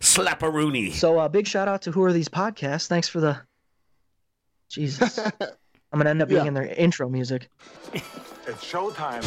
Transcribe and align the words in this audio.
Slapperoonie. 0.00 0.92
So, 0.92 1.18
uh, 1.18 1.28
big 1.28 1.46
shout 1.46 1.68
out 1.68 1.82
to 1.82 1.92
Who 1.92 2.02
Are 2.04 2.12
These 2.12 2.28
Podcasts. 2.28 2.86
Thanks 2.86 3.08
for 3.08 3.20
the. 3.20 3.38
Jesus. 4.68 5.18
I'm 5.92 5.98
going 6.00 6.04
to 6.04 6.10
end 6.10 6.22
up 6.22 6.28
being 6.28 6.42
Yeah. 6.42 6.48
in 6.48 6.54
their 6.54 6.66
intro 6.66 7.08
music. 7.08 7.48
It's 7.94 8.64
showtime. 8.64 9.22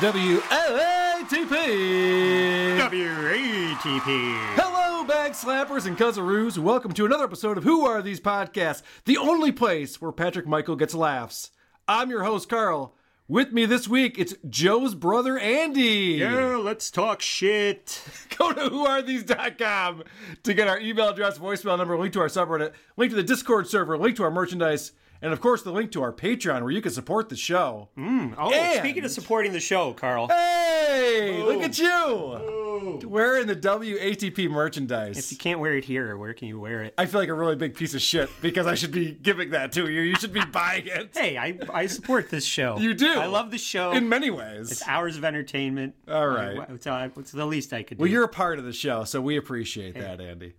WLATP. 0.00 1.07
WATP. 1.18 2.78
WATP! 2.78 4.36
Hello, 4.54 5.02
bag 5.02 5.32
slappers 5.32 5.84
and 5.84 5.98
cuzzaroos. 5.98 6.58
Welcome 6.58 6.92
to 6.92 7.06
another 7.06 7.24
episode 7.24 7.58
of 7.58 7.64
Who 7.64 7.84
Are 7.84 8.00
These 8.00 8.20
Podcasts, 8.20 8.82
the 9.04 9.16
only 9.16 9.50
place 9.50 10.00
where 10.00 10.12
Patrick 10.12 10.46
Michael 10.46 10.76
gets 10.76 10.94
laughs. 10.94 11.50
I'm 11.88 12.08
your 12.08 12.22
host, 12.22 12.48
Carl. 12.48 12.94
With 13.26 13.52
me 13.52 13.66
this 13.66 13.88
week, 13.88 14.16
it's 14.16 14.36
Joe's 14.48 14.94
brother, 14.94 15.36
Andy. 15.40 16.18
Yeah, 16.20 16.54
let's 16.54 16.88
talk 16.88 17.20
shit. 17.20 18.00
Go 18.38 18.52
to 18.52 18.70
whoarethese.com 18.70 20.04
to 20.44 20.54
get 20.54 20.68
our 20.68 20.78
email 20.78 21.08
address, 21.08 21.36
voicemail 21.36 21.78
number, 21.78 21.98
link 21.98 22.12
to 22.12 22.20
our 22.20 22.28
subreddit, 22.28 22.74
link 22.96 23.10
to 23.10 23.16
the 23.16 23.24
Discord 23.24 23.66
server, 23.66 23.98
link 23.98 24.14
to 24.18 24.22
our 24.22 24.30
merchandise, 24.30 24.92
and 25.22 25.32
of 25.32 25.40
course, 25.40 25.62
the 25.62 25.72
link 25.72 25.90
to 25.92 26.02
our 26.02 26.12
Patreon 26.12 26.62
where 26.62 26.70
you 26.70 26.80
can 26.82 26.92
support 26.92 27.28
the 27.28 27.36
show. 27.36 27.88
Oh, 27.96 28.52
And- 28.52 28.78
speaking 28.78 29.04
of 29.04 29.10
supporting 29.10 29.52
the 29.52 29.60
show, 29.60 29.92
Carl. 29.92 30.28
Hey, 30.28 31.42
look 31.42 31.62
at 31.62 31.78
you 31.78 33.00
wearing 33.06 33.46
the 33.46 33.56
WATP 33.56 34.48
merchandise. 34.50 35.18
If 35.18 35.32
you 35.32 35.38
can't 35.38 35.60
wear 35.60 35.74
it 35.74 35.84
here, 35.84 36.16
where 36.16 36.32
can 36.34 36.48
you 36.48 36.58
wear 36.60 36.82
it? 36.82 36.94
I 36.96 37.06
feel 37.06 37.20
like 37.20 37.28
a 37.28 37.34
really 37.34 37.56
big 37.56 37.74
piece 37.74 37.94
of 37.94 38.00
shit 38.00 38.30
because 38.40 38.66
I 38.66 38.74
should 38.74 38.92
be 38.92 39.12
giving 39.12 39.50
that 39.50 39.72
to 39.72 39.88
you. 39.90 40.00
You 40.00 40.14
should 40.16 40.32
be 40.32 40.44
buying 40.44 40.86
it. 40.86 41.10
Hey, 41.16 41.36
I, 41.36 41.58
I 41.72 41.86
support 41.86 42.30
this 42.30 42.44
show. 42.44 42.78
You 42.78 42.94
do. 42.94 43.12
I 43.18 43.26
love 43.26 43.50
the 43.50 43.58
show. 43.58 43.92
In 43.92 44.08
many 44.08 44.30
ways. 44.30 44.70
It's 44.72 44.86
hours 44.86 45.16
of 45.16 45.24
entertainment. 45.24 45.94
All 46.08 46.28
right. 46.28 46.58
It's, 46.70 46.86
uh, 46.86 47.08
it's 47.16 47.32
the 47.32 47.46
least 47.46 47.72
I 47.72 47.82
could 47.82 47.98
do. 47.98 48.02
Well, 48.02 48.10
you're 48.10 48.24
a 48.24 48.28
part 48.28 48.58
of 48.58 48.64
the 48.64 48.72
show, 48.72 49.04
so 49.04 49.20
we 49.20 49.36
appreciate 49.36 49.94
that, 49.94 50.20
Andy. 50.20 50.54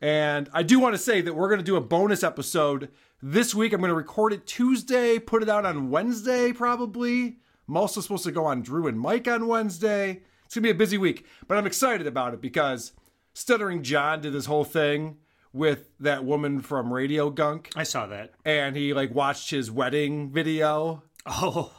And 0.00 0.48
I 0.52 0.62
do 0.62 0.78
want 0.78 0.94
to 0.94 0.98
say 0.98 1.20
that 1.20 1.34
we're 1.34 1.48
going 1.48 1.58
to 1.60 1.64
do 1.64 1.76
a 1.76 1.80
bonus 1.80 2.22
episode 2.22 2.88
this 3.22 3.54
week. 3.54 3.72
I'm 3.72 3.80
going 3.80 3.88
to 3.90 3.94
record 3.94 4.32
it 4.32 4.46
Tuesday, 4.46 5.18
put 5.18 5.42
it 5.42 5.48
out 5.48 5.66
on 5.66 5.90
Wednesday, 5.90 6.52
probably. 6.52 7.38
I'm 7.68 7.76
also 7.76 8.00
supposed 8.00 8.24
to 8.24 8.32
go 8.32 8.46
on 8.46 8.62
Drew 8.62 8.86
and 8.86 8.98
Mike 8.98 9.28
on 9.28 9.46
Wednesday. 9.46 10.22
It's 10.46 10.54
going 10.54 10.62
to 10.62 10.68
be 10.68 10.70
a 10.70 10.74
busy 10.74 10.96
week, 10.96 11.26
but 11.46 11.58
I'm 11.58 11.66
excited 11.66 12.06
about 12.06 12.32
it 12.34 12.40
because 12.40 12.92
Stuttering 13.34 13.82
John 13.82 14.20
did 14.22 14.32
this 14.32 14.46
whole 14.46 14.64
thing 14.64 15.18
with 15.52 15.90
that 16.00 16.24
woman 16.24 16.60
from 16.60 16.92
Radio 16.92 17.30
Gunk, 17.30 17.70
I 17.74 17.82
saw 17.82 18.06
that. 18.06 18.32
and 18.44 18.76
he 18.76 18.92
like 18.94 19.14
watched 19.14 19.50
his 19.50 19.70
wedding 19.70 20.30
video. 20.30 21.02
Oh, 21.26 21.72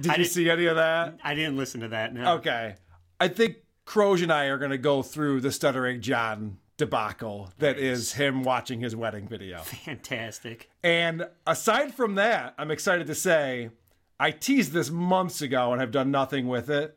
Did 0.00 0.12
I 0.12 0.16
you 0.16 0.24
see 0.24 0.48
any 0.48 0.66
of 0.66 0.76
that? 0.76 1.18
I 1.24 1.34
didn't 1.34 1.56
listen 1.56 1.80
to 1.80 1.88
that. 1.88 2.14
No. 2.14 2.34
Okay. 2.36 2.76
I 3.20 3.28
think 3.28 3.56
Croge 3.86 4.22
and 4.22 4.32
I 4.32 4.46
are 4.46 4.58
going 4.58 4.70
to 4.70 4.78
go 4.78 5.02
through 5.02 5.40
the 5.40 5.50
Stuttering 5.52 6.00
John 6.02 6.58
debacle 6.76 7.52
that 7.58 7.78
is 7.78 8.14
him 8.14 8.42
watching 8.42 8.80
his 8.80 8.94
wedding 8.94 9.26
video. 9.26 9.58
Fantastic. 9.62 10.70
And 10.82 11.28
aside 11.46 11.94
from 11.94 12.14
that, 12.16 12.54
I'm 12.58 12.70
excited 12.70 13.06
to 13.06 13.14
say 13.14 13.70
I 14.18 14.30
teased 14.30 14.72
this 14.72 14.90
months 14.90 15.42
ago 15.42 15.72
and 15.72 15.80
have 15.80 15.90
done 15.90 16.10
nothing 16.10 16.48
with 16.48 16.70
it. 16.70 16.96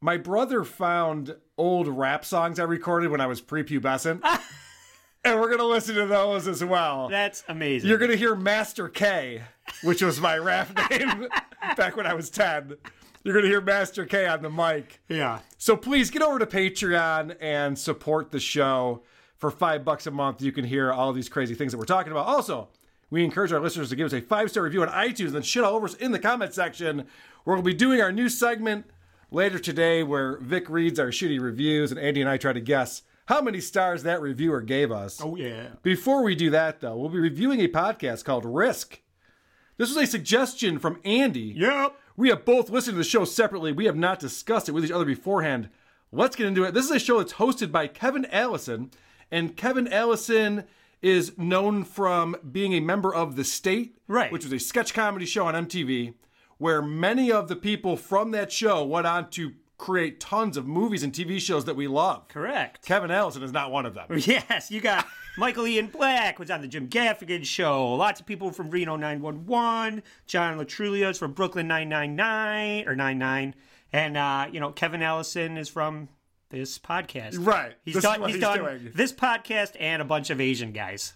My 0.00 0.16
brother 0.16 0.64
found 0.64 1.36
old 1.56 1.88
rap 1.88 2.24
songs 2.24 2.60
I 2.60 2.64
recorded 2.64 3.10
when 3.10 3.20
I 3.20 3.26
was 3.26 3.42
prepubescent. 3.42 4.20
and 5.24 5.40
we're 5.40 5.48
going 5.48 5.58
to 5.58 5.66
listen 5.66 5.96
to 5.96 6.06
those 6.06 6.46
as 6.46 6.64
well. 6.64 7.08
That's 7.08 7.44
amazing. 7.48 7.88
You're 7.88 7.98
going 7.98 8.10
to 8.10 8.16
hear 8.16 8.34
Master 8.34 8.88
K, 8.88 9.42
which 9.82 10.02
was 10.02 10.20
my 10.20 10.38
rap 10.38 10.68
name 10.90 11.28
back 11.76 11.96
when 11.96 12.06
I 12.06 12.14
was 12.14 12.30
10. 12.30 12.76
You're 13.24 13.34
going 13.34 13.44
to 13.44 13.50
hear 13.50 13.60
Master 13.60 14.06
K 14.06 14.26
on 14.26 14.42
the 14.42 14.50
mic. 14.50 15.00
yeah. 15.08 15.40
So 15.58 15.76
please 15.76 16.10
get 16.10 16.22
over 16.22 16.38
to 16.38 16.46
Patreon 16.46 17.36
and 17.40 17.78
support 17.78 18.30
the 18.30 18.40
show. 18.40 19.02
For 19.36 19.52
five 19.52 19.84
bucks 19.84 20.08
a 20.08 20.10
month, 20.10 20.42
you 20.42 20.50
can 20.50 20.64
hear 20.64 20.92
all 20.92 21.12
these 21.12 21.28
crazy 21.28 21.54
things 21.54 21.70
that 21.70 21.78
we're 21.78 21.84
talking 21.84 22.10
about. 22.10 22.26
Also, 22.26 22.70
we 23.08 23.22
encourage 23.22 23.52
our 23.52 23.60
listeners 23.60 23.88
to 23.90 23.94
give 23.96 24.06
us 24.06 24.12
a 24.12 24.20
five 24.20 24.50
star 24.50 24.64
review 24.64 24.82
on 24.82 24.88
iTunes 24.88 25.26
and 25.26 25.36
then 25.36 25.42
shit 25.42 25.62
all 25.62 25.76
over 25.76 25.86
us 25.86 25.94
in 25.94 26.10
the 26.10 26.18
comment 26.18 26.52
section. 26.54 27.06
Where 27.44 27.54
we'll 27.54 27.62
be 27.62 27.72
doing 27.72 28.00
our 28.00 28.10
new 28.10 28.28
segment 28.28 28.86
later 29.30 29.60
today 29.60 30.02
where 30.02 30.38
Vic 30.38 30.68
reads 30.68 30.98
our 30.98 31.08
shitty 31.08 31.40
reviews 31.40 31.92
and 31.92 32.00
Andy 32.00 32.20
and 32.20 32.28
I 32.28 32.36
try 32.36 32.52
to 32.52 32.60
guess 32.60 33.02
how 33.26 33.40
many 33.40 33.60
stars 33.60 34.02
that 34.02 34.20
reviewer 34.20 34.60
gave 34.60 34.90
us. 34.90 35.20
Oh 35.22 35.36
yeah. 35.36 35.68
Before 35.82 36.24
we 36.24 36.34
do 36.34 36.50
that, 36.50 36.80
though, 36.80 36.96
we'll 36.96 37.08
be 37.10 37.18
reviewing 37.20 37.60
a 37.60 37.68
podcast 37.68 38.24
called 38.24 38.44
Risk. 38.44 39.00
This 39.76 39.88
was 39.88 39.98
a 39.98 40.06
suggestion 40.06 40.80
from 40.80 40.98
Andy. 41.04 41.54
Yep. 41.56 41.94
We 42.18 42.30
have 42.30 42.44
both 42.44 42.68
listened 42.68 42.94
to 42.94 42.98
the 42.98 43.04
show 43.04 43.24
separately. 43.24 43.70
We 43.70 43.84
have 43.84 43.94
not 43.94 44.18
discussed 44.18 44.68
it 44.68 44.72
with 44.72 44.84
each 44.84 44.90
other 44.90 45.04
beforehand. 45.04 45.68
Let's 46.10 46.34
get 46.34 46.48
into 46.48 46.64
it. 46.64 46.74
This 46.74 46.86
is 46.86 46.90
a 46.90 46.98
show 46.98 47.18
that's 47.18 47.34
hosted 47.34 47.70
by 47.70 47.86
Kevin 47.86 48.26
Allison, 48.32 48.90
and 49.30 49.56
Kevin 49.56 49.86
Allison 49.86 50.64
is 51.00 51.38
known 51.38 51.84
from 51.84 52.34
being 52.50 52.72
a 52.72 52.80
member 52.80 53.14
of 53.14 53.36
The 53.36 53.44
State, 53.44 53.96
Right. 54.08 54.32
which 54.32 54.42
was 54.42 54.52
a 54.52 54.58
sketch 54.58 54.92
comedy 54.92 55.26
show 55.26 55.46
on 55.46 55.54
MTV, 55.54 56.14
where 56.56 56.82
many 56.82 57.30
of 57.30 57.46
the 57.46 57.54
people 57.54 57.96
from 57.96 58.32
that 58.32 58.50
show 58.50 58.84
went 58.84 59.06
on 59.06 59.30
to 59.30 59.52
create 59.78 60.18
tons 60.20 60.56
of 60.56 60.66
movies 60.66 61.02
and 61.04 61.12
TV 61.12 61.40
shows 61.40 61.64
that 61.64 61.76
we 61.76 61.86
love. 61.86 62.26
Correct. 62.28 62.84
Kevin 62.84 63.10
Allison 63.10 63.42
is 63.42 63.52
not 63.52 63.70
one 63.70 63.86
of 63.86 63.94
them. 63.94 64.06
Yes, 64.18 64.70
you 64.70 64.80
got 64.80 65.06
Michael 65.38 65.66
Ian 65.66 65.86
Black 65.86 66.38
was 66.40 66.50
on 66.50 66.60
the 66.60 66.68
Jim 66.68 66.88
Gaffigan 66.88 67.44
show. 67.44 67.94
Lots 67.94 68.18
of 68.20 68.26
people 68.26 68.50
from 68.50 68.70
Reno 68.70 68.96
911. 68.96 70.02
John 70.26 70.58
Lo 70.58 70.64
Truglio 70.64 71.10
is 71.10 71.18
from 71.18 71.32
Brooklyn 71.32 71.68
999 71.68 72.88
or 72.88 72.96
99. 72.96 73.54
And 73.92 74.16
uh, 74.16 74.48
you 74.52 74.58
know, 74.60 74.72
Kevin 74.72 75.00
Allison 75.02 75.56
is 75.56 75.68
from 75.68 76.08
this 76.50 76.78
podcast. 76.78 77.36
Right. 77.38 77.74
He's 77.84 77.94
This 77.94 78.04
is 78.04 78.10
done 78.10 78.22
he's 78.22 78.34
he's 78.34 78.40
done 78.42 78.58
doing. 78.58 78.90
this 78.94 79.12
podcast 79.12 79.76
and 79.78 80.02
a 80.02 80.04
bunch 80.04 80.30
of 80.30 80.40
Asian 80.40 80.72
guys, 80.72 81.12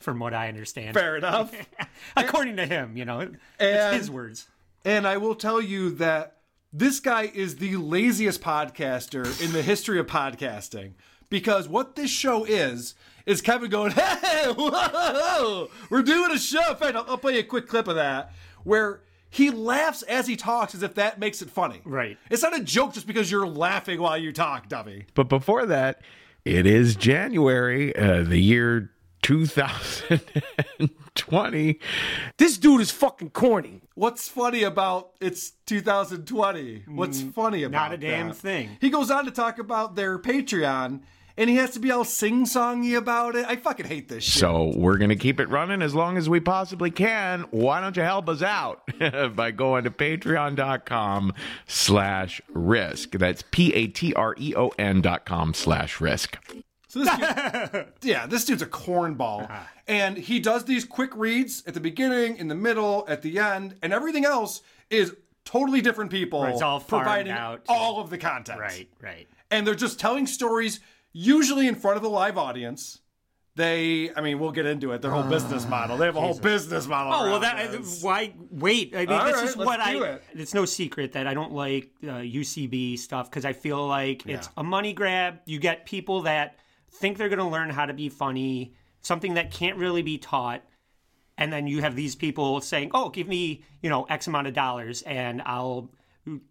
from 0.00 0.18
what 0.18 0.34
I 0.34 0.48
understand. 0.48 0.94
Fair 0.94 1.16
enough. 1.16 1.52
According 2.16 2.56
to 2.56 2.66
him, 2.66 2.96
you 2.96 3.04
know. 3.04 3.20
And- 3.20 3.38
it's 3.58 3.96
his 3.96 4.10
words. 4.10 4.48
And 4.84 5.06
I 5.06 5.16
will 5.16 5.34
tell 5.36 5.60
you 5.62 5.90
that 5.92 6.38
this 6.72 7.00
guy 7.00 7.30
is 7.34 7.56
the 7.56 7.76
laziest 7.76 8.40
podcaster 8.40 9.44
in 9.44 9.52
the 9.52 9.62
history 9.62 9.98
of 9.98 10.06
podcasting. 10.06 10.92
Because 11.28 11.68
what 11.68 11.96
this 11.96 12.10
show 12.10 12.44
is, 12.44 12.94
is 13.26 13.40
Kevin 13.40 13.70
going, 13.70 13.92
hey, 13.92 14.52
whoa, 14.56 15.68
we're 15.90 16.02
doing 16.02 16.30
a 16.30 16.38
show. 16.38 16.70
In 16.70 16.76
fact, 16.76 16.96
I'll, 16.96 17.04
I'll 17.08 17.18
play 17.18 17.34
you 17.34 17.40
a 17.40 17.44
quick 17.44 17.68
clip 17.68 17.88
of 17.88 17.96
that 17.96 18.32
where 18.64 19.00
he 19.30 19.50
laughs 19.50 20.02
as 20.02 20.26
he 20.26 20.36
talks 20.36 20.74
as 20.74 20.82
if 20.82 20.94
that 20.94 21.18
makes 21.18 21.40
it 21.40 21.50
funny. 21.50 21.80
Right. 21.84 22.18
It's 22.30 22.42
not 22.42 22.54
a 22.58 22.62
joke 22.62 22.92
just 22.92 23.06
because 23.06 23.30
you're 23.30 23.46
laughing 23.46 24.00
while 24.00 24.18
you 24.18 24.32
talk, 24.32 24.68
dummy. 24.68 25.06
But 25.14 25.28
before 25.28 25.64
that, 25.66 26.02
it 26.44 26.66
is 26.66 26.96
January, 26.96 27.96
uh, 27.96 28.24
the 28.24 28.38
year 28.38 28.91
2020. 29.22 31.78
This 32.38 32.58
dude 32.58 32.80
is 32.80 32.90
fucking 32.90 33.30
corny. 33.30 33.82
What's 33.94 34.28
funny 34.28 34.62
about 34.62 35.10
it's 35.20 35.50
2020? 35.66 36.84
What's 36.88 37.22
funny 37.22 37.62
about 37.62 37.72
Mm, 37.72 37.90
not 37.90 37.94
a 37.94 37.98
damn 37.98 38.28
that? 38.28 38.36
thing. 38.36 38.76
He 38.80 38.90
goes 38.90 39.10
on 39.10 39.24
to 39.26 39.30
talk 39.30 39.58
about 39.58 39.94
their 39.94 40.18
Patreon, 40.18 41.00
and 41.36 41.50
he 41.50 41.56
has 41.56 41.70
to 41.72 41.80
be 41.80 41.90
all 41.90 42.04
sing-songy 42.04 42.96
about 42.96 43.34
it. 43.36 43.44
I 43.48 43.56
fucking 43.56 43.86
hate 43.86 44.08
this 44.08 44.24
shit. 44.24 44.40
So 44.40 44.72
we're 44.76 44.98
going 44.98 45.08
to 45.10 45.16
keep 45.16 45.40
it 45.40 45.48
running 45.48 45.80
as 45.82 45.94
long 45.94 46.16
as 46.18 46.28
we 46.28 46.40
possibly 46.40 46.90
can. 46.90 47.42
Why 47.50 47.80
don't 47.80 47.96
you 47.96 48.02
help 48.02 48.28
us 48.28 48.42
out 48.42 48.82
by 49.34 49.50
going 49.50 49.84
to 49.84 49.90
patreon.com 49.90 51.32
slash 51.66 52.40
risk. 52.48 53.12
That's 53.12 53.42
P-A-T-R-E-O-N 53.50 55.00
dot 55.00 55.24
com 55.24 55.54
slash 55.54 56.00
risk. 56.00 56.38
So 56.92 57.00
this 57.02 57.16
dude, 57.16 57.86
yeah, 58.02 58.26
this 58.26 58.44
dude's 58.44 58.60
a 58.60 58.66
cornball, 58.66 59.44
Uh-huh. 59.44 59.60
and 59.88 60.14
he 60.18 60.38
does 60.40 60.66
these 60.66 60.84
quick 60.84 61.16
reads 61.16 61.62
at 61.66 61.72
the 61.72 61.80
beginning, 61.80 62.36
in 62.36 62.48
the 62.48 62.54
middle, 62.54 63.06
at 63.08 63.22
the 63.22 63.38
end, 63.38 63.76
and 63.82 63.94
everything 63.94 64.26
else 64.26 64.60
is 64.90 65.16
totally 65.46 65.80
different 65.80 66.10
people 66.10 66.42
Right, 66.42 66.52
it's 66.52 66.60
all 66.60 66.80
providing 66.80 67.32
out. 67.32 67.62
all 67.66 67.98
of 68.02 68.10
the 68.10 68.18
content. 68.18 68.60
Right, 68.60 68.90
right. 69.00 69.26
and 69.50 69.66
they're 69.66 69.74
just 69.74 69.98
telling 69.98 70.26
stories 70.26 70.80
usually 71.14 71.66
in 71.66 71.76
front 71.76 71.96
of 71.96 72.04
a 72.04 72.08
live 72.08 72.36
audience 72.36 72.98
they, 73.54 74.10
I 74.16 74.22
mean, 74.22 74.38
we'll 74.38 74.50
get 74.52 74.64
into 74.64 74.92
it. 74.92 75.02
Their 75.02 75.10
whole 75.10 75.24
business 75.24 75.68
model. 75.68 75.98
They 75.98 76.06
have 76.06 76.16
a 76.16 76.20
whole 76.22 76.38
business 76.38 76.86
model. 76.86 77.12
Oh 77.12 77.30
well, 77.32 77.40
that 77.40 77.70
this. 77.70 78.02
why 78.02 78.32
wait? 78.50 78.94
I 78.96 79.00
mean, 79.00 79.10
All 79.10 79.26
this 79.26 79.36
right, 79.36 79.44
is 79.44 79.56
what 79.58 79.78
I. 79.78 79.94
it. 80.14 80.22
It's 80.34 80.54
no 80.54 80.64
secret 80.64 81.12
that 81.12 81.26
I 81.26 81.34
don't 81.34 81.52
like 81.52 81.90
uh, 82.02 82.06
UCB 82.24 82.98
stuff 82.98 83.30
because 83.30 83.44
I 83.44 83.52
feel 83.52 83.86
like 83.86 84.26
it's 84.26 84.48
a 84.56 84.62
money 84.64 84.94
grab. 84.94 85.40
You 85.44 85.58
get 85.58 85.84
people 85.84 86.22
that 86.22 86.56
think 86.92 87.18
they're 87.18 87.28
going 87.28 87.38
to 87.38 87.44
learn 87.44 87.70
how 87.70 87.86
to 87.86 87.94
be 87.94 88.08
funny, 88.08 88.74
something 89.00 89.34
that 89.34 89.50
can't 89.50 89.76
really 89.76 90.02
be 90.02 90.18
taught, 90.18 90.62
and 91.38 91.52
then 91.52 91.66
you 91.66 91.80
have 91.80 91.96
these 91.96 92.14
people 92.14 92.60
saying, 92.60 92.90
"Oh, 92.94 93.08
give 93.08 93.28
me 93.28 93.62
you 93.80 93.90
know 93.90 94.04
X 94.04 94.26
amount 94.26 94.46
of 94.46 94.54
dollars, 94.54 95.02
and 95.02 95.42
I'll 95.42 95.90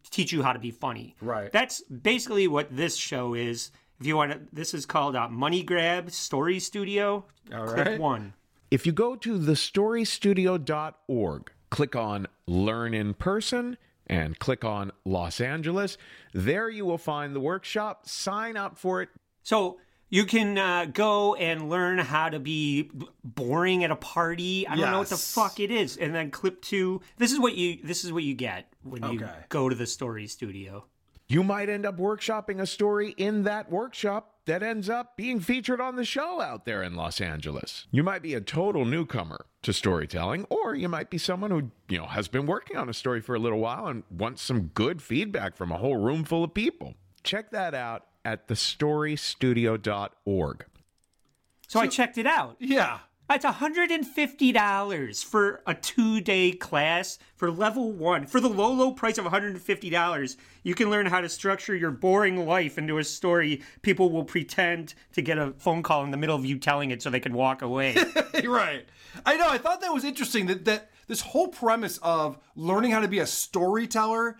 teach 0.10 0.32
you 0.32 0.44
how 0.44 0.54
to 0.54 0.60
be 0.60 0.72
funny." 0.72 1.16
Right. 1.22 1.52
That's 1.52 1.82
basically 1.84 2.48
what 2.48 2.76
this 2.76 2.98
show 2.98 3.34
is. 3.34 3.72
If 4.00 4.08
you 4.08 4.18
want 4.18 4.32
to, 4.32 4.42
this 4.52 4.74
is 4.74 4.86
called 4.86 5.16
uh, 5.16 5.30
Money 5.30 5.64
Grab 5.64 6.12
Story 6.12 6.60
Studio. 6.60 7.26
All 7.54 7.68
Clip 7.68 7.88
right. 7.88 8.00
one. 8.00 8.34
If 8.72 8.86
you 8.86 8.94
go 8.94 9.16
to 9.18 9.38
thestorystudio.org, 9.38 11.52
click 11.70 11.96
on 11.96 12.28
Learn 12.48 12.94
in 12.94 13.14
Person, 13.14 13.78
and 14.08 14.40
click 14.40 14.66
on 14.66 14.92
Los 15.06 15.40
Angeles, 15.40 15.98
there 16.34 16.70
you 16.70 16.86
will 16.86 16.98
find 16.98 17.36
the 17.36 17.40
workshop. 17.40 18.08
Sign 18.08 18.58
up 18.58 18.78
for 18.78 19.02
it. 19.02 19.10
So 19.44 19.80
you 20.12 20.26
can 20.26 20.58
uh, 20.60 20.86
go 20.94 21.34
and 21.36 21.70
learn 21.70 21.98
how 21.98 22.30
to 22.30 22.40
be 22.40 22.92
boring 23.24 23.84
at 23.84 23.90
a 23.90 23.96
party. 23.96 24.68
I 24.68 24.76
don't 24.76 24.92
know 24.92 25.00
what 25.00 25.10
the 25.10 25.18
fuck 25.18 25.60
it 25.60 25.72
is. 25.72 25.98
And 25.98 26.14
then 26.14 26.30
clip 26.30 26.62
two. 26.62 27.02
This 27.18 27.32
is 27.32 27.40
what 27.40 27.56
you. 27.56 27.80
This 27.84 28.04
is 28.06 28.14
what 28.14 28.22
you 28.24 28.36
get 28.36 28.72
when 28.84 29.02
you 29.04 29.20
Okay. 29.24 29.32
go 29.50 29.70
to 29.70 29.74
the 29.76 29.88
story 29.88 30.28
studio. 30.28 30.86
You 31.28 31.44
might 31.44 31.70
end 31.70 31.86
up 31.86 31.98
workshopping 31.98 32.60
a 32.60 32.68
story 32.68 33.12
in 33.18 33.44
that 33.44 33.72
workshop 33.72 34.36
that 34.48 34.62
ends 34.62 34.90
up 34.90 35.16
being 35.16 35.40
featured 35.40 35.80
on 35.80 35.96
the 35.96 36.04
show 36.04 36.42
out 36.42 36.66
there 36.66 36.84
in 36.84 36.96
Los 36.96 37.22
Angeles. 37.22 37.88
You 37.90 38.04
might 38.04 38.22
be 38.22 38.34
a 38.34 38.42
total 38.42 38.84
newcomer 38.84 39.46
to 39.62 39.72
storytelling, 39.72 40.46
or 40.50 40.76
you 40.76 40.90
might 40.90 41.10
be 41.10 41.18
someone 41.18 41.52
who, 41.52 41.72
you 41.88 42.00
know, 42.00 42.08
has 42.08 42.28
been 42.28 42.48
working 42.48 42.76
on 42.76 42.90
a 42.90 42.94
story 42.94 43.22
for 43.22 43.34
a 43.36 43.40
little 43.40 43.60
while 43.60 43.88
and 43.88 44.04
wants 44.12 44.42
some 44.42 44.72
good 44.74 45.02
feedback 45.02 45.56
from 45.56 45.72
a 45.72 45.78
whole 45.78 45.96
room 45.96 46.26
full 46.26 46.44
of 46.44 46.54
people. 46.54 46.96
Check 47.24 47.52
that 47.52 47.74
out 47.74 48.08
at 48.26 48.48
thestorystudio.org. 48.48 50.66
So, 51.68 51.80
I 51.80 51.88
checked 51.88 52.18
it 52.18 52.26
out. 52.26 52.56
Yeah. 52.60 52.98
It's 53.34 53.46
$150 53.46 55.24
for 55.24 55.62
a 55.66 55.74
two 55.74 56.20
day 56.20 56.52
class 56.52 57.18
for 57.36 57.50
level 57.50 57.94
one. 57.94 58.26
For 58.26 58.42
the 58.42 58.50
low, 58.50 58.74
low 58.74 58.92
price 58.92 59.18
of 59.18 59.24
$150, 59.24 60.36
you 60.64 60.76
can 60.76 60.90
learn 60.90 61.06
how 61.06 61.22
to 61.22 61.30
structure 61.30 61.74
your 61.74 61.92
boring 61.92 62.46
life 62.46 62.78
into 62.78 62.98
a 62.98 63.06
story. 63.06 63.62
People 63.84 64.12
will 64.12 64.26
pretend 64.26 64.96
to 65.14 65.22
get 65.22 65.38
a 65.38 65.54
phone 65.60 65.82
call 65.82 66.04
in 66.04 66.12
the 66.12 66.18
middle 66.18 66.36
of 66.36 66.46
you 66.46 66.58
telling 66.58 66.92
it 66.92 67.02
so 67.02 67.10
they 67.10 67.22
can 67.22 67.34
walk 67.34 67.62
away. 67.62 67.96
right. 68.44 68.86
I 69.26 69.38
know. 69.38 69.48
I 69.48 69.58
thought 69.58 69.80
that 69.80 69.94
was 69.94 70.04
interesting 70.04 70.48
that, 70.48 70.66
that 70.66 70.90
this 71.08 71.22
whole 71.22 71.48
premise 71.48 72.00
of 72.00 72.38
learning 72.58 72.92
how 72.92 73.00
to 73.00 73.08
be 73.08 73.20
a 73.20 73.26
storyteller, 73.26 74.36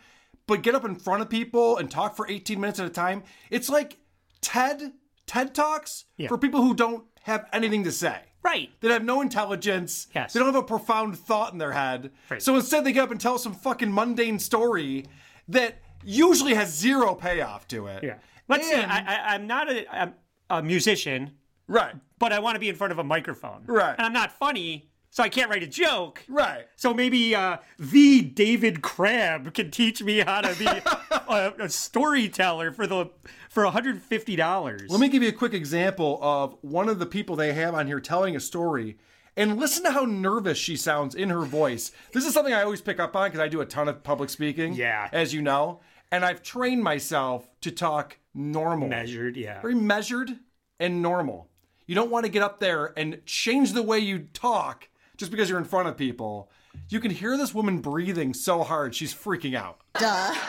but 0.48 0.62
get 0.64 0.76
up 0.76 0.86
in 0.86 0.96
front 0.96 1.22
of 1.22 1.30
people 1.30 1.78
and 1.78 1.90
talk 1.90 2.16
for 2.16 2.28
18 2.30 2.60
minutes 2.60 2.80
at 2.80 2.86
a 2.86 2.90
time. 2.90 3.24
It's 3.50 3.70
like 3.70 3.98
TED, 4.42 4.94
TED 5.28 5.54
Talks 5.56 6.06
Yeah. 6.18 6.28
for 6.28 6.38
people 6.38 6.62
who 6.62 6.74
don't 6.74 7.06
have 7.24 7.48
anything 7.54 7.84
to 7.84 7.92
say. 7.92 8.20
right. 8.44 8.70
They 8.82 8.90
have 8.90 9.04
no 9.04 9.22
intelligence. 9.22 10.08
Yes. 10.16 10.34
They 10.34 10.40
don't 10.40 10.48
have 10.48 10.56
a 10.64 10.64
profound 10.64 11.16
thought 11.18 11.54
in 11.54 11.60
their 11.60 11.74
head. 11.74 12.12
Right. 12.30 12.42
So 12.42 12.56
instead, 12.56 12.84
they 12.84 12.92
get 12.92 13.04
up 13.04 13.12
and 13.12 13.22
tell 13.22 13.38
some 13.38 13.54
fucking 13.54 13.94
mundane 13.94 14.40
story 14.40 15.06
that 15.48 15.76
usually 16.04 16.56
has 16.56 16.74
zero 16.76 17.14
payoff 17.14 17.68
to 17.68 17.86
it. 17.86 18.04
Yeah. 18.04 18.16
Let's 18.48 18.68
say 18.68 18.82
And- 18.82 18.92
I, 18.92 18.98
I, 18.98 19.36
I'm 19.36 19.46
not 19.46 19.70
a, 19.72 20.14
a 20.50 20.64
musician, 20.64 21.36
Right. 21.68 21.94
but 22.18 22.34
I 22.34 22.40
want 22.40 22.56
to 22.56 22.60
be 22.60 22.68
in 22.70 22.76
front 22.76 22.92
of 22.92 22.98
a 22.98 23.04
microphone. 23.04 23.64
Right. 23.68 23.96
And 23.96 24.06
I'm 24.08 24.14
not 24.14 24.32
funny, 24.32 24.90
so 25.12 25.22
I 25.22 25.30
can't 25.30 25.50
write 25.50 25.62
a 25.62 25.68
joke. 25.68 26.24
Right. 26.30 26.66
So 26.78 26.94
maybe 26.94 27.36
uh, 27.36 27.58
the 27.78 28.22
David 28.22 28.82
Crabb 28.82 29.54
can 29.54 29.70
teach 29.70 30.02
me 30.02 30.20
how 30.20 30.40
to 30.40 30.58
be 30.58 30.66
a, 31.28 31.54
a 31.60 31.70
storyteller 31.70 32.72
for 32.72 32.88
the 32.88 33.12
for 33.50 33.64
$150. 33.66 34.90
Let 34.90 35.00
me 35.00 35.10
give 35.10 35.22
you 35.22 35.30
a 35.30 35.34
quick 35.34 35.54
example 35.54 36.18
of 36.22 36.56
one 36.62 36.88
of 36.88 36.98
the 36.98 37.06
people 37.06 37.36
they 37.36 37.52
have 37.54 37.76
on 37.76 37.88
here 37.88 38.00
telling 38.00 38.36
a 38.38 38.40
story. 38.40 38.98
And 39.36 39.58
listen 39.58 39.84
to 39.84 39.92
how 39.92 40.06
nervous 40.06 40.58
she 40.58 40.76
sounds 40.76 41.14
in 41.14 41.30
her 41.30 41.42
voice. 41.42 41.92
This 42.14 42.26
is 42.26 42.34
something 42.34 42.54
I 42.54 42.64
always 42.64 42.82
pick 42.82 43.00
up 43.00 43.16
on 43.16 43.30
because 43.30 43.40
I 43.40 43.48
do 43.48 43.62
a 43.62 43.66
ton 43.66 43.88
of 43.90 44.04
public 44.04 44.30
speaking. 44.30 44.74
Yeah. 44.74 45.10
As 45.12 45.34
you 45.34 45.42
know. 45.42 45.82
And 46.12 46.26
I've 46.26 46.44
trained 46.44 46.84
myself 46.84 47.50
to 47.62 47.72
talk 47.72 48.18
normal. 48.34 48.88
measured, 48.90 49.38
yeah. 49.38 49.62
Very 49.62 49.76
measured 49.76 50.38
and 50.80 51.02
normal. 51.02 51.50
You 51.86 51.96
don't 51.96 52.12
want 52.12 52.26
to 52.26 52.32
get 52.32 52.44
up 52.44 52.60
there 52.60 52.94
and 52.98 53.26
change 53.26 53.74
the 53.74 53.84
way 53.84 54.00
you 54.00 54.28
talk 54.34 54.88
just 55.22 55.30
because 55.32 55.48
you're 55.52 55.60
in 55.60 55.64
front 55.66 55.88
of 55.88 55.96
people. 55.96 56.50
You 56.90 57.00
can 57.00 57.12
hear 57.12 57.38
this 57.38 57.54
woman 57.54 57.78
breathing 57.78 58.34
so 58.34 58.64
hard, 58.64 58.96
she's 58.96 59.14
freaking 59.14 59.56
out. 59.56 59.78
Duh. 59.94 60.34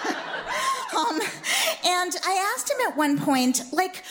Um, 0.95 1.19
and 1.87 2.13
I 2.27 2.53
asked 2.55 2.71
him 2.71 2.77
at 2.87 2.99
one 2.99 3.19
point, 3.19 3.63
like, 3.73 4.05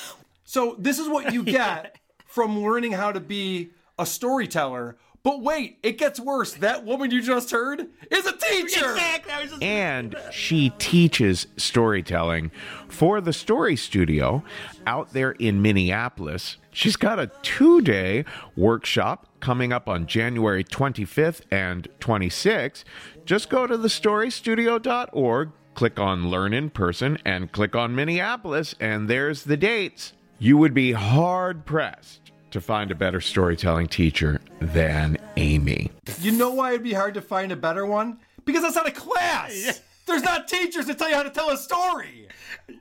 So 0.45 0.75
this 0.79 0.97
is 0.97 1.07
what 1.07 1.31
you 1.31 1.43
get 1.59 1.95
from 2.25 2.59
learning 2.63 2.93
how 2.93 3.11
to 3.11 3.19
be 3.19 3.69
a 3.99 4.05
storyteller. 4.07 4.97
But 5.21 5.43
wait, 5.43 5.77
it 5.83 5.99
gets 5.99 6.19
worse. 6.19 6.53
That 6.53 6.83
woman 6.83 7.11
you 7.11 7.21
just 7.21 7.51
heard 7.51 7.85
is 8.09 8.25
a 8.25 8.35
teacher. 8.35 8.93
Exactly. 8.93 9.31
I 9.31 9.41
was 9.43 9.51
just- 9.51 9.61
and 9.61 10.15
she 10.31 10.71
teaches 10.79 11.45
storytelling 11.57 12.49
for 12.87 13.21
the 13.21 13.31
Story 13.31 13.75
Studio 13.75 14.43
out 14.87 15.13
there 15.13 15.33
in 15.33 15.61
Minneapolis. 15.61 16.57
She's 16.71 16.95
got 16.95 17.19
a 17.19 17.27
two 17.43 17.81
day 17.81 18.25
workshop 18.57 19.27
coming 19.41 19.73
up 19.73 19.89
on 19.89 20.07
January 20.07 20.63
25th 20.63 21.41
and 21.51 21.87
26th. 21.99 22.83
Just 23.25 23.49
go 23.49 23.67
to 23.67 23.77
thestorystudio.org, 23.77 25.51
click 25.73 25.99
on 25.99 26.29
Learn 26.29 26.53
in 26.53 26.69
Person, 26.69 27.17
and 27.25 27.51
click 27.51 27.75
on 27.75 27.93
Minneapolis, 27.95 28.75
and 28.79 29.09
there's 29.09 29.43
the 29.43 29.57
dates. 29.57 30.13
You 30.39 30.57
would 30.57 30.73
be 30.73 30.93
hard 30.93 31.65
pressed 31.65 32.31
to 32.51 32.61
find 32.61 32.91
a 32.91 32.95
better 32.95 33.21
storytelling 33.21 33.87
teacher 33.87 34.41
than 34.59 35.17
Amy. 35.37 35.91
You 36.19 36.31
know 36.31 36.51
why 36.51 36.71
it'd 36.71 36.83
be 36.83 36.93
hard 36.93 37.13
to 37.15 37.21
find 37.21 37.51
a 37.51 37.55
better 37.55 37.85
one? 37.85 38.19
Because 38.45 38.61
that's 38.63 38.75
not 38.75 38.87
a 38.87 38.91
class. 38.91 39.81
There's 40.05 40.23
not 40.23 40.47
teachers 40.47 40.87
that 40.87 40.97
tell 40.97 41.09
you 41.09 41.15
how 41.15 41.23
to 41.23 41.29
tell 41.29 41.49
a 41.51 41.57
story. 41.57 42.20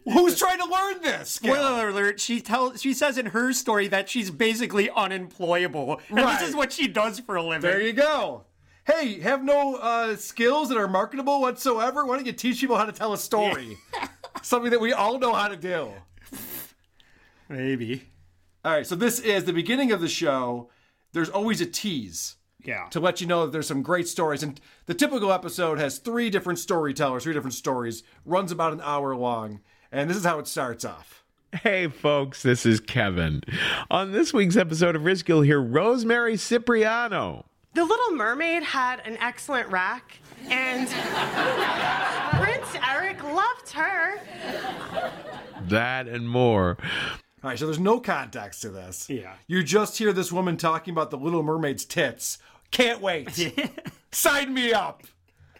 Who's 0.04 0.38
trying 0.38 0.58
to 0.58 0.66
learn 0.66 1.02
this? 1.02 1.30
skill? 1.32 1.54
Spoiler 1.54 1.88
alert, 1.90 2.20
she 2.20 2.40
tells 2.40 2.80
she 2.80 2.92
says 2.94 3.18
in 3.18 3.26
her 3.26 3.52
story 3.52 3.88
that 3.88 4.08
she's 4.08 4.30
basically 4.30 4.90
unemployable. 4.90 6.00
And 6.08 6.18
Right. 6.18 6.38
this 6.38 6.48
is 6.50 6.54
what 6.56 6.72
she 6.72 6.88
does 6.88 7.20
for 7.20 7.36
a 7.36 7.42
living. 7.42 7.62
There 7.62 7.80
you 7.80 7.92
go. 7.92 8.44
Hey, 8.86 9.20
have 9.20 9.44
no 9.44 9.76
uh, 9.76 10.16
skills 10.16 10.68
that 10.70 10.78
are 10.78 10.88
marketable 10.88 11.40
whatsoever? 11.40 12.04
Why 12.04 12.16
don't 12.16 12.26
you 12.26 12.32
teach 12.32 12.60
people 12.60 12.76
how 12.76 12.86
to 12.86 12.92
tell 12.92 13.12
a 13.12 13.18
story? 13.18 13.76
Something 14.42 14.70
that 14.70 14.80
we 14.80 14.92
all 14.92 15.18
know 15.18 15.32
how 15.34 15.48
to 15.48 15.56
do. 15.56 15.90
Maybe. 17.48 18.08
All 18.64 18.72
right, 18.72 18.86
so 18.86 18.94
this 18.94 19.18
is 19.20 19.44
the 19.44 19.52
beginning 19.52 19.92
of 19.92 20.00
the 20.00 20.08
show. 20.08 20.70
There's 21.12 21.28
always 21.28 21.60
a 21.60 21.66
tease 21.66 22.36
Yeah. 22.64 22.86
to 22.90 23.00
let 23.00 23.20
you 23.20 23.26
know 23.26 23.44
that 23.46 23.52
there's 23.52 23.66
some 23.66 23.82
great 23.82 24.06
stories. 24.06 24.42
And 24.42 24.60
the 24.86 24.94
typical 24.94 25.32
episode 25.32 25.78
has 25.78 25.98
three 25.98 26.30
different 26.30 26.58
storytellers, 26.58 27.24
three 27.24 27.32
different 27.34 27.54
stories, 27.54 28.02
runs 28.24 28.52
about 28.52 28.72
an 28.72 28.80
hour 28.82 29.16
long. 29.16 29.60
And 29.92 30.08
this 30.08 30.16
is 30.16 30.24
how 30.24 30.38
it 30.38 30.46
starts 30.46 30.84
off. 30.84 31.24
Hey, 31.52 31.88
folks, 31.88 32.42
this 32.42 32.64
is 32.64 32.78
Kevin. 32.78 33.42
On 33.90 34.12
this 34.12 34.32
week's 34.32 34.56
episode 34.56 34.94
of 34.94 35.04
Risk, 35.04 35.28
you'll 35.28 35.42
hear 35.42 35.60
Rosemary 35.60 36.36
Cipriano. 36.36 37.44
The 37.74 37.84
Little 37.84 38.12
Mermaid 38.16 38.62
had 38.62 39.00
an 39.04 39.16
excellent 39.18 39.68
rack, 39.68 40.18
and 40.48 40.88
Prince 42.40 42.68
Eric 42.88 43.22
loved 43.24 43.70
her. 43.72 44.20
That 45.68 46.06
and 46.08 46.28
more. 46.28 46.76
All 47.42 47.50
right, 47.50 47.58
so 47.58 47.66
there's 47.66 47.78
no 47.80 47.98
context 48.00 48.62
to 48.62 48.70
this. 48.70 49.08
Yeah. 49.08 49.34
You 49.48 49.62
just 49.64 49.98
hear 49.98 50.12
this 50.12 50.30
woman 50.30 50.56
talking 50.56 50.92
about 50.92 51.10
the 51.10 51.16
Little 51.18 51.42
Mermaid's 51.42 51.84
tits. 51.84 52.38
Can't 52.70 53.00
wait. 53.00 53.52
Sign 54.12 54.52
me 54.54 54.72
up. 54.72 55.02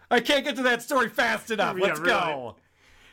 I 0.09 0.19
can't 0.19 0.43
get 0.45 0.55
to 0.57 0.63
that 0.63 0.81
story 0.81 1.09
fast 1.09 1.51
enough. 1.51 1.77
Yeah, 1.77 1.83
Let's 1.85 1.99
really. 1.99 2.11
go. 2.11 2.55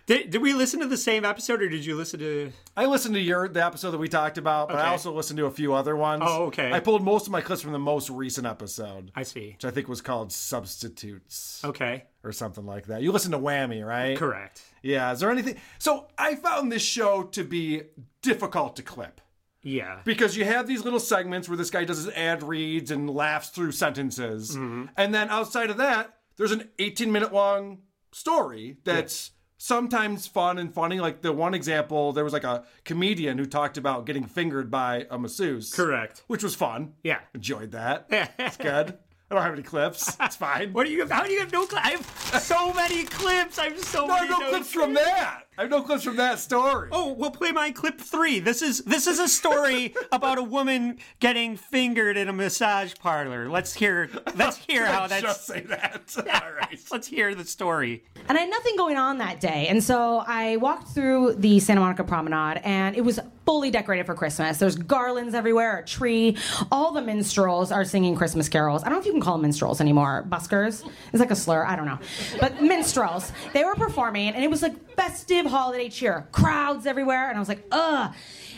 Did, 0.09 0.31
did 0.31 0.43
we 0.43 0.55
listen 0.55 0.81
to 0.81 0.87
the 0.87 0.97
same 0.97 1.25
episode 1.25 1.63
or 1.63 1.69
did 1.69 1.85
you 1.85 1.95
listen 1.95 2.19
to 2.21 2.51
I 2.77 2.87
listened 2.87 3.15
to 3.15 3.21
your 3.21 3.47
the 3.47 3.65
episode 3.65 3.91
that 3.93 3.99
we 3.99 4.09
talked 4.09 4.39
about, 4.39 4.69
but 4.69 4.79
I 4.79 4.81
Okay. 4.81 4.89
also 4.91 5.13
listened 5.13 5.37
to 5.37 5.47
a 5.47 5.51
few 5.51 5.75
other 5.75 5.95
ones. 5.95 6.23
Oh, 6.27 6.45
okay. 6.47 6.73
I 6.73 6.81
pulled 6.81 7.05
most 7.05 7.27
of 7.27 7.33
my 7.33 7.41
clips 7.43 7.63
from 7.63 7.73
the 7.73 7.79
most 7.79 8.09
recent 8.11 8.47
episode, 8.47 9.13
I 9.15 9.23
see. 9.23 9.51
which 9.53 9.65
I 9.65 9.71
think 9.71 9.87
was 9.87 10.01
called 10.01 10.33
Substitutes 10.33 11.63
Okay. 11.65 12.05
or 12.25 12.33
something 12.33 12.67
like 12.67 12.87
that. 12.87 13.03
You 13.03 13.13
listened 13.13 13.33
to 13.33 13.39
Whammy, 13.39 13.87
right? 13.87 14.17
Correct. 14.17 14.63
Yeah. 14.83 15.13
Is 15.13 15.21
there 15.21 15.31
anything? 15.31 15.57
So 15.79 16.09
I 16.17 16.35
found 16.37 16.73
this 16.73 16.83
show 16.83 17.25
to 17.25 17.45
be 17.45 17.83
difficult 18.23 18.77
to 18.77 18.83
clip. 18.83 19.21
Yeah. 19.63 20.01
because 20.05 20.37
you 20.37 20.45
have 20.47 20.67
these 20.67 20.85
little 20.85 21.01
segments 21.01 21.49
where 21.49 21.57
this 21.59 21.69
guy 21.69 21.85
does 21.85 21.99
his 21.99 22.09
ad 22.15 22.43
reads 22.43 22.91
and 22.91 23.11
laughs 23.11 23.51
through 23.51 23.73
sentences, 23.73 24.53
Mm-hmm. 24.57 24.85
and 24.97 25.13
then 25.15 25.29
outside 25.29 25.69
of 25.69 25.77
that, 25.77 26.15
there's 26.37 26.53
an 26.53 26.71
18 26.79 27.13
minute 27.13 27.35
long 27.35 27.79
story 28.13 28.79
that's 28.85 29.33
sometimes 29.59 30.27
fun 30.27 30.57
and 30.59 30.73
funny. 30.73 31.01
Like 31.01 31.21
the 31.21 31.33
one 31.33 31.53
example, 31.53 32.13
there 32.13 32.25
was 32.25 32.33
like 32.33 32.45
a 32.45 32.65
comedian 32.85 33.37
who 33.37 33.45
talked 33.45 33.77
about 33.77 34.07
getting 34.07 34.25
fingered 34.25 34.71
by 34.71 35.07
a 35.11 35.19
masseuse. 35.19 35.75
Correct. 35.75 36.23
Which 36.29 36.43
was 36.43 36.55
fun. 36.55 36.95
Yeah. 37.03 37.21
Enjoyed 37.35 37.73
that. 37.73 38.07
It's 38.39 38.57
good. 38.57 38.97
I 39.31 39.35
don't 39.35 39.43
have 39.45 39.53
any 39.53 39.63
clips. 39.63 40.17
It's 40.21 40.37
fine. 40.37 40.73
What 40.73 40.87
do 40.87 40.93
you? 40.93 41.01
Have? 41.01 41.11
How 41.11 41.25
do 41.25 41.31
you 41.33 41.41
have 41.41 41.53
no 41.53 41.67
clips? 41.67 41.85
I 41.87 41.91
have 41.91 42.43
so 42.43 42.73
many 42.73 43.05
clips. 43.05 43.59
I 43.59 43.65
have 43.65 43.79
so 43.81 44.07
No, 44.07 44.15
I 44.15 44.21
many 44.21 44.33
have 44.33 44.41
no 44.41 44.49
clips 44.49 44.71
from 44.71 44.95
that. 44.95 45.43
I 45.59 45.63
have 45.63 45.71
no 45.71 45.83
clips 45.83 46.05
from 46.05 46.15
that 46.17 46.39
story. 46.39 46.89
Oh, 46.93 47.15
we'll 47.15 47.33
play 47.33 47.51
my 47.51 47.73
clip 47.73 48.01
three. 48.01 48.39
This 48.39 48.63
is 48.63 48.79
this 48.85 49.09
is 49.09 49.19
a 49.19 49.27
story 49.27 49.93
about 50.13 50.39
a 50.39 50.43
woman 50.43 50.99
getting 51.19 51.57
fingered 51.57 52.17
in 52.17 52.29
a 52.29 52.33
massage 52.33 52.95
parlor. 52.95 53.49
Let's 53.49 53.75
hear 53.75 54.09
let's 54.37 54.57
hear 54.57 54.87
how 54.93 55.09
that's 55.09 55.23
Just 55.23 55.47
say 55.47 55.63
that. 55.63 56.15
All 56.19 56.53
right. 56.53 56.79
let's 56.93 57.09
hear 57.09 57.35
the 57.35 57.45
story. 57.45 58.05
And 58.29 58.39
I 58.39 58.43
had 58.43 58.51
nothing 58.51 58.77
going 58.77 58.99
on 58.99 59.19
that 59.19 59.41
day. 59.41 59.67
And 59.67 59.83
so 59.83 60.23
I 60.29 60.59
walked 60.59 60.91
through 60.91 61.35
the 61.35 61.59
Santa 61.59 61.81
Monica 61.81 62.05
Promenade 62.05 62.61
and 62.63 62.95
it 62.95 63.01
was 63.01 63.19
fully 63.45 63.73
decorated 63.73 64.07
for 64.07 64.15
Christmas. 64.15 64.59
There's 64.59 64.77
garlands 64.77 65.35
everywhere, 65.35 65.79
a 65.79 65.85
tree. 65.85 66.37
All 66.71 66.93
the 66.93 67.03
minstrels 67.03 67.73
are 67.73 67.85
singing 67.85 68.15
Christmas 68.15 68.49
carols. 68.49 68.85
I 68.85 68.91
don't 68.91 68.93
know 68.99 69.01
if 69.01 69.07
you 69.07 69.13
can 69.13 69.21
call 69.21 69.35
them 69.35 69.43
minstrels 69.43 69.81
anymore. 69.81 70.25
Buskers? 70.29 70.89
It's 71.13 71.19
like 71.19 71.33
a 71.33 71.37
slur. 71.37 71.65
I 71.65 71.75
don't 71.75 71.87
know. 71.87 71.99
But 72.39 72.63
minstrels. 72.63 73.33
They 73.55 73.65
were 73.65 73.75
performing 73.75 74.35
and 74.35 74.45
it 74.45 74.51
was 74.51 74.63
like 74.63 74.75
festive 74.99 75.47
holiday 75.47 75.89
cheer. 75.89 76.27
Crowds 76.33 76.85
everywhere. 76.85 77.29
And 77.29 77.37
I 77.37 77.41
was 77.41 77.49
like, 77.49 77.65
ugh. 77.71 78.13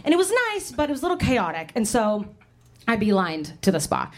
And 0.04 0.14
it 0.14 0.16
was 0.16 0.32
nice, 0.52 0.72
but 0.72 0.88
it 0.88 0.92
was 0.92 1.02
a 1.02 1.04
little 1.04 1.18
chaotic. 1.18 1.70
And 1.74 1.86
so 1.86 2.34
I 2.88 2.96
beelined 2.96 3.60
to 3.60 3.70
the 3.70 3.78
spa. 3.80 4.10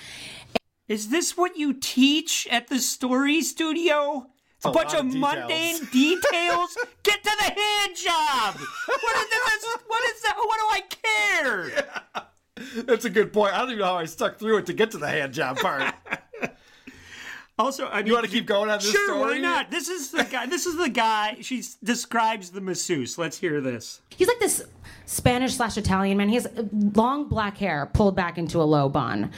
Is 0.89 1.09
this 1.09 1.37
what 1.37 1.57
you 1.57 1.73
teach 1.75 2.47
at 2.51 2.69
the 2.69 2.79
story 2.79 3.43
studio? 3.43 4.27
It's 4.57 4.67
a, 4.67 4.69
A 4.69 4.73
bunch 4.73 4.95
of, 4.95 5.01
of 5.07 5.13
details. 5.13 5.35
mundane 5.35 5.77
details. 5.93 6.79
Get 7.03 7.25
to 7.25 7.31
the 7.39 7.61
hand 7.61 7.97
job. 7.97 8.55
What 8.87 9.17
is 9.17 9.29
this? 9.31 9.79
What 9.89 10.05
is 10.15 10.23
that? 10.23 10.37
What 10.37 10.59
do 10.61 10.67
I 10.71 10.81
care? 12.23 12.85
That's 12.85 13.05
a 13.05 13.11
good 13.11 13.33
point. 13.33 13.55
I 13.55 13.59
don't 13.59 13.71
even 13.71 13.81
know 13.81 13.87
how 13.87 13.97
I 13.97 14.05
stuck 14.05 14.39
through 14.39 14.59
it 14.59 14.67
to 14.67 14.73
get 14.73 14.93
to 14.93 14.99
the 14.99 15.09
hand 15.09 15.35
job 15.35 15.57
part. 15.59 15.93
Also, 17.63 17.87
I 17.89 17.99
mean, 17.99 18.09
You 18.09 18.13
want 18.15 18.25
to 18.27 18.31
keep 18.31 18.47
going 18.47 18.69
on 18.71 18.79
this 18.79 18.91
Sure, 18.91 19.07
story? 19.07 19.21
why 19.21 19.39
not? 19.39 19.71
This 19.71 19.89
is 19.89 20.11
the 20.11 20.25
guy. 20.25 20.47
This 20.47 20.67
is 20.67 20.77
the 20.77 20.89
guy. 20.89 21.37
She 21.41 21.63
describes 21.85 22.51
the 22.51 22.61
masseuse. 22.61 23.19
Let's 23.19 23.39
hear 23.39 23.61
this. 23.61 24.01
He's 24.11 24.27
like 24.27 24.41
this 24.41 24.65
Spanish 25.07 25.55
slash 25.55 25.77
Italian 25.77 26.19
man. 26.19 26.29
He 26.29 26.35
has 26.35 26.49
long 26.95 27.29
black 27.29 27.57
hair 27.59 27.89
pulled 27.95 28.17
back 28.17 28.37
into 28.37 28.61
a 28.61 28.65
low 28.65 28.89
bun, 28.89 29.31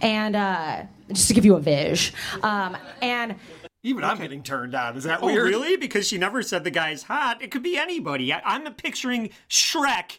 and 0.00 0.36
uh, 0.36 0.82
just 1.12 1.26
to 1.28 1.34
give 1.34 1.44
you 1.44 1.56
a 1.56 1.60
vision. 1.60 2.14
Um, 2.44 2.76
and 3.02 3.34
Even 3.82 4.04
I'm 4.04 4.18
getting 4.18 4.44
turned 4.44 4.76
on. 4.76 4.96
Is 4.96 5.02
that 5.04 5.20
Oh, 5.22 5.26
weird? 5.26 5.48
really? 5.48 5.76
Because 5.76 6.06
she 6.06 6.18
never 6.18 6.40
said 6.42 6.62
the 6.62 6.70
guy's 6.70 7.02
hot. 7.02 7.42
It 7.42 7.50
could 7.50 7.64
be 7.64 7.76
anybody. 7.76 8.32
I, 8.32 8.40
I'm 8.44 8.72
picturing 8.74 9.30
Shrek 9.50 10.18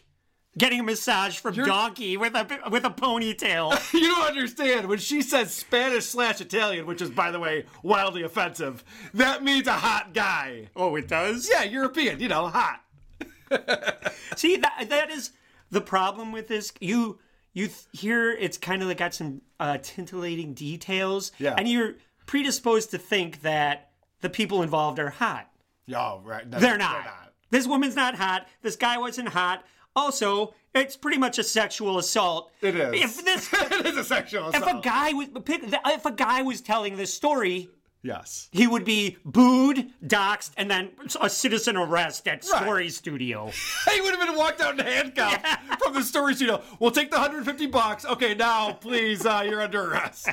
getting 0.56 0.80
a 0.80 0.82
massage 0.82 1.38
from 1.38 1.54
Donkey 1.54 2.16
with 2.16 2.34
a 2.34 2.46
with 2.70 2.84
a 2.84 2.90
ponytail. 2.90 3.72
You 3.94 4.08
don't 4.08 4.26
understand. 4.28 4.88
When 4.88 4.98
she 4.98 5.22
says 5.22 5.52
Spanish 5.54 6.06
slash 6.06 6.40
Italian, 6.40 6.86
which 6.86 7.00
is, 7.02 7.10
by 7.10 7.30
the 7.30 7.38
way, 7.40 7.64
wildly 7.82 8.22
offensive, 8.22 8.84
that 9.14 9.42
means 9.42 9.66
a 9.66 9.72
hot 9.72 10.12
guy. 10.14 10.68
oh, 10.76 10.94
it 10.96 11.08
does. 11.08 11.48
Yeah, 11.50 11.64
European, 11.64 12.20
you 12.20 12.28
know, 12.28 12.48
hot. 12.48 12.80
See, 14.36 14.56
that 14.56 14.86
that 14.88 15.10
is 15.10 15.30
the 15.70 15.80
problem 15.80 16.32
with 16.32 16.48
this. 16.48 16.72
You 16.80 17.18
you 17.52 17.66
th- 17.68 17.78
hear 17.92 18.30
it's 18.32 18.58
kind 18.58 18.82
of 18.82 18.88
like 18.88 18.98
got 18.98 19.14
some 19.14 19.42
uh, 19.60 19.78
tintillating 19.80 20.54
details, 20.54 21.32
Yeah. 21.38 21.54
and 21.56 21.68
you're 21.68 21.94
predisposed 22.26 22.90
to 22.90 22.98
think 22.98 23.42
that 23.42 23.90
the 24.20 24.30
people 24.30 24.62
involved 24.62 24.98
are 24.98 25.10
hot. 25.10 25.50
Oh, 25.94 26.20
right. 26.24 26.48
No, 26.48 26.58
They're 26.58 26.78
not. 26.78 27.06
This 27.50 27.66
woman's 27.66 27.94
not 27.94 28.16
hot. 28.16 28.48
This 28.62 28.74
guy 28.76 28.98
wasn't 28.98 29.28
hot. 29.28 29.64
Also, 29.96 30.54
it's 30.74 30.96
pretty 30.96 31.18
much 31.18 31.38
a 31.38 31.44
sexual 31.44 31.98
assault. 31.98 32.50
It 32.60 32.74
is. 32.74 32.92
If 32.94 33.24
this, 33.24 33.48
it 33.52 33.86
is 33.86 33.96
a 33.96 34.04
sexual 34.04 34.48
assault. 34.48 34.68
if 34.68 34.74
a 34.74 34.80
guy 34.80 35.12
was, 35.12 35.28
if 35.36 36.04
a 36.04 36.12
guy 36.12 36.42
was 36.42 36.60
telling 36.60 36.96
this 36.96 37.14
story, 37.14 37.68
yes. 38.02 38.48
he 38.50 38.66
would 38.66 38.84
be 38.84 39.16
booed, 39.24 39.92
doxxed, 40.04 40.50
and 40.56 40.68
then 40.68 40.90
a 41.20 41.30
citizen 41.30 41.76
arrest 41.76 42.26
at 42.26 42.44
Right. 42.52 42.62
Story 42.62 42.90
Studio. 42.90 43.50
He 43.92 44.00
would 44.00 44.16
have 44.16 44.26
been 44.26 44.36
walked 44.36 44.60
out 44.60 44.78
in 44.78 44.84
handcuffs 44.84 45.36
from 45.82 45.94
the 45.94 46.02
story 46.02 46.34
studio. 46.34 46.60
We'll 46.80 46.90
take 46.90 47.10
the 47.10 47.18
150 47.18 47.66
bucks. 47.66 48.04
Okay, 48.04 48.34
now, 48.34 48.72
please, 48.72 49.24
uh, 49.24 49.44
you're 49.48 49.62
under 49.62 49.92
arrest. 49.92 50.28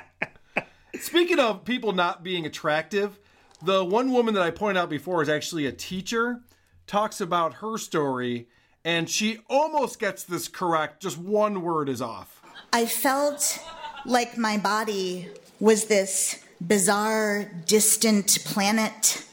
Speaking 0.99 1.39
of 1.39 1.63
people 1.63 1.91
not 1.93 2.23
being 2.23 2.47
attractive, 2.47 3.19
the 3.63 3.85
one 3.85 4.11
woman 4.11 4.33
that 4.33 4.41
I 4.41 4.49
pointed 4.49 4.79
out 4.79 4.89
before 4.89 5.21
is 5.21 5.29
actually 5.29 5.67
a 5.67 5.71
teacher, 5.71 6.41
talks 6.87 7.21
about 7.21 7.55
her 7.55 7.77
story, 7.77 8.47
and 8.85 9.09
she 9.09 9.39
almost 9.49 9.99
gets 9.99 10.23
this 10.23 10.47
correct. 10.47 11.01
Just 11.01 11.17
one 11.17 11.61
word 11.61 11.89
is 11.89 12.01
off. 12.01 12.41
I 12.73 12.85
felt 12.85 13.59
like 14.05 14.37
my 14.37 14.57
body 14.57 15.27
was 15.59 15.85
this 15.85 16.43
bizarre, 16.65 17.51
distant 17.65 18.39
planet. 18.45 19.25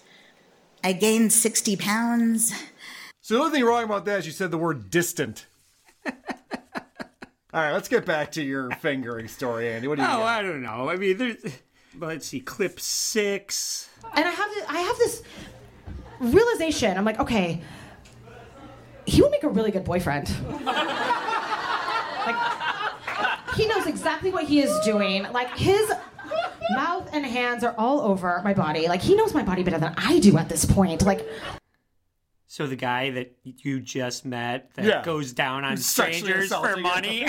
I 0.85 0.93
gained 0.93 1.33
60 1.33 1.77
pounds. 1.77 2.53
So 3.21 3.35
the 3.35 3.41
only 3.41 3.53
thing 3.59 3.65
wrong 3.65 3.85
about 3.85 4.05
that 4.07 4.21
is 4.21 4.27
you 4.27 4.33
said 4.33 4.51
the 4.51 4.59
word 4.59 4.91
distant. 4.91 5.47
All 6.07 6.13
right, 7.63 7.73
let's 7.73 7.89
get 7.89 8.05
back 8.05 8.33
to 8.33 8.43
your 8.43 8.71
fingering 8.73 9.27
story, 9.29 9.73
Andy. 9.73 9.89
What 9.89 9.97
do 9.97 10.03
you 10.03 10.09
Oh, 10.09 10.19
got? 10.19 10.27
I 10.27 10.43
don't 10.43 10.63
know. 10.63 10.89
I 10.91 10.97
mean, 10.97 11.17
there's. 11.17 11.37
Let's 11.99 12.27
see. 12.27 12.41
Clip 12.41 12.79
six. 12.79 13.89
and 14.15 14.25
I 14.25 14.31
have 14.31 14.49
this, 14.51 14.65
I 14.69 14.79
have 14.81 14.99
this 14.99 15.23
realization. 16.21 16.97
I'm 16.97 17.05
like, 17.05 17.19
okay, 17.19 17.61
he 19.09 19.23
would 19.23 19.31
make 19.31 19.43
a 19.43 19.49
really 19.49 19.71
good 19.71 19.85
boyfriend. 19.85 20.31
like, 20.65 22.37
he 23.57 23.67
knows 23.67 23.87
exactly 23.87 24.31
what 24.31 24.45
he 24.45 24.61
is 24.61 24.79
doing. 24.85 25.23
Like 25.33 25.57
his 25.57 25.91
mouth 26.75 27.09
and 27.13 27.25
hands 27.25 27.65
are 27.65 27.75
all 27.79 28.01
over 28.03 28.41
my 28.45 28.53
body. 28.53 28.87
Like 28.87 29.01
he 29.01 29.15
knows 29.15 29.33
my 29.35 29.43
body 29.43 29.63
better 29.63 29.79
than 29.79 29.95
I 29.97 30.21
do 30.21 30.37
at 30.37 30.49
this 30.49 30.65
point. 30.65 31.03
Like 31.03 31.27
So 32.51 32.67
the 32.67 32.77
guy 32.77 33.11
that 33.11 33.37
you 33.45 33.79
just 33.79 34.25
met 34.25 34.73
that 34.75 34.85
Yeah. 34.87 35.03
goes 35.03 35.35
down 35.35 35.67
on 35.67 35.77
strangers 35.77 36.49
for 36.49 36.77
money 36.79 37.27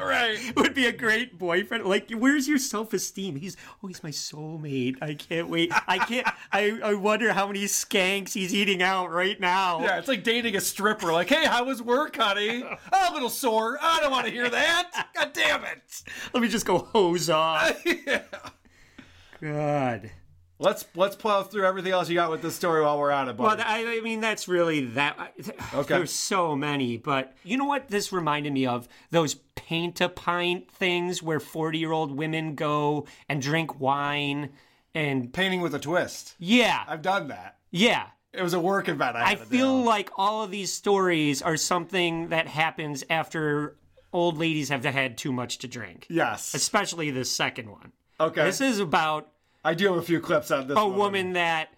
right. 0.00 0.38
would 0.56 0.72
be 0.72 0.86
a 0.86 0.92
great 0.92 1.38
boyfriend. 1.38 1.84
Like, 1.84 2.10
where's 2.10 2.48
your 2.48 2.56
self 2.56 2.94
esteem? 2.94 3.36
He's 3.36 3.54
oh, 3.82 3.88
he's 3.88 4.02
my 4.02 4.08
soulmate. 4.08 4.96
I 5.02 5.12
can't 5.12 5.50
wait. 5.50 5.70
I 5.86 5.98
can't. 5.98 6.26
I, 6.52 6.80
I 6.82 6.94
wonder 6.94 7.34
how 7.34 7.46
many 7.46 7.64
skanks 7.64 8.32
he's 8.32 8.54
eating 8.54 8.82
out 8.82 9.10
right 9.10 9.38
now. 9.38 9.80
Yeah, 9.82 9.98
it's 9.98 10.08
like 10.08 10.24
dating 10.24 10.56
a 10.56 10.60
stripper. 10.62 11.12
Like, 11.12 11.28
hey, 11.28 11.44
how 11.44 11.64
was 11.64 11.82
work, 11.82 12.16
honey? 12.16 12.64
Oh, 12.64 13.10
a 13.10 13.12
little 13.12 13.28
sore. 13.28 13.78
I 13.82 14.00
don't 14.00 14.10
want 14.10 14.24
to 14.24 14.32
hear 14.32 14.48
that. 14.48 15.08
God 15.14 15.32
damn 15.34 15.64
it. 15.64 16.02
Let 16.32 16.42
me 16.42 16.48
just 16.48 16.64
go 16.64 16.78
hose 16.78 17.28
off. 17.28 17.84
God. 19.42 20.10
Let's 20.58 20.86
let's 20.94 21.16
plow 21.16 21.42
through 21.42 21.66
everything 21.66 21.92
else 21.92 22.08
you 22.08 22.14
got 22.14 22.30
with 22.30 22.40
this 22.42 22.54
story 22.56 22.82
while 22.82 22.98
we're 22.98 23.10
on 23.10 23.28
it, 23.28 23.36
Well. 23.36 23.56
I, 23.58 23.98
I 23.98 24.00
mean, 24.00 24.20
that's 24.20 24.48
really 24.48 24.86
that. 24.86 25.34
Okay. 25.74 25.94
There's 25.96 26.12
so 26.12 26.56
many, 26.56 26.96
but 26.96 27.34
you 27.44 27.56
know 27.58 27.66
what? 27.66 27.88
This 27.88 28.10
reminded 28.12 28.52
me 28.52 28.66
of 28.66 28.88
those 29.10 29.34
paint 29.54 30.00
a 30.00 30.08
pint 30.08 30.70
things 30.70 31.22
where 31.22 31.40
40 31.40 31.78
year 31.78 31.92
old 31.92 32.16
women 32.16 32.54
go 32.54 33.06
and 33.28 33.42
drink 33.42 33.78
wine 33.80 34.50
and 34.94 35.30
Painting 35.32 35.60
with 35.60 35.74
a 35.74 35.78
twist. 35.78 36.34
yeah, 36.38 36.84
I've 36.88 37.02
done 37.02 37.28
that. 37.28 37.58
yeah. 37.70 38.06
It 38.32 38.42
was 38.42 38.52
a 38.52 38.60
work 38.60 38.88
event. 38.90 39.16
I, 39.16 39.30
I 39.32 39.34
feel 39.36 39.82
like 39.82 40.10
all 40.18 40.44
of 40.44 40.50
these 40.50 40.70
stories 40.70 41.40
are 41.40 41.56
something 41.56 42.28
that 42.28 42.46
happens 42.46 43.02
after 43.08 43.76
old 44.12 44.36
ladies 44.36 44.68
have 44.68 44.84
had 44.84 45.16
too 45.16 45.32
much 45.32 45.56
to 45.58 45.68
drink. 45.68 46.06
yes. 46.10 46.52
Especially 46.52 47.10
this 47.10 47.30
second 47.30 47.70
one. 47.70 47.92
Okay. 48.20 48.44
This 48.44 48.60
is 48.60 48.78
about 48.78 49.28
I 49.66 49.74
do 49.74 49.86
have 49.88 49.96
a 49.96 50.02
few 50.02 50.20
clips 50.20 50.52
on 50.52 50.68
this. 50.68 50.78
a 50.78 50.86
woman 50.86 51.32
that 51.32 51.70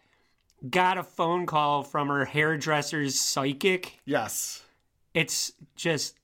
got 0.68 0.98
a 0.98 1.02
phone 1.02 1.46
call 1.46 1.82
from 1.82 2.08
her 2.08 2.26
hairdresser's 2.26 3.18
psychic. 3.18 3.98
Yes. 4.04 4.62
It's 5.14 5.52
just, 5.74 6.14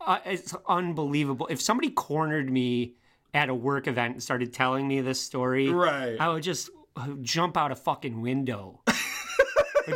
uh, 0.00 0.18
it's 0.24 0.54
unbelievable. 0.68 1.48
If 1.48 1.60
somebody 1.60 1.90
cornered 1.90 2.48
me 2.50 2.94
at 3.34 3.48
a 3.48 3.54
work 3.54 3.88
event 3.88 4.14
and 4.14 4.22
started 4.22 4.52
telling 4.52 4.86
me 4.86 5.00
this 5.00 5.20
story, 5.20 5.68
Right. 5.68 6.16
I 6.20 6.28
would 6.28 6.44
just 6.44 6.70
jump 7.22 7.56
out 7.56 7.72
a 7.72 7.76
fucking 7.76 8.20
window. 8.20 8.80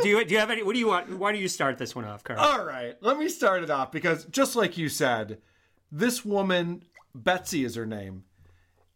do 0.01 0.09
you 0.09 0.25
do 0.25 0.33
you 0.33 0.39
have 0.39 0.51
any? 0.51 0.63
What 0.63 0.73
do 0.73 0.79
you 0.79 0.87
want? 0.87 1.17
Why 1.17 1.31
do 1.31 1.37
you 1.37 1.47
start 1.47 1.77
this 1.77 1.95
one 1.95 2.03
off, 2.05 2.23
Carl? 2.23 2.39
All 2.39 2.65
right, 2.65 2.95
let 3.01 3.17
me 3.17 3.29
start 3.29 3.63
it 3.63 3.69
off 3.69 3.91
because 3.91 4.25
just 4.25 4.55
like 4.55 4.77
you 4.77 4.89
said, 4.89 5.39
this 5.91 6.25
woman, 6.25 6.83
Betsy 7.13 7.63
is 7.63 7.75
her 7.75 7.85
name, 7.85 8.23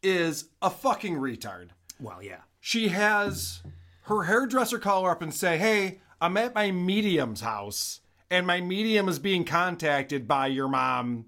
is 0.01 0.49
a 0.61 0.69
fucking 0.69 1.15
retard. 1.15 1.69
Well, 2.01 2.21
yeah. 2.21 2.41
She 2.59 2.89
has 2.89 3.61
her 4.03 4.23
hairdresser 4.23 4.79
call 4.79 5.05
her 5.05 5.11
up 5.11 5.21
and 5.21 5.33
say, 5.33 5.57
Hey, 5.57 5.99
I'm 6.21 6.37
at 6.37 6.55
my 6.55 6.71
medium's 6.71 7.41
house, 7.41 8.01
and 8.29 8.45
my 8.45 8.61
medium 8.61 9.07
is 9.07 9.19
being 9.19 9.45
contacted 9.45 10.27
by 10.27 10.47
your 10.47 10.67
mom, 10.67 11.25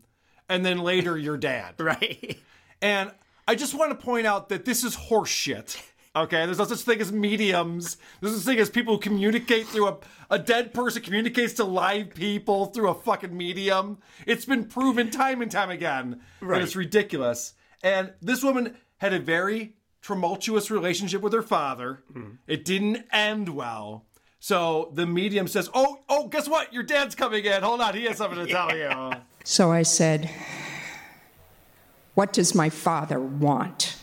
and 0.50 0.66
then 0.66 0.80
later 0.80 1.18
your 1.18 1.38
dad. 1.38 1.76
Right. 1.80 2.40
And 2.82 3.12
I 3.48 3.56
just 3.56 3.76
want 3.76 3.92
to 3.92 4.06
point 4.06 4.26
out 4.26 4.50
that 4.50 4.66
this 4.66 4.84
is 4.84 4.96
horseshit. 4.96 5.80
Okay, 6.16 6.46
there's 6.46 6.58
no 6.58 6.66
such 6.66 6.80
thing 6.80 7.00
as 7.00 7.12
mediums. 7.12 7.96
There's 8.20 8.34
no 8.34 8.38
such 8.40 8.46
thing 8.46 8.60
as 8.60 8.70
people 8.70 8.96
who 8.96 9.00
communicate 9.00 9.68
through 9.68 9.88
a 9.88 9.98
a 10.32 10.40
dead 10.40 10.74
person 10.74 11.02
communicates 11.02 11.54
to 11.56 11.66
live 11.66 12.16
people 12.16 12.68
through 12.68 12.90
a 12.90 12.96
fucking 12.96 13.36
medium. 13.36 13.98
It's 14.26 14.46
been 14.46 14.64
proven 14.64 15.12
time 15.12 15.42
and 15.42 15.52
time 15.52 15.70
again. 15.70 16.22
Right. 16.40 16.56
And 16.56 16.64
it's 16.64 16.76
ridiculous. 16.76 17.54
And 17.84 18.14
this 18.22 18.42
woman 18.42 18.78
had 18.98 19.14
a 19.14 19.20
very 19.20 19.76
tumultuous 20.02 20.72
relationship 20.72 21.22
with 21.22 21.34
her 21.34 21.42
father. 21.44 22.04
Mm-hmm. 22.14 22.32
It 22.48 22.66
didn't 22.66 23.06
end 23.12 23.50
well. 23.50 24.06
So 24.40 24.92
the 24.94 25.06
medium 25.06 25.48
says, 25.48 25.70
"Oh, 25.74 26.00
oh, 26.10 26.28
guess 26.28 26.48
what? 26.50 26.74
Your 26.74 26.84
dad's 26.84 27.16
coming 27.16 27.46
in. 27.46 27.62
Hold 27.62 27.82
on, 27.82 27.96
he 27.96 28.06
has 28.06 28.18
something 28.18 28.46
to 28.46 28.52
tell 28.52 28.76
you." 28.78 29.14
So 29.44 29.72
I 29.72 29.84
said, 29.84 30.30
What 32.14 32.34
does 32.34 32.54
my 32.54 32.70
father 32.70 33.20
want? 33.20 33.98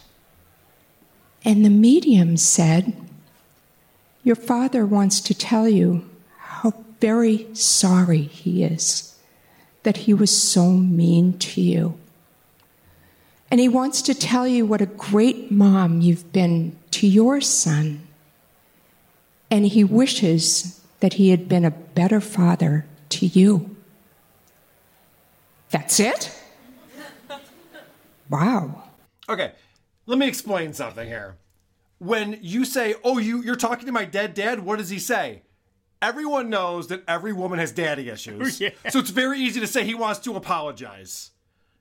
And 1.44 1.64
the 1.64 1.70
medium 1.70 2.36
said, 2.36 2.96
Your 4.24 4.36
father 4.36 4.84
wants 4.84 5.20
to 5.22 5.34
tell 5.34 5.68
you 5.68 6.08
how 6.36 6.74
very 7.00 7.52
sorry 7.54 8.22
he 8.22 8.64
is 8.64 9.14
that 9.84 9.98
he 9.98 10.14
was 10.14 10.36
so 10.36 10.72
mean 10.72 11.38
to 11.38 11.60
you. 11.60 11.98
And 13.50 13.60
he 13.60 13.68
wants 13.68 14.02
to 14.02 14.14
tell 14.14 14.46
you 14.46 14.66
what 14.66 14.80
a 14.80 14.86
great 14.86 15.50
mom 15.50 16.00
you've 16.00 16.32
been 16.32 16.76
to 16.92 17.06
your 17.06 17.40
son. 17.40 18.06
And 19.50 19.66
he 19.66 19.84
wishes 19.84 20.80
that 21.00 21.14
he 21.14 21.30
had 21.30 21.48
been 21.48 21.64
a 21.64 21.70
better 21.70 22.20
father 22.20 22.84
to 23.10 23.26
you. 23.26 23.76
That's 25.70 26.00
it? 26.00 26.34
Wow. 28.30 28.84
Okay, 29.26 29.52
let 30.04 30.18
me 30.18 30.28
explain 30.28 30.74
something 30.74 31.08
here. 31.08 31.36
When 31.98 32.38
you 32.42 32.66
say, 32.66 32.94
"Oh, 33.02 33.16
you 33.16 33.42
you're 33.42 33.56
talking 33.56 33.86
to 33.86 33.92
my 33.92 34.04
dead 34.04 34.34
dad," 34.34 34.60
what 34.60 34.76
does 34.76 34.90
he 34.90 34.98
say? 34.98 35.42
Everyone 36.02 36.50
knows 36.50 36.88
that 36.88 37.02
every 37.08 37.32
woman 37.32 37.58
has 37.58 37.72
daddy 37.72 38.10
issues. 38.10 38.60
Yeah. 38.60 38.70
So 38.90 38.98
it's 38.98 39.08
very 39.08 39.40
easy 39.40 39.60
to 39.60 39.66
say 39.66 39.82
he 39.84 39.94
wants 39.94 40.20
to 40.20 40.36
apologize. 40.36 41.30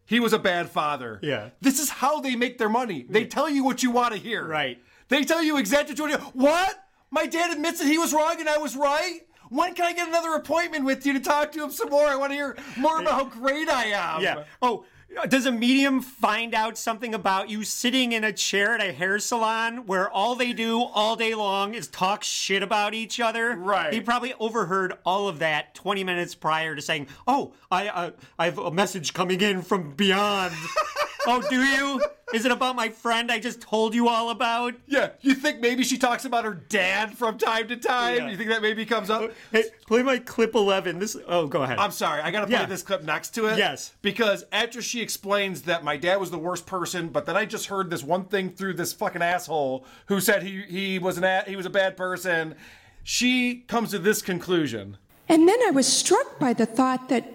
He 0.07 0.19
was 0.19 0.33
a 0.33 0.39
bad 0.39 0.69
father. 0.69 1.19
Yeah. 1.21 1.49
This 1.61 1.79
is 1.79 1.89
how 1.89 2.21
they 2.21 2.35
make 2.35 2.57
their 2.57 2.69
money. 2.69 3.05
They 3.07 3.25
tell 3.25 3.49
you 3.49 3.63
what 3.63 3.83
you 3.83 3.91
want 3.91 4.13
to 4.13 4.19
hear. 4.19 4.45
Right. 4.47 4.81
They 5.09 5.23
tell 5.23 5.43
you 5.43 5.57
exactly 5.57 5.93
what 5.93 5.97
you 5.99 6.17
want 6.17 6.33
to 6.33 6.39
hear. 6.39 6.49
What? 6.49 6.83
My 7.11 7.25
dad 7.25 7.51
admits 7.51 7.79
that 7.79 7.87
he 7.87 7.97
was 7.97 8.13
wrong 8.13 8.35
and 8.39 8.49
I 8.49 8.57
was 8.57 8.75
right? 8.75 9.21
When 9.49 9.73
can 9.73 9.85
I 9.85 9.93
get 9.93 10.07
another 10.07 10.33
appointment 10.33 10.85
with 10.85 11.05
you 11.05 11.13
to 11.13 11.19
talk 11.19 11.51
to 11.53 11.63
him 11.63 11.71
some 11.71 11.89
more? 11.89 12.05
I 12.07 12.15
want 12.15 12.31
to 12.31 12.35
hear 12.35 12.57
more 12.77 12.99
about 12.99 13.13
how 13.13 13.25
great 13.25 13.69
I 13.69 13.85
am. 13.85 14.21
Yeah. 14.21 14.43
Oh, 14.61 14.85
does 15.25 15.45
a 15.45 15.51
medium 15.51 16.01
find 16.01 16.53
out 16.53 16.77
something 16.77 17.13
about 17.13 17.49
you 17.49 17.63
sitting 17.63 18.11
in 18.11 18.23
a 18.23 18.31
chair 18.31 18.75
at 18.75 18.81
a 18.81 18.91
hair 18.91 19.19
salon 19.19 19.85
where 19.85 20.09
all 20.09 20.35
they 20.35 20.53
do 20.53 20.81
all 20.81 21.15
day 21.15 21.33
long 21.33 21.73
is 21.73 21.87
talk 21.87 22.23
shit 22.23 22.61
about 22.61 22.93
each 22.93 23.19
other? 23.19 23.55
Right. 23.55 23.93
He 23.93 24.01
probably 24.01 24.33
overheard 24.39 24.93
all 25.05 25.27
of 25.27 25.39
that 25.39 25.73
20 25.75 26.03
minutes 26.03 26.35
prior 26.35 26.75
to 26.75 26.81
saying, 26.81 27.07
"Oh, 27.27 27.53
I 27.71 27.87
uh, 27.87 28.11
I 28.37 28.45
have 28.45 28.57
a 28.57 28.71
message 28.71 29.13
coming 29.13 29.41
in 29.41 29.61
from 29.61 29.91
beyond." 29.91 30.53
oh, 31.29 31.41
do 31.49 31.61
you? 31.63 32.01
Is 32.33 32.45
it 32.45 32.51
about 32.51 32.75
my 32.75 32.89
friend 32.89 33.31
I 33.31 33.39
just 33.39 33.61
told 33.61 33.93
you 33.93 34.07
all 34.09 34.31
about? 34.31 34.73
Yeah, 34.85 35.11
you 35.21 35.33
think 35.33 35.61
maybe 35.61 35.83
she 35.83 35.97
talks 35.97 36.25
about 36.25 36.43
her 36.43 36.53
dad 36.53 37.17
from 37.17 37.37
time 37.37 37.67
to 37.69 37.77
time? 37.77 38.17
Yeah. 38.17 38.29
You 38.29 38.37
think 38.37 38.49
that 38.49 38.61
maybe 38.61 38.85
comes 38.85 39.09
up? 39.09 39.21
Uh, 39.21 39.27
hey, 39.51 39.63
play 39.87 40.03
my 40.03 40.17
clip 40.17 40.53
11. 40.55 40.99
This 40.99 41.15
Oh, 41.27 41.47
go 41.47 41.63
ahead. 41.63 41.77
I'm 41.79 41.91
sorry, 41.91 42.21
I 42.21 42.31
gotta 42.31 42.47
play 42.47 42.55
Yeah. 42.57 42.65
this 42.65 42.81
clip 42.83 43.03
next 43.03 43.29
to 43.35 43.45
it. 43.45 43.57
Yes. 43.57 43.93
Because 44.01 44.45
after 44.51 44.81
she 44.81 45.01
explains 45.01 45.61
that 45.63 45.83
my 45.83 45.95
dad 45.95 46.17
was 46.17 46.31
the 46.31 46.37
worst 46.37 46.65
person, 46.65 47.07
but 47.09 47.25
then 47.25 47.37
I 47.37 47.45
just 47.45 47.67
heard 47.67 47.89
this 47.89 48.03
one 48.03 48.25
thing 48.25 48.49
through 48.49 48.73
this 48.73 48.91
fucking 48.93 49.21
asshole 49.21 49.85
who 50.07 50.19
said 50.19 50.43
he 50.43 50.63
he 50.63 50.99
was 50.99 51.17
an 51.17 51.23
a, 51.23 51.43
he 51.47 51.55
was 51.55 51.65
a 51.65 51.69
bad 51.69 51.95
person, 51.95 52.55
she 53.03 53.55
comes 53.67 53.91
to 53.91 53.99
this 53.99 54.21
conclusion. 54.21 54.97
And 55.29 55.47
then 55.47 55.59
I 55.65 55.71
was 55.71 55.87
struck 55.87 56.39
by 56.39 56.53
the 56.53 56.65
thought 56.65 57.07
that 57.09 57.25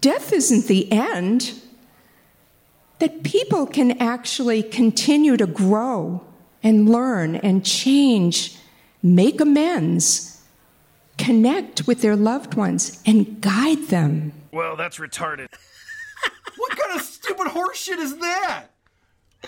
death 0.00 0.32
isn't 0.32 0.66
the 0.68 0.90
end, 0.92 1.52
that 2.98 3.22
people 3.22 3.66
can 3.66 4.00
actually 4.00 4.62
continue 4.62 5.36
to 5.36 5.46
grow 5.46 6.24
and 6.62 6.88
learn 6.88 7.36
and 7.36 7.64
change, 7.64 8.56
make 9.02 9.40
amends, 9.40 10.42
connect 11.16 11.86
with 11.86 12.02
their 12.02 12.16
loved 12.16 12.54
ones, 12.54 13.02
and 13.06 13.40
guide 13.40 13.86
them. 13.88 14.32
Well, 14.52 14.76
that's 14.76 14.98
retarded. 14.98 15.48
What 16.56 16.76
kind 16.76 16.98
of 16.98 17.06
stupid 17.06 17.46
horseshit 17.48 17.98
is 17.98 18.16
that? 18.18 18.66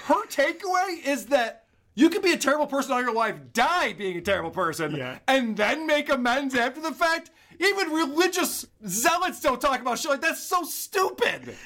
Her 0.04 0.24
takeaway 0.26 1.04
is 1.04 1.26
that 1.26 1.64
you 1.96 2.08
can 2.08 2.22
be 2.22 2.30
a 2.32 2.36
terrible 2.36 2.68
person 2.68 2.92
all 2.92 3.00
your 3.02 3.12
life, 3.12 3.34
die 3.52 3.94
being 3.94 4.16
a 4.16 4.20
terrible 4.20 4.50
person, 4.52 4.94
Yeah. 4.94 5.18
and 5.26 5.56
then 5.56 5.88
make 5.88 6.08
amends 6.08 6.54
after 6.54 6.80
the 6.80 6.92
fact. 6.92 7.30
Even 7.58 7.90
religious 7.90 8.64
zealots 8.86 9.40
don't 9.40 9.60
talk 9.60 9.80
about 9.80 9.98
shit 9.98 10.12
like 10.12 10.20
that's 10.20 10.42
so 10.42 10.62
stupid. 10.62 11.56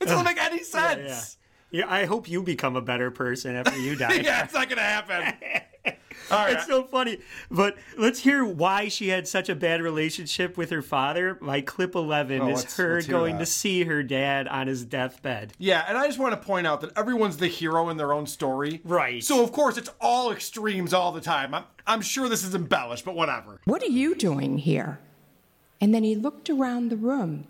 It 0.00 0.04
doesn't 0.06 0.24
make 0.24 0.38
any 0.40 0.62
sense. 0.62 1.02
Yeah, 1.04 1.41
I 1.86 2.04
hope 2.04 2.28
you 2.28 2.42
become 2.42 2.76
a 2.76 2.82
better 2.82 3.10
person 3.10 3.56
after 3.56 3.78
you 3.78 3.96
die. 3.96 4.14
Yeah, 4.14 4.44
it's 4.44 4.54
not 4.54 4.68
gonna 4.68 4.82
happen. 4.82 5.34
All 6.30 6.38
right. 6.38 6.54
It's 6.54 6.66
so 6.66 6.84
funny. 6.84 7.18
But 7.50 7.76
let's 7.98 8.20
hear 8.20 8.44
why 8.44 8.88
she 8.88 9.08
had 9.08 9.26
such 9.28 9.48
a 9.50 9.54
bad 9.54 9.82
relationship 9.82 10.56
with 10.56 10.70
her 10.70 10.80
father. 10.80 11.36
My 11.42 11.60
clip 11.60 11.94
11 11.94 12.40
Oh, 12.40 12.48
is 12.48 12.56
let's- 12.58 12.76
her 12.76 12.94
let's 12.94 13.06
going 13.06 13.34
that. 13.34 13.40
to 13.40 13.46
see 13.46 13.84
her 13.84 14.02
dad 14.02 14.46
on 14.48 14.66
his 14.66 14.84
deathbed. 14.84 15.52
Yeah, 15.58 15.84
and 15.86 15.98
I 15.98 16.06
just 16.06 16.18
want 16.18 16.32
to 16.40 16.46
point 16.46 16.66
out 16.66 16.80
that 16.82 16.96
everyone's 16.96 17.36
the 17.36 17.48
hero 17.48 17.88
in 17.90 17.96
their 17.98 18.12
own 18.14 18.26
story. 18.26 18.80
Right. 18.84 19.22
So 19.22 19.42
of 19.42 19.52
course 19.52 19.76
it's 19.76 19.90
all 20.00 20.30
extremes 20.32 20.94
all 20.94 21.12
the 21.12 21.20
time. 21.20 21.54
I'm 21.54 21.64
I'm 21.86 22.00
sure 22.00 22.28
this 22.28 22.44
is 22.44 22.54
embellished, 22.54 23.04
but 23.04 23.14
whatever. 23.14 23.60
What 23.64 23.82
are 23.82 23.86
you 23.86 24.14
doing 24.14 24.58
here? 24.58 25.00
And 25.80 25.92
then 25.92 26.04
he 26.04 26.14
looked 26.14 26.48
around 26.48 26.90
the 26.90 26.96
room 26.96 27.46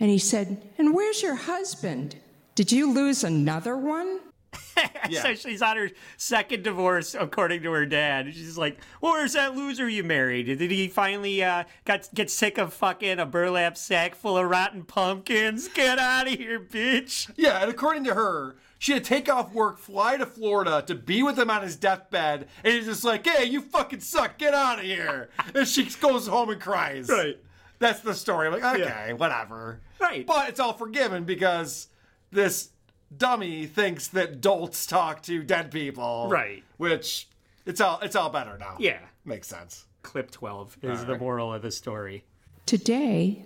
and 0.00 0.10
he 0.10 0.18
said, 0.18 0.62
And 0.78 0.94
where's 0.94 1.22
your 1.22 1.34
husband? 1.34 2.16
Did 2.60 2.72
you 2.72 2.92
lose 2.92 3.24
another 3.24 3.74
one? 3.74 4.20
Yeah. 5.08 5.22
So 5.22 5.34
she's 5.34 5.60
on 5.62 5.76
her 5.78 5.90
second 6.18 6.62
divorce, 6.62 7.16
according 7.18 7.62
to 7.62 7.72
her 7.72 7.84
dad. 7.86 8.32
She's 8.34 8.56
like, 8.58 8.78
well, 9.00 9.12
"Where's 9.12 9.32
that 9.32 9.56
loser 9.56 9.88
you 9.88 10.04
married? 10.04 10.44
Did 10.46 10.70
he 10.70 10.88
finally 10.88 11.42
uh, 11.42 11.64
got 11.86 12.08
get 12.14 12.30
sick 12.30 12.58
of 12.58 12.72
fucking 12.74 13.18
a 13.18 13.24
burlap 13.26 13.76
sack 13.78 14.14
full 14.14 14.36
of 14.38 14.48
rotten 14.48 14.84
pumpkins? 14.84 15.68
Get 15.68 15.98
out 15.98 16.28
of 16.28 16.34
here, 16.34 16.60
bitch!" 16.60 17.30
Yeah, 17.36 17.60
and 17.62 17.70
according 17.70 18.04
to 18.04 18.14
her, 18.14 18.56
she 18.78 18.92
had 18.92 19.02
to 19.04 19.08
take 19.08 19.28
off 19.32 19.52
work, 19.52 19.78
fly 19.78 20.16
to 20.18 20.26
Florida 20.26 20.82
to 20.86 20.94
be 20.94 21.22
with 21.22 21.38
him 21.38 21.50
on 21.50 21.62
his 21.62 21.76
deathbed, 21.76 22.46
and 22.62 22.74
he's 22.74 22.84
just 22.86 23.02
like, 23.04 23.26
"Hey, 23.26 23.44
you 23.46 23.62
fucking 23.62 24.00
suck, 24.00 24.36
get 24.38 24.52
out 24.54 24.78
of 24.78 24.84
here!" 24.84 25.30
And 25.54 25.66
she 25.66 25.84
goes 26.00 26.26
home 26.26 26.50
and 26.50 26.60
cries. 26.60 27.08
Right. 27.08 27.38
That's 27.80 28.00
the 28.00 28.14
story. 28.14 28.46
I'm 28.46 28.52
like, 28.52 28.74
okay, 28.76 28.82
Yeah. 28.84 29.12
whatever. 29.14 29.80
Right. 29.98 30.26
But 30.26 30.50
it's 30.50 30.60
all 30.60 30.74
forgiven 30.74 31.24
because 31.24 31.88
this 32.30 32.70
dummy 33.16 33.66
thinks 33.66 34.08
that 34.08 34.40
dolts 34.40 34.86
talk 34.86 35.22
to 35.22 35.42
dead 35.42 35.70
people. 35.70 36.28
Right. 36.30 36.62
Which 36.76 37.28
it's 37.66 37.80
all 37.80 38.00
it's 38.00 38.16
all 38.16 38.30
better 38.30 38.56
now. 38.58 38.76
Yeah. 38.78 39.00
Makes 39.24 39.48
sense. 39.48 39.86
Clip 40.02 40.30
twelve 40.30 40.76
is 40.82 41.04
the 41.04 41.18
moral 41.18 41.52
of 41.52 41.62
the 41.62 41.70
story. 41.70 42.24
Today 42.66 43.44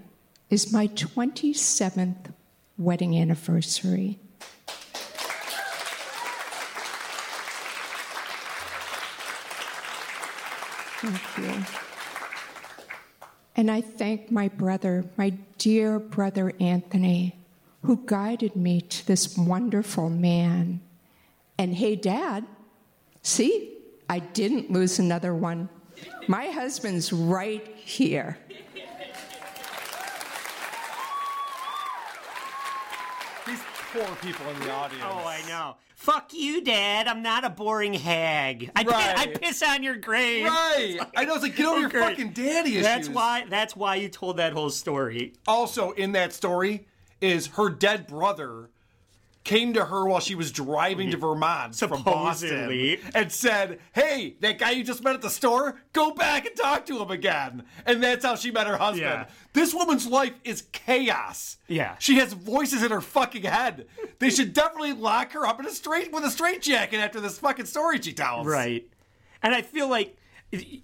is 0.51 0.73
my 0.73 0.87
27th 0.89 2.33
wedding 2.77 3.19
anniversary. 3.19 4.19
Thank 11.01 11.39
you. 11.39 11.65
And 13.57 13.71
I 13.71 13.81
thank 13.81 14.31
my 14.31 14.49
brother, 14.49 15.05
my 15.17 15.31
dear 15.59 15.99
brother 15.99 16.53
Anthony, 16.61 17.37
who 17.85 18.03
guided 18.07 18.57
me 18.57 18.81
to 18.81 19.07
this 19.07 19.37
wonderful 19.37 20.09
man. 20.09 20.81
And 21.59 21.75
hey, 21.75 21.97
Dad, 21.97 22.45
see, 23.23 23.77
I 24.09 24.21
didn't 24.21 24.71
lose 24.71 24.99
another 24.99 25.35
one. 25.35 25.69
My 26.27 26.47
husband's 26.47 27.13
right 27.13 27.67
here. 27.77 28.39
These 33.47 33.61
poor 33.93 34.17
people 34.23 34.49
in 34.49 34.61
the 34.61 34.73
audience. 34.73 35.05
Oh, 35.07 35.27
I 35.27 35.43
know. 35.47 35.77
Fuck 35.95 36.33
you, 36.33 36.63
Dad. 36.63 37.07
I'm 37.07 37.23
not 37.23 37.45
a 37.45 37.51
boring 37.51 37.95
hag. 37.95 38.71
I, 38.75 38.83
Right. 38.83 39.19
I 39.19 39.27
piss 39.27 39.63
on 39.63 39.83
your 39.83 39.97
grave. 39.97 40.47
Right. 40.47 40.99
I 41.17 41.25
know. 41.25 41.35
It's 41.35 41.43
like 41.43 41.57
get 41.57 41.67
over 41.67 41.77
oh, 41.77 41.81
your 41.81 41.89
Okay. 41.89 42.01
fucking 42.01 42.31
daddy 42.33 42.73
issues. 42.73 42.83
That's 42.83 43.09
why. 43.09 43.45
That's 43.49 43.77
why 43.77 43.97
you 43.97 44.09
told 44.09 44.39
that 44.39 44.53
whole 44.53 44.71
story. 44.71 45.35
also 45.47 45.93
in 45.93 46.13
that 46.13 46.33
story 46.33 46.87
is 47.21 47.49
her 47.49 47.71
dead 47.71 48.07
brother 48.07 48.71
came 49.45 49.75
to 49.75 49.85
her 49.85 50.07
while 50.07 50.21
she 50.21 50.35
was 50.35 50.51
driving 50.51 51.11
to 51.11 51.19
Vermont 51.19 51.77
from 51.77 52.03
Boston 52.03 52.99
and 53.15 53.31
said, 53.31 53.79
"Hey, 53.93 54.37
that 54.41 54.59
guy 54.59 54.71
you 54.71 54.83
just 54.83 55.05
met 55.05 55.15
at 55.15 55.21
the 55.23 55.29
store, 55.29 55.81
go 55.93 56.13
back 56.13 56.47
and 56.47 56.57
talk 56.57 56.87
to 56.87 56.99
him 56.99 57.11
again." 57.11 57.65
And 57.85 58.03
that's 58.03 58.25
how 58.25 58.37
she 58.37 58.51
met 58.51 58.67
her 58.67 58.79
husband. 58.79 59.03
Yeah. 59.03 59.27
This 59.53 59.75
woman's 59.75 60.07
life 60.07 60.33
is 60.45 60.63
chaos. 60.73 61.59
Yeah. 61.69 61.97
She 61.99 62.17
has 62.17 62.33
voices 62.33 62.83
in 62.83 62.91
her 62.91 63.03
fucking 63.03 63.43
head. 63.43 63.87
They 64.19 64.31
should 64.31 64.55
definitely 64.55 64.95
lock 64.95 65.33
her 65.33 65.47
up 65.47 65.61
in 65.61 65.67
a 65.67 65.71
straight 65.71 66.11
with 66.11 66.25
a 66.25 66.31
straitjacket 66.31 66.99
after 66.99 67.21
this 67.21 67.39
fucking 67.39 67.67
story 67.67 68.01
she 68.01 68.15
tells. 68.15 68.47
Right. 68.47 68.89
And 69.43 69.55
I 69.55 69.61
feel 69.61 69.89
like 69.89 70.17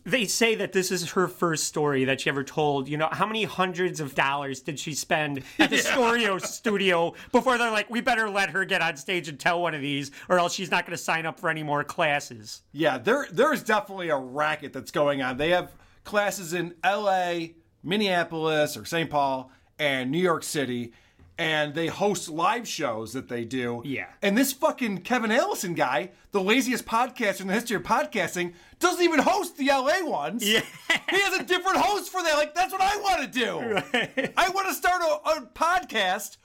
they 0.05 0.25
say 0.25 0.55
that 0.57 0.73
this 0.73 0.91
is 0.91 1.13
her 1.13 1.29
first 1.29 1.65
story 1.65 2.05
that 2.05 2.21
she 2.21 2.31
ever 2.31 2.45
told. 2.45 2.89
You 2.89 2.97
know, 2.97 3.09
how 3.11 3.27
many 3.27 3.45
hundreds 3.45 4.01
of 4.01 4.15
dollars 4.15 4.61
did 4.61 4.79
she 4.79 4.95
spend 4.95 5.43
at 5.59 5.71
the 5.71 5.77
Storio 5.91 6.41
studio 6.41 7.15
before 7.33 7.59
they're 7.59 7.71
like, 7.71 7.91
we 7.91 8.01
better 8.01 8.29
let 8.29 8.51
her 8.51 8.65
get 8.65 8.83
on 8.83 8.97
stage 8.97 9.29
and 9.29 9.39
tell 9.39 9.61
one 9.61 9.75
of 9.75 9.81
these, 9.81 10.11
or 10.29 10.39
else 10.39 10.55
she's 10.55 10.71
not 10.71 10.87
going 10.87 10.97
to 10.97 11.03
sign 11.03 11.27
up 11.27 11.39
for 11.39 11.49
any 11.51 11.63
more 11.63 11.85
classes. 11.85 12.63
Yeah, 12.73 12.99
there 12.99 13.27
there's 13.31 13.63
definitely 13.63 14.09
a 14.09 14.17
racket 14.19 14.73
that's 14.73 14.91
going 14.91 15.23
on. 15.23 15.37
They 15.37 15.51
have 15.51 15.73
classes 16.05 16.55
in 16.55 16.75
L.A., 16.83 17.55
Minneapolis, 17.83 18.77
or 18.77 18.85
St. 18.85 19.11
Paul, 19.11 19.51
and 19.79 20.11
New 20.11 20.19
York 20.19 20.43
City. 20.43 20.93
And 21.41 21.75
they 21.75 21.87
host 21.87 22.29
live 22.29 22.69
shows 22.69 23.15
that 23.15 23.29
they 23.29 23.47
do. 23.47 23.81
Yeah. 23.83 24.09
And 24.21 24.37
this 24.37 24.53
fucking 24.53 24.99
Kevin 24.99 25.33
Allison 25.33 25.73
guy, 25.73 26.11
the 26.33 26.41
laziest 26.43 26.85
podcaster 26.85 27.41
in 27.41 27.47
the 27.47 27.55
history 27.55 27.77
of 27.77 27.83
podcasting, 27.83 28.53
doesn't 28.79 29.03
even 29.03 29.21
host 29.21 29.57
the 29.57 29.69
LA 29.69 30.05
ones. 30.05 30.47
Yeah. 30.47 30.61
He 31.09 31.19
has 31.19 31.41
a 31.41 31.45
different 31.45 31.79
host 31.79 32.13
for 32.13 32.23
that. 32.23 32.35
Like, 32.35 32.55
that's 32.55 32.71
what 32.71 32.83
I 32.83 32.95
want 32.99 33.23
to 33.23 33.39
do. 33.39 33.59
Right. 33.59 34.35
I 34.37 34.51
want 34.51 34.69
to 34.69 34.75
start 34.75 35.01
a, 35.01 35.31
a 35.31 35.47
podcast. 35.55 36.37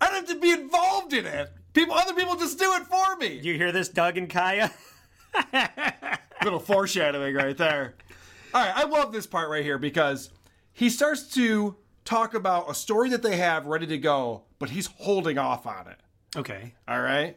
I 0.00 0.06
don't 0.06 0.26
have 0.26 0.28
to 0.28 0.40
be 0.40 0.52
involved 0.52 1.12
in 1.12 1.26
it. 1.26 1.50
People, 1.72 1.96
other 1.96 2.14
people 2.14 2.36
just 2.36 2.56
do 2.56 2.74
it 2.74 2.84
for 2.84 3.16
me. 3.16 3.40
You 3.42 3.54
hear 3.54 3.72
this, 3.72 3.88
Doug 3.88 4.16
and 4.16 4.30
Kaya? 4.30 4.70
Little 6.44 6.60
foreshadowing 6.60 7.34
right 7.34 7.56
there. 7.56 7.96
All 8.54 8.64
right, 8.64 8.76
I 8.76 8.84
love 8.84 9.10
this 9.10 9.26
part 9.26 9.50
right 9.50 9.64
here 9.64 9.78
because 9.78 10.30
he 10.72 10.90
starts 10.90 11.34
to 11.34 11.76
talk 12.04 12.34
about 12.34 12.70
a 12.70 12.74
story 12.74 13.10
that 13.10 13.22
they 13.22 13.36
have 13.36 13.66
ready 13.66 13.86
to 13.86 13.98
go, 13.98 14.42
but 14.58 14.70
he's 14.70 14.86
holding 14.86 15.38
off 15.38 15.66
on 15.66 15.88
it. 15.88 15.98
Okay. 16.36 16.74
All 16.88 17.00
right. 17.00 17.36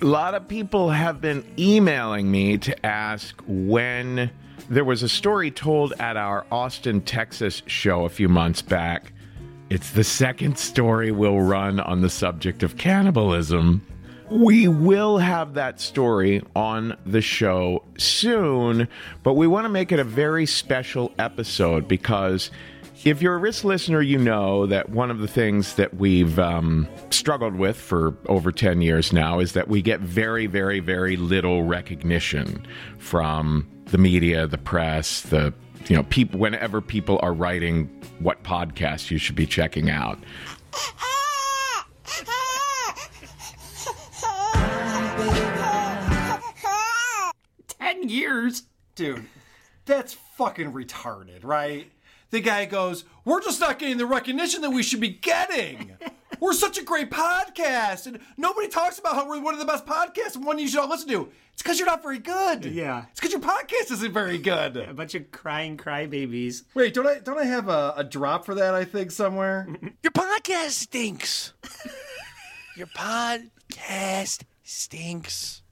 A 0.00 0.04
lot 0.04 0.34
of 0.34 0.48
people 0.48 0.90
have 0.90 1.20
been 1.20 1.44
emailing 1.58 2.30
me 2.30 2.58
to 2.58 2.86
ask 2.86 3.40
when 3.46 4.30
there 4.68 4.84
was 4.84 5.02
a 5.02 5.08
story 5.08 5.50
told 5.50 5.92
at 5.98 6.16
our 6.16 6.46
Austin, 6.50 7.00
Texas 7.02 7.62
show 7.66 8.04
a 8.04 8.08
few 8.08 8.28
months 8.28 8.62
back. 8.62 9.12
It's 9.70 9.90
the 9.90 10.04
second 10.04 10.58
story 10.58 11.10
we'll 11.10 11.40
run 11.40 11.80
on 11.80 12.00
the 12.00 12.10
subject 12.10 12.62
of 12.62 12.76
cannibalism. 12.76 13.86
We 14.30 14.68
will 14.68 15.18
have 15.18 15.54
that 15.54 15.80
story 15.80 16.42
on 16.56 16.96
the 17.04 17.20
show 17.20 17.84
soon, 17.98 18.88
but 19.22 19.34
we 19.34 19.46
want 19.46 19.66
to 19.66 19.68
make 19.68 19.92
it 19.92 19.98
a 19.98 20.04
very 20.04 20.46
special 20.46 21.12
episode 21.18 21.86
because 21.86 22.50
if 23.04 23.20
you're 23.20 23.34
a 23.34 23.38
risk 23.38 23.64
listener, 23.64 24.00
you 24.00 24.16
know 24.16 24.66
that 24.66 24.88
one 24.88 25.10
of 25.10 25.18
the 25.18 25.28
things 25.28 25.74
that 25.74 25.94
we've 25.94 26.38
um, 26.38 26.88
struggled 27.10 27.54
with 27.54 27.76
for 27.76 28.16
over 28.28 28.50
10 28.50 28.80
years 28.80 29.12
now 29.12 29.40
is 29.40 29.52
that 29.52 29.68
we 29.68 29.82
get 29.82 30.00
very, 30.00 30.46
very, 30.46 30.80
very 30.80 31.16
little 31.16 31.64
recognition 31.64 32.66
from 32.98 33.68
the 33.86 33.98
media, 33.98 34.46
the 34.46 34.56
press, 34.56 35.20
the 35.20 35.52
you 35.86 35.94
know, 35.94 36.02
people 36.04 36.40
whenever 36.40 36.80
people 36.80 37.18
are 37.22 37.34
writing 37.34 37.90
what 38.20 38.42
podcast 38.42 39.10
you 39.10 39.18
should 39.18 39.36
be 39.36 39.46
checking 39.46 39.90
out. 39.90 40.18
Ten 47.68 48.08
years? 48.08 48.62
Dude, 48.94 49.26
that's 49.84 50.14
fucking 50.14 50.72
retarded, 50.72 51.40
right? 51.42 51.90
The 52.34 52.40
guy 52.40 52.64
goes, 52.64 53.04
We're 53.24 53.40
just 53.40 53.60
not 53.60 53.78
getting 53.78 53.96
the 53.96 54.06
recognition 54.06 54.62
that 54.62 54.70
we 54.70 54.82
should 54.82 54.98
be 54.98 55.10
getting. 55.10 55.96
We're 56.40 56.52
such 56.52 56.76
a 56.78 56.82
great 56.82 57.08
podcast, 57.08 58.08
and 58.08 58.18
nobody 58.36 58.66
talks 58.66 58.98
about 58.98 59.14
how 59.14 59.28
we're 59.28 59.40
one 59.40 59.54
of 59.54 59.60
the 59.60 59.66
best 59.66 59.86
podcasts 59.86 60.34
and 60.34 60.44
one 60.44 60.58
you 60.58 60.66
should 60.66 60.80
all 60.80 60.88
listen 60.88 61.08
to. 61.10 61.30
It's 61.52 61.62
because 61.62 61.78
you're 61.78 61.86
not 61.86 62.02
very 62.02 62.18
good. 62.18 62.64
Yeah. 62.64 63.04
It's 63.12 63.20
because 63.20 63.32
your 63.32 63.40
podcast 63.40 63.92
isn't 63.92 64.12
very 64.12 64.38
good. 64.38 64.76
A 64.76 64.92
bunch 64.92 65.14
of 65.14 65.30
crying 65.30 65.76
crybabies. 65.76 66.64
Wait, 66.74 66.92
don't 66.92 67.06
I 67.06 67.20
don't 67.20 67.38
I 67.38 67.44
have 67.44 67.68
a, 67.68 67.94
a 67.96 68.02
drop 68.02 68.44
for 68.44 68.56
that? 68.56 68.74
I 68.74 68.84
think 68.84 69.12
somewhere. 69.12 69.68
Your 70.02 70.10
podcast 70.10 70.70
stinks. 70.70 71.52
Your 72.76 72.88
podcast 72.88 74.42
stinks. 74.64 75.62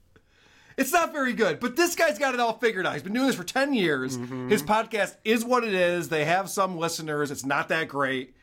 It's 0.77 0.91
not 0.91 1.11
very 1.13 1.33
good, 1.33 1.59
but 1.59 1.75
this 1.75 1.95
guy's 1.95 2.17
got 2.17 2.33
it 2.33 2.39
all 2.39 2.57
figured 2.57 2.85
out. 2.85 2.93
He's 2.93 3.03
been 3.03 3.13
doing 3.13 3.27
this 3.27 3.35
for 3.35 3.43
10 3.43 3.73
years. 3.73 4.17
Mm-hmm. 4.17 4.49
His 4.49 4.63
podcast 4.63 5.15
is 5.23 5.45
what 5.45 5.63
it 5.63 5.73
is. 5.73 6.09
They 6.09 6.25
have 6.25 6.49
some 6.49 6.77
listeners. 6.77 7.29
It's 7.31 7.45
not 7.45 7.69
that 7.69 7.87
great. 7.87 8.35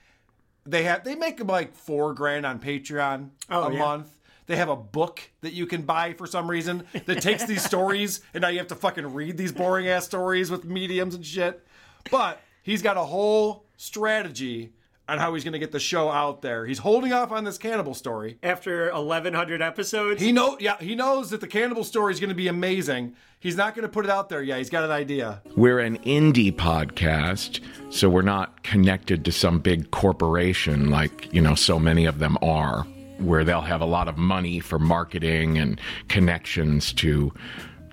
They 0.67 0.85
have 0.85 1.05
they 1.05 1.15
make 1.15 1.43
like 1.45 1.75
4 1.75 2.15
grand 2.15 2.47
on 2.47 2.61
Patreon 2.61 3.31
Oh, 3.49 3.65
a 3.65 3.73
yeah. 3.73 3.79
month. 3.79 4.09
They 4.47 4.57
have 4.57 4.69
a 4.69 4.77
book 4.77 5.21
that 5.43 5.53
you 5.53 5.67
can 5.67 5.83
buy 5.83 6.13
for 6.13 6.27
some 6.27 6.51
reason 6.51 6.85
that 7.07 7.23
takes 7.23 7.45
these 7.47 7.65
stories 7.73 8.21
and 8.35 8.43
now 8.43 8.49
you 8.49 8.59
have 8.59 8.69
to 8.69 8.75
fucking 8.75 9.15
read 9.15 9.37
these 9.37 9.53
boring 9.53 9.89
ass 9.89 10.05
stories 10.07 10.51
with 10.51 10.65
mediums 10.65 11.15
and 11.15 11.25
shit. 11.25 11.65
But 12.11 12.41
he's 12.63 12.83
got 12.83 12.97
a 12.97 13.03
whole 13.05 13.65
strategy 13.77 14.73
on 15.11 15.19
how 15.19 15.35
he's 15.35 15.43
going 15.43 15.53
to 15.53 15.59
get 15.59 15.73
the 15.73 15.81
show 15.81 16.09
out 16.09 16.41
there. 16.41 16.65
He's 16.65 16.79
holding 16.79 17.13
off 17.13 17.33
on 17.33 17.43
this 17.43 17.59
cannibal 17.59 17.95
story. 17.95 18.39
After 18.45 18.93
1,100 18.93 19.61
episodes? 19.61 20.23
He 20.23 20.31
know, 20.31 20.57
yeah, 20.61 20.77
he 20.79 20.95
knows 20.95 21.31
that 21.31 21.41
the 21.41 21.49
cannibal 21.49 21.83
story 21.83 22.13
is 22.13 22.21
going 22.21 22.29
to 22.29 22.35
be 22.35 22.47
amazing. 22.47 23.17
He's 23.41 23.57
not 23.57 23.75
going 23.75 23.83
to 23.83 23.89
put 23.89 24.05
it 24.05 24.11
out 24.11 24.29
there 24.29 24.41
yet. 24.41 24.59
He's 24.59 24.71
got 24.71 24.85
an 24.85 24.93
idea. 24.93 25.43
We're 25.57 25.81
an 25.81 25.99
indie 25.99 26.55
podcast, 26.55 27.61
so 27.91 28.09
we're 28.09 28.23
not 28.23 28.63
connected 28.63 29.25
to 29.25 29.33
some 29.33 29.59
big 29.59 29.91
corporation 29.91 30.91
like, 30.91 31.33
you 31.35 31.41
know, 31.41 31.57
so 31.57 31.81
many 31.81 32.05
of 32.05 32.21
them 32.21 32.39
are, 32.41 32.85
where 33.19 33.43
they'll 33.43 33.63
have 33.63 33.81
a 33.81 33.87
lot 33.87 34.07
of 34.07 34.17
money 34.17 34.61
for 34.61 34.79
marketing 34.79 35.59
and 35.59 35.81
connections 36.07 36.93
to 36.93 37.33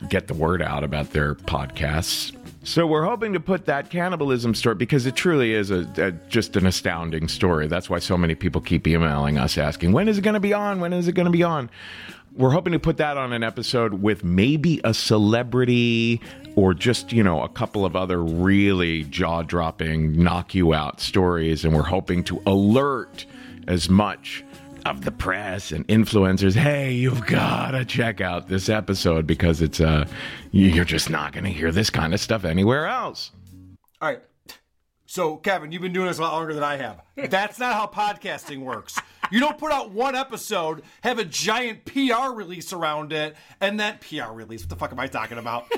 get 0.09 0.27
the 0.27 0.35
word 0.35 0.61
out 0.61 0.83
about 0.83 1.13
their 1.13 1.33
podcasts. 1.33 2.36
So 2.67 2.85
we're 2.85 3.05
hoping 3.05 3.31
to 3.31 3.39
put 3.39 3.67
that 3.67 3.89
cannibalism 3.89 4.53
story 4.53 4.75
because 4.75 5.05
it 5.05 5.15
truly 5.15 5.53
is 5.53 5.71
a, 5.71 5.87
a 5.95 6.11
just 6.27 6.57
an 6.57 6.65
astounding 6.65 7.29
story. 7.29 7.67
That's 7.67 7.89
why 7.89 7.99
so 7.99 8.17
many 8.17 8.35
people 8.35 8.59
keep 8.59 8.85
emailing 8.85 9.37
us 9.37 9.57
asking, 9.57 9.93
"When 9.93 10.09
is 10.09 10.17
it 10.17 10.21
going 10.21 10.33
to 10.33 10.41
be 10.41 10.53
on? 10.53 10.81
When 10.81 10.91
is 10.91 11.07
it 11.07 11.13
going 11.13 11.27
to 11.27 11.31
be 11.31 11.43
on?" 11.43 11.69
We're 12.35 12.49
hoping 12.49 12.73
to 12.73 12.79
put 12.79 12.97
that 12.97 13.15
on 13.15 13.31
an 13.31 13.41
episode 13.41 13.93
with 14.01 14.25
maybe 14.25 14.81
a 14.83 14.93
celebrity 14.93 16.19
or 16.57 16.73
just, 16.73 17.13
you 17.13 17.23
know, 17.23 17.41
a 17.41 17.47
couple 17.47 17.85
of 17.85 17.95
other 17.95 18.21
really 18.21 19.05
jaw-dropping 19.05 20.21
knock 20.21 20.53
you 20.53 20.73
out 20.73 20.99
stories 20.99 21.63
and 21.63 21.73
we're 21.73 21.83
hoping 21.83 22.21
to 22.25 22.41
alert 22.45 23.25
as 23.67 23.89
much 23.89 24.43
of 24.95 25.03
the 25.03 25.11
press 25.11 25.71
and 25.71 25.87
influencers, 25.87 26.55
hey, 26.55 26.93
you've 26.93 27.25
got 27.25 27.71
to 27.71 27.85
check 27.85 28.21
out 28.21 28.47
this 28.47 28.69
episode 28.69 29.27
because 29.27 29.61
it's 29.61 29.79
uh 29.79 30.07
you're 30.51 30.85
just 30.85 31.09
not 31.09 31.33
going 31.33 31.43
to 31.43 31.49
hear 31.49 31.71
this 31.71 31.89
kind 31.89 32.13
of 32.13 32.19
stuff 32.19 32.45
anywhere 32.45 32.87
else. 32.87 33.31
All 34.01 34.09
right. 34.09 34.21
So, 35.09 35.37
Kevin, 35.37 35.71
you've 35.71 35.81
been 35.81 35.93
doing 35.93 36.07
this 36.07 36.17
a 36.17 36.21
lot 36.21 36.33
longer 36.33 36.53
than 36.53 36.63
I 36.63 36.75
have. 36.77 37.01
That's 37.29 37.59
not 37.59 37.73
how 37.75 37.87
podcasting 37.87 38.59
works. 38.59 38.99
You 39.31 39.39
don't 39.39 39.57
put 39.57 39.71
out 39.71 39.91
one 39.91 40.15
episode, 40.15 40.83
have 41.01 41.17
a 41.17 41.23
giant 41.25 41.85
PR 41.85 42.31
release 42.33 42.73
around 42.73 43.13
it, 43.13 43.35
and 43.61 43.79
then 43.79 43.99
PR 43.99 44.31
release. 44.31 44.61
What 44.61 44.69
the 44.69 44.75
fuck 44.75 44.91
am 44.91 44.99
I 44.99 45.07
talking 45.07 45.37
about? 45.37 45.71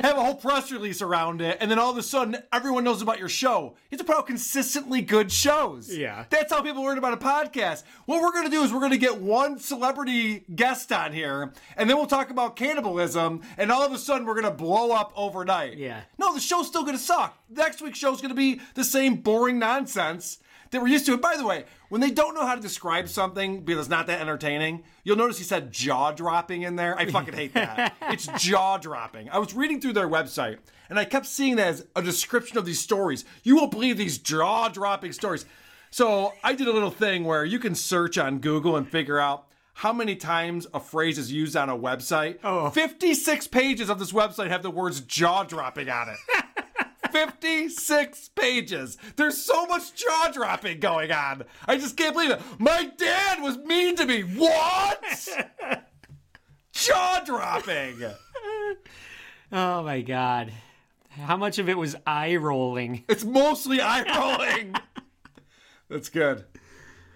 Have 0.00 0.16
a 0.16 0.22
whole 0.22 0.34
press 0.34 0.70
release 0.70 1.02
around 1.02 1.40
it, 1.40 1.58
and 1.60 1.70
then 1.70 1.78
all 1.78 1.90
of 1.90 1.96
a 1.98 2.02
sudden 2.02 2.36
everyone 2.52 2.84
knows 2.84 3.02
about 3.02 3.18
your 3.18 3.28
show. 3.28 3.74
You 3.90 3.96
have 3.96 4.00
to 4.00 4.04
put 4.04 4.16
out 4.16 4.26
consistently 4.26 5.00
good 5.02 5.32
shows. 5.32 5.94
Yeah. 5.94 6.24
That's 6.30 6.52
how 6.52 6.62
people 6.62 6.82
learn 6.82 6.98
about 6.98 7.14
a 7.14 7.16
podcast. 7.16 7.84
What 8.06 8.22
we're 8.22 8.32
gonna 8.32 8.50
do 8.50 8.62
is 8.62 8.72
we're 8.72 8.80
gonna 8.80 8.96
get 8.96 9.20
one 9.20 9.58
celebrity 9.58 10.44
guest 10.54 10.92
on 10.92 11.12
here, 11.12 11.52
and 11.76 11.88
then 11.88 11.96
we'll 11.96 12.06
talk 12.06 12.30
about 12.30 12.56
cannibalism, 12.56 13.42
and 13.56 13.72
all 13.72 13.82
of 13.82 13.92
a 13.92 13.98
sudden 13.98 14.26
we're 14.26 14.34
gonna 14.34 14.50
blow 14.50 14.92
up 14.92 15.12
overnight. 15.16 15.76
Yeah. 15.78 16.02
No, 16.18 16.32
the 16.34 16.40
show's 16.40 16.66
still 16.68 16.84
gonna 16.84 16.98
suck. 16.98 17.38
Next 17.48 17.82
week's 17.82 17.98
show's 17.98 18.20
gonna 18.20 18.34
be 18.34 18.60
the 18.74 18.84
same 18.84 19.16
boring 19.16 19.58
nonsense 19.58 20.38
that 20.70 20.80
we're 20.82 20.88
used 20.88 21.06
to. 21.06 21.12
And 21.12 21.22
by 21.22 21.36
the 21.36 21.46
way, 21.46 21.64
when 21.88 22.00
they 22.00 22.10
don't 22.10 22.34
know 22.34 22.46
how 22.46 22.54
to 22.54 22.60
describe 22.60 23.08
something 23.08 23.62
because 23.62 23.86
it's 23.86 23.90
not 23.90 24.06
that 24.06 24.20
entertaining, 24.20 24.84
you'll 25.08 25.16
notice 25.16 25.38
he 25.38 25.44
said 25.44 25.72
jaw 25.72 26.12
dropping 26.12 26.62
in 26.62 26.76
there. 26.76 26.96
I 26.98 27.06
fucking 27.06 27.32
hate 27.32 27.54
that. 27.54 27.96
it's 28.02 28.26
jaw 28.36 28.76
dropping. 28.76 29.30
I 29.30 29.38
was 29.38 29.54
reading 29.54 29.80
through 29.80 29.94
their 29.94 30.08
website 30.08 30.58
and 30.90 30.98
I 30.98 31.06
kept 31.06 31.24
seeing 31.24 31.56
that 31.56 31.68
as 31.68 31.86
a 31.96 32.02
description 32.02 32.58
of 32.58 32.66
these 32.66 32.78
stories. 32.78 33.24
You 33.42 33.56
won't 33.56 33.70
believe 33.70 33.96
these 33.96 34.18
jaw 34.18 34.68
dropping 34.68 35.12
stories. 35.12 35.46
So 35.90 36.34
I 36.44 36.52
did 36.52 36.68
a 36.68 36.72
little 36.72 36.90
thing 36.90 37.24
where 37.24 37.42
you 37.42 37.58
can 37.58 37.74
search 37.74 38.18
on 38.18 38.40
Google 38.40 38.76
and 38.76 38.86
figure 38.86 39.18
out 39.18 39.46
how 39.72 39.94
many 39.94 40.14
times 40.14 40.66
a 40.74 40.80
phrase 40.80 41.16
is 41.18 41.32
used 41.32 41.56
on 41.56 41.70
a 41.70 41.76
website. 41.76 42.38
Oh. 42.44 42.68
56 42.68 43.46
pages 43.46 43.88
of 43.88 43.98
this 43.98 44.12
website 44.12 44.48
have 44.48 44.62
the 44.62 44.70
words 44.70 45.00
jaw 45.00 45.42
dropping 45.44 45.88
on 45.88 46.10
it. 46.10 46.44
56 47.12 48.28
pages. 48.30 48.96
There's 49.16 49.36
so 49.36 49.66
much 49.66 49.94
jaw 49.94 50.30
dropping 50.32 50.80
going 50.80 51.12
on. 51.12 51.44
I 51.66 51.76
just 51.76 51.96
can't 51.96 52.14
believe 52.14 52.30
it. 52.30 52.40
My 52.58 52.90
dad 52.96 53.42
was 53.42 53.58
mean 53.58 53.96
to 53.96 54.06
me. 54.06 54.22
What? 54.22 55.28
jaw 56.72 57.22
dropping. 57.24 58.02
Oh 59.52 59.82
my 59.82 60.02
god. 60.02 60.52
How 61.10 61.36
much 61.36 61.58
of 61.58 61.68
it 61.68 61.76
was 61.76 61.96
eye 62.06 62.36
rolling? 62.36 63.04
It's 63.08 63.24
mostly 63.24 63.80
eye 63.80 64.04
rolling. 64.16 64.74
That's 65.88 66.08
good. 66.08 66.44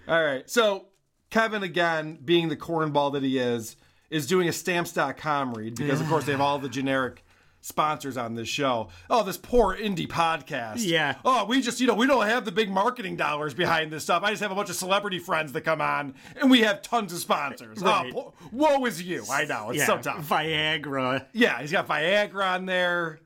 All 0.09 0.23
right. 0.23 0.49
So, 0.51 0.87
Kevin, 1.31 1.63
again, 1.63 2.19
being 2.25 2.49
the 2.49 2.57
cornball 2.57 3.13
that 3.13 3.23
he 3.23 3.39
is, 3.39 3.77
is 4.11 4.27
doing 4.27 4.49
a 4.49 4.53
stamps.com 4.53 5.55
read 5.55 5.77
because, 5.77 6.01
of 6.01 6.09
course, 6.09 6.25
they 6.25 6.33
have 6.33 6.41
all 6.41 6.59
the 6.59 6.69
generic 6.69 7.25
sponsors 7.63 8.19
on 8.19 8.35
this 8.35 8.49
show. 8.49 8.89
Oh, 9.09 9.23
this 9.23 9.39
poor 9.39 9.75
indie 9.75 10.07
podcast. 10.07 10.77
Yeah. 10.79 11.15
Oh, 11.25 11.47
we 11.47 11.63
just, 11.63 11.81
you 11.81 11.87
know, 11.87 11.95
we 11.95 12.07
don't 12.07 12.27
have 12.27 12.45
the 12.45 12.53
big 12.53 12.71
marketing 12.71 13.17
dollars 13.17 13.55
behind 13.55 13.91
this 13.91 14.03
stuff. 14.03 14.23
I 14.23 14.31
just 14.31 14.43
have 14.43 14.53
a 14.53 14.55
bunch 14.55 14.69
of 14.69 14.77
celebrity 14.77 15.19
friends 15.19 15.53
that 15.53 15.63
come 15.63 15.81
on, 15.81 16.15
and 16.37 16.51
we 16.51 16.61
have 16.61 16.83
tons 16.83 17.13
of 17.13 17.21
sponsors. 17.21 17.79
Oh, 17.83 17.87
right. 17.87 18.13
Oh, 18.15 18.21
po- 18.21 18.35
woe 18.53 18.85
is 18.85 19.01
you. 19.03 19.25
I 19.31 19.45
know. 19.45 19.71
It's 19.71 19.79
yeah, 19.79 19.87
so 19.87 19.99
tough. 19.99 20.29
Viagra. 20.29 21.27
Yeah, 21.33 21.61
he's 21.61 21.73
got 21.73 21.89
Viagra 21.89 22.55
on 22.55 22.67
there. 22.67 23.21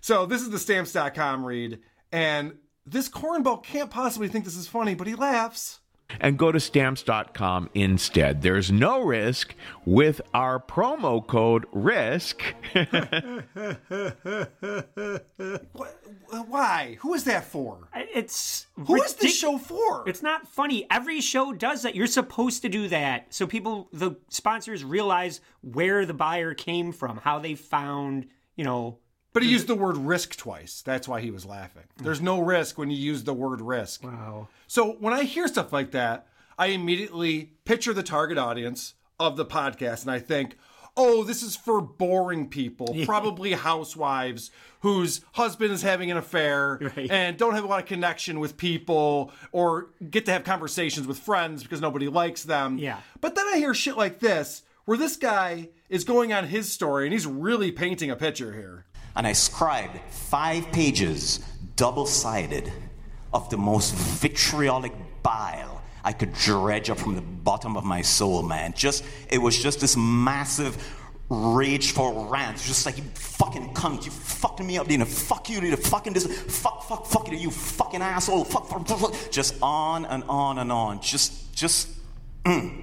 So 0.00 0.24
this 0.24 0.40
is 0.40 0.50
the 0.50 0.58
stamps.com 0.58 1.44
read, 1.44 1.80
and 2.10 2.54
this 2.86 3.08
cornball 3.08 3.62
can't 3.62 3.90
possibly 3.90 4.28
think 4.28 4.44
this 4.44 4.56
is 4.56 4.66
funny, 4.66 4.94
but 4.94 5.06
he 5.06 5.14
laughs. 5.14 5.79
And 6.18 6.38
go 6.38 6.50
to 6.50 6.60
stamps.com 6.60 7.70
instead. 7.74 8.42
There's 8.42 8.70
no 8.72 9.02
risk 9.02 9.54
with 9.84 10.20
our 10.32 10.58
promo 10.58 11.26
code 11.26 11.66
RISK. 11.72 12.54
Why? 16.48 16.96
Who 17.00 17.14
is 17.14 17.24
that 17.24 17.44
for? 17.44 17.88
It's 17.94 18.66
Who 18.76 19.02
is 19.02 19.14
this 19.14 19.36
show 19.36 19.58
for? 19.58 20.08
It's 20.08 20.22
not 20.22 20.48
funny. 20.48 20.86
Every 20.90 21.20
show 21.20 21.52
does 21.52 21.82
that. 21.82 21.94
You're 21.94 22.06
supposed 22.06 22.62
to 22.62 22.68
do 22.68 22.88
that 22.88 23.32
so 23.34 23.46
people, 23.46 23.88
the 23.92 24.16
sponsors, 24.28 24.84
realize 24.84 25.40
where 25.62 26.06
the 26.06 26.14
buyer 26.14 26.54
came 26.54 26.92
from, 26.92 27.18
how 27.18 27.38
they 27.38 27.54
found, 27.54 28.26
you 28.56 28.64
know. 28.64 28.98
But 29.32 29.42
he 29.44 29.48
used 29.48 29.68
the 29.68 29.74
word 29.76 29.96
risk 29.96 30.36
twice. 30.36 30.82
That's 30.82 31.06
why 31.06 31.20
he 31.20 31.30
was 31.30 31.46
laughing. 31.46 31.84
There's 31.98 32.20
no 32.20 32.40
risk 32.40 32.78
when 32.78 32.90
you 32.90 32.96
use 32.96 33.22
the 33.24 33.34
word 33.34 33.60
risk. 33.60 34.02
Wow. 34.02 34.48
So 34.66 34.92
when 34.98 35.14
I 35.14 35.22
hear 35.22 35.46
stuff 35.46 35.72
like 35.72 35.92
that, 35.92 36.26
I 36.58 36.66
immediately 36.68 37.52
picture 37.64 37.92
the 37.94 38.02
target 38.02 38.38
audience 38.38 38.94
of 39.20 39.36
the 39.36 39.46
podcast 39.46 40.02
and 40.02 40.10
I 40.10 40.18
think, 40.18 40.56
oh, 40.96 41.22
this 41.22 41.42
is 41.42 41.54
for 41.54 41.80
boring 41.80 42.48
people, 42.48 42.96
probably 43.04 43.52
housewives 43.52 44.50
whose 44.80 45.20
husband 45.34 45.70
is 45.72 45.82
having 45.82 46.10
an 46.10 46.16
affair 46.16 46.78
Right. 46.80 47.10
and 47.10 47.36
don't 47.36 47.54
have 47.54 47.64
a 47.64 47.66
lot 47.66 47.80
of 47.82 47.86
connection 47.88 48.40
with 48.40 48.56
people 48.56 49.30
or 49.52 49.90
get 50.10 50.24
to 50.26 50.32
have 50.32 50.42
conversations 50.44 51.06
with 51.06 51.18
friends 51.18 51.62
because 51.62 51.80
nobody 51.80 52.08
likes 52.08 52.42
them. 52.42 52.78
Yeah. 52.78 52.98
But 53.20 53.34
then 53.36 53.46
I 53.46 53.58
hear 53.58 53.74
shit 53.74 53.96
like 53.96 54.18
this 54.20 54.62
where 54.86 54.98
this 54.98 55.16
guy 55.16 55.68
is 55.88 56.04
going 56.04 56.32
on 56.32 56.46
his 56.46 56.70
story 56.72 57.04
and 57.06 57.12
he's 57.12 57.26
really 57.26 57.70
painting 57.70 58.10
a 58.10 58.16
picture 58.16 58.52
here. 58.52 58.86
And 59.16 59.26
I 59.26 59.32
scribed 59.32 59.98
five 60.10 60.70
pages, 60.72 61.40
double 61.76 62.06
sided, 62.06 62.72
of 63.32 63.48
the 63.50 63.56
most 63.56 63.94
vitriolic 63.94 64.92
bile 65.22 65.80
I 66.02 66.12
could 66.12 66.32
dredge 66.32 66.90
up 66.90 66.98
from 66.98 67.14
the 67.14 67.20
bottom 67.20 67.76
of 67.76 67.84
my 67.84 68.02
soul, 68.02 68.42
man. 68.42 68.72
Just, 68.74 69.04
it 69.28 69.38
was 69.38 69.60
just 69.60 69.80
this 69.80 69.96
massive 69.96 70.96
rageful 71.28 72.26
rant. 72.26 72.58
Just 72.58 72.86
like, 72.86 72.96
you 72.96 73.04
fucking 73.14 73.74
cunt, 73.74 74.04
you 74.04 74.10
fucking 74.10 74.66
me 74.66 74.78
up, 74.78 74.88
Dina. 74.88 75.04
Fuck 75.04 75.50
you, 75.50 75.60
Dina. 75.60 75.76
Fucking 75.76 76.12
this, 76.12 76.26
fuck, 76.26 76.84
fuck, 76.84 77.06
fuck 77.06 77.30
you, 77.30 77.36
you 77.36 77.50
fucking 77.50 78.02
asshole. 78.02 78.44
Fuck, 78.44 78.68
fuck, 78.68 78.86
fuck, 78.86 78.98
fuck. 78.98 79.30
Just 79.30 79.56
on 79.62 80.06
and 80.06 80.24
on 80.28 80.58
and 80.58 80.72
on. 80.72 81.00
Just, 81.00 81.54
just, 81.54 81.88
mm. 82.44 82.82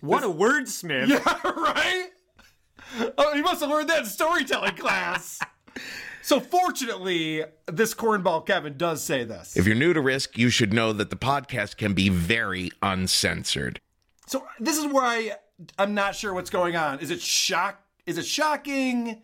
What 0.00 0.24
a 0.24 0.28
wordsmith. 0.28 1.08
Yeah, 1.08 1.50
right? 1.50 2.08
Oh, 3.18 3.34
he 3.34 3.42
must 3.42 3.60
have 3.60 3.70
learned 3.70 3.88
that 3.90 4.00
in 4.00 4.06
storytelling 4.06 4.76
class. 4.76 5.38
So 6.22 6.38
fortunately, 6.38 7.44
this 7.66 7.94
cornball 7.94 8.46
Kevin 8.46 8.76
does 8.76 9.02
say 9.02 9.24
this. 9.24 9.56
if 9.56 9.66
you're 9.66 9.74
new 9.74 9.92
to 9.92 10.00
Risk, 10.00 10.38
you 10.38 10.50
should 10.50 10.72
know 10.72 10.92
that 10.92 11.10
the 11.10 11.16
podcast 11.16 11.76
can 11.76 11.94
be 11.94 12.08
very 12.08 12.70
uncensored. 12.82 13.80
So 14.26 14.46
this 14.60 14.78
is 14.78 14.86
where 14.86 15.04
I 15.04 15.32
I'm 15.78 15.94
not 15.94 16.14
sure 16.14 16.32
what's 16.32 16.50
going 16.50 16.76
on. 16.76 17.00
Is 17.00 17.10
it 17.10 17.20
shock? 17.20 17.82
Is 18.06 18.18
it 18.18 18.26
shocking? 18.26 19.22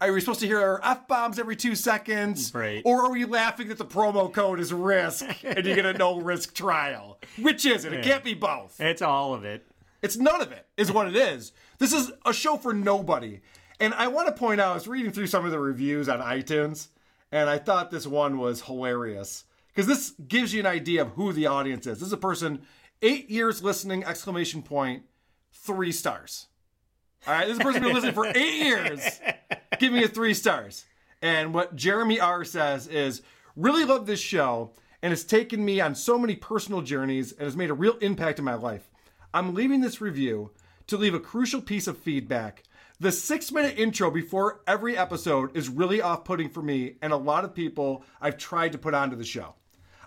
Are 0.00 0.12
we 0.12 0.20
supposed 0.20 0.40
to 0.40 0.46
hear 0.46 0.78
f 0.82 1.08
bombs 1.08 1.38
every 1.38 1.56
two 1.56 1.74
seconds? 1.74 2.54
Right. 2.54 2.82
Or 2.84 3.06
are 3.06 3.10
we 3.12 3.24
laughing 3.24 3.68
that 3.68 3.78
the 3.78 3.84
promo 3.84 4.32
code 4.32 4.60
is 4.60 4.72
risk 4.72 5.24
and 5.42 5.64
you 5.64 5.74
get 5.74 5.86
a 5.86 5.94
no 5.94 6.20
risk 6.20 6.54
trial? 6.54 7.18
Which 7.40 7.64
is 7.64 7.84
it? 7.84 7.92
It 7.92 8.04
can't 8.04 8.22
be 8.22 8.34
both. 8.34 8.78
It's 8.78 9.00
all 9.02 9.32
of 9.32 9.44
it. 9.44 9.66
It's 10.02 10.16
none 10.16 10.42
of 10.42 10.52
it, 10.52 10.66
is 10.76 10.92
what 10.92 11.08
it 11.08 11.16
is. 11.16 11.52
This 11.78 11.92
is 11.92 12.12
a 12.24 12.32
show 12.32 12.56
for 12.56 12.72
nobody. 12.72 13.40
And 13.80 13.92
I 13.94 14.08
want 14.08 14.28
to 14.28 14.32
point 14.32 14.60
out, 14.60 14.70
I 14.72 14.74
was 14.74 14.88
reading 14.88 15.12
through 15.12 15.26
some 15.26 15.44
of 15.44 15.50
the 15.50 15.58
reviews 15.58 16.08
on 16.08 16.20
iTunes, 16.20 16.88
and 17.30 17.50
I 17.50 17.58
thought 17.58 17.90
this 17.90 18.06
one 18.06 18.38
was 18.38 18.62
hilarious. 18.62 19.44
Because 19.68 19.86
this 19.86 20.14
gives 20.26 20.54
you 20.54 20.60
an 20.60 20.66
idea 20.66 21.02
of 21.02 21.08
who 21.10 21.32
the 21.34 21.46
audience 21.46 21.86
is. 21.86 21.98
This 21.98 22.06
is 22.06 22.12
a 22.12 22.18
person, 22.18 22.62
eight 23.02 23.28
years 23.28 23.62
listening, 23.62 24.04
exclamation 24.04 24.62
point, 24.62 25.02
three 25.52 25.92
stars. 25.92 26.46
All 27.26 27.34
right, 27.34 27.46
this 27.46 27.58
person 27.58 27.82
been 27.82 27.92
listening 27.92 28.14
for 28.14 28.26
eight 28.26 28.64
years, 28.64 29.20
giving 29.78 30.00
it 30.00 30.14
three 30.14 30.32
stars. 30.32 30.86
And 31.20 31.52
what 31.52 31.76
Jeremy 31.76 32.20
R 32.20 32.44
says 32.44 32.86
is, 32.86 33.20
really 33.54 33.84
love 33.84 34.06
this 34.06 34.20
show, 34.20 34.72
and 35.02 35.12
it's 35.12 35.24
taken 35.24 35.62
me 35.62 35.80
on 35.80 35.94
so 35.94 36.18
many 36.18 36.36
personal 36.36 36.80
journeys 36.80 37.32
and 37.32 37.42
has 37.42 37.56
made 37.56 37.68
a 37.68 37.74
real 37.74 37.98
impact 37.98 38.38
in 38.38 38.44
my 38.44 38.54
life. 38.54 38.88
I'm 39.34 39.54
leaving 39.54 39.82
this 39.82 40.00
review 40.00 40.52
to 40.86 40.96
leave 40.96 41.14
a 41.14 41.20
crucial 41.20 41.60
piece 41.60 41.86
of 41.86 41.98
feedback. 41.98 42.62
The 42.98 43.12
six 43.12 43.52
minute 43.52 43.78
intro 43.78 44.10
before 44.10 44.62
every 44.66 44.96
episode 44.96 45.56
is 45.56 45.68
really 45.68 46.00
off 46.00 46.24
putting 46.24 46.48
for 46.48 46.62
me 46.62 46.96
and 47.02 47.12
a 47.12 47.16
lot 47.16 47.44
of 47.44 47.54
people 47.54 48.04
I've 48.20 48.38
tried 48.38 48.72
to 48.72 48.78
put 48.78 48.94
onto 48.94 49.16
the 49.16 49.24
show. 49.24 49.54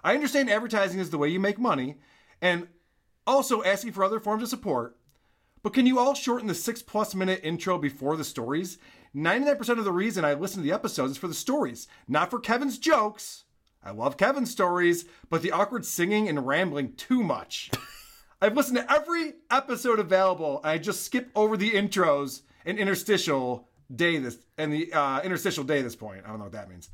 I 0.03 0.15
understand 0.15 0.49
advertising 0.49 0.99
is 0.99 1.09
the 1.09 1.17
way 1.17 1.29
you 1.29 1.39
make 1.39 1.59
money 1.59 1.97
and 2.41 2.67
also 3.27 3.63
asking 3.63 3.91
for 3.91 4.03
other 4.03 4.19
forms 4.19 4.41
of 4.41 4.49
support, 4.49 4.97
but 5.61 5.73
can 5.73 5.85
you 5.85 5.99
all 5.99 6.13
shorten 6.13 6.47
the 6.47 6.55
six 6.55 6.81
plus 6.81 7.13
minute 7.13 7.41
intro 7.43 7.77
before 7.77 8.15
the 8.15 8.23
stories? 8.23 8.77
99% 9.15 9.77
of 9.77 9.85
the 9.85 9.91
reason 9.91 10.23
I 10.23 10.33
listen 10.33 10.61
to 10.61 10.67
the 10.67 10.73
episodes 10.73 11.11
is 11.11 11.17
for 11.17 11.27
the 11.27 11.33
stories, 11.33 11.87
not 12.07 12.29
for 12.29 12.39
Kevin's 12.39 12.77
jokes. 12.77 13.43
I 13.83 13.91
love 13.91 14.17
Kevin's 14.17 14.51
stories, 14.51 15.05
but 15.29 15.41
the 15.41 15.51
awkward 15.51 15.85
singing 15.85 16.27
and 16.27 16.45
rambling 16.45 16.93
too 16.93 17.23
much. 17.23 17.71
I've 18.41 18.55
listened 18.55 18.77
to 18.77 18.91
every 18.91 19.33
episode 19.51 19.99
available. 19.99 20.59
And 20.59 20.67
I 20.67 20.77
just 20.77 21.03
skip 21.03 21.29
over 21.35 21.57
the 21.57 21.71
intros 21.71 22.41
and 22.65 22.77
interstitial 22.77 23.67
day 23.93 24.17
this 24.17 24.37
and 24.57 24.71
the 24.71 24.93
uh, 24.93 25.21
interstitial 25.21 25.63
day 25.63 25.81
this 25.81 25.95
point. 25.95 26.23
I 26.25 26.29
don't 26.29 26.37
know 26.37 26.45
what 26.45 26.53
that 26.53 26.69
means. 26.69 26.89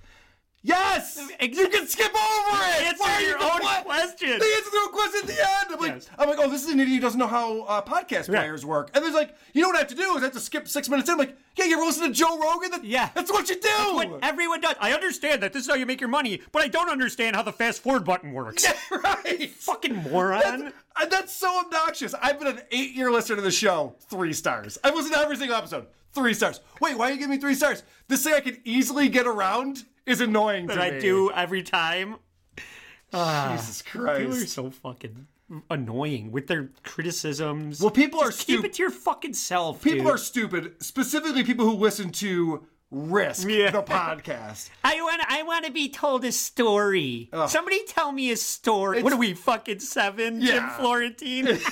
Yes, 0.66 1.20
you 1.40 1.68
can 1.70 1.86
skip 1.88 2.12
over 2.12 2.58
it. 2.64 2.82
Answer 2.88 3.04
Why 3.04 3.20
your 3.20 3.38
own 3.38 3.84
question. 3.84 4.30
They 4.40 4.54
answer 4.56 4.72
their 4.72 4.82
own 4.82 4.92
question 4.92 5.22
at 5.22 5.28
the 5.28 5.40
end. 5.40 5.68
I'm 5.70 5.80
like, 5.80 5.94
Yes. 5.94 6.10
I'm 6.18 6.28
like, 6.28 6.40
oh, 6.40 6.50
this 6.50 6.64
is 6.64 6.74
an 6.74 6.80
idiot 6.80 6.96
who 6.96 7.02
doesn't 7.02 7.20
know 7.20 7.28
how 7.28 7.62
uh, 7.66 7.82
podcast 7.84 8.26
players 8.26 8.66
work. 8.66 8.90
And 8.96 9.04
there's 9.04 9.14
like, 9.14 9.36
you 9.54 9.62
know 9.62 9.68
what 9.68 9.76
I 9.76 9.80
have 9.80 9.88
to 9.90 9.96
do 9.96 10.16
is 10.16 10.18
I 10.18 10.26
have 10.26 10.34
to 10.34 10.40
skip 10.40 10.68
six 10.68 10.90
minutes 10.90 11.08
in. 11.08 11.14
I'm 11.14 11.20
like, 11.20 11.38
yeah, 11.56 11.66
you 11.66 11.76
ever 11.78 11.86
listen 11.86 12.08
to 12.08 12.12
Joe 12.12 12.40
Rogan? 12.40 12.72
That, 12.72 12.84
Yeah. 12.84 13.10
that's 13.14 13.32
what 13.32 13.48
you 13.48 13.56
do. 13.56 13.62
That's 13.62 13.94
what 13.94 14.20
everyone 14.24 14.60
does. 14.60 14.76
I 14.82 14.94
understand 14.94 15.44
that 15.44 15.54
this 15.54 15.66
is 15.66 15.70
how 15.70 15.76
you 15.76 15.86
make 15.86 16.02
your 16.02 16.10
money, 16.10 16.42
but 16.52 16.64
I 16.64 16.68
don't 16.68 16.90
understand 16.90 17.36
how 17.36 17.44
the 17.44 17.54
fast 17.54 17.84
forward 17.84 18.04
button 18.04 18.34
works. 18.34 18.66
right. 18.92 19.52
Fucking 19.52 19.96
moron. 19.96 20.42
That's, 20.42 20.76
uh, 21.00 21.06
that's 21.06 21.32
so 21.34 21.60
obnoxious. 21.60 22.16
I've 22.20 22.40
been 22.40 22.48
an 22.48 22.62
eight 22.72 22.94
year 22.96 23.12
listener 23.12 23.36
to 23.36 23.42
the 23.44 23.52
show. 23.52 23.96
Three 24.10 24.34
stars. 24.34 24.80
I've 24.84 24.96
listened 24.96 25.14
to 25.14 25.20
every 25.20 25.38
single 25.38 25.56
episode. 25.58 25.86
Three 26.14 26.34
stars. 26.34 26.62
Wait, 26.82 26.98
why 26.98 27.10
are 27.10 27.12
you 27.12 27.18
giving 27.18 27.36
me 27.36 27.38
three 27.38 27.56
stars? 27.56 27.84
This 28.08 28.24
thing 28.24 28.34
I 28.34 28.40
can 28.40 28.58
easily 28.64 29.10
get 29.10 29.28
around 29.28 29.84
is 30.06 30.22
annoying 30.22 30.68
that 30.68 30.80
I 30.80 30.92
me. 30.92 31.00
do 31.00 31.32
every 31.32 31.64
time. 31.64 32.18
Ah, 33.14 33.56
Jesus 33.56 33.82
Christ! 33.82 34.20
People 34.22 34.36
are 34.36 34.46
so 34.48 34.70
fucking 34.72 35.28
annoying 35.70 36.32
with 36.34 36.48
their 36.48 36.70
criticisms. 36.84 37.80
Well, 37.80 37.92
people 37.92 38.20
are 38.20 38.32
stupid. 38.32 38.62
keep 38.64 38.72
it 38.72 38.74
to 38.74 38.84
your 38.84 38.92
fucking 38.92 39.34
self. 39.36 39.82
People 39.82 40.06
dude. 40.06 40.14
are 40.16 40.18
stupid, 40.18 40.74
specifically 40.84 41.44
people 41.44 41.66
who 41.66 41.74
listen 41.76 42.10
to 42.14 42.66
Risk, 42.92 43.48
Yeah. 43.48 43.72
the 43.72 43.84
podcast. 43.84 44.70
I 44.84 45.02
want. 45.02 45.22
I 45.30 45.44
want 45.44 45.66
to 45.66 45.72
be 45.72 45.88
told 45.88 46.26
a 46.26 46.32
story. 46.32 47.30
Somebody 47.48 47.86
tell 47.86 48.12
me 48.12 48.32
a 48.32 48.38
story. 48.38 49.02
what 49.02 49.14
are 49.14 49.18
we 49.18 49.34
fucking 49.34 49.80
seven? 49.80 50.42
Jim 50.42 50.68
Florentine. 50.72 51.60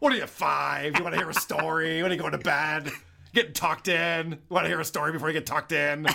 What 0.00 0.14
are 0.14 0.16
you, 0.16 0.26
five? 0.26 0.96
You 0.96 1.04
want 1.04 1.14
to 1.14 1.20
hear 1.20 1.28
a 1.28 1.34
story? 1.34 1.98
You 1.98 2.04
want 2.04 2.12
to 2.12 2.18
go 2.18 2.30
to 2.30 2.38
bed? 2.38 2.90
Getting 3.34 3.52
tucked 3.52 3.86
in? 3.86 4.30
You 4.30 4.38
want 4.48 4.64
to 4.64 4.68
hear 4.68 4.80
a 4.80 4.84
story 4.84 5.12
before 5.12 5.28
you 5.28 5.34
get 5.34 5.44
tucked 5.44 5.72
in? 5.72 6.06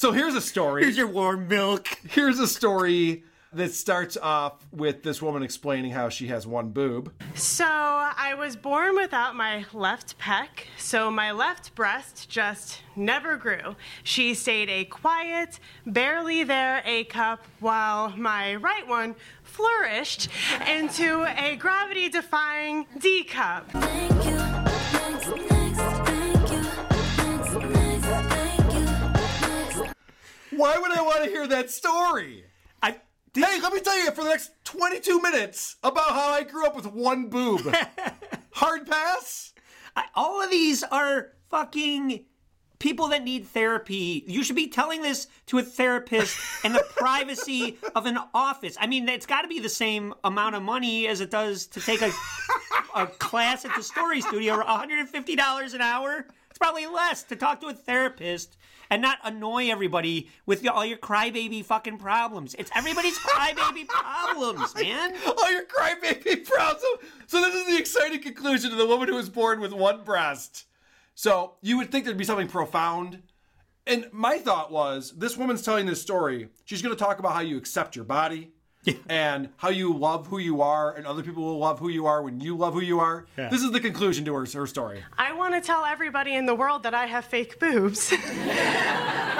So 0.00 0.12
here's 0.12 0.34
a 0.34 0.40
story. 0.40 0.82
Here's 0.82 0.96
your 0.96 1.08
warm 1.08 1.46
milk. 1.46 1.86
Here's 2.08 2.38
a 2.38 2.46
story 2.46 3.22
that 3.52 3.70
starts 3.70 4.16
off 4.16 4.66
with 4.72 5.02
this 5.02 5.20
woman 5.20 5.42
explaining 5.42 5.90
how 5.90 6.08
she 6.08 6.28
has 6.28 6.46
one 6.46 6.70
boob. 6.70 7.12
So 7.34 7.66
I 7.66 8.34
was 8.38 8.56
born 8.56 8.96
without 8.96 9.36
my 9.36 9.66
left 9.74 10.18
pec, 10.18 10.46
so 10.78 11.10
my 11.10 11.32
left 11.32 11.74
breast 11.74 12.30
just 12.30 12.80
never 12.96 13.36
grew. 13.36 13.76
She 14.02 14.32
stayed 14.32 14.70
a 14.70 14.86
quiet, 14.86 15.60
barely 15.84 16.44
there 16.44 16.80
A 16.86 17.04
cup, 17.04 17.44
while 17.58 18.08
my 18.16 18.54
right 18.54 18.88
one 18.88 19.16
flourished 19.42 20.28
into 20.66 21.26
a 21.36 21.56
gravity 21.56 22.08
defying 22.08 22.86
D 22.98 23.22
cup. 23.22 23.68
Why 30.60 30.76
would 30.76 30.90
I 30.92 31.00
want 31.00 31.24
to 31.24 31.30
hear 31.30 31.46
that 31.46 31.70
story? 31.70 32.44
I. 32.82 32.96
Hey, 33.32 33.60
let 33.62 33.72
me 33.72 33.80
tell 33.80 33.98
you 33.98 34.10
for 34.10 34.24
the 34.24 34.28
next 34.28 34.50
22 34.64 35.18
minutes 35.22 35.76
about 35.82 36.10
how 36.10 36.28
I 36.32 36.42
grew 36.42 36.66
up 36.66 36.76
with 36.76 36.84
one 36.84 37.30
boob. 37.30 37.74
Hard 38.50 38.86
pass? 38.86 39.54
I, 39.96 40.04
all 40.14 40.44
of 40.44 40.50
these 40.50 40.82
are 40.82 41.28
fucking 41.48 42.26
people 42.78 43.08
that 43.08 43.24
need 43.24 43.46
therapy. 43.46 44.22
You 44.26 44.44
should 44.44 44.54
be 44.54 44.68
telling 44.68 45.00
this 45.00 45.28
to 45.46 45.56
a 45.56 45.62
therapist 45.62 46.38
in 46.62 46.74
the 46.74 46.84
privacy 46.94 47.78
of 47.94 48.04
an 48.04 48.18
office. 48.34 48.76
I 48.78 48.86
mean, 48.86 49.08
it's 49.08 49.24
got 49.24 49.42
to 49.42 49.48
be 49.48 49.60
the 49.60 49.70
same 49.70 50.12
amount 50.24 50.56
of 50.56 50.62
money 50.62 51.06
as 51.06 51.22
it 51.22 51.30
does 51.30 51.68
to 51.68 51.80
take 51.80 52.02
a 52.02 52.12
a 52.94 53.06
class 53.06 53.64
at 53.64 53.74
the 53.74 53.82
Story 53.82 54.20
Studio, 54.20 54.60
$150 54.62 55.74
an 55.74 55.80
hour. 55.80 56.26
It's 56.48 56.58
probably 56.58 56.86
less 56.86 57.22
to 57.24 57.36
talk 57.36 57.60
to 57.60 57.68
a 57.68 57.72
therapist 57.72 58.56
and 58.90 59.00
not 59.00 59.18
annoy 59.24 59.70
everybody 59.70 60.28
with 60.46 60.66
all 60.68 60.84
your 60.84 60.98
crybaby 60.98 61.64
fucking 61.64 61.98
problems. 61.98 62.54
It's 62.58 62.70
everybody's 62.74 63.18
crybaby 63.18 63.86
problems, 63.86 64.74
man. 64.80 65.14
All 65.26 65.52
your 65.52 65.64
crybaby 65.64 66.44
problems. 66.44 66.82
So 67.26 67.40
this 67.40 67.54
is 67.54 67.66
the 67.66 67.78
exciting 67.78 68.20
conclusion 68.20 68.70
to 68.70 68.76
the 68.76 68.86
woman 68.86 69.08
who 69.08 69.14
was 69.14 69.30
born 69.30 69.60
with 69.60 69.72
one 69.72 70.02
breast. 70.02 70.66
So 71.14 71.54
you 71.62 71.76
would 71.76 71.90
think 71.90 72.04
there'd 72.04 72.18
be 72.18 72.24
something 72.24 72.48
profound. 72.48 73.22
And 73.86 74.06
my 74.12 74.38
thought 74.38 74.70
was 74.70 75.12
this 75.16 75.36
woman's 75.36 75.62
telling 75.62 75.86
this 75.86 76.02
story. 76.02 76.48
She's 76.64 76.82
going 76.82 76.94
to 76.94 77.02
talk 77.02 77.18
about 77.18 77.32
how 77.32 77.40
you 77.40 77.56
accept 77.56 77.96
your 77.96 78.04
body 78.04 78.52
and 79.08 79.50
how 79.56 79.68
you 79.68 79.92
love 79.92 80.26
who 80.28 80.38
you 80.38 80.62
are, 80.62 80.94
and 80.94 81.06
other 81.06 81.22
people 81.22 81.42
will 81.44 81.58
love 81.58 81.78
who 81.78 81.88
you 81.88 82.06
are 82.06 82.22
when 82.22 82.40
you 82.40 82.56
love 82.56 82.74
who 82.74 82.80
you 82.80 82.98
are. 83.00 83.26
Yeah. 83.36 83.48
This 83.48 83.62
is 83.62 83.72
the 83.72 83.80
conclusion 83.80 84.24
to 84.24 84.34
her, 84.34 84.46
her 84.46 84.66
story. 84.66 85.04
I 85.18 85.32
want 85.32 85.54
to 85.54 85.60
tell 85.60 85.84
everybody 85.84 86.34
in 86.34 86.46
the 86.46 86.54
world 86.54 86.82
that 86.84 86.94
I 86.94 87.06
have 87.06 87.24
fake 87.24 87.60
boobs. 87.60 88.12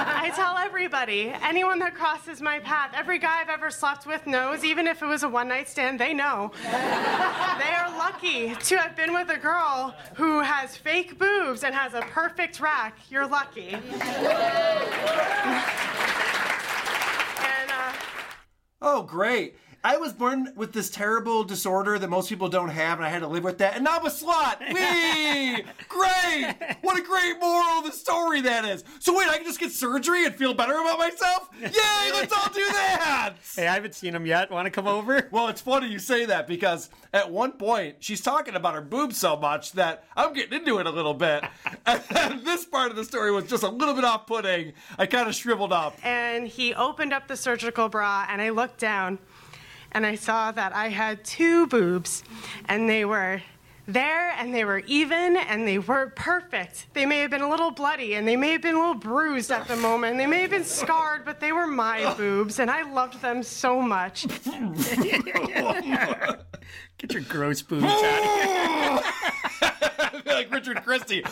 I 0.03 0.31
tell 0.35 0.59
everybody, 0.59 1.33
anyone 1.43 1.79
that 1.81 1.95
crosses 1.95 2.41
my 2.41 2.59
path, 2.59 2.93
every 2.95 3.19
guy 3.19 3.41
I've 3.41 3.49
ever 3.49 3.71
slept 3.71 4.07
with 4.07 4.27
knows, 4.27 4.65
even 4.65 4.87
if 4.87 5.03
it 5.03 5.07
was 5.07 5.23
a 5.23 5.29
one 5.29 5.49
night 5.49 5.69
stand, 5.69 5.99
they 5.99 6.13
know. 6.13 6.53
they 6.63 7.75
are 7.75 7.97
lucky 7.99 8.55
to 8.55 8.77
have 8.77 8.95
been 8.97 9.15
with 9.15 9.31
a 9.31 9.39
girl 9.39 9.95
who 10.15 10.41
has 10.41 10.77
fake 10.77 11.19
boobs 11.19 11.65
and 11.65 11.75
has 11.75 11.95
a 11.95 12.03
perfect 12.03 12.61
rack. 12.61 12.99
You're 13.09 13.27
lucky. 13.27 13.77
Oh, 18.83 19.03
great. 19.03 19.57
I 19.83 19.97
was 19.97 20.13
born 20.13 20.53
with 20.57 20.75
this 20.75 20.91
terrible 20.91 21.43
disorder 21.43 21.99
that 21.99 22.11
most 22.11 22.29
people 22.29 22.51
don't 22.51 22.69
have, 22.69 22.99
and 22.99 23.07
I 23.07 23.09
had 23.09 23.21
to 23.21 23.29
live 23.29 23.45
with 23.45 23.57
that. 23.59 23.77
And 23.77 23.85
now 23.85 23.97
I'm 23.99 24.05
a 24.05 24.11
slut. 24.11 24.61
Wee! 24.61 25.65
great! 25.89 26.55
What 26.83 26.99
a 26.99 27.03
great 27.03 27.41
moral 27.41 27.79
of 27.79 27.85
the 27.85 27.93
story 27.93 28.43
that 28.43 28.67
is. 28.67 28.85
So 28.99 29.17
wait, 29.17 29.29
I 29.31 29.37
can 29.37 29.47
just 29.47 29.59
get 29.59 29.73
surgery 29.73 30.27
and 30.27 30.35
feel 30.35 30.53
better 30.53 30.75
about 30.75 30.99
myself? 30.99 31.49
Yay! 31.61 32.13
Let's 32.13 32.33
all 32.33 32.53
do 32.53 32.65
that. 32.67 33.35
Hey, 33.57 33.67
I 33.67 33.75
haven't 33.75 33.95
seen 33.95 34.15
him 34.15 34.27
yet. 34.27 34.51
Want 34.51 34.67
to 34.67 34.71
come 34.71 34.87
over? 34.87 35.29
Well, 35.31 35.49
it's 35.49 35.61
funny 35.61 35.89
you 35.89 35.99
say 35.99 36.25
that 36.27 36.47
because 36.47 36.89
at 37.13 37.31
one 37.31 37.53
point 37.53 37.97
she's 38.01 38.21
talking 38.21 38.55
about 38.55 38.75
her 38.75 38.81
boobs 38.81 39.17
so 39.17 39.37
much 39.37 39.73
that 39.73 40.05
I'm 40.17 40.33
getting 40.33 40.61
into 40.61 40.79
it 40.79 40.87
a 40.87 40.91
little 40.91 41.15
bit. 41.15 41.45
and 41.87 42.45
this 42.45 42.65
part 42.65 42.91
of 42.91 42.97
the 42.97 43.05
story 43.05 43.33
was 43.33 43.45
just 43.47 43.63
a 43.63 43.69
little 43.69 43.95
bit 43.95 44.05
off-putting. 44.05 44.73
I 44.99 45.07
kind 45.07 45.29
of 45.29 45.35
shriveled 45.35 45.73
up. 45.73 45.97
and 46.05 46.47
he 46.47 46.75
opened 46.75 47.13
up 47.13 47.29
the 47.29 47.37
surgical 47.37 47.89
bra, 47.89 48.27
and 48.29 48.41
I 48.41 48.51
looked 48.51 48.79
down 48.79 49.19
and 49.93 50.07
I 50.07 50.15
saw 50.15 50.53
that 50.53 50.75
I 50.75 50.89
had 50.89 51.25
two 51.25 51.67
boobs, 51.67 52.25
and 52.69 52.89
they 52.89 53.05
were 53.05 53.43
there 53.93 54.31
and 54.33 54.55
they 54.55 54.65
were 54.65 54.79
even 54.87 55.37
and 55.37 55.67
they 55.67 55.79
were 55.79 56.13
perfect. 56.15 56.87
They 56.93 57.07
may 57.07 57.21
have 57.21 57.31
been 57.31 57.41
a 57.41 57.49
little 57.49 57.71
bloody 57.71 58.15
and 58.15 58.27
they 58.27 58.37
may 58.37 58.53
have 58.53 58.63
been 58.63 58.75
a 58.77 58.79
little 58.79 58.95
bruised 58.95 59.51
at 59.51 59.67
the 59.67 59.77
moment. 59.77 60.17
They 60.17 60.27
may 60.27 60.41
have 60.43 60.51
been 60.51 60.65
scarred, 60.65 61.25
but 61.25 61.41
they 61.41 61.53
were 61.53 61.67
my 61.67 62.15
boobs 62.15 62.59
and 62.59 62.71
I 62.71 62.91
loved 62.91 63.21
them 63.21 63.43
so 63.43 63.81
much. 63.81 64.27
Get 66.99 67.13
your 67.13 67.23
gross 67.23 67.63
boobs 67.63 67.85
out 67.85 68.05
of 68.05 68.65
here. 68.65 70.21
like 70.27 70.53
Richard 70.53 70.85
Christie. 70.85 71.23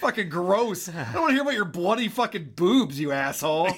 fucking 0.00 0.28
gross. 0.28 0.88
I 0.88 1.12
don't 1.12 1.22
want 1.22 1.30
to 1.30 1.34
hear 1.34 1.42
about 1.42 1.54
your 1.54 1.64
bloody 1.64 2.08
fucking 2.08 2.52
boobs, 2.54 3.00
you 3.00 3.12
asshole. 3.12 3.70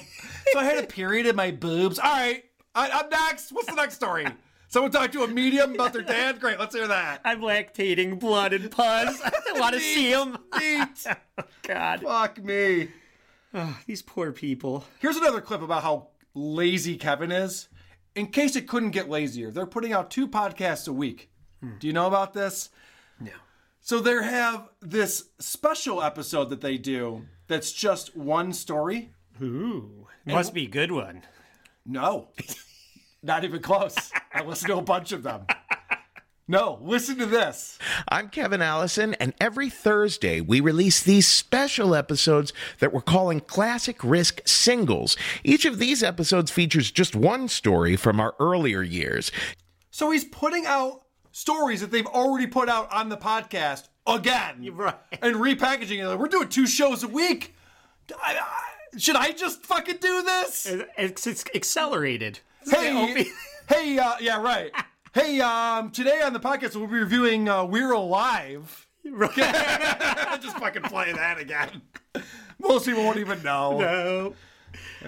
So 0.53 0.59
I 0.59 0.63
had 0.63 0.83
a 0.83 0.87
period 0.87 1.25
in 1.25 1.35
my 1.35 1.51
boobs. 1.51 1.99
All 1.99 2.11
right, 2.11 2.43
I, 2.75 2.89
I'm 2.89 3.09
next. 3.09 3.51
What's 3.51 3.67
the 3.67 3.75
next 3.75 3.95
story? 3.95 4.25
Someone 4.67 4.91
talked 4.91 5.13
to 5.13 5.23
a 5.23 5.27
medium 5.27 5.73
about 5.73 5.93
their 5.93 6.03
dad? 6.03 6.39
Great, 6.39 6.59
let's 6.59 6.75
hear 6.75 6.87
that. 6.87 7.21
I'm 7.25 7.41
lactating 7.41 8.19
blood 8.19 8.53
and 8.53 8.69
pus. 8.69 9.19
I 9.25 9.59
want 9.59 9.73
to 9.73 9.81
see 9.81 10.11
him. 10.11 10.37
Neat. 10.59 11.07
Oh, 11.39 11.43
God. 11.63 12.01
Fuck 12.01 12.43
me. 12.43 12.89
Oh, 13.53 13.79
these 13.87 14.03
poor 14.03 14.31
people. 14.31 14.85
Here's 14.99 15.17
another 15.17 15.41
clip 15.41 15.63
about 15.63 15.81
how 15.81 16.09
lazy 16.35 16.97
Kevin 16.97 17.31
is. 17.31 17.67
In 18.13 18.27
case 18.27 18.55
it 18.55 18.67
couldn't 18.67 18.91
get 18.91 19.09
lazier, 19.09 19.49
they're 19.49 19.65
putting 19.65 19.91
out 19.91 20.11
two 20.11 20.27
podcasts 20.27 20.87
a 20.87 20.93
week. 20.93 21.31
Hmm. 21.61 21.77
Do 21.79 21.87
you 21.87 21.93
know 21.93 22.05
about 22.05 22.33
this? 22.33 22.69
No. 23.19 23.31
So 23.81 23.99
they 23.99 24.11
have 24.23 24.69
this 24.81 25.29
special 25.39 26.03
episode 26.03 26.49
that 26.49 26.61
they 26.61 26.77
do 26.77 27.25
that's 27.47 27.71
just 27.71 28.15
one 28.15 28.53
story. 28.53 29.13
Ooh. 29.41 30.08
Must 30.35 30.53
be 30.53 30.65
a 30.65 30.69
good 30.69 30.91
one. 30.91 31.23
No, 31.85 32.29
not 33.23 33.43
even 33.43 33.61
close. 33.61 33.95
I 34.33 34.43
listened 34.43 34.69
to 34.69 34.77
a 34.77 34.81
bunch 34.81 35.11
of 35.11 35.23
them. 35.23 35.45
No, 36.47 36.79
listen 36.81 37.17
to 37.19 37.27
this. 37.27 37.77
I'm 38.07 38.29
Kevin 38.29 38.61
Allison, 38.61 39.13
and 39.15 39.35
every 39.39 39.69
Thursday 39.69 40.41
we 40.41 40.59
release 40.61 41.03
these 41.03 41.27
special 41.27 41.93
episodes 41.93 42.53
that 42.79 42.91
we're 42.91 43.01
calling 43.01 43.39
Classic 43.39 44.03
Risk 44.03 44.41
Singles. 44.47 45.15
Each 45.43 45.65
of 45.65 45.77
these 45.77 46.01
episodes 46.01 46.49
features 46.49 46.89
just 46.89 47.15
one 47.15 47.47
story 47.49 47.95
from 47.95 48.19
our 48.19 48.33
earlier 48.39 48.81
years. 48.81 49.31
So 49.91 50.09
he's 50.09 50.25
putting 50.25 50.65
out 50.65 51.03
stories 51.31 51.81
that 51.81 51.91
they've 51.91 52.07
already 52.07 52.47
put 52.47 52.67
out 52.67 52.91
on 52.91 53.09
the 53.09 53.17
podcast 53.17 53.87
again 54.07 54.71
Right. 54.75 54.95
and 55.21 55.35
repackaging 55.35 55.99
it. 56.11 56.17
We're 56.17 56.27
doing 56.29 56.49
two 56.49 56.65
shows 56.65 57.03
a 57.03 57.07
week. 57.07 57.53
I- 58.23 58.37
I- 58.39 58.63
should 58.97 59.15
I 59.15 59.31
just 59.31 59.63
fucking 59.65 59.97
do 59.97 60.23
this? 60.23 60.65
It's, 60.97 61.27
it's 61.27 61.45
accelerated. 61.53 62.39
Hey, 62.69 63.25
hey, 63.67 63.99
uh, 63.99 64.15
yeah, 64.19 64.41
right. 64.41 64.71
Hey, 65.11 65.41
um, 65.41 65.89
today 65.89 66.21
on 66.21 66.33
the 66.33 66.39
podcast 66.39 66.75
we'll 66.75 66.85
be 66.85 66.93
reviewing 66.99 67.49
uh, 67.49 67.65
We're 67.65 67.93
Alive. 67.93 68.87
just 69.03 70.57
fucking 70.59 70.83
play 70.83 71.11
that 71.11 71.39
again. 71.39 71.81
Most 72.59 72.85
people 72.85 73.03
won't 73.03 73.17
even 73.17 73.41
know. 73.41 73.79
No. 73.79 74.33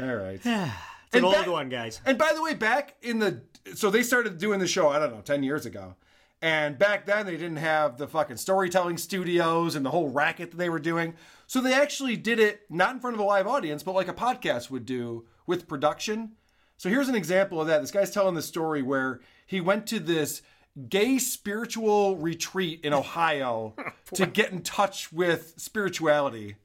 All 0.02 0.16
right. 0.16 0.40
It's 1.14 1.18
an 1.18 1.26
And 1.26 1.26
old 1.26 1.36
back- 1.36 1.48
one, 1.48 1.68
guys. 1.70 2.00
And 2.06 2.18
by 2.18 2.32
the 2.34 2.42
way, 2.42 2.54
back 2.56 2.96
in 3.02 3.20
the 3.20 3.42
so 3.76 3.92
they 3.92 4.02
started 4.02 4.38
doing 4.38 4.60
the 4.60 4.68
show, 4.68 4.88
I 4.90 4.98
don't 4.98 5.14
know, 5.14 5.20
10 5.22 5.44
years 5.44 5.66
ago. 5.66 5.96
And 6.42 6.80
back 6.80 7.06
then 7.06 7.26
they 7.26 7.34
didn't 7.34 7.58
have 7.58 7.98
the 7.98 8.08
fucking 8.08 8.38
storytelling 8.38 8.98
studios 8.98 9.76
and 9.76 9.86
the 9.86 9.90
whole 9.92 10.10
racket 10.10 10.52
that 10.52 10.58
they 10.58 10.70
were 10.70 10.80
doing. 10.80 11.14
So 11.52 11.60
they 11.60 11.74
actually 11.74 12.16
did 12.16 12.40
it 12.40 12.62
not 12.70 12.94
in 12.94 13.02
front 13.02 13.14
of 13.14 13.20
a 13.20 13.26
live 13.26 13.46
audience, 13.46 13.84
but 13.84 13.94
like 13.94 14.08
a 14.08 14.14
podcast 14.14 14.70
would 14.70 14.86
do 14.86 15.26
with 15.46 15.68
production. 15.68 16.38
So 16.78 16.88
here's 16.88 17.10
an 17.10 17.16
example 17.16 17.60
of 17.60 17.68
that. 17.68 17.82
This 17.82 17.92
guy's 17.92 18.10
telling 18.10 18.36
the 18.36 18.42
story 18.42 18.82
where 18.82 19.20
he 19.46 19.60
went 19.60 19.86
to 19.88 20.00
this 20.00 20.44
gay 20.88 21.20
spiritual 21.20 22.16
retreat 22.16 22.80
in 22.86 22.94
Ohio 22.94 23.76
to 24.14 24.28
get 24.28 24.54
in 24.54 24.62
touch 24.62 25.12
with 25.12 25.56
spirituality. 25.58 26.56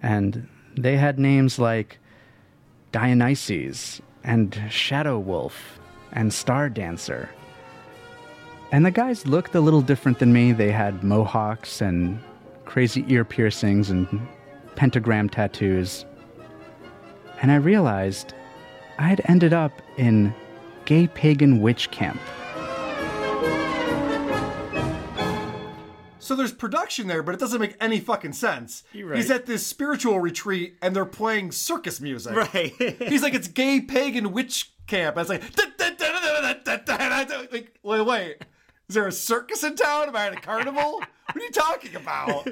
And 0.00 0.46
they 0.76 0.96
had 0.96 1.18
names 1.18 1.58
like 1.58 1.98
Dionysus 2.92 4.00
and 4.22 4.56
Shadow 4.70 5.18
Wolf 5.18 5.80
and 6.12 6.32
Star 6.32 6.68
Dancer. 6.68 7.28
And 8.70 8.86
the 8.86 8.92
guys 8.92 9.26
looked 9.26 9.56
a 9.56 9.60
little 9.60 9.82
different 9.82 10.20
than 10.20 10.32
me. 10.32 10.52
They 10.52 10.70
had 10.70 11.02
mohawks 11.02 11.80
and 11.80 12.20
crazy 12.74 13.04
ear 13.06 13.24
piercings 13.24 13.90
and 13.90 14.08
pentagram 14.74 15.28
tattoos. 15.28 16.06
And 17.40 17.52
I 17.52 17.54
realized 17.54 18.34
I 18.98 19.04
had 19.04 19.22
ended 19.26 19.52
up 19.52 19.70
in 19.96 20.34
gay 20.84 21.06
pagan 21.06 21.60
witch 21.60 21.92
camp. 21.92 22.20
So 26.18 26.34
there's 26.34 26.52
production 26.52 27.06
there, 27.06 27.22
but 27.22 27.32
it 27.36 27.38
doesn't 27.38 27.60
make 27.60 27.76
any 27.80 28.00
fucking 28.00 28.32
sense. 28.32 28.82
Right. 28.92 29.18
He's 29.18 29.30
at 29.30 29.46
this 29.46 29.64
spiritual 29.64 30.18
retreat 30.18 30.76
and 30.82 30.96
they're 30.96 31.04
playing 31.04 31.52
circus 31.52 32.00
music. 32.00 32.34
Right. 32.34 32.74
He's 32.98 33.22
like, 33.22 33.34
it's 33.34 33.46
gay 33.46 33.82
pagan 33.82 34.32
witch 34.32 34.72
camp. 34.88 35.16
I 35.16 35.20
was 35.20 35.28
like, 35.28 35.44
like, 37.52 37.78
wait, 37.84 38.00
wait. 38.00 38.36
Is 38.88 38.94
there 38.94 39.06
a 39.06 39.12
circus 39.12 39.64
in 39.64 39.76
town? 39.76 40.08
Am 40.08 40.16
I 40.16 40.26
at 40.26 40.34
a 40.34 40.40
carnival? 40.40 41.00
what 41.32 41.36
are 41.36 41.40
you 41.40 41.50
talking 41.50 41.96
about? 41.96 42.46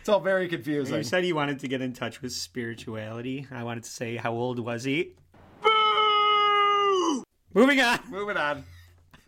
It's 0.00 0.08
all 0.08 0.20
very 0.20 0.48
confusing. 0.48 0.96
You 0.96 1.02
said 1.02 1.24
you 1.24 1.34
wanted 1.34 1.60
to 1.60 1.68
get 1.68 1.80
in 1.80 1.92
touch 1.92 2.20
with 2.20 2.32
spirituality. 2.32 3.46
I 3.50 3.62
wanted 3.62 3.84
to 3.84 3.90
say, 3.90 4.16
how 4.16 4.32
old 4.32 4.58
was 4.58 4.84
he? 4.84 5.14
Boo! 5.62 7.22
Moving 7.54 7.80
on. 7.80 8.00
Moving 8.10 8.36
on. 8.36 8.64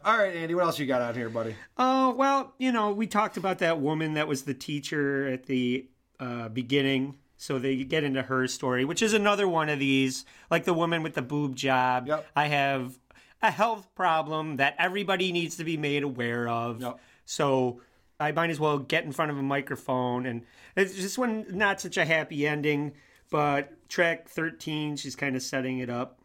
All 0.04 0.18
right, 0.18 0.34
Andy, 0.36 0.54
what 0.54 0.64
else 0.64 0.78
you 0.78 0.86
got 0.86 1.00
out 1.00 1.16
here, 1.16 1.30
buddy? 1.30 1.54
Oh, 1.78 2.14
well, 2.14 2.52
you 2.58 2.72
know, 2.72 2.92
we 2.92 3.06
talked 3.06 3.38
about 3.38 3.60
that 3.60 3.80
woman 3.80 4.14
that 4.14 4.28
was 4.28 4.42
the 4.42 4.52
teacher 4.52 5.28
at 5.28 5.46
the 5.46 5.88
uh, 6.20 6.48
beginning. 6.50 7.18
So 7.36 7.58
they 7.58 7.84
get 7.84 8.04
into 8.04 8.22
her 8.22 8.46
story, 8.46 8.84
which 8.84 9.00
is 9.00 9.12
another 9.12 9.48
one 9.48 9.68
of 9.68 9.78
these, 9.78 10.24
like 10.50 10.64
the 10.64 10.74
woman 10.74 11.02
with 11.02 11.14
the 11.14 11.22
boob 11.22 11.56
job. 11.56 12.06
Yep. 12.08 12.26
I 12.34 12.46
have 12.48 12.98
a 13.44 13.50
health 13.50 13.94
problem 13.94 14.56
that 14.56 14.74
everybody 14.78 15.30
needs 15.30 15.56
to 15.56 15.64
be 15.64 15.76
made 15.76 16.02
aware 16.02 16.48
of. 16.48 16.80
Yep. 16.80 16.98
So 17.26 17.80
I 18.18 18.32
might 18.32 18.50
as 18.50 18.58
well 18.58 18.78
get 18.78 19.04
in 19.04 19.12
front 19.12 19.30
of 19.30 19.38
a 19.38 19.42
microphone. 19.42 20.26
And 20.26 20.42
it's 20.76 20.94
just 20.94 21.18
one 21.18 21.46
not 21.50 21.80
such 21.80 21.96
a 21.96 22.04
happy 22.04 22.46
ending, 22.46 22.92
but 23.30 23.88
track 23.88 24.28
13, 24.28 24.96
she's 24.96 25.14
kind 25.14 25.36
of 25.36 25.42
setting 25.42 25.78
it 25.78 25.90
up. 25.90 26.18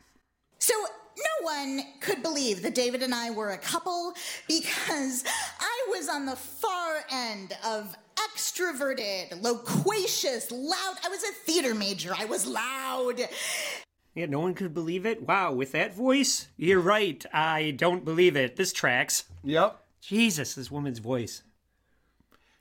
So 0.60 0.74
no 0.74 1.46
one 1.46 1.82
could 2.00 2.24
believe 2.24 2.62
that 2.62 2.76
David 2.76 3.04
and 3.04 3.14
I 3.14 3.32
were 3.32 3.52
a 3.52 3.58
couple 3.58 4.14
because 4.48 5.24
I 5.60 5.86
was 5.90 6.08
on 6.08 6.26
the 6.26 6.36
far 6.36 7.04
end 7.12 7.56
of 7.66 7.96
extroverted, 8.16 9.42
loquacious, 9.42 10.52
loud. 10.52 10.96
I 11.04 11.10
was 11.10 11.24
a 11.24 11.32
theater 11.32 11.76
major. 11.76 12.14
I 12.18 12.26
was 12.26 12.46
loud. 12.46 13.22
Yeah, 14.20 14.26
no 14.26 14.42
one 14.42 14.54
could 14.54 14.74
believe 14.74 15.06
it. 15.06 15.26
Wow, 15.26 15.54
with 15.54 15.72
that 15.72 15.96
voice? 15.96 16.50
You're 16.58 16.82
right. 16.82 17.26
I 17.34 17.72
don't 17.72 18.04
believe 18.04 18.36
it. 18.36 18.58
This 18.58 18.74
tracks. 18.74 19.24
Yep. 19.46 19.80
Jesus, 20.02 20.56
this 20.56 20.70
woman's 20.70 21.00
voice. 21.00 21.44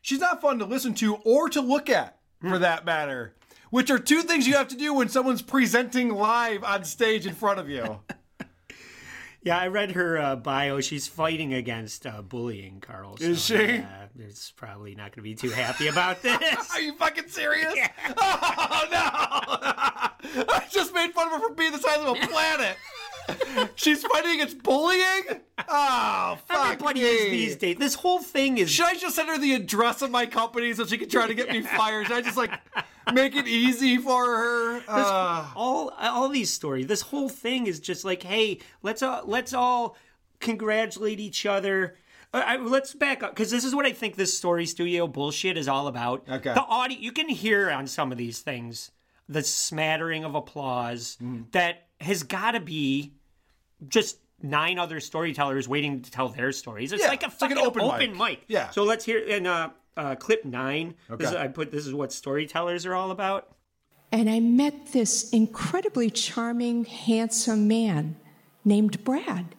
She's 0.00 0.20
not 0.20 0.40
fun 0.40 0.60
to 0.60 0.64
listen 0.64 0.94
to 0.94 1.16
or 1.24 1.48
to 1.48 1.60
look 1.60 1.90
at, 1.90 2.20
for 2.40 2.60
that 2.60 2.84
matter. 2.84 3.34
Which 3.70 3.90
are 3.90 3.98
two 3.98 4.22
things 4.22 4.46
you 4.46 4.54
have 4.54 4.68
to 4.68 4.76
do 4.76 4.94
when 4.94 5.08
someone's 5.08 5.42
presenting 5.42 6.10
live 6.14 6.62
on 6.62 6.84
stage 6.84 7.26
in 7.26 7.34
front 7.34 7.58
of 7.58 7.68
you. 7.68 8.02
Yeah, 9.40 9.56
I 9.56 9.68
read 9.68 9.92
her 9.92 10.18
uh, 10.18 10.34
bio. 10.36 10.80
She's 10.80 11.06
fighting 11.06 11.54
against 11.54 12.06
uh, 12.06 12.22
bullying, 12.22 12.80
Carl. 12.80 13.16
Is 13.20 13.44
she? 13.44 13.54
Yeah, 13.54 14.06
it's 14.18 14.50
probably 14.50 14.96
not 14.96 15.12
going 15.14 15.14
to 15.14 15.22
be 15.22 15.36
too 15.36 15.50
happy 15.50 15.86
about 15.86 16.22
this. 16.22 16.70
Are 16.74 16.80
you 16.80 16.94
fucking 16.96 17.28
serious? 17.28 17.72
Oh 18.20 18.84
no! 18.90 20.07
I 20.48 20.64
just 20.70 20.94
made 20.94 21.12
fun 21.12 21.26
of 21.32 21.40
her 21.40 21.48
for 21.48 21.54
being 21.54 21.72
the 21.72 21.78
size 21.78 21.98
of 21.98 22.16
a 22.16 22.26
planet. 22.26 22.76
She's 23.74 24.02
fighting 24.04 24.32
against 24.32 24.62
bullying. 24.62 25.40
Oh, 25.68 26.38
fuck 26.46 26.72
Everybody 26.72 27.02
me. 27.02 27.06
is 27.06 27.30
these 27.30 27.56
days. 27.56 27.76
This 27.76 27.94
whole 27.94 28.20
thing 28.20 28.56
is. 28.58 28.70
Should 28.70 28.86
I 28.86 28.94
just 28.94 29.16
send 29.16 29.28
her 29.28 29.38
the 29.38 29.54
address 29.54 30.00
of 30.02 30.10
my 30.10 30.24
company 30.26 30.72
so 30.72 30.86
she 30.86 30.96
can 30.96 31.08
try 31.08 31.26
to 31.26 31.34
get 31.34 31.50
me 31.50 31.60
fired? 31.76 32.06
Should 32.06 32.16
I 32.16 32.22
just 32.22 32.38
like 32.38 32.52
make 33.12 33.36
it 33.36 33.46
easy 33.46 33.98
for 33.98 34.24
her? 34.24 34.82
Uh, 34.88 35.46
all 35.54 35.90
all 36.00 36.28
these 36.30 36.50
stories. 36.50 36.86
This 36.86 37.02
whole 37.02 37.28
thing 37.28 37.66
is 37.66 37.80
just 37.80 38.04
like, 38.04 38.22
hey, 38.22 38.60
let's 38.82 39.02
all 39.02 39.22
let's 39.26 39.52
all 39.52 39.96
congratulate 40.40 41.20
each 41.20 41.44
other. 41.44 41.96
Uh, 42.32 42.42
I, 42.44 42.56
let's 42.56 42.94
back 42.94 43.22
up 43.22 43.34
because 43.34 43.50
this 43.50 43.64
is 43.64 43.74
what 43.74 43.84
I 43.86 43.92
think 43.92 44.16
this 44.16 44.36
story 44.36 44.64
studio 44.66 45.06
bullshit 45.06 45.56
is 45.58 45.68
all 45.68 45.86
about. 45.86 46.24
Okay. 46.28 46.54
the 46.54 46.64
audio 46.64 46.98
you 46.98 47.12
can 47.12 47.28
hear 47.28 47.70
on 47.70 47.86
some 47.86 48.10
of 48.12 48.18
these 48.18 48.40
things 48.40 48.90
the 49.28 49.42
smattering 49.42 50.24
of 50.24 50.34
applause 50.34 51.16
Mm. 51.22 51.50
that 51.52 51.86
has 52.00 52.22
got 52.22 52.52
to 52.52 52.60
be 52.60 53.12
just 53.88 54.16
nine 54.42 54.78
other 54.78 55.00
storytellers 55.00 55.68
waiting 55.68 56.00
to 56.02 56.10
tell 56.10 56.28
their 56.28 56.52
stories. 56.52 56.92
It's 56.92 57.02
Yeah, 57.02 57.08
like 57.08 57.22
a 57.22 57.26
it's 57.26 57.40
like 57.40 57.50
fucking 57.50 57.58
an 57.58 57.66
open 57.66 57.82
open, 57.82 58.10
mic. 58.12 58.18
mic. 58.18 58.40
Yeah. 58.48 58.70
So 58.70 58.84
let's 58.84 59.04
hear 59.04 59.18
in 59.18 59.46
uh, 59.46 59.70
uh, 59.96 60.14
clip 60.14 60.44
nine. 60.44 60.94
This 61.10 61.28
is, 61.28 61.34
Okay. 61.34 61.44
I 61.44 61.48
put 61.48 61.72
this 61.72 61.86
is 61.86 61.92
what 61.94 62.12
storytellers 62.12 62.86
are 62.86 62.94
all 62.94 63.10
about. 63.10 63.48
And 64.10 64.30
I 64.30 64.40
met 64.40 64.92
this 64.92 65.28
incredibly 65.30 66.08
charming, 66.08 66.84
handsome 66.86 67.68
man 67.68 68.16
named 68.64 69.04
Brad. 69.04 69.54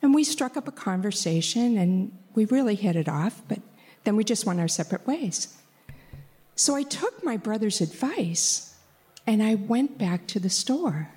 And 0.00 0.12
we 0.14 0.24
struck 0.24 0.56
up 0.56 0.66
a 0.66 0.72
conversation 0.72 1.78
and 1.78 2.10
we 2.34 2.44
really 2.46 2.74
hit 2.74 2.96
it 2.96 3.08
off, 3.08 3.40
but 3.46 3.60
then 4.04 4.16
we 4.16 4.24
just 4.24 4.44
went 4.46 4.58
our 4.58 4.66
separate 4.68 5.06
ways. 5.06 5.56
So 6.56 6.74
I 6.74 6.82
took 6.82 7.22
my 7.22 7.36
brother's 7.36 7.80
advice 7.80 8.71
and 9.26 9.42
I 9.42 9.54
went 9.54 9.98
back 9.98 10.26
to 10.28 10.40
the 10.40 10.50
store. 10.50 11.10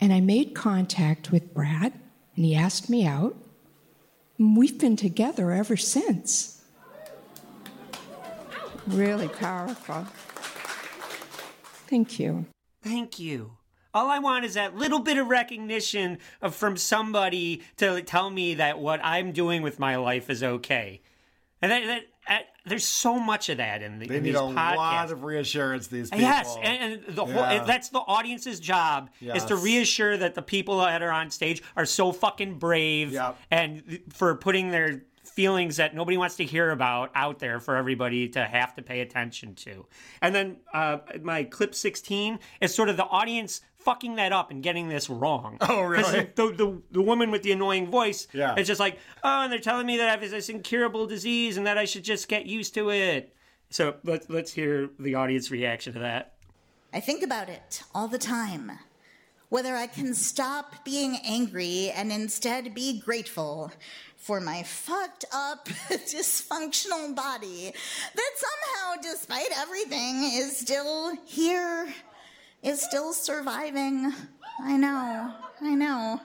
And 0.00 0.12
I 0.12 0.20
made 0.20 0.54
contact 0.54 1.32
with 1.32 1.52
Brad 1.52 1.92
and 2.36 2.44
he 2.44 2.54
asked 2.54 2.88
me 2.88 3.04
out. 3.04 3.36
And 4.38 4.56
we've 4.56 4.78
been 4.78 4.96
together 4.96 5.50
ever 5.50 5.76
since. 5.76 6.62
Really 8.86 9.28
powerful. 9.28 10.06
Thank 11.88 12.18
you. 12.20 12.46
Thank 12.82 13.18
you. 13.18 13.52
All 13.92 14.08
I 14.08 14.20
want 14.20 14.44
is 14.44 14.54
that 14.54 14.76
little 14.76 15.00
bit 15.00 15.18
of 15.18 15.26
recognition 15.26 16.18
of, 16.40 16.54
from 16.54 16.76
somebody 16.76 17.62
to 17.78 18.02
tell 18.02 18.30
me 18.30 18.54
that 18.54 18.78
what 18.78 19.00
I'm 19.02 19.32
doing 19.32 19.62
with 19.62 19.78
my 19.78 19.96
life 19.96 20.30
is 20.30 20.42
okay. 20.42 21.00
And 21.60 21.72
that, 21.72 21.86
that 21.86 22.02
there's 22.68 22.84
so 22.84 23.18
much 23.18 23.48
of 23.48 23.56
that 23.58 23.82
in, 23.82 23.98
the, 23.98 24.06
they 24.06 24.16
in 24.18 24.22
need 24.22 24.30
these 24.30 24.36
a 24.40 24.44
podcasts. 24.44 24.76
lot 24.76 25.10
of 25.10 25.24
reassurance. 25.24 25.86
These 25.88 26.10
people. 26.10 26.20
Yes, 26.24 26.56
and, 26.62 27.02
and 27.06 27.16
the 27.16 27.24
whole 27.24 27.34
Yeah. 27.34 27.64
that's 27.64 27.88
the 27.88 27.98
audience's 28.00 28.60
job 28.60 29.10
is 29.20 29.44
to 29.46 29.56
reassure 29.56 30.16
that 30.16 30.34
the 30.34 30.42
people 30.42 30.78
that 30.80 31.02
are 31.02 31.10
on 31.12 31.30
stage 31.30 31.62
are 31.76 31.86
so 31.86 32.12
fucking 32.12 32.58
brave 32.58 33.12
and 33.50 34.00
for 34.12 34.34
putting 34.36 34.70
their 34.70 35.02
feelings 35.24 35.76
that 35.76 35.94
nobody 35.94 36.16
wants 36.16 36.36
to 36.36 36.44
hear 36.44 36.70
about 36.70 37.10
out 37.14 37.38
there 37.38 37.60
for 37.60 37.76
everybody 37.76 38.28
to 38.28 38.44
have 38.44 38.74
to 38.74 38.82
pay 38.82 39.00
attention 39.00 39.54
to. 39.54 39.86
And 40.20 40.34
then 40.34 40.56
uh, 40.74 40.98
my 41.22 41.44
clip 41.44 41.74
16 41.76 42.38
is 42.60 42.74
sort 42.74 42.88
of 42.88 42.96
the 42.96 43.04
audience 43.04 43.60
fucking 43.78 44.16
that 44.16 44.32
up 44.32 44.50
and 44.50 44.62
getting 44.62 44.88
this 44.88 45.08
wrong. 45.10 45.56
Oh, 45.68 45.82
really? 45.82 46.28
The, 46.34 46.52
the, 46.52 46.82
the 46.90 47.02
woman 47.02 47.30
with 47.30 47.42
the 47.42 47.52
annoying 47.52 47.90
voice, 47.90 48.26
Yeah. 48.32 48.54
it's 48.56 48.66
just 48.68 48.80
like, 48.80 48.98
oh, 49.22 49.42
and 49.42 49.52
they're 49.52 49.58
telling 49.58 49.86
me 49.86 49.96
that 49.98 50.08
I 50.08 50.10
have 50.12 50.20
this 50.20 50.48
incurable 50.48 51.06
disease 51.06 51.56
and 51.56 51.66
that 51.66 51.78
I 51.78 51.84
should 51.84 52.04
just 52.04 52.28
get 52.28 52.46
used 52.46 52.74
to 52.74 52.90
it. 52.90 53.34
So 53.70 53.96
let's 54.02 54.30
let's 54.30 54.52
hear 54.52 54.88
the 54.98 55.14
audience 55.14 55.50
reaction 55.50 55.92
to 55.92 55.98
that. 56.00 56.34
I 56.92 57.00
think 57.00 57.22
about 57.22 57.48
it 57.50 57.82
all 57.94 58.08
the 58.08 58.18
time. 58.18 58.72
Whether 59.50 59.74
I 59.76 59.86
can 59.86 60.14
stop 60.14 60.84
being 60.84 61.16
angry 61.24 61.90
and 61.90 62.10
instead 62.12 62.74
be 62.74 62.98
grateful 63.00 63.72
for 64.16 64.40
my 64.40 64.62
fucked 64.62 65.24
up, 65.32 65.68
dysfunctional 65.90 67.14
body 67.14 67.72
that 68.14 68.30
somehow, 68.36 69.00
despite 69.02 69.48
everything, 69.58 70.24
is 70.34 70.56
still 70.58 71.14
here, 71.24 71.88
is 72.62 72.80
still 72.82 73.12
surviving. 73.12 74.12
I 74.62 74.76
know, 74.76 75.32
I 75.60 75.74
know. 75.74 76.20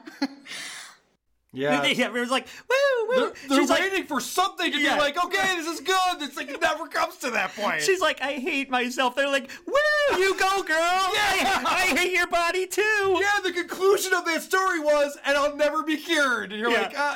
Yeah. 1.56 1.84
yeah, 1.86 2.08
it 2.08 2.14
was 2.14 2.32
like, 2.32 2.48
woo, 2.68 3.08
woo. 3.08 3.16
They're, 3.16 3.34
they're 3.48 3.60
She's 3.60 3.70
like- 3.70 3.80
waiting 3.82 4.06
for 4.06 4.20
something 4.20 4.72
to 4.72 4.80
Yeah. 4.80 4.96
be 4.96 5.02
like, 5.02 5.24
okay, 5.24 5.56
this 5.56 5.68
is 5.68 5.82
good. 5.82 6.22
It's 6.22 6.36
like 6.36 6.50
it 6.50 6.60
never 6.62 6.88
comes 6.88 7.18
to 7.18 7.30
that 7.32 7.56
point. 7.56 7.82
She's 7.84 8.02
like, 8.02 8.22
I 8.22 8.34
hate 8.34 8.72
myself. 8.72 9.16
They're 9.16 9.28
like, 9.30 9.52
woo, 9.68 10.18
you 10.18 10.34
go, 10.40 10.64
girl. 10.64 10.76
yeah, 11.14 11.62
I, 11.66 11.90
I 11.94 11.96
hate 11.98 12.12
your 12.14 12.26
body 12.28 12.66
too. 12.66 13.20
yeah, 13.22 13.40
the 13.44 13.52
conclusion 13.54 14.14
of 14.14 14.26
that 14.26 14.42
story 14.42 14.80
was, 14.80 15.16
and 15.26 15.38
I'll 15.38 15.56
never 15.56 15.84
be 15.84 15.98
cured. 15.98 16.52
And 16.52 16.60
you're 16.60 16.72
Yeah. 16.72 16.82
like, 16.82 16.98
uh, 17.00 17.16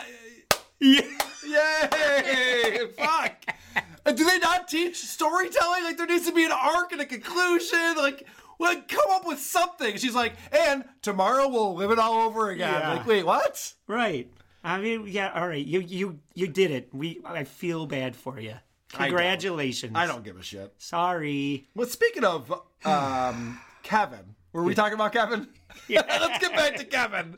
Yeah. 0.79 1.01
yay, 1.47 2.87
fuck. 2.97 3.33
Do 4.05 4.23
they 4.23 4.37
not 4.39 4.67
teach 4.69 4.97
storytelling? 4.97 5.83
Like, 5.83 5.97
there 5.97 6.05
needs 6.07 6.27
to 6.27 6.31
be 6.33 6.45
an 6.45 6.51
arc 6.53 6.91
and 6.93 7.01
a 7.01 7.05
conclusion. 7.05 7.95
Like, 7.97 8.25
well, 8.57 8.81
come 8.87 9.11
up 9.11 9.25
with 9.27 9.39
something. 9.39 9.97
She's 9.97 10.15
like, 10.15 10.33
and 10.51 10.85
tomorrow 11.01 11.47
we'll 11.47 11.75
live 11.75 11.91
it 11.91 11.99
all 11.99 12.27
over 12.27 12.49
again. 12.49 12.73
Yeah. 12.81 12.93
Like, 12.93 13.07
wait, 13.07 13.25
what? 13.25 13.73
Right. 13.87 14.31
I 14.63 14.79
mean, 14.79 15.07
yeah. 15.07 15.31
All 15.33 15.47
right. 15.47 15.65
You 15.65 15.79
you 15.79 16.19
you 16.33 16.47
did 16.47 16.71
it. 16.71 16.89
We. 16.93 17.21
I 17.23 17.43
feel 17.43 17.85
bad 17.85 18.15
for 18.15 18.39
you. 18.39 18.55
I 18.93 18.97
don't. 18.97 19.07
Congratulations. 19.09 19.93
I 19.95 20.07
don't 20.07 20.23
give 20.23 20.37
a 20.37 20.43
shit. 20.43 20.73
Sorry. 20.77 21.67
Well, 21.75 21.87
speaking 21.87 22.23
of 22.23 22.51
um, 22.83 23.59
Kevin, 23.83 24.35
were 24.53 24.63
we 24.63 24.73
talking 24.73 24.95
about 24.95 25.13
Kevin? 25.13 25.47
Yeah. 25.87 26.01
Let's 26.09 26.39
get 26.39 26.55
back 26.55 26.75
to 26.77 26.85
Kevin. 26.85 27.37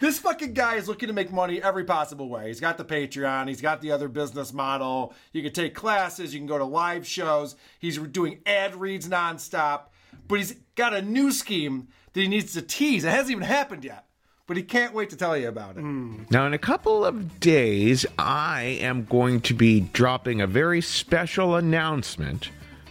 This 0.00 0.18
fucking 0.18 0.54
guy 0.54 0.76
is 0.76 0.88
looking 0.88 1.08
to 1.08 1.12
make 1.12 1.30
money 1.30 1.62
every 1.62 1.84
possible 1.84 2.30
way. 2.30 2.48
He's 2.48 2.58
got 2.58 2.78
the 2.78 2.86
Patreon, 2.86 3.48
he's 3.48 3.60
got 3.60 3.82
the 3.82 3.92
other 3.92 4.08
business 4.08 4.50
model. 4.50 5.12
You 5.34 5.42
can 5.42 5.52
take 5.52 5.74
classes, 5.74 6.32
you 6.32 6.40
can 6.40 6.46
go 6.46 6.56
to 6.56 6.64
live 6.64 7.06
shows. 7.06 7.54
He's 7.78 7.98
doing 7.98 8.40
ad 8.46 8.76
reads 8.76 9.08
nonstop, 9.08 9.88
but 10.30 10.38
he's 10.38 10.54
got 10.76 10.94
a 10.94 11.02
new 11.02 11.32
scheme 11.32 11.88
that 12.12 12.20
he 12.20 12.28
needs 12.28 12.54
to 12.54 12.62
tease. 12.62 13.04
It 13.04 13.10
hasn't 13.10 13.32
even 13.32 13.42
happened 13.42 13.84
yet, 13.84 14.06
but 14.46 14.56
he 14.56 14.62
can't 14.62 14.94
wait 14.94 15.10
to 15.10 15.16
tell 15.16 15.36
you 15.36 15.48
about 15.48 15.76
it. 15.76 15.82
Now, 15.82 16.46
in 16.46 16.54
a 16.54 16.58
couple 16.58 17.04
of 17.04 17.40
days, 17.40 18.06
I 18.16 18.78
am 18.80 19.04
going 19.04 19.40
to 19.42 19.54
be 19.54 19.80
dropping 19.80 20.40
a 20.40 20.46
very 20.46 20.80
special 20.80 21.56
announcement 21.56 22.50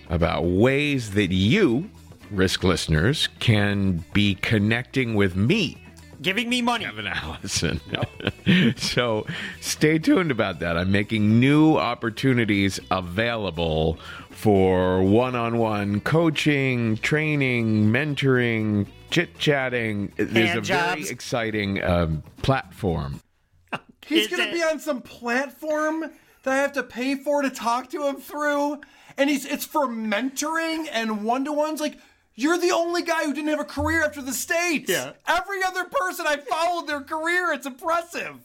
about 0.09 0.43
ways 0.43 1.11
that 1.11 1.31
you, 1.31 1.89
Risk 2.29 2.63
listeners, 2.63 3.29
can 3.39 4.03
be 4.13 4.35
connecting 4.35 5.15
with 5.15 5.35
me. 5.35 5.81
Giving 6.21 6.49
me 6.49 6.61
money. 6.61 6.85
Kevin 6.85 7.07
Allison. 7.07 7.79
so 8.77 9.25
stay 9.61 9.99
tuned 9.99 10.31
about 10.31 10.59
that. 10.59 10.77
I'm 10.77 10.91
making 10.91 11.39
new 11.39 11.77
opportunities 11.77 12.79
available 12.91 13.97
for 14.29 15.01
one 15.01 15.35
on 15.35 15.57
one 15.57 16.01
coaching, 16.01 16.97
training, 16.97 17.91
mentoring, 17.91 18.87
chit 19.11 19.37
chatting. 19.37 20.11
There's 20.17 20.49
Hand 20.49 20.59
a 20.59 20.61
very 20.61 21.07
exciting 21.07 21.83
um, 21.83 22.23
platform. 22.41 23.21
He's 24.05 24.27
going 24.27 24.45
to 24.47 24.51
be 24.51 24.63
on 24.63 24.79
some 24.79 25.01
platform 25.01 26.11
that 26.43 26.53
I 26.53 26.57
have 26.57 26.73
to 26.73 26.83
pay 26.83 27.15
for 27.15 27.41
to 27.41 27.49
talk 27.49 27.89
to 27.91 28.07
him 28.07 28.15
through. 28.17 28.81
And 29.17 29.29
he's 29.29 29.45
it's 29.45 29.65
for 29.65 29.87
mentoring 29.87 30.87
and 30.91 31.23
one 31.23 31.45
to 31.45 31.53
ones. 31.53 31.79
Like, 31.79 31.99
you're 32.39 32.57
the 32.57 32.71
only 32.71 33.01
guy 33.01 33.25
who 33.25 33.33
didn't 33.33 33.49
have 33.49 33.59
a 33.59 33.65
career 33.65 34.03
after 34.03 34.21
the 34.21 34.31
States. 34.31 34.89
Yeah. 34.89 35.11
Every 35.27 35.61
other 35.61 35.83
person 35.83 36.25
I 36.25 36.37
followed 36.37 36.87
their 36.87 37.01
career. 37.01 37.51
It's 37.51 37.65
impressive. 37.65 38.35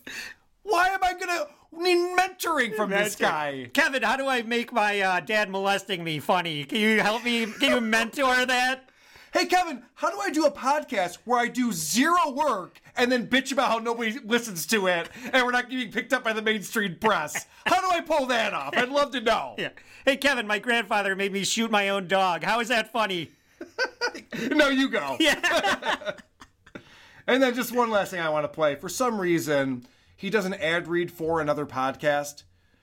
Why 0.65 0.89
am 0.89 1.05
I 1.05 1.13
gonna 1.15 1.47
need 1.73 2.17
mentoring 2.17 2.75
from 2.75 2.91
this 2.91 3.15
guy? 3.15 3.71
Kevin, 3.73 4.03
how 4.03 4.17
do 4.17 4.27
I 4.27 4.43
make 4.43 4.73
my 4.73 5.01
uh, 5.01 5.21
dad 5.21 5.49
molesting 5.49 6.03
me 6.03 6.19
funny? 6.19 6.65
Can 6.65 6.79
you 6.79 7.01
help 7.01 7.25
me? 7.25 7.47
Can 7.47 7.71
you 7.71 7.81
mentor 7.81 8.45
that? 8.47 8.89
Hey 9.33 9.47
Kevin, 9.47 9.83
how 9.95 10.11
do 10.11 10.19
I 10.21 10.31
do 10.31 10.45
a 10.47 10.51
podcast 10.51 11.19
where 11.25 11.41
I 11.41 11.49
do 11.49 11.73
zero 11.73 12.31
work 12.31 12.81
and 12.97 13.11
then 13.11 13.27
bitch 13.27 13.53
about 13.53 13.69
how 13.69 13.79
nobody 13.79 14.17
listens 14.25 14.67
to 14.69 14.87
it 14.87 15.09
and 15.33 15.45
we're 15.45 15.51
not 15.51 15.71
getting 15.71 15.91
picked 15.91 16.13
up 16.13 16.25
by 16.25 16.33
the 16.33 16.43
mainstream 16.43 16.97
press? 17.01 17.47
How 17.67 17.81
do 17.81 17.97
I 17.97 18.01
pull 18.01 18.27
that 18.27 18.55
off? 18.55 18.77
I'd 18.77 18.91
love 18.91 19.11
to 19.13 19.21
know. 19.21 19.55
Yeah. 19.59 19.71
Hey, 20.05 20.17
Kevin, 20.17 20.47
my 20.47 20.59
grandfather 20.59 21.17
made 21.17 21.33
me 21.33 21.45
shoot 21.45 21.71
my 21.71 21.89
own 21.89 22.07
dog. 22.07 22.45
How 22.45 22.61
is 22.61 22.69
that 22.69 22.93
funny? 22.93 23.31
no, 24.51 24.69
you 24.69 24.89
go. 24.89 25.17
Yeah. 25.21 26.13
And 27.27 27.43
then 27.43 27.55
just 27.55 27.73
one 27.73 27.89
last 27.91 28.11
thing 28.11 28.21
I 28.21 28.29
want 28.29 28.45
to 28.45 28.49
play. 28.49 28.75
For 28.75 28.91
some 28.91 29.19
reason, 29.19 29.87
he 30.15 30.29
does 30.29 30.45
an 30.45 30.53
ad 30.53 30.89
read 30.89 31.11
for 31.11 31.41
another 31.41 31.65
podcast, 31.65 32.43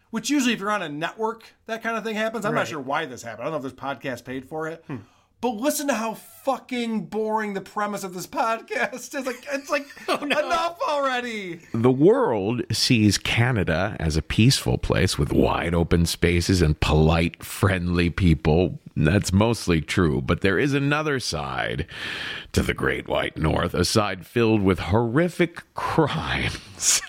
which 0.09 0.31
usually, 0.31 0.53
if 0.53 0.59
you're 0.59 0.71
on 0.71 0.81
a 0.81 0.89
network, 0.89 1.53
that 1.67 1.83
kind 1.83 1.95
of 1.95 2.03
thing 2.03 2.15
happens. 2.15 2.43
I'm 2.43 2.53
Right. 2.53 2.61
not 2.61 2.67
sure 2.67 2.79
why 2.79 3.05
this 3.05 3.21
happened. 3.21 3.41
I 3.47 3.51
don't 3.51 3.61
know 3.61 3.67
if 3.67 3.71
this 3.75 3.79
podcast 3.79 4.25
paid 4.25 4.45
for 4.45 4.67
it. 4.67 4.83
Hmm. 4.87 4.95
But 5.41 5.55
listen 5.55 5.87
to 5.89 5.93
how 5.95 6.13
fucking 6.15 7.05
boring 7.05 7.53
the 7.53 7.61
premise 7.61 8.03
of 8.03 8.13
this 8.15 8.25
podcast 8.27 9.15
is. 9.15 9.25
Like, 9.27 9.43
it's 9.51 9.69
like 9.69 9.85
oh, 10.07 10.17
enough 10.23 10.79
already. 10.87 11.61
The 11.73 11.91
world 11.91 12.61
sees 12.71 13.17
Canada 13.19 13.95
as 13.99 14.17
a 14.17 14.21
peaceful 14.23 14.77
place 14.79 15.17
with 15.19 15.31
wide 15.33 15.73
open 15.75 16.05
spaces 16.07 16.61
and 16.63 16.79
polite, 16.79 17.43
friendly 17.43 18.09
people. 18.11 18.79
That's 18.95 19.31
mostly 19.31 19.81
true, 19.81 20.21
but 20.21 20.41
there 20.41 20.59
is 20.59 20.73
another 20.73 21.19
side 21.19 21.87
to 22.51 22.61
the 22.61 22.73
Great 22.73 23.07
White 23.07 23.37
North, 23.37 23.73
a 23.73 23.85
side 23.85 24.25
filled 24.25 24.61
with 24.61 24.79
horrific 24.79 25.61
crimes 25.73 27.01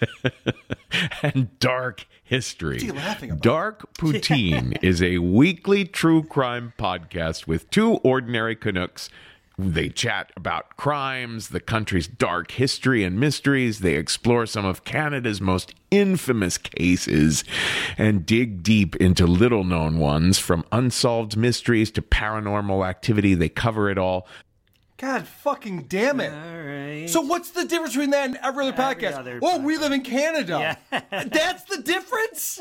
and 1.23 1.59
dark 1.59 2.07
history. 2.23 2.77
What 2.77 2.83
are 2.83 2.87
you 2.87 2.93
laughing 2.93 3.31
about? 3.31 3.43
Dark 3.43 3.95
Poutine 3.95 4.79
is 4.83 5.03
a 5.03 5.19
weekly 5.19 5.85
true 5.85 6.23
crime 6.23 6.73
podcast 6.79 7.47
with 7.47 7.69
two 7.71 7.95
ordinary 7.97 8.55
Canucks. 8.57 9.11
They 9.65 9.89
chat 9.89 10.33
about 10.37 10.77
crimes, 10.77 11.49
the 11.49 11.61
country's 11.61 12.09
dark 12.09 12.51
history 12.51 13.05
and 13.05 13.19
mysteries. 13.19 13.81
They 13.81 13.95
explore 13.95 14.47
some 14.47 14.65
of 14.65 14.85
Canada's 14.85 15.41
most 15.41 15.75
infamous 15.91 16.59
cases 16.59 17.45
and 17.97 18.27
dig 18.27 18.63
deep 18.63 18.97
into 18.97 19.27
little 19.27 19.63
known 19.63 19.99
ones 19.99 20.39
from 20.39 20.65
unsolved 20.73 21.37
mysteries 21.37 21.91
to 21.93 22.03
paranormal 22.03 22.87
activity. 22.87 23.35
They 23.35 23.49
cover 23.49 23.89
it 23.89 23.99
all. 23.99 24.27
God 24.97 25.27
fucking 25.27 25.85
damn 25.89 26.21
it. 26.21 26.33
All 26.33 26.63
right. 26.63 27.11
So 27.11 27.23
what's 27.23 27.51
the 27.51 27.65
difference 27.65 27.95
between 27.95 28.11
that 28.11 28.27
and 28.27 28.39
every 28.43 28.69
other 28.69 28.77
podcast? 28.77 29.15
other 29.15 29.41
oh, 29.43 29.59
we 29.59 29.77
live 29.77 29.93
in 29.93 30.03
Canada. 30.03 30.79
Yeah. 30.93 31.01
that's 31.25 31.65
the 31.65 31.83
difference? 31.83 32.61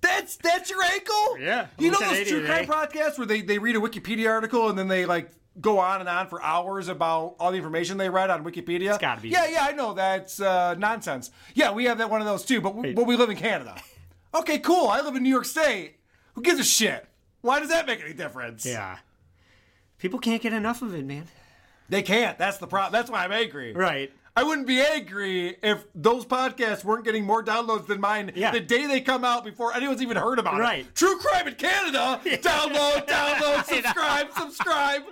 That's 0.00 0.36
that's 0.36 0.70
your 0.70 0.82
ankle? 0.82 1.38
Yeah. 1.38 1.66
You 1.78 1.90
know 1.90 1.98
those 2.00 2.28
true 2.28 2.44
crime 2.44 2.64
eh? 2.64 2.66
podcasts 2.66 3.18
where 3.18 3.26
they, 3.26 3.42
they 3.42 3.58
read 3.58 3.76
a 3.76 3.80
Wikipedia 3.80 4.30
article 4.30 4.68
and 4.68 4.78
then 4.78 4.88
they 4.88 5.04
like 5.04 5.30
go 5.60 5.78
on 5.78 6.00
and 6.00 6.08
on 6.08 6.26
for 6.28 6.42
hours 6.42 6.88
about 6.88 7.36
all 7.40 7.50
the 7.50 7.56
information 7.56 7.96
they 7.98 8.10
read 8.10 8.30
on 8.30 8.44
Wikipedia? 8.44 8.90
It's 8.90 8.98
gotta 8.98 9.20
be. 9.20 9.28
Yeah, 9.30 9.46
yeah, 9.48 9.64
I 9.68 9.72
know. 9.72 9.94
That's 9.94 10.40
uh, 10.40 10.74
nonsense. 10.78 11.30
Yeah, 11.54 11.72
we 11.72 11.84
have 11.86 11.98
that 11.98 12.10
one 12.10 12.20
of 12.20 12.26
those 12.26 12.44
too, 12.44 12.60
but, 12.60 12.74
we- 12.74 12.92
but 12.92 13.06
we 13.06 13.16
live 13.16 13.30
in 13.30 13.36
Canada. 13.36 13.74
Okay, 14.34 14.58
cool. 14.58 14.88
I 14.88 15.00
live 15.00 15.14
in 15.16 15.22
New 15.22 15.30
York 15.30 15.46
State. 15.46 15.96
Who 16.34 16.42
gives 16.42 16.60
a 16.60 16.64
shit? 16.64 17.06
Why 17.40 17.60
does 17.60 17.70
that 17.70 17.86
make 17.86 18.00
any 18.02 18.12
difference? 18.12 18.66
Yeah. 18.66 18.98
People 19.98 20.18
can't 20.18 20.42
get 20.42 20.52
enough 20.52 20.82
of 20.82 20.94
it, 20.94 21.04
man. 21.04 21.24
They 21.88 22.02
can't. 22.02 22.36
That's 22.36 22.58
the 22.58 22.66
problem. 22.66 22.92
That's 22.92 23.10
why 23.10 23.24
I'm 23.24 23.32
angry. 23.32 23.72
Right. 23.72 24.12
I 24.36 24.42
wouldn't 24.42 24.66
be 24.66 24.80
angry 24.82 25.56
if 25.62 25.86
those 25.94 26.26
podcasts 26.26 26.84
weren't 26.84 27.04
getting 27.04 27.24
more 27.24 27.42
downloads 27.42 27.86
than 27.86 28.00
mine 28.00 28.32
Yeah. 28.34 28.50
the 28.50 28.60
day 28.60 28.86
they 28.86 29.00
come 29.00 29.24
out 29.24 29.44
before 29.44 29.74
anyone's 29.74 30.02
even 30.02 30.18
heard 30.18 30.38
about 30.38 30.58
Right. 30.60 30.80
it. 30.80 30.94
True 30.94 31.16
crime 31.18 31.48
in 31.48 31.54
Canada. 31.54 32.20
Download, 32.24 33.06
download, 33.08 33.64
subscribe, 33.74 34.26
subscribe. 34.36 35.02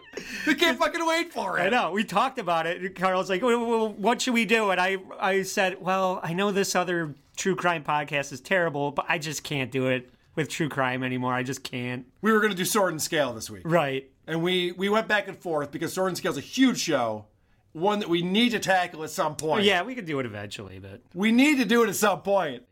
They 0.46 0.54
can't 0.54 0.78
fucking 0.78 1.04
wait 1.06 1.32
for 1.32 1.58
it. 1.58 1.62
I 1.62 1.68
know. 1.70 1.90
We 1.92 2.04
talked 2.04 2.38
about 2.38 2.66
it. 2.66 2.94
Carl's 2.96 3.30
like, 3.30 3.42
well, 3.42 3.64
well, 3.64 3.88
"What 3.92 4.20
should 4.20 4.34
we 4.34 4.44
do?" 4.44 4.70
And 4.70 4.80
I, 4.80 4.98
I 5.18 5.42
said, 5.42 5.80
"Well, 5.80 6.20
I 6.22 6.34
know 6.34 6.52
this 6.52 6.74
other 6.76 7.14
true 7.36 7.56
crime 7.56 7.82
podcast 7.82 8.32
is 8.32 8.40
terrible, 8.40 8.90
but 8.92 9.06
I 9.08 9.18
just 9.18 9.42
can't 9.42 9.70
do 9.72 9.86
it 9.88 10.10
with 10.36 10.48
true 10.50 10.68
crime 10.68 11.02
anymore. 11.02 11.32
I 11.34 11.42
just 11.42 11.62
can't." 11.64 12.04
We 12.20 12.30
were 12.30 12.40
going 12.40 12.52
to 12.52 12.56
do 12.56 12.64
Sword 12.64 12.92
and 12.92 13.02
Scale 13.02 13.32
this 13.32 13.48
week. 13.50 13.62
Right. 13.64 14.10
And 14.26 14.42
we, 14.42 14.72
we 14.72 14.88
went 14.88 15.08
back 15.08 15.28
and 15.28 15.36
forth 15.36 15.70
because 15.70 15.92
Sword 15.92 16.08
and 16.08 16.16
Scale 16.16 16.32
is 16.32 16.38
a 16.38 16.42
huge 16.42 16.78
show, 16.78 17.26
one 17.74 17.98
that 17.98 18.08
we 18.08 18.22
need 18.22 18.50
to 18.50 18.58
tackle 18.60 19.04
at 19.04 19.10
some 19.10 19.36
point. 19.36 19.64
Yeah, 19.64 19.82
we 19.82 19.94
could 19.94 20.06
do 20.06 20.18
it 20.20 20.26
eventually, 20.26 20.78
but 20.78 21.02
We 21.12 21.30
need 21.32 21.58
to 21.58 21.64
do 21.66 21.82
it 21.82 21.88
at 21.90 21.96
some 21.96 22.22
point. 22.22 22.62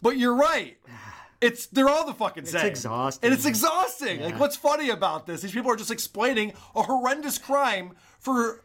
But 0.00 0.16
you're 0.16 0.34
right. 0.34 0.78
It's 1.40 1.66
they're 1.66 1.88
all 1.88 2.06
the 2.06 2.14
fucking 2.14 2.46
same. 2.46 2.60
It's 2.60 2.78
exhausting. 2.78 3.26
And 3.26 3.34
it's 3.36 3.44
exhausting. 3.46 4.20
Like 4.20 4.38
what's 4.38 4.56
funny 4.56 4.90
about 4.90 5.26
this? 5.26 5.42
These 5.42 5.52
people 5.52 5.70
are 5.72 5.76
just 5.76 5.90
explaining 5.90 6.52
a 6.76 6.82
horrendous 6.82 7.36
crime 7.38 7.94
for 8.20 8.62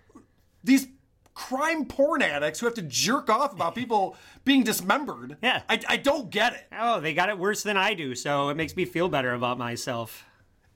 these 0.63 0.87
crime 1.33 1.85
porn 1.85 2.21
addicts 2.21 2.59
who 2.59 2.67
have 2.67 2.75
to 2.75 2.81
jerk 2.83 3.29
off 3.29 3.53
about 3.53 3.73
people 3.81 4.15
being 4.45 4.63
dismembered. 4.63 5.37
Yeah. 5.41 5.63
I, 5.67 5.79
I 5.87 5.97
don't 5.97 6.29
get 6.29 6.53
it. 6.53 6.67
oh, 6.79 6.99
they 6.99 7.15
got 7.15 7.29
it 7.29 7.39
worse 7.39 7.63
than 7.63 7.77
I 7.77 7.95
do, 7.95 8.13
so 8.13 8.49
it 8.49 8.55
makes 8.57 8.75
me 8.75 8.85
feel 8.85 9.09
better 9.09 9.33
about 9.33 9.57
myself. 9.57 10.25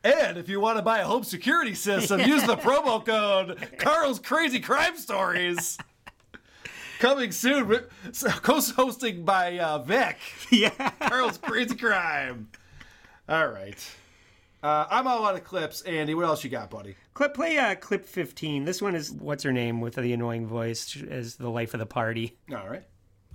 And 0.03 0.37
if 0.37 0.49
you 0.49 0.59
want 0.59 0.77
to 0.77 0.81
buy 0.81 0.99
a 0.99 1.05
home 1.05 1.23
security 1.23 1.75
system, 1.75 2.21
use 2.21 2.43
the 2.43 2.57
promo 2.57 3.05
code 3.05 3.67
Carl's 3.77 4.19
Crazy 4.19 4.59
Crime 4.59 4.97
Stories. 4.97 5.77
Coming 6.99 7.31
soon, 7.31 7.85
co-hosting 8.43 9.25
by 9.25 9.57
uh, 9.57 9.79
Vic. 9.79 10.17
Yeah. 10.51 10.69
Carl's 11.01 11.37
Crazy 11.37 11.75
Crime. 11.75 12.49
All 13.27 13.47
right. 13.47 13.95
Uh, 14.61 14.85
I'm 14.89 15.07
all 15.07 15.25
out 15.25 15.35
of 15.35 15.43
clips. 15.43 15.81
Andy, 15.81 16.13
what 16.13 16.25
else 16.25 16.43
you 16.43 16.49
got, 16.49 16.69
buddy? 16.69 16.95
Clip 17.13 17.33
play 17.33 17.57
uh, 17.57 17.75
clip 17.75 18.05
15. 18.05 18.65
This 18.65 18.81
one 18.81 18.95
is 18.95 19.11
what's 19.11 19.43
her 19.43 19.51
name 19.51 19.81
with 19.81 19.95
the 19.95 20.13
annoying 20.13 20.45
voice 20.45 21.01
as 21.09 21.35
the 21.37 21.49
life 21.49 21.73
of 21.73 21.79
the 21.79 21.85
party. 21.85 22.37
All 22.51 22.69
right. 22.69 22.83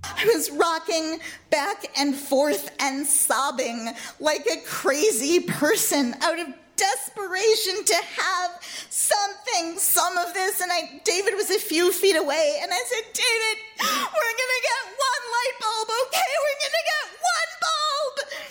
I 0.05 0.25
was 0.35 0.51
rocking 0.51 1.19
back 1.51 1.87
and 1.99 2.15
forth 2.15 2.71
and 2.81 3.07
sobbing 3.07 3.93
like 4.21 4.47
a 4.47 4.61
crazy 4.65 5.41
person 5.41 6.15
out 6.21 6.39
of 6.39 6.47
desperation 6.77 7.85
to 7.85 7.95
have 7.95 8.51
something, 8.91 9.79
some 9.79 10.17
of 10.19 10.35
this. 10.35 10.61
And 10.61 10.71
I, 10.71 11.01
David 11.05 11.35
was 11.35 11.51
a 11.51 11.59
few 11.59 11.93
feet 11.93 12.17
away, 12.17 12.59
and 12.63 12.71
I 12.73 12.83
said, 12.87 13.03
David, 13.13 13.63
we're 13.81 14.37
gonna 14.41 14.63
get 14.63 14.83
one 14.85 15.23
light 15.33 15.57
bulb, 15.61 15.89
okay? 16.07 16.33
We're 16.45 16.61
gonna 16.63 16.85
get 16.87 17.19
one 17.21 17.51
bulb. 17.61 18.45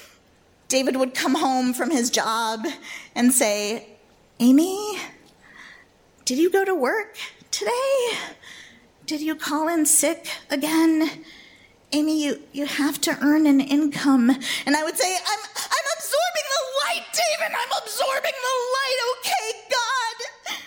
David 0.67 0.95
would 0.97 1.13
come 1.13 1.35
home 1.35 1.73
from 1.73 1.91
his 1.91 2.09
job 2.09 2.65
and 3.13 3.31
say, 3.31 3.87
Amy, 4.39 4.99
did 6.25 6.37
you 6.39 6.49
go 6.49 6.65
to 6.65 6.75
work 6.75 7.17
today? 7.51 8.11
Did 9.05 9.21
you 9.21 9.35
call 9.35 9.67
in 9.67 9.85
sick 9.85 10.27
again? 10.49 11.09
Amy, 11.91 12.23
you, 12.23 12.41
you 12.51 12.65
have 12.65 12.99
to 13.01 13.17
earn 13.21 13.45
an 13.45 13.61
income. 13.61 14.29
And 14.65 14.75
I 14.75 14.83
would 14.83 14.97
say, 14.97 15.15
I'm, 15.15 15.39
I'm 15.55 15.87
absorbing 15.97 16.47
the 16.49 16.63
light, 16.85 17.05
David. 17.13 17.55
I'm 17.55 17.81
absorbing 17.83 18.31
the 18.41 18.55
light, 18.75 18.97
okay, 19.19 19.59
God. 19.69 20.57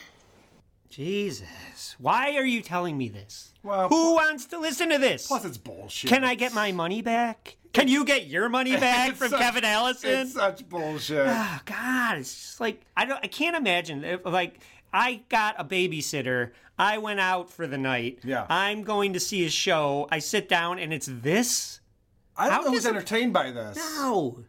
Jesus. 0.88 1.96
Why 1.98 2.36
are 2.36 2.44
you 2.44 2.62
telling 2.62 2.96
me 2.96 3.08
this? 3.08 3.52
Well, 3.64 3.88
Who 3.88 4.14
wants 4.14 4.46
to 4.46 4.58
listen 4.58 4.90
to 4.90 4.98
this? 4.98 5.26
Plus, 5.26 5.44
it's 5.44 5.58
bullshit. 5.58 6.08
Can 6.08 6.22
I 6.24 6.36
get 6.36 6.54
my 6.54 6.70
money 6.70 7.02
back? 7.02 7.56
Can 7.72 7.88
you 7.88 8.04
get 8.04 8.26
your 8.26 8.48
money 8.48 8.76
back 8.76 9.10
It's 9.10 9.18
from 9.18 9.28
such- 9.30 9.40
Kevin 9.40 9.64
Allison? 9.64 10.10
It's 10.10 10.32
such 10.34 10.68
bullshit. 10.68 11.26
Oh 11.28 11.60
God, 11.66 12.18
it's 12.18 12.34
just 12.34 12.60
like 12.60 12.80
I 12.96 13.04
don't. 13.04 13.18
I 13.22 13.26
can't 13.26 13.56
imagine. 13.56 14.04
If, 14.04 14.24
like 14.24 14.60
I 14.92 15.22
got 15.28 15.54
a 15.58 15.64
babysitter. 15.64 16.52
I 16.78 16.98
went 16.98 17.20
out 17.20 17.50
for 17.50 17.66
the 17.66 17.78
night. 17.78 18.20
Yeah. 18.24 18.46
I'm 18.48 18.82
going 18.82 19.12
to 19.14 19.20
see 19.20 19.44
a 19.44 19.50
show. 19.50 20.08
I 20.10 20.20
sit 20.20 20.48
down 20.48 20.78
and 20.78 20.92
it's 20.92 21.08
this. 21.10 21.80
I 22.36 22.44
don't 22.48 22.52
How 22.52 22.62
know 22.62 22.70
who's 22.70 22.86
entertained 22.86 23.32
by 23.32 23.50
this. 23.50 23.76
No. 23.76 24.44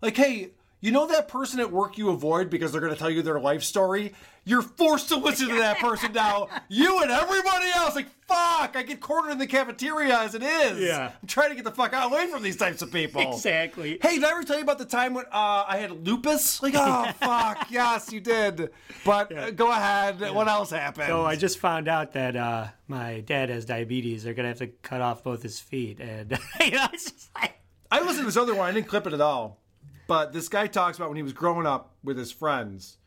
Like, 0.00 0.16
hey, 0.16 0.50
you 0.80 0.92
know 0.92 1.06
that 1.06 1.28
person 1.28 1.60
at 1.60 1.72
work 1.72 1.98
you 1.98 2.10
avoid 2.10 2.50
because 2.50 2.72
they're 2.72 2.80
going 2.80 2.92
to 2.92 2.98
tell 2.98 3.10
you 3.10 3.22
their 3.22 3.40
life 3.40 3.62
story? 3.62 4.12
You're 4.44 4.62
forced 4.62 5.08
to 5.08 5.16
listen 5.16 5.48
to 5.48 5.54
that 5.56 5.78
person 5.78 6.12
now. 6.14 6.48
You 6.68 7.02
and 7.02 7.10
everybody 7.10 7.66
else. 7.74 7.96
Like, 7.96 8.08
fuck, 8.28 8.76
I 8.76 8.84
get 8.86 9.00
cornered 9.00 9.32
in 9.32 9.38
the 9.38 9.46
cafeteria 9.46 10.20
as 10.20 10.36
it 10.36 10.42
is. 10.42 10.78
Yeah. 10.80 11.10
I'm 11.20 11.26
trying 11.26 11.48
to 11.48 11.56
get 11.56 11.64
the 11.64 11.72
fuck 11.72 11.92
out 11.92 12.12
away 12.12 12.28
from 12.28 12.44
these 12.44 12.56
types 12.56 12.80
of 12.82 12.92
people. 12.92 13.22
Exactly. 13.22 13.98
Hey, 14.00 14.16
did 14.16 14.24
I 14.24 14.30
ever 14.30 14.44
tell 14.44 14.56
you 14.56 14.62
about 14.62 14.78
the 14.78 14.84
time 14.84 15.14
when 15.14 15.24
uh, 15.26 15.64
I 15.66 15.78
had 15.78 16.06
lupus? 16.06 16.62
Like, 16.62 16.74
oh, 16.76 17.10
fuck, 17.20 17.70
yes, 17.70 18.12
you 18.12 18.20
did. 18.20 18.70
But 19.04 19.36
uh, 19.36 19.50
go 19.50 19.72
ahead. 19.72 20.20
What 20.20 20.46
else 20.46 20.70
happened? 20.70 21.08
So 21.08 21.24
I 21.24 21.34
just 21.34 21.58
found 21.58 21.88
out 21.88 22.12
that 22.12 22.36
uh, 22.36 22.68
my 22.86 23.20
dad 23.20 23.48
has 23.48 23.64
diabetes. 23.64 24.22
They're 24.22 24.34
gonna 24.34 24.48
have 24.48 24.58
to 24.58 24.68
cut 24.68 25.00
off 25.00 25.24
both 25.24 25.42
his 25.42 25.58
feet, 25.58 25.98
and 25.98 26.30
you 26.60 26.70
know, 26.72 26.86
it's 26.92 27.10
just 27.10 27.30
like 27.34 27.54
I 27.90 28.00
listened 28.00 28.18
to 28.20 28.24
this 28.26 28.36
other 28.36 28.54
one. 28.54 28.68
I 28.68 28.72
didn't 28.72 28.86
clip 28.88 29.06
it 29.06 29.12
at 29.12 29.20
all. 29.20 29.60
But 30.06 30.32
this 30.32 30.48
guy 30.48 30.66
talks 30.66 30.96
about 30.98 31.08
when 31.08 31.16
he 31.16 31.22
was 31.22 31.32
growing 31.32 31.66
up 31.66 31.94
with 32.04 32.16
his 32.16 32.30
friends, 32.32 32.98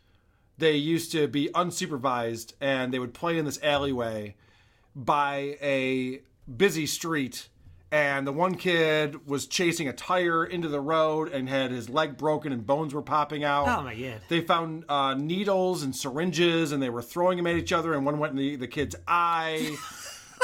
they 0.57 0.75
used 0.75 1.11
to 1.13 1.27
be 1.27 1.49
unsupervised 1.55 2.53
and 2.59 2.93
they 2.93 2.99
would 2.99 3.13
play 3.13 3.37
in 3.37 3.45
this 3.45 3.59
alleyway 3.63 4.35
by 4.95 5.57
a 5.61 6.21
busy 6.57 6.85
street. 6.85 7.47
and 7.91 8.27
the 8.27 8.31
one 8.31 8.53
kid 8.53 9.25
was 9.25 9.47
chasing 9.47 9.87
a 9.87 9.93
tire 9.93 10.45
into 10.45 10.67
the 10.67 10.79
road 10.79 11.31
and 11.31 11.49
had 11.49 11.71
his 11.71 11.89
leg 11.89 12.17
broken 12.17 12.51
and 12.51 12.63
bones 12.65 12.93
were 12.93 13.01
popping 13.01 13.43
out. 13.43 13.67
Oh, 13.67 13.81
my 13.81 13.95
God. 13.95 14.21
They 14.29 14.41
found 14.41 14.85
uh, 14.87 15.15
needles 15.15 15.81
and 15.81 15.95
syringes 15.95 16.71
and 16.71 16.83
they 16.83 16.89
were 16.91 17.01
throwing 17.01 17.37
them 17.37 17.47
at 17.47 17.55
each 17.55 17.73
other, 17.73 17.93
and 17.95 18.05
one 18.05 18.19
went 18.19 18.31
in 18.31 18.37
the, 18.37 18.55
the 18.57 18.67
kid's 18.67 18.95
eye. 19.07 19.75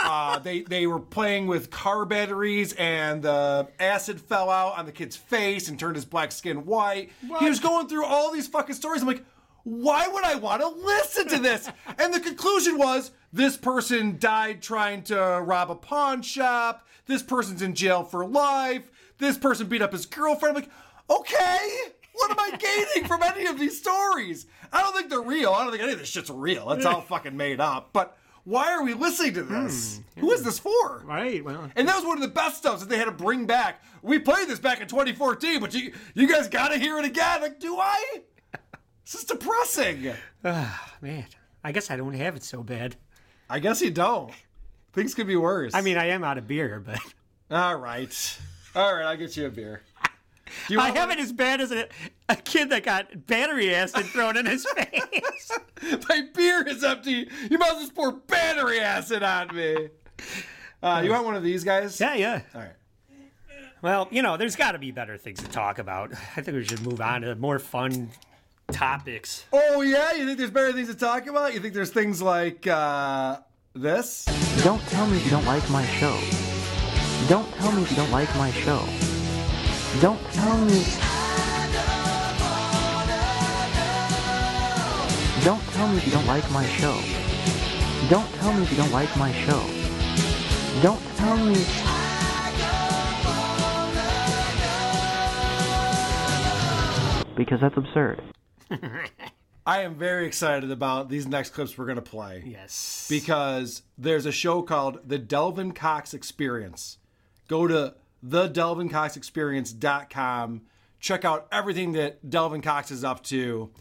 uh, 0.04 0.40
they 0.40 0.62
they 0.62 0.88
were 0.88 1.00
playing 1.00 1.48
with 1.48 1.70
car 1.72 2.06
batteries 2.06 2.74
and 2.74 3.22
the 3.24 3.68
acid 3.80 4.20
fell 4.20 4.50
out 4.50 4.78
on 4.78 4.86
the 4.86 4.92
kid's 4.92 5.16
face 5.16 5.68
and 5.70 5.80
turned 5.80 5.96
his 5.96 6.06
black 6.06 6.32
skin 6.32 6.66
white. 6.66 7.12
He 7.40 7.50
was 7.50 7.60
going 7.60 7.88
through 7.88 8.06
all 8.06 8.32
these 8.32 8.48
fucking 8.48 8.76
stories. 8.76 9.02
I'm 9.02 9.08
like, 9.08 9.24
why 9.64 10.08
would 10.08 10.24
I 10.24 10.36
want 10.36 10.62
to 10.62 10.68
listen 10.68 11.28
to 11.30 11.40
this? 11.40 11.70
and 11.98 12.14
the 12.14 12.20
conclusion 12.20 12.78
was 12.78 13.12
this 13.34 13.58
person 13.58 14.18
died 14.20 14.62
trying 14.62 15.04
to 15.04 15.18
rob 15.42 15.72
a 15.72 15.76
pawn 15.76 16.22
shop. 16.22 16.86
This 17.08 17.24
person's 17.24 17.62
in 17.62 17.76
jail 17.76 18.04
for 18.04 18.26
life. 18.26 18.90
This 19.18 19.38
person 19.38 19.68
beat 19.68 19.82
up 19.82 19.92
his 19.94 20.06
girlfriend. 20.06 20.58
I'm 20.58 20.64
like, 20.64 20.72
okay, 21.10 21.78
what 22.14 22.32
am 22.32 22.40
I 22.40 22.58
gaining 22.58 23.08
from 23.08 23.24
any 23.24 23.46
of 23.46 23.60
these 23.60 23.78
stories? 23.78 24.46
I 24.74 24.82
don't 24.82 24.96
think 24.96 25.10
they're 25.10 25.22
real. 25.22 25.52
I 25.52 25.64
don't 25.64 25.72
think 25.72 25.84
any 25.84 25.94
of 25.94 26.00
this 26.00 26.10
shit's 26.10 26.30
real. 26.30 26.72
It's 26.72 26.86
all 26.86 27.02
fucking 27.10 27.36
made 27.36 27.60
up. 27.60 27.90
But 27.94 28.18
why 28.46 28.72
are 28.72 28.84
we 28.84 28.94
listening 28.94 29.34
to 29.34 29.44
this? 29.44 30.00
Who 30.18 30.32
is 30.32 30.44
this 30.44 30.58
for? 30.60 31.04
Right. 31.06 31.44
Well, 31.44 31.70
And 31.76 31.88
that 31.88 31.96
was 31.98 32.06
one 32.06 32.18
of 32.18 32.22
the 32.22 32.30
best 32.30 32.58
stuff 32.58 32.80
that 32.80 32.88
they 32.90 32.98
had 32.98 33.06
to 33.06 33.12
bring 33.12 33.46
back. 33.46 33.84
We 34.02 34.20
played 34.20 34.48
this 34.48 34.60
back 34.60 34.80
in 34.82 34.88
2014, 34.88 35.60
but 35.60 35.74
you 35.74 35.92
you 36.14 36.28
guys 36.28 36.48
got 36.48 36.70
to 36.70 36.78
hear 36.78 36.98
it 37.00 37.06
again. 37.06 37.42
Like, 37.42 37.60
do 37.60 37.78
I? 37.78 38.22
This 39.04 39.16
is 39.16 39.24
depressing. 39.26 40.14
ah, 40.44 40.94
man, 41.02 41.26
I 41.64 41.72
guess 41.72 41.92
I 41.92 41.98
don't 41.98 42.14
have 42.14 42.36
it 42.36 42.44
so 42.44 42.64
bad. 42.64 42.96
I 43.50 43.60
guess 43.60 43.82
you 43.82 43.92
don't. 43.92 44.32
Things 44.94 45.14
could 45.14 45.28
be 45.28 45.36
worse. 45.36 45.74
I 45.76 45.82
mean, 45.82 45.98
I 45.98 46.08
am 46.08 46.24
out 46.24 46.38
of 46.38 46.48
beer, 46.48 46.80
but 46.86 47.00
all 47.52 47.76
right, 47.76 48.38
all 48.76 48.96
right, 48.96 49.06
I'll 49.06 49.18
get 49.18 49.36
you 49.38 49.46
a 49.48 49.50
beer. 49.50 49.82
Do 50.68 50.74
you 50.76 50.80
I 50.80 50.92
have 50.92 51.12
it 51.12 51.20
as 51.20 51.32
bad 51.32 51.62
as 51.62 51.72
a, 51.72 51.88
a 52.30 52.36
kid 52.36 52.70
that 52.70 52.84
got 52.84 53.26
battery 53.28 53.74
acid 53.74 54.06
thrown 54.06 54.38
in 54.38 54.46
his 54.46 54.66
face. 54.76 55.52
My 56.10 56.24
beer 56.34 56.68
is 56.68 56.84
empty. 56.84 57.30
You 57.50 57.58
might 57.58 57.70
as 57.70 57.74
well 57.74 57.82
just 57.82 57.96
pour 57.96 58.12
battery 58.12 58.80
acid 58.80 59.24
on 59.24 59.56
me. 59.56 59.90
Uh, 60.82 61.02
you 61.04 61.12
want 61.12 61.26
one 61.26 61.36
of 61.36 61.44
these 61.44 61.64
guys? 61.64 62.00
Yeah, 62.00 62.16
yeah. 62.16 62.42
All 62.54 62.62
right. 62.62 62.72
Well, 63.82 64.08
you 64.10 64.22
know, 64.22 64.38
there's 64.38 64.56
got 64.56 64.72
to 64.72 64.80
be 64.80 64.92
better 64.92 65.18
things 65.18 65.42
to 65.44 65.50
talk 65.50 65.78
about. 65.80 66.12
I 66.36 66.42
think 66.42 66.56
we 66.56 66.64
should 66.64 66.82
move 66.82 67.02
on 67.02 67.22
to 67.22 67.36
more 67.36 67.60
fun 67.60 68.10
topics. 68.72 69.46
Oh 69.54 69.82
yeah, 69.82 70.14
you 70.14 70.26
think 70.26 70.38
there's 70.38 70.52
better 70.52 70.74
things 70.74 70.88
to 70.88 70.96
talk 70.96 71.28
about? 71.28 71.54
You 71.54 71.60
think 71.60 71.74
there's 71.74 71.92
things 71.92 72.22
like 72.22 72.66
uh, 72.66 73.38
this? 73.74 74.26
Don't 74.64 74.82
tell 74.88 75.06
me 75.08 75.18
if 75.18 75.26
you 75.26 75.32
don't 75.32 75.46
like 75.46 75.70
my 75.70 75.86
show. 75.86 76.20
Don't 77.28 77.52
tell 77.56 77.72
me 77.74 77.84
if 77.84 77.92
you 77.92 77.98
don't 77.98 78.12
like 78.12 78.34
my 78.38 78.52
show. 78.52 78.84
Don't 80.02 80.20
tell 80.34 80.58
me. 80.58 80.84
Don't 85.46 85.64
tell 85.72 85.88
me 85.88 85.98
if 85.98 86.06
you 86.06 86.12
don't 86.12 86.28
like 86.28 86.52
my 86.52 86.66
show. 86.66 87.00
Don't 88.10 88.30
tell 88.36 88.52
me 88.52 88.64
if 88.64 88.72
you 88.72 88.78
don't 88.78 88.92
like 88.92 89.16
my 89.16 89.32
show. 89.32 89.66
Don't 90.82 91.02
tell 91.16 91.38
me. 91.38 91.56
Because 97.38 97.62
that's 97.62 97.78
absurd. 97.78 98.22
I 99.66 99.82
am 99.82 99.96
very 99.96 100.28
excited 100.28 100.72
about 100.72 101.08
these 101.08 101.26
next 101.26 101.52
clips 101.52 101.78
we're 101.78 101.86
going 101.86 101.96
to 101.96 102.02
play. 102.02 102.44
Yes. 102.46 103.08
Because 103.10 103.84
there's 103.98 104.26
a 104.26 104.32
show 104.34 104.62
called 104.62 105.08
The 105.08 105.18
Delvin 105.18 105.72
Cox 105.72 106.14
Experience. 106.14 106.98
Go 107.48 107.66
to 107.66 107.96
thedelvincoxexperience.com. 108.28 110.62
Check 111.00 111.26
out 111.26 111.48
everything 111.52 111.92
that 111.94 112.30
Delvin 112.30 112.62
Cox 112.62 112.92
is 112.92 113.04
up 113.04 113.24
to. 113.26 113.72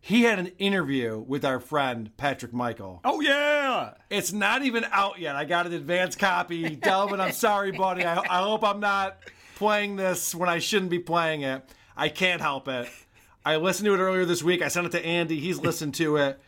He 0.00 0.22
had 0.24 0.38
an 0.38 0.48
interview 0.58 1.18
with 1.18 1.44
our 1.46 1.60
friend 1.60 2.14
Patrick 2.18 2.52
Michael. 2.52 3.00
Oh, 3.04 3.22
yeah. 3.22 3.94
It's 4.10 4.34
not 4.34 4.62
even 4.62 4.84
out 4.92 5.18
yet. 5.18 5.34
I 5.34 5.46
got 5.46 5.66
an 5.66 5.72
advance 5.72 6.14
copy. 6.14 6.76
Delvin, 6.82 7.20
I'm 7.20 7.32
sorry, 7.32 7.72
buddy. 7.72 8.04
I, 8.04 8.18
I 8.18 8.42
hope 8.42 8.62
I'm 8.62 8.80
not 8.80 9.16
playing 9.56 9.96
this 9.96 10.34
when 10.34 10.50
I 10.50 10.58
shouldn't 10.58 10.90
be 10.90 10.98
playing 10.98 11.40
it. 11.42 11.64
I 11.96 12.10
can't 12.10 12.42
help 12.42 12.68
it. 12.68 12.86
I 13.46 13.56
listened 13.56 13.86
to 13.86 13.94
it 13.94 13.98
earlier 13.98 14.26
this 14.26 14.42
week. 14.42 14.60
I 14.60 14.68
sent 14.68 14.86
it 14.86 14.92
to 14.92 15.02
Andy. 15.04 15.40
He's 15.40 15.58
listened 15.58 15.94
to 15.94 16.16
it. 16.16 16.38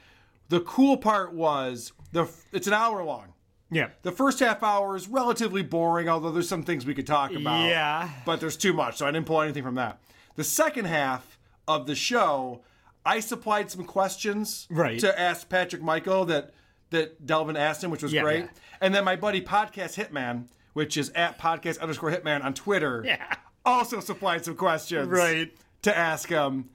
The 0.48 0.60
cool 0.60 0.98
part 0.98 1.32
was 1.32 1.92
the 2.12 2.28
it's 2.52 2.66
an 2.66 2.72
hour 2.72 3.04
long. 3.04 3.32
Yeah. 3.70 3.88
The 4.02 4.12
first 4.12 4.38
half 4.40 4.62
hour 4.62 4.94
is 4.96 5.08
relatively 5.08 5.62
boring, 5.62 6.08
although 6.08 6.30
there's 6.30 6.48
some 6.48 6.62
things 6.62 6.86
we 6.86 6.94
could 6.94 7.06
talk 7.06 7.32
about. 7.32 7.68
Yeah. 7.68 8.08
But 8.24 8.40
there's 8.40 8.56
too 8.56 8.72
much, 8.72 8.96
so 8.98 9.06
I 9.06 9.10
didn't 9.10 9.26
pull 9.26 9.40
anything 9.42 9.62
from 9.64 9.74
that. 9.74 9.98
The 10.36 10.44
second 10.44 10.84
half 10.84 11.38
of 11.66 11.86
the 11.86 11.94
show, 11.96 12.62
I 13.04 13.20
supplied 13.20 13.70
some 13.70 13.84
questions 13.84 14.66
Right. 14.70 15.00
to 15.00 15.18
ask 15.18 15.48
Patrick 15.48 15.82
Michael 15.82 16.24
that 16.26 16.52
that 16.90 17.26
Delvin 17.26 17.56
asked 17.56 17.82
him, 17.82 17.90
which 17.90 18.04
was 18.04 18.12
Yeah, 18.12 18.22
great. 18.22 18.44
yeah. 18.44 18.50
And 18.80 18.94
then 18.94 19.04
my 19.04 19.16
buddy 19.16 19.40
Podcast 19.40 19.96
Hitman, 20.00 20.46
which 20.72 20.96
is 20.96 21.10
at 21.16 21.36
podcast 21.36 21.80
underscore 21.80 22.12
hitman 22.12 22.44
on 22.44 22.54
Twitter, 22.54 23.02
Yeah. 23.04 23.34
also 23.64 23.98
supplied 23.98 24.44
some 24.44 24.54
questions 24.54 25.08
Right. 25.08 25.52
to 25.82 25.96
ask 25.98 26.28
him. 26.28 26.70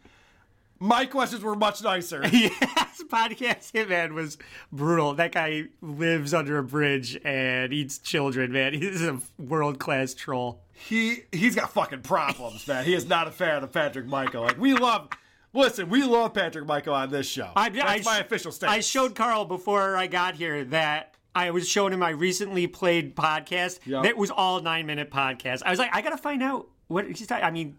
My 0.81 1.05
questions 1.05 1.43
were 1.43 1.55
much 1.55 1.83
nicer. 1.83 2.27
yes, 2.33 3.03
podcast 3.07 3.71
hitman 3.71 4.13
was 4.13 4.39
brutal. 4.71 5.13
That 5.13 5.31
guy 5.31 5.65
lives 5.79 6.33
under 6.33 6.57
a 6.57 6.63
bridge 6.63 7.19
and 7.23 7.71
eats 7.71 7.99
children, 7.99 8.51
man. 8.51 8.73
He's 8.81 9.03
a 9.03 9.19
world 9.37 9.77
class 9.77 10.15
troll. 10.15 10.63
he 10.73 11.19
he's 11.31 11.55
got 11.55 11.71
fucking 11.71 12.01
problems, 12.01 12.67
man. 12.67 12.83
He 12.83 12.95
is 12.95 13.07
not 13.07 13.27
a 13.27 13.31
fan 13.31 13.63
of 13.63 13.71
Patrick 13.71 14.07
Michael. 14.07 14.41
Like 14.41 14.57
we 14.57 14.73
love, 14.73 15.09
listen, 15.53 15.87
we 15.87 16.03
love 16.03 16.33
Patrick 16.33 16.65
Michael 16.65 16.95
on 16.95 17.11
this 17.11 17.27
show. 17.27 17.51
I, 17.55 17.69
That's 17.69 18.07
I, 18.07 18.11
my 18.11 18.17
official 18.17 18.51
statement. 18.51 18.75
I 18.75 18.81
showed 18.81 19.13
Carl 19.13 19.45
before 19.45 19.95
I 19.95 20.07
got 20.07 20.33
here 20.33 20.63
that 20.65 21.13
I 21.35 21.51
was 21.51 21.69
showing 21.69 21.93
him 21.93 21.99
my 21.99 22.09
recently 22.09 22.65
played 22.65 23.15
podcast. 23.15 23.81
Yep. 23.85 24.01
That 24.01 24.17
was 24.17 24.31
all 24.31 24.59
nine 24.61 24.87
minute 24.87 25.11
podcast. 25.11 25.61
I 25.63 25.69
was 25.69 25.77
like, 25.77 25.95
I 25.95 26.01
gotta 26.01 26.17
find 26.17 26.41
out 26.41 26.69
what 26.87 27.05
he's 27.05 27.27
talking. 27.27 27.45
I 27.45 27.51
mean, 27.51 27.77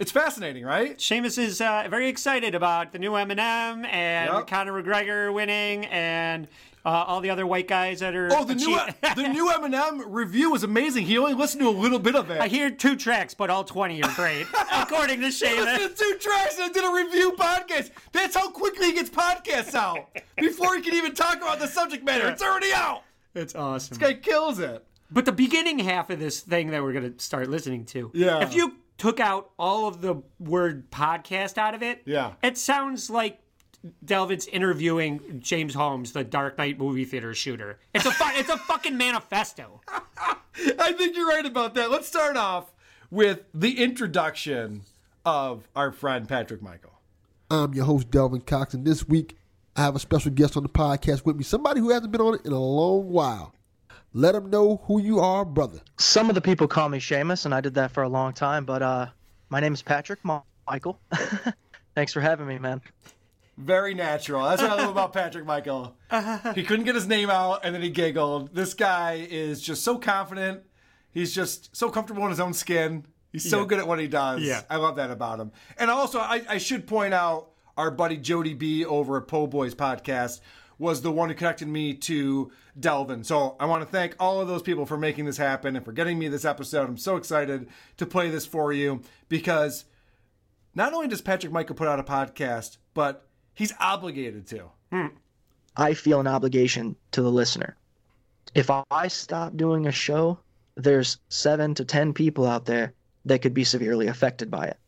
it's 0.00 0.10
fascinating, 0.10 0.64
right? 0.64 0.98
Seamus 0.98 1.38
is 1.38 1.60
uh, 1.60 1.86
very 1.88 2.08
excited 2.08 2.54
about 2.56 2.92
the 2.92 2.98
new 2.98 3.12
Eminem 3.12 3.86
and 3.86 4.30
Yep. 4.32 4.46
Conor 4.48 4.82
McGregor 4.82 5.32
winning 5.32 5.84
and 5.86 6.48
uh, 6.84 6.88
all 6.88 7.20
the 7.20 7.28
other 7.28 7.46
white 7.46 7.68
guys 7.68 8.00
that 8.00 8.16
are. 8.16 8.28
Oh, 8.32 8.42
the 8.44 8.54
new 8.54 8.78
the 9.14 9.28
new 9.28 9.50
Eminem 9.50 10.02
review 10.06 10.50
was 10.50 10.62
amazing. 10.64 11.04
He 11.04 11.18
only 11.18 11.34
listened 11.34 11.60
to 11.60 11.68
a 11.68 11.70
little 11.70 11.98
bit 11.98 12.16
of 12.16 12.30
it. 12.30 12.40
I 12.40 12.48
hear 12.48 12.70
two 12.70 12.96
tracks, 12.96 13.34
but 13.34 13.50
all 13.50 13.62
twenty 13.64 14.02
are 14.02 14.12
great, 14.14 14.46
according 14.72 15.20
to 15.20 15.26
Seamus. 15.26 15.76
to 15.76 15.88
two 15.94 16.16
tracks 16.18 16.58
and 16.58 16.72
did 16.72 16.82
a 16.84 16.90
review 16.92 17.32
podcast. 17.38 17.90
That's 18.12 18.34
how 18.34 18.50
quickly 18.50 18.86
he 18.86 18.92
gets 18.94 19.10
podcasts 19.10 19.74
out 19.74 20.08
before 20.38 20.74
he 20.76 20.80
can 20.82 20.94
even 20.94 21.14
talk 21.14 21.36
about 21.36 21.58
the 21.60 21.66
subject 21.68 22.02
matter. 22.02 22.28
It's 22.30 22.42
already 22.42 22.72
out. 22.72 23.02
It's 23.34 23.54
awesome. 23.54 23.90
This 23.90 23.98
guy 23.98 24.14
kills 24.14 24.58
it. 24.58 24.82
But 25.10 25.24
the 25.26 25.32
beginning 25.32 25.80
half 25.80 26.08
of 26.08 26.18
this 26.18 26.40
thing 26.40 26.70
that 26.70 26.82
we're 26.82 26.92
going 26.92 27.12
to 27.12 27.22
start 27.22 27.50
listening 27.50 27.84
to, 27.86 28.10
Yeah. 28.14 28.42
if 28.42 28.54
you 28.54 28.76
took 29.00 29.18
out 29.18 29.50
all 29.58 29.88
of 29.88 30.02
the 30.02 30.22
word 30.38 30.90
podcast 30.90 31.56
out 31.56 31.74
of 31.74 31.82
it, 31.82 32.02
Yeah. 32.04 32.32
it 32.42 32.58
sounds 32.58 33.08
like 33.08 33.40
Delvin's 34.04 34.46
interviewing 34.46 35.40
James 35.42 35.72
Holmes, 35.72 36.12
the 36.12 36.22
Dark 36.22 36.58
Knight 36.58 36.78
movie 36.78 37.06
theater 37.06 37.32
shooter. 37.34 37.78
It's 37.94 38.04
a 38.04 38.10
fu- 38.10 38.38
it's 38.38 38.50
a 38.50 38.58
fucking 38.58 38.98
manifesto. 38.98 39.80
I 39.88 40.92
think 40.92 41.16
you're 41.16 41.26
right 41.28 41.46
about 41.46 41.74
that. 41.76 41.90
Let's 41.90 42.06
start 42.06 42.36
off 42.36 42.74
with 43.10 43.40
the 43.54 43.82
introduction 43.82 44.82
of 45.24 45.66
our 45.74 45.92
friend 45.92 46.28
Patrick 46.28 46.60
Michael. 46.60 47.00
I'm 47.50 47.72
your 47.72 47.86
host, 47.86 48.10
Delvin 48.10 48.42
Cox, 48.42 48.74
and 48.74 48.84
this 48.84 49.08
week 49.08 49.38
I 49.76 49.80
have 49.80 49.96
a 49.96 49.98
special 49.98 50.30
guest 50.30 50.58
on 50.58 50.62
the 50.62 50.68
podcast 50.68 51.24
with 51.24 51.36
me, 51.36 51.42
somebody 51.42 51.80
who 51.80 51.88
hasn't 51.88 52.12
been 52.12 52.20
on 52.20 52.34
it 52.34 52.44
in 52.44 52.52
a 52.52 52.60
long 52.60 53.08
while. 53.10 53.54
Let 54.12 54.32
them 54.32 54.50
know 54.50 54.80
who 54.86 55.00
you 55.00 55.20
are, 55.20 55.44
brother. 55.44 55.80
Some 55.98 56.28
of 56.28 56.34
the 56.34 56.40
people 56.40 56.66
call 56.66 56.88
me 56.88 56.98
Seamus, 56.98 57.44
and 57.44 57.54
I 57.54 57.60
did 57.60 57.74
that 57.74 57.92
for 57.92 58.02
a 58.02 58.08
long 58.08 58.32
time. 58.32 58.64
But 58.64 58.82
uh, 58.82 59.06
my 59.50 59.60
name 59.60 59.72
is 59.72 59.82
Patrick 59.82 60.18
Ma- 60.24 60.42
Michael. 60.68 60.98
Thanks 61.94 62.12
for 62.12 62.20
having 62.20 62.46
me, 62.46 62.58
man. 62.58 62.80
Very 63.56 63.94
natural. 63.94 64.44
That's 64.48 64.62
what 64.62 64.70
I 64.70 64.76
love 64.76 64.90
about 64.90 65.12
Patrick 65.12 65.44
Michael. 65.44 65.94
He 66.54 66.62
couldn't 66.64 66.86
get 66.86 66.94
his 66.94 67.06
name 67.06 67.30
out 67.30 67.60
and 67.64 67.74
then 67.74 67.82
he 67.82 67.90
giggled. 67.90 68.54
This 68.54 68.74
guy 68.74 69.26
is 69.30 69.60
just 69.60 69.84
so 69.84 69.98
confident. 69.98 70.62
He's 71.12 71.34
just 71.34 71.74
so 71.76 71.90
comfortable 71.90 72.24
in 72.24 72.30
his 72.30 72.40
own 72.40 72.54
skin. 72.54 73.04
He's 73.32 73.48
so 73.48 73.60
Yeah. 73.60 73.66
good 73.66 73.78
at 73.80 73.86
what 73.86 73.98
he 74.00 74.08
does. 74.08 74.40
Yeah. 74.42 74.62
I 74.70 74.76
love 74.76 74.96
that 74.96 75.10
about 75.10 75.38
him. 75.38 75.52
And 75.78 75.90
also, 75.90 76.18
I, 76.18 76.42
I 76.48 76.58
should 76.58 76.86
point 76.86 77.12
out 77.14 77.50
our 77.76 77.90
buddy 77.90 78.16
Jody 78.16 78.54
B 78.54 78.84
over 78.84 79.18
at 79.18 79.28
Po 79.28 79.46
Boys 79.46 79.74
podcast 79.74 80.40
was 80.80 81.02
the 81.02 81.12
one 81.12 81.28
who 81.28 81.34
connected 81.34 81.68
me 81.68 81.92
to 81.92 82.50
Delvin. 82.80 83.22
So 83.22 83.54
I 83.60 83.66
want 83.66 83.82
to 83.82 83.86
thank 83.86 84.16
all 84.18 84.40
of 84.40 84.48
those 84.48 84.62
people 84.62 84.86
for 84.86 84.96
making 84.96 85.26
this 85.26 85.36
happen 85.36 85.76
and 85.76 85.84
for 85.84 85.92
getting 85.92 86.18
me 86.18 86.26
this 86.28 86.46
episode. 86.46 86.88
I'm 86.88 86.96
so 86.96 87.16
excited 87.16 87.68
to 87.98 88.06
play 88.06 88.30
this 88.30 88.46
for 88.46 88.72
you 88.72 89.02
because 89.28 89.84
not 90.74 90.94
only 90.94 91.06
does 91.06 91.20
Patrick 91.20 91.52
Michael 91.52 91.76
put 91.76 91.86
out 91.86 92.00
a 92.00 92.02
podcast, 92.02 92.78
but 92.94 93.28
he's 93.52 93.74
obligated 93.78 94.46
to. 94.48 94.70
Hmm. 94.90 95.06
I 95.76 95.92
feel 95.92 96.18
an 96.18 96.26
obligation 96.26 96.96
to 97.12 97.20
the 97.20 97.30
listener. 97.30 97.76
If 98.54 98.70
I 98.70 99.08
stop 99.08 99.58
doing 99.58 99.86
a 99.86 99.92
show, 99.92 100.38
there's 100.76 101.18
seven 101.28 101.74
to 101.74 101.84
ten 101.84 102.14
people 102.14 102.46
out 102.46 102.64
there 102.64 102.94
that 103.26 103.42
could 103.42 103.54
be 103.54 103.64
severely 103.64 104.06
affected 104.06 104.50
by 104.50 104.68
it. 104.68 104.78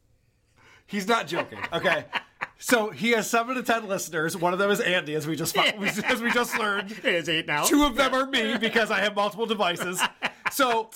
He's 0.87 1.07
not 1.07 1.27
joking. 1.27 1.59
Okay. 1.71 2.07
So 2.63 2.91
he 2.91 3.11
has 3.11 3.29
seven 3.29 3.57
to 3.57 3.63
ten 3.63 3.89
listeners. 3.89 4.37
One 4.37 4.53
of 4.53 4.61
them 4.61 4.71
is 4.71 4.79
Andy, 4.81 5.15
as 5.17 5.27
we 5.27 5.35
just 5.35 5.57
as 5.59 6.21
we 6.23 6.31
just 6.31 6.57
learned. 6.59 6.95
It's 7.05 7.29
eight 7.29 7.47
now. 7.47 7.65
Two 7.65 7.85
of 7.85 7.97
them 7.97 8.15
are 8.15 8.27
me 8.27 8.57
because 8.57 8.91
I 8.91 9.01
have 9.01 9.15
multiple 9.17 9.47
devices. 9.47 10.01
So 10.53 10.91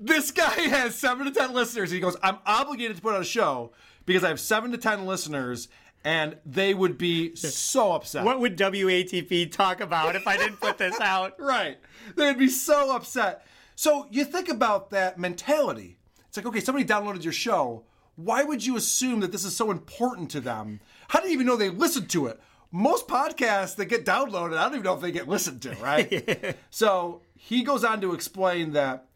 this 0.00 0.32
guy 0.32 0.50
has 0.62 0.96
seven 0.96 1.26
to 1.26 1.30
ten 1.30 1.52
listeners. 1.52 1.92
He 1.92 2.00
goes, 2.00 2.16
"I'm 2.24 2.38
obligated 2.44 2.96
to 2.96 3.02
put 3.02 3.14
on 3.14 3.20
a 3.20 3.24
show 3.24 3.70
because 4.04 4.24
I 4.24 4.28
have 4.30 4.40
seven 4.40 4.72
to 4.72 4.78
ten 4.78 5.06
listeners, 5.06 5.68
and 6.02 6.36
they 6.44 6.74
would 6.74 6.98
be 6.98 7.36
so 7.36 7.92
upset." 7.92 8.24
What 8.24 8.40
would 8.40 8.56
WATP 8.58 9.52
talk 9.52 9.80
about 9.80 10.16
if 10.16 10.26
I 10.26 10.36
didn't 10.36 10.60
put 10.60 10.78
this 10.78 10.98
out? 11.00 11.38
right. 11.38 11.78
They'd 12.16 12.36
be 12.36 12.48
so 12.48 12.96
upset. 12.96 13.46
So 13.76 14.08
you 14.10 14.24
think 14.24 14.48
about 14.48 14.90
that 14.90 15.20
mentality. 15.20 15.98
It's 16.26 16.36
like, 16.36 16.46
okay, 16.46 16.58
somebody 16.60 16.84
downloaded 16.84 17.22
your 17.22 17.32
show. 17.32 17.84
Why 18.16 18.42
would 18.42 18.66
you 18.66 18.76
assume 18.76 19.20
that 19.20 19.30
this 19.30 19.44
is 19.44 19.54
so 19.54 19.70
important 19.70 20.30
to 20.32 20.40
them? 20.40 20.80
How 21.08 21.20
do 21.20 21.28
you 21.28 21.34
even 21.34 21.46
know 21.46 21.56
they 21.56 21.70
listened 21.70 22.10
to 22.10 22.26
it? 22.26 22.40
Most 22.72 23.08
podcasts 23.08 23.76
that 23.76 23.86
get 23.86 24.04
downloaded, 24.04 24.56
I 24.56 24.64
don't 24.64 24.74
even 24.74 24.82
know 24.82 24.94
if 24.94 25.00
they 25.00 25.12
get 25.12 25.28
listened 25.28 25.62
to, 25.62 25.74
right? 25.76 26.56
so 26.70 27.22
he 27.36 27.62
goes 27.62 27.84
on 27.84 28.00
to 28.00 28.12
explain 28.12 28.72
that. 28.72 29.06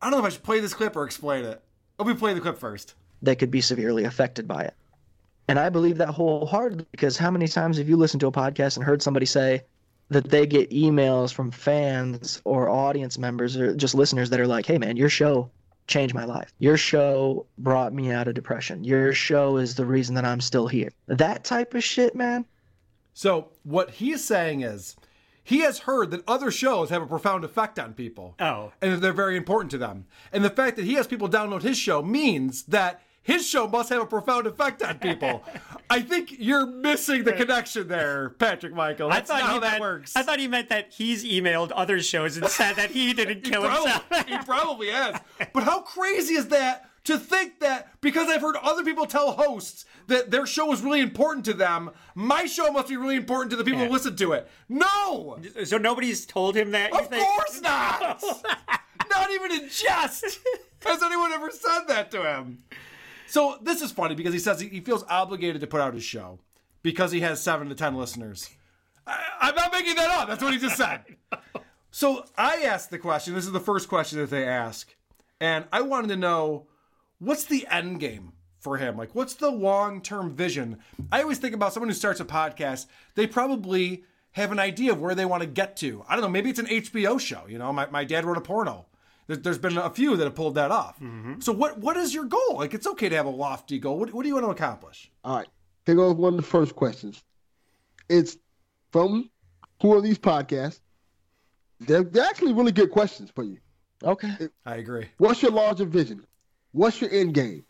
I 0.00 0.10
don't 0.10 0.12
know 0.12 0.26
if 0.26 0.32
I 0.32 0.34
should 0.34 0.42
play 0.42 0.60
this 0.60 0.74
clip 0.74 0.96
or 0.96 1.04
explain 1.04 1.44
it. 1.44 1.62
Let 1.98 2.08
me 2.08 2.14
play 2.14 2.34
the 2.34 2.40
clip 2.40 2.58
first. 2.58 2.94
They 3.22 3.34
could 3.34 3.50
be 3.50 3.60
severely 3.60 4.04
affected 4.04 4.46
by 4.46 4.64
it. 4.64 4.74
And 5.48 5.58
I 5.58 5.68
believe 5.68 5.98
that 5.98 6.08
wholeheartedly 6.08 6.86
because 6.90 7.16
how 7.16 7.30
many 7.30 7.48
times 7.48 7.78
have 7.78 7.88
you 7.88 7.96
listened 7.96 8.20
to 8.20 8.26
a 8.26 8.32
podcast 8.32 8.76
and 8.76 8.84
heard 8.84 9.02
somebody 9.02 9.26
say 9.26 9.62
that 10.10 10.30
they 10.30 10.46
get 10.46 10.70
emails 10.70 11.32
from 11.32 11.50
fans 11.50 12.40
or 12.44 12.68
audience 12.68 13.18
members 13.18 13.56
or 13.56 13.74
just 13.74 13.94
listeners 13.94 14.30
that 14.30 14.40
are 14.40 14.46
like, 14.46 14.66
hey 14.66 14.78
man, 14.78 14.96
your 14.96 15.08
show 15.08 15.50
changed 15.86 16.14
my 16.14 16.24
life. 16.24 16.52
Your 16.58 16.76
show 16.76 17.46
brought 17.58 17.92
me 17.92 18.10
out 18.10 18.28
of 18.28 18.34
depression. 18.34 18.84
Your 18.84 19.12
show 19.12 19.56
is 19.56 19.74
the 19.74 19.84
reason 19.84 20.14
that 20.14 20.24
I'm 20.24 20.40
still 20.40 20.66
here. 20.66 20.90
That 21.06 21.44
type 21.44 21.74
of 21.74 21.84
shit, 21.84 22.14
man. 22.14 22.46
So 23.12 23.48
what 23.62 23.90
he's 23.90 24.24
saying 24.24 24.62
is 24.62 24.96
he 25.42 25.60
has 25.60 25.80
heard 25.80 26.10
that 26.10 26.24
other 26.26 26.50
shows 26.50 26.90
have 26.90 27.02
a 27.02 27.06
profound 27.06 27.44
effect 27.44 27.78
on 27.78 27.92
people. 27.92 28.34
Oh. 28.40 28.72
And 28.80 28.92
that 28.92 29.00
they're 29.00 29.12
very 29.12 29.36
important 29.36 29.70
to 29.72 29.78
them. 29.78 30.06
And 30.32 30.44
the 30.44 30.50
fact 30.50 30.76
that 30.76 30.86
he 30.86 30.94
has 30.94 31.06
people 31.06 31.28
download 31.28 31.62
his 31.62 31.78
show 31.78 32.02
means 32.02 32.64
that 32.64 33.02
his 33.24 33.48
show 33.48 33.66
must 33.66 33.88
have 33.88 34.02
a 34.02 34.06
profound 34.06 34.46
effect 34.46 34.82
on 34.82 34.98
people. 34.98 35.42
I 35.90 36.02
think 36.02 36.36
you're 36.38 36.66
missing 36.66 37.24
the 37.24 37.32
connection 37.32 37.88
there, 37.88 38.30
Patrick 38.30 38.74
Michael. 38.74 39.08
That's 39.08 39.30
I 39.30 39.40
thought 39.40 39.46
he 39.46 39.52
how 39.54 39.60
that 39.60 39.70
meant, 39.72 39.80
works. 39.80 40.14
I 40.14 40.22
thought 40.22 40.38
he 40.38 40.46
meant 40.46 40.68
that 40.68 40.92
he's 40.92 41.24
emailed 41.24 41.72
other 41.74 42.00
shows 42.00 42.36
and 42.36 42.46
said 42.48 42.74
that 42.74 42.90
he 42.90 43.12
didn't 43.14 43.42
kill 43.42 43.62
probably, 43.62 43.90
himself. 43.90 44.28
he 44.28 44.38
probably 44.38 44.90
has. 44.90 45.18
But 45.52 45.62
how 45.64 45.80
crazy 45.80 46.34
is 46.34 46.48
that 46.48 46.90
to 47.04 47.18
think 47.18 47.60
that 47.60 47.88
because 48.02 48.28
I've 48.28 48.42
heard 48.42 48.56
other 48.56 48.84
people 48.84 49.06
tell 49.06 49.32
hosts 49.32 49.86
that 50.06 50.30
their 50.30 50.44
show 50.44 50.70
is 50.72 50.82
really 50.82 51.00
important 51.00 51.46
to 51.46 51.54
them, 51.54 51.90
my 52.14 52.44
show 52.44 52.70
must 52.72 52.88
be 52.88 52.96
really 52.98 53.16
important 53.16 53.50
to 53.52 53.56
the 53.56 53.64
people 53.64 53.80
who 53.80 53.90
listen 53.90 54.16
to 54.16 54.32
it? 54.32 54.50
No! 54.68 55.38
So 55.64 55.78
nobody's 55.78 56.26
told 56.26 56.56
him 56.56 56.72
that? 56.72 56.92
Of 56.92 57.10
course 57.10 57.60
not! 57.62 58.22
not 59.10 59.30
even 59.30 59.52
in 59.52 59.68
jest 59.70 60.40
has 60.84 61.02
anyone 61.02 61.32
ever 61.32 61.50
said 61.50 61.84
that 61.88 62.10
to 62.10 62.22
him. 62.22 62.64
So 63.34 63.58
this 63.60 63.82
is 63.82 63.90
funny 63.90 64.14
because 64.14 64.32
he 64.32 64.38
says 64.38 64.60
he 64.60 64.78
feels 64.78 65.02
obligated 65.10 65.60
to 65.60 65.66
put 65.66 65.80
out 65.80 65.92
his 65.92 66.04
show 66.04 66.38
because 66.84 67.10
he 67.10 67.18
has 67.22 67.42
seven 67.42 67.68
to 67.68 67.74
ten 67.74 67.96
listeners. 67.96 68.48
I, 69.08 69.18
I'm 69.40 69.56
not 69.56 69.72
making 69.72 69.96
that 69.96 70.08
up. 70.08 70.28
That's 70.28 70.40
what 70.40 70.52
he 70.52 70.60
just 70.60 70.76
said. 70.76 71.02
So 71.90 72.24
I 72.36 72.62
asked 72.62 72.90
the 72.90 72.98
question. 72.98 73.34
This 73.34 73.46
is 73.46 73.52
the 73.52 73.60
first 73.60 73.88
question 73.88 74.18
that 74.18 74.28
they 74.28 74.48
ask, 74.48 74.92
and 75.40 75.64
I 75.72 75.82
wanted 75.82 76.08
to 76.08 76.16
know 76.16 76.66
what's 77.20 77.44
the 77.44 77.68
end 77.70 78.00
game 78.00 78.32
for 78.58 78.78
him. 78.78 78.96
Like, 78.96 79.14
what's 79.14 79.34
the 79.34 79.48
long 79.48 80.00
term 80.00 80.34
vision? 80.34 80.78
I 81.12 81.22
always 81.22 81.38
think 81.38 81.54
about 81.54 81.72
someone 81.72 81.88
who 81.88 81.94
starts 81.94 82.18
a 82.18 82.24
podcast. 82.24 82.86
They 83.14 83.28
probably 83.28 84.02
have 84.32 84.50
an 84.50 84.58
idea 84.58 84.90
of 84.90 85.00
where 85.00 85.14
they 85.14 85.24
want 85.24 85.42
to 85.44 85.48
get 85.48 85.76
to. 85.78 86.04
I 86.08 86.16
don't 86.16 86.22
know. 86.22 86.28
Maybe 86.28 86.50
it's 86.50 86.58
an 86.58 86.66
HBO 86.66 87.20
show. 87.20 87.44
You 87.46 87.58
know, 87.58 87.72
my, 87.72 87.86
my 87.86 88.02
dad 88.02 88.24
wrote 88.24 88.38
a 88.38 88.40
porno. 88.40 88.86
There- 89.26 89.36
There's 89.36 89.58
been 89.58 89.76
a 89.78 89.90
few 89.90 90.16
that 90.16 90.24
have 90.24 90.34
pulled 90.34 90.54
that 90.56 90.70
off. 90.70 90.96
Mm-hmm. 91.00 91.40
So 91.40 91.52
what 91.52 91.78
what 91.78 91.96
is 91.96 92.12
your 92.14 92.24
goal? 92.24 92.56
Like, 92.56 92.74
it's 92.74 92.86
okay 92.86 93.08
to 93.08 93.16
have 93.16 93.26
a 93.26 93.30
lofty 93.30 93.78
goal. 93.78 93.98
What, 93.98 94.12
what 94.12 94.22
do 94.22 94.28
you 94.28 94.34
want 94.34 94.46
to 94.46 94.50
accomplish? 94.50 95.10
All 95.24 95.36
right. 95.36 95.48
Here 95.86 95.94
goes 95.94 96.14
one 96.14 96.34
of 96.34 96.36
the 96.38 96.46
first 96.46 96.74
questions. 96.74 97.22
It's 98.08 98.36
from 98.92 99.30
who 99.82 99.92
are 99.94 100.00
these 100.00 100.18
podcasts? 100.18 100.80
They're, 101.80 102.04
they're 102.04 102.24
actually 102.24 102.52
really 102.52 102.72
good 102.72 102.90
questions 102.90 103.30
for 103.34 103.44
you. 103.44 103.58
Okay. 104.02 104.30
I 104.64 104.76
agree. 104.76 105.06
What's 105.18 105.42
your 105.42 105.50
larger 105.50 105.84
vision? 105.84 106.24
What's 106.72 107.00
your 107.00 107.10
end 107.10 107.34
game? 107.34 107.64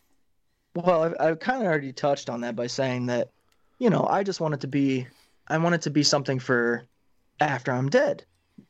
Well, 0.75 1.03
I've, 1.03 1.15
I've 1.19 1.39
kind 1.39 1.61
of 1.61 1.67
already 1.67 1.93
touched 1.93 2.29
on 2.29 2.41
that 2.41 2.55
by 2.55 2.67
saying 2.67 3.05
that, 3.07 3.31
you 3.79 3.89
know, 3.89 4.05
I 4.09 4.23
just 4.23 4.39
want 4.41 4.53
it 4.53 4.61
to 4.61 4.67
be, 4.67 5.07
I 5.47 5.57
want 5.57 5.75
it 5.75 5.81
to 5.83 5.89
be 5.89 6.03
something 6.03 6.39
for 6.39 6.83
after 7.39 7.71
I'm 7.71 7.89
dead. 7.89 8.25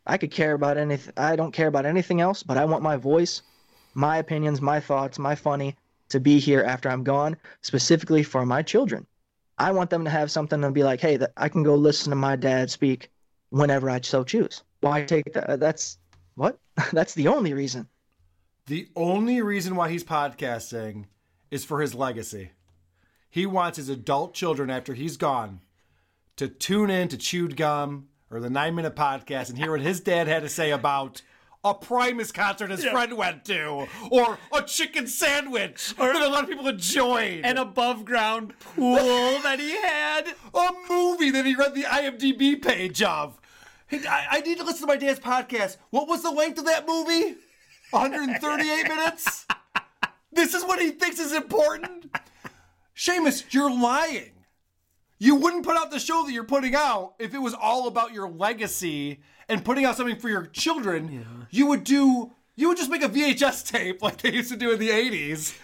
I 0.06 0.18
could 0.18 0.32
care 0.32 0.54
about 0.54 0.78
anything. 0.78 1.14
I 1.18 1.36
don't 1.36 1.52
care 1.52 1.68
about 1.68 1.86
anything 1.86 2.22
else, 2.22 2.44
but 2.44 2.58
I 2.58 2.66
want 2.66 2.84
my 2.84 2.98
voice, 2.98 3.42
my 3.94 4.18
opinions, 4.18 4.62
my 4.62 4.80
thoughts, 4.80 5.20
my 5.20 5.36
funny 5.36 5.76
to 6.10 6.20
be 6.20 6.40
here 6.40 6.64
after 6.64 6.90
I'm 6.90 7.04
gone, 7.04 7.38
specifically 7.62 8.24
for 8.24 8.46
my 8.46 8.62
children. 8.62 9.06
I 9.58 9.72
want 9.72 9.90
them 9.90 10.04
to 10.04 10.12
have 10.12 10.32
something 10.32 10.62
to 10.62 10.72
be 10.72 10.84
like, 10.84 11.00
hey, 11.00 11.18
that 11.18 11.32
I 11.38 11.50
can 11.50 11.64
go 11.64 11.76
listen 11.76 12.10
to 12.10 12.16
my 12.16 12.36
dad 12.36 12.70
speak 12.70 13.10
whenever 13.50 13.90
I 13.90 14.02
so 14.02 14.24
choose. 14.24 14.64
Why 14.82 15.04
take 15.06 15.34
that? 15.34 15.50
Uh, 15.50 15.56
that's 15.56 15.98
what? 16.36 16.60
That's 16.92 17.14
the 17.14 17.30
only 17.30 17.54
reason. 17.54 17.88
The 18.66 18.90
only 18.96 19.42
reason 19.42 19.76
why 19.76 19.90
he's 19.90 20.04
podcasting 20.04 21.06
is 21.50 21.64
for 21.64 21.80
his 21.80 21.96
legacy. 21.96 22.52
He 23.30 23.46
wants 23.46 23.78
his 23.78 23.90
adult 23.90 24.34
children 24.34 24.70
after 24.70 24.94
he's 24.94 25.16
gone 25.16 25.62
to 26.36 26.48
tune 26.50 26.90
in 26.90 27.08
to 27.08 27.18
Chewed 27.18 27.56
Gum 27.56 28.10
or 28.36 28.42
the 28.42 28.50
Nine 28.50 28.76
Minute 28.76 28.96
Podcast 28.98 29.48
and 29.50 29.58
hear 29.58 29.72
what 29.72 29.80
his 29.80 30.02
dad 30.02 30.28
had 30.28 30.44
to 30.44 30.50
say 30.50 30.72
about 30.72 31.22
a 31.64 31.74
Primus 31.74 32.34
concert 32.34 32.70
his 32.70 32.84
Yeah. 32.84 32.92
friend 32.92 33.16
went 33.16 33.46
to, 33.46 33.88
or 34.12 34.38
a 34.52 34.62
chicken 34.62 35.08
sandwich 35.08 35.96
that 35.96 36.16
a 36.18 36.28
lot 36.28 36.44
of 36.44 36.50
people 36.50 36.68
enjoyed, 36.68 37.46
An 37.46 37.58
above 37.58 38.04
ground 38.04 38.54
pool 38.60 38.96
that 39.44 39.60
he 39.60 39.72
had. 39.72 40.36
a 40.54 40.70
movie 40.90 41.30
that 41.32 41.46
he 41.46 41.56
read 41.56 41.74
the 41.74 41.84
IMDb 41.84 42.62
page 42.62 43.02
of. 43.02 43.40
Hey, 43.88 44.02
I, 44.06 44.28
I 44.32 44.40
need 44.42 44.58
to 44.58 44.64
listen 44.66 44.82
to 44.82 44.88
my 44.88 44.98
dad's 44.98 45.20
podcast. 45.22 45.78
What 45.92 46.08
was 46.10 46.22
the 46.22 46.32
length 46.32 46.60
of 46.60 46.66
that 46.66 46.86
movie? 46.86 47.38
138 47.92 48.84
minutes? 48.90 49.46
This 50.34 50.54
is 50.54 50.64
what 50.66 50.82
he 50.82 50.92
thinks 50.92 51.20
is 51.20 51.32
important? 51.32 52.14
Seamus, 52.98 53.54
you're 53.54 53.72
lying. 53.72 54.32
You 55.18 55.36
wouldn't 55.36 55.64
put 55.66 55.78
out 55.78 55.92
the 55.92 56.00
show 56.00 56.24
that 56.26 56.32
you're 56.34 56.44
putting 56.44 56.76
out 56.76 57.14
if 57.20 57.34
it 57.34 57.38
was 57.40 57.54
all 57.54 57.88
about 57.88 58.14
your 58.14 58.30
legacy 58.30 59.22
and 59.48 59.64
putting 59.64 59.86
out 59.86 59.96
something 59.98 60.18
for 60.18 60.30
your 60.30 60.46
children. 60.48 61.48
You 61.52 61.68
would 61.68 61.84
do, 61.84 62.32
you 62.56 62.68
would 62.68 62.78
just 62.78 62.90
make 62.90 63.04
a 63.04 63.10
VHS 63.10 63.70
tape 63.72 64.02
like 64.04 64.18
they 64.22 64.32
used 64.34 64.52
to 64.52 64.58
do 64.58 64.72
in 64.72 64.80
the 64.80 64.90
80s 64.90 65.58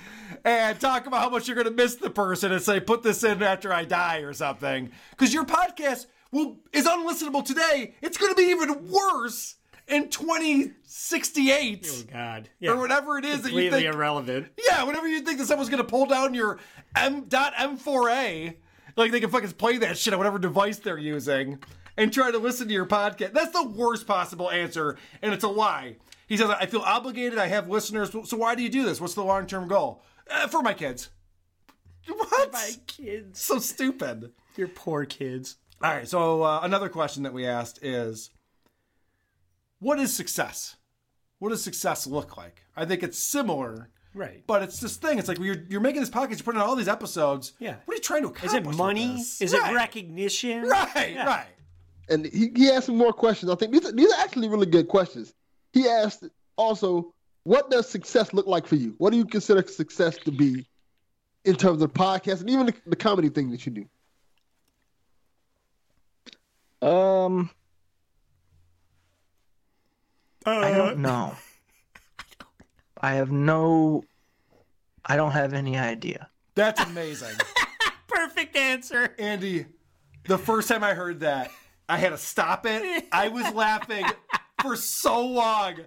and 0.46 0.80
talk 0.80 1.06
about 1.06 1.22
how 1.22 1.30
much 1.30 1.48
you're 1.48 1.56
going 1.56 1.68
to 1.68 1.74
miss 1.74 1.96
the 1.96 2.10
person 2.10 2.52
and 2.54 2.62
say, 2.62 2.80
put 2.80 3.04
this 3.04 3.24
in 3.24 3.44
after 3.44 3.74
I 3.74 3.84
die 3.86 4.20
or 4.20 4.32
something. 4.34 4.90
Because 5.12 5.34
your 5.34 5.44
podcast 5.46 6.06
will, 6.32 6.58
is 6.72 6.86
unlistenable 6.88 7.44
today. 7.44 7.96
It's 8.02 8.18
going 8.18 8.32
to 8.34 8.36
be 8.42 8.50
even 8.50 8.88
worse 8.90 9.56
in 9.88 10.08
2068 10.10 11.88
Oh 11.92 12.04
God. 12.12 12.50
or 12.66 12.78
whatever 12.78 13.18
it 13.18 13.26
is 13.26 13.42
that 13.42 13.50
you 13.52 13.56
Completely 13.64 13.82
think. 13.84 13.94
irrelevant. 13.96 14.48
Yeah, 14.70 14.84
whenever 14.84 15.08
you 15.08 15.22
think 15.22 15.40
that 15.40 15.48
someone's 15.48 15.70
gonna 15.70 15.84
pull 15.84 16.06
down 16.06 16.34
your 16.34 16.60
M 16.96 17.26
dot 17.28 17.54
M4A, 17.56 18.56
like 19.02 19.12
they 19.12 19.20
can 19.20 19.30
fucking 19.30 19.52
play 19.52 19.78
that 19.78 19.98
shit 19.98 20.14
on 20.14 20.20
whatever 20.20 20.40
device 20.40 20.80
they're 20.80 20.98
using 20.98 21.60
and 21.98 22.14
try 22.14 22.32
to 22.32 22.38
listen 22.38 22.68
to 22.68 22.74
your 22.74 22.86
podcast. 22.86 23.34
That's 23.34 23.52
the 23.52 23.68
worst 23.68 24.08
possible 24.08 24.50
answer, 24.50 24.98
and 25.22 25.34
it's 25.34 25.44
a 25.44 25.50
lie. 25.50 25.98
He 26.28 26.38
says, 26.38 26.50
"I 26.50 26.66
feel 26.66 26.82
obligated. 26.82 27.38
I 27.38 27.48
have 27.48 27.68
listeners. 27.70 28.12
So 28.12 28.38
why 28.38 28.56
do 28.56 28.64
you 28.64 28.70
do 28.70 28.84
this? 28.84 29.02
What's 29.02 29.16
the 29.16 29.24
long 29.24 29.48
term 29.48 29.68
goal 29.68 30.04
uh, 30.30 30.48
for 30.48 30.62
my 30.62 30.74
kids? 30.74 31.10
What? 32.08 32.52
My 32.52 32.72
kids. 32.88 33.40
So 33.42 33.60
stupid. 33.60 34.32
Your 34.56 34.68
poor 34.68 35.06
kids. 35.06 35.58
All 35.84 35.92
right. 35.92 36.08
So 36.08 36.44
uh, 36.44 36.62
another 36.64 36.90
question 36.90 37.24
that 37.24 37.34
we 37.34 37.46
asked 37.46 37.80
is, 37.84 38.32
what 39.80 40.00
is 40.00 40.16
success? 40.16 40.78
What 41.40 41.50
does 41.50 41.64
success 41.64 42.06
look 42.06 42.38
like? 42.38 42.64
I 42.76 42.86
think 42.86 43.04
it's 43.04 43.18
similar. 43.18 43.90
Right. 44.14 44.44
But 44.46 44.64
it's 44.64 44.80
this 44.80 44.98
thing. 44.98 45.20
It's 45.20 45.28
like 45.30 45.40
you're, 45.40 45.64
you're 45.70 45.80
making 45.82 46.02
this 46.02 46.10
podcast, 46.10 46.32
you're 46.32 46.40
putting 46.40 46.60
out 46.62 46.68
all 46.68 46.76
these 46.76 46.90
episodes. 46.90 47.54
Yeah. 47.60 47.76
What 47.86 47.94
are 47.94 47.96
you 47.96 48.02
trying 48.02 48.24
to 48.24 48.28
accomplish? 48.30 48.52
Is 48.52 48.54
accomplish? 48.54 48.66
it 48.66 48.68
with 48.68 48.78
money? 48.78 49.14
this? 49.18 49.42
Is 49.42 49.54
Right. 49.54 49.72
it 49.72 49.76
recognition? 49.76 50.64
Right, 50.68 51.14
Yeah. 51.14 51.26
right. 51.26 51.48
And 52.10 52.26
he, 52.26 52.52
he 52.56 52.70
asked 52.70 52.88
some 52.88 52.98
more 52.98 53.14
questions. 53.14 53.50
I 53.52 53.56
think 53.56 53.72
these 53.72 53.86
are, 53.86 53.92
these 53.94 54.12
are 54.12 54.20
actually 54.20 54.50
really 54.50 54.66
good 54.66 54.90
questions. 54.90 55.34
He 55.72 55.88
asked 55.88 56.26
also, 56.58 57.14
what 57.44 57.72
does 57.72 57.88
success 57.88 58.34
look 58.34 58.48
like 58.48 58.68
for 58.68 58.76
you? 58.76 58.96
What 58.98 59.12
do 59.12 59.18
you 59.18 59.24
consider 59.26 59.66
success 59.66 60.18
to 60.26 60.32
be 60.32 60.66
in 61.46 61.56
terms 61.56 61.82
of 61.82 61.94
podcast 61.94 62.42
and 62.42 62.50
even 62.50 62.66
the, 62.66 62.74
the 62.88 62.96
comedy 62.98 63.30
thing 63.30 63.50
that 63.52 63.66
you 63.66 63.72
do? 66.82 66.88
Um, 66.88 67.50
I 70.46 70.72
Uh, 70.72 70.78
don't 70.78 71.00
know. 71.00 71.36
I 73.02 73.14
have 73.14 73.32
no. 73.32 74.04
I 75.06 75.16
don't 75.16 75.32
have 75.32 75.54
any 75.54 75.78
idea. 75.78 76.30
That's 76.56 76.80
amazing. 76.82 77.36
Perfect 78.08 78.56
answer. 78.56 79.16
Andy, 79.18 79.66
the 80.26 80.38
first 80.38 80.68
time 80.68 80.84
I 80.84 80.94
heard 80.94 81.22
that, 81.22 81.50
I 81.90 81.98
had 81.98 82.10
to 82.10 82.18
stop 82.18 82.66
it. 82.68 83.06
I 83.12 83.30
was 83.30 83.52
laughing 83.54 84.06
for 84.62 84.76
so 84.76 85.26
long. 85.26 85.78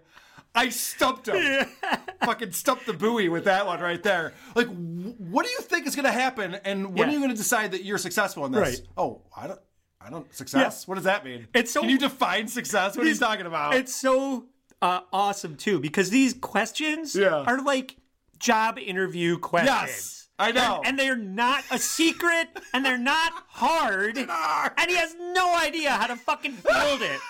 I 0.57 0.69
stumped 0.71 1.29
him. 1.29 1.67
Fucking 2.25 2.53
stumped 2.53 2.87
the 2.87 2.93
buoy 2.93 3.29
with 3.29 3.45
that 3.45 3.67
one 3.67 3.81
right 3.81 4.03
there. 4.03 4.35
Like, 4.55 4.69
wh- 4.69 5.21
what 5.21 5.45
do 5.45 5.51
you 5.51 5.61
think 5.61 5.87
is 5.87 5.95
going 5.97 6.05
to 6.07 6.13
happen? 6.13 6.55
And 6.65 6.89
when 6.89 6.97
Yeah. 6.97 7.05
are 7.07 7.11
you 7.11 7.19
going 7.19 7.31
to 7.31 7.37
decide 7.37 7.73
that 7.73 7.85
you're 7.85 7.99
successful 7.99 8.47
in 8.47 8.53
this? 8.53 8.61
Right. 8.81 8.89
Oh, 8.97 9.23
I 9.37 9.47
don't. 9.49 9.61
I 10.01 10.11
don't 10.11 10.33
success. 10.35 10.87
What 10.87 10.97
does 10.97 11.05
that 11.05 11.25
mean? 11.25 11.49
It's 11.55 11.71
so- 11.73 11.81
Can 11.81 11.89
you 11.91 11.99
define 11.99 12.47
success? 12.49 12.97
What 12.97 13.07
are 13.07 13.09
you 13.09 13.17
talking 13.17 13.47
about? 13.47 13.75
It's 13.75 13.95
so 13.95 14.47
uh, 14.83 15.01
awesome 15.13 15.57
too 15.57 15.79
because 15.81 16.11
these 16.11 16.35
questions 16.35 17.15
Yeah. 17.15 17.45
are 17.47 17.63
like 17.63 17.97
job 18.39 18.79
interview 18.79 19.39
questions. 19.39 19.71
Yes, 19.71 20.29
I 20.39 20.53
know. 20.53 20.77
And, 20.79 20.87
and 20.89 20.99
they're 20.99 21.17
not 21.17 21.65
a 21.71 21.79
secret 21.79 22.49
and 22.73 22.85
they're 22.85 22.99
not 22.99 23.33
hard. 23.49 24.17
and 24.19 24.91
he 24.91 24.97
has 24.97 25.15
no 25.19 25.57
idea 25.57 25.91
how 25.91 26.07
to 26.09 26.17
fucking 26.17 26.53
field 26.53 27.03
it. 27.03 27.21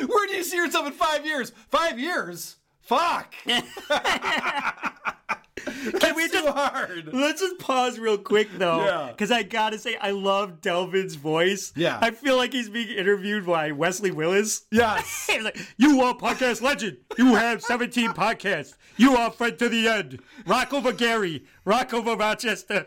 Where 0.08 0.26
do 0.26 0.34
you 0.34 0.44
see 0.44 0.56
yourself 0.56 0.86
in 0.86 0.92
five 0.92 1.24
years? 1.24 1.52
Five 1.68 1.98
years? 1.98 2.56
Fuck. 2.80 3.34
Can 6.00 6.14
we 6.16 6.28
just 6.28 6.48
hard? 6.48 7.08
Let's 7.12 7.40
just 7.40 7.58
pause 7.58 7.98
real 7.98 8.18
quick 8.18 8.48
though, 8.58 8.84
Yeah. 8.84 9.08
because 9.10 9.30
I 9.30 9.42
gotta 9.42 9.78
say 9.78 9.96
I 9.96 10.10
love 10.10 10.60
Delvin's 10.60 11.14
voice. 11.14 11.72
Yeah. 11.76 11.98
I 12.00 12.10
feel 12.10 12.36
like 12.36 12.52
he's 12.52 12.68
being 12.68 12.88
interviewed 12.96 13.46
by 13.46 13.72
Wesley 13.72 14.10
Willis. 14.10 14.62
Yes. 14.70 15.26
He's 15.30 15.42
like, 15.42 15.58
"You 15.76 16.00
are 16.02 16.14
podcast 16.14 16.60
legend. 16.62 16.98
You 17.18 17.34
have 17.34 17.62
17 17.62 18.10
podcasts. 18.10 18.74
You 18.96 19.16
are 19.16 19.30
friend 19.30 19.58
to 19.58 19.68
the 19.68 19.88
end. 19.88 20.20
Rock 20.46 20.72
over 20.72 20.92
Gary. 20.92 21.44
Rock 21.64 21.92
over 21.94 22.14
Rochester. 22.16 22.86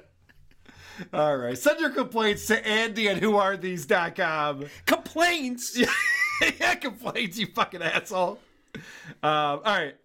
All 1.13 1.37
right. 1.37 1.57
Send 1.57 1.79
your 1.79 1.91
complaints 1.91 2.47
to 2.47 2.65
Andy 2.67 3.07
at 3.09 3.21
whoarethese.com. 3.21 4.65
Complaints? 4.85 5.79
yeah, 6.59 6.75
complaints, 6.75 7.37
you 7.37 7.47
fucking 7.47 7.81
asshole. 7.81 8.39
Um, 8.75 8.81
all 9.23 9.59
right. 9.63 9.95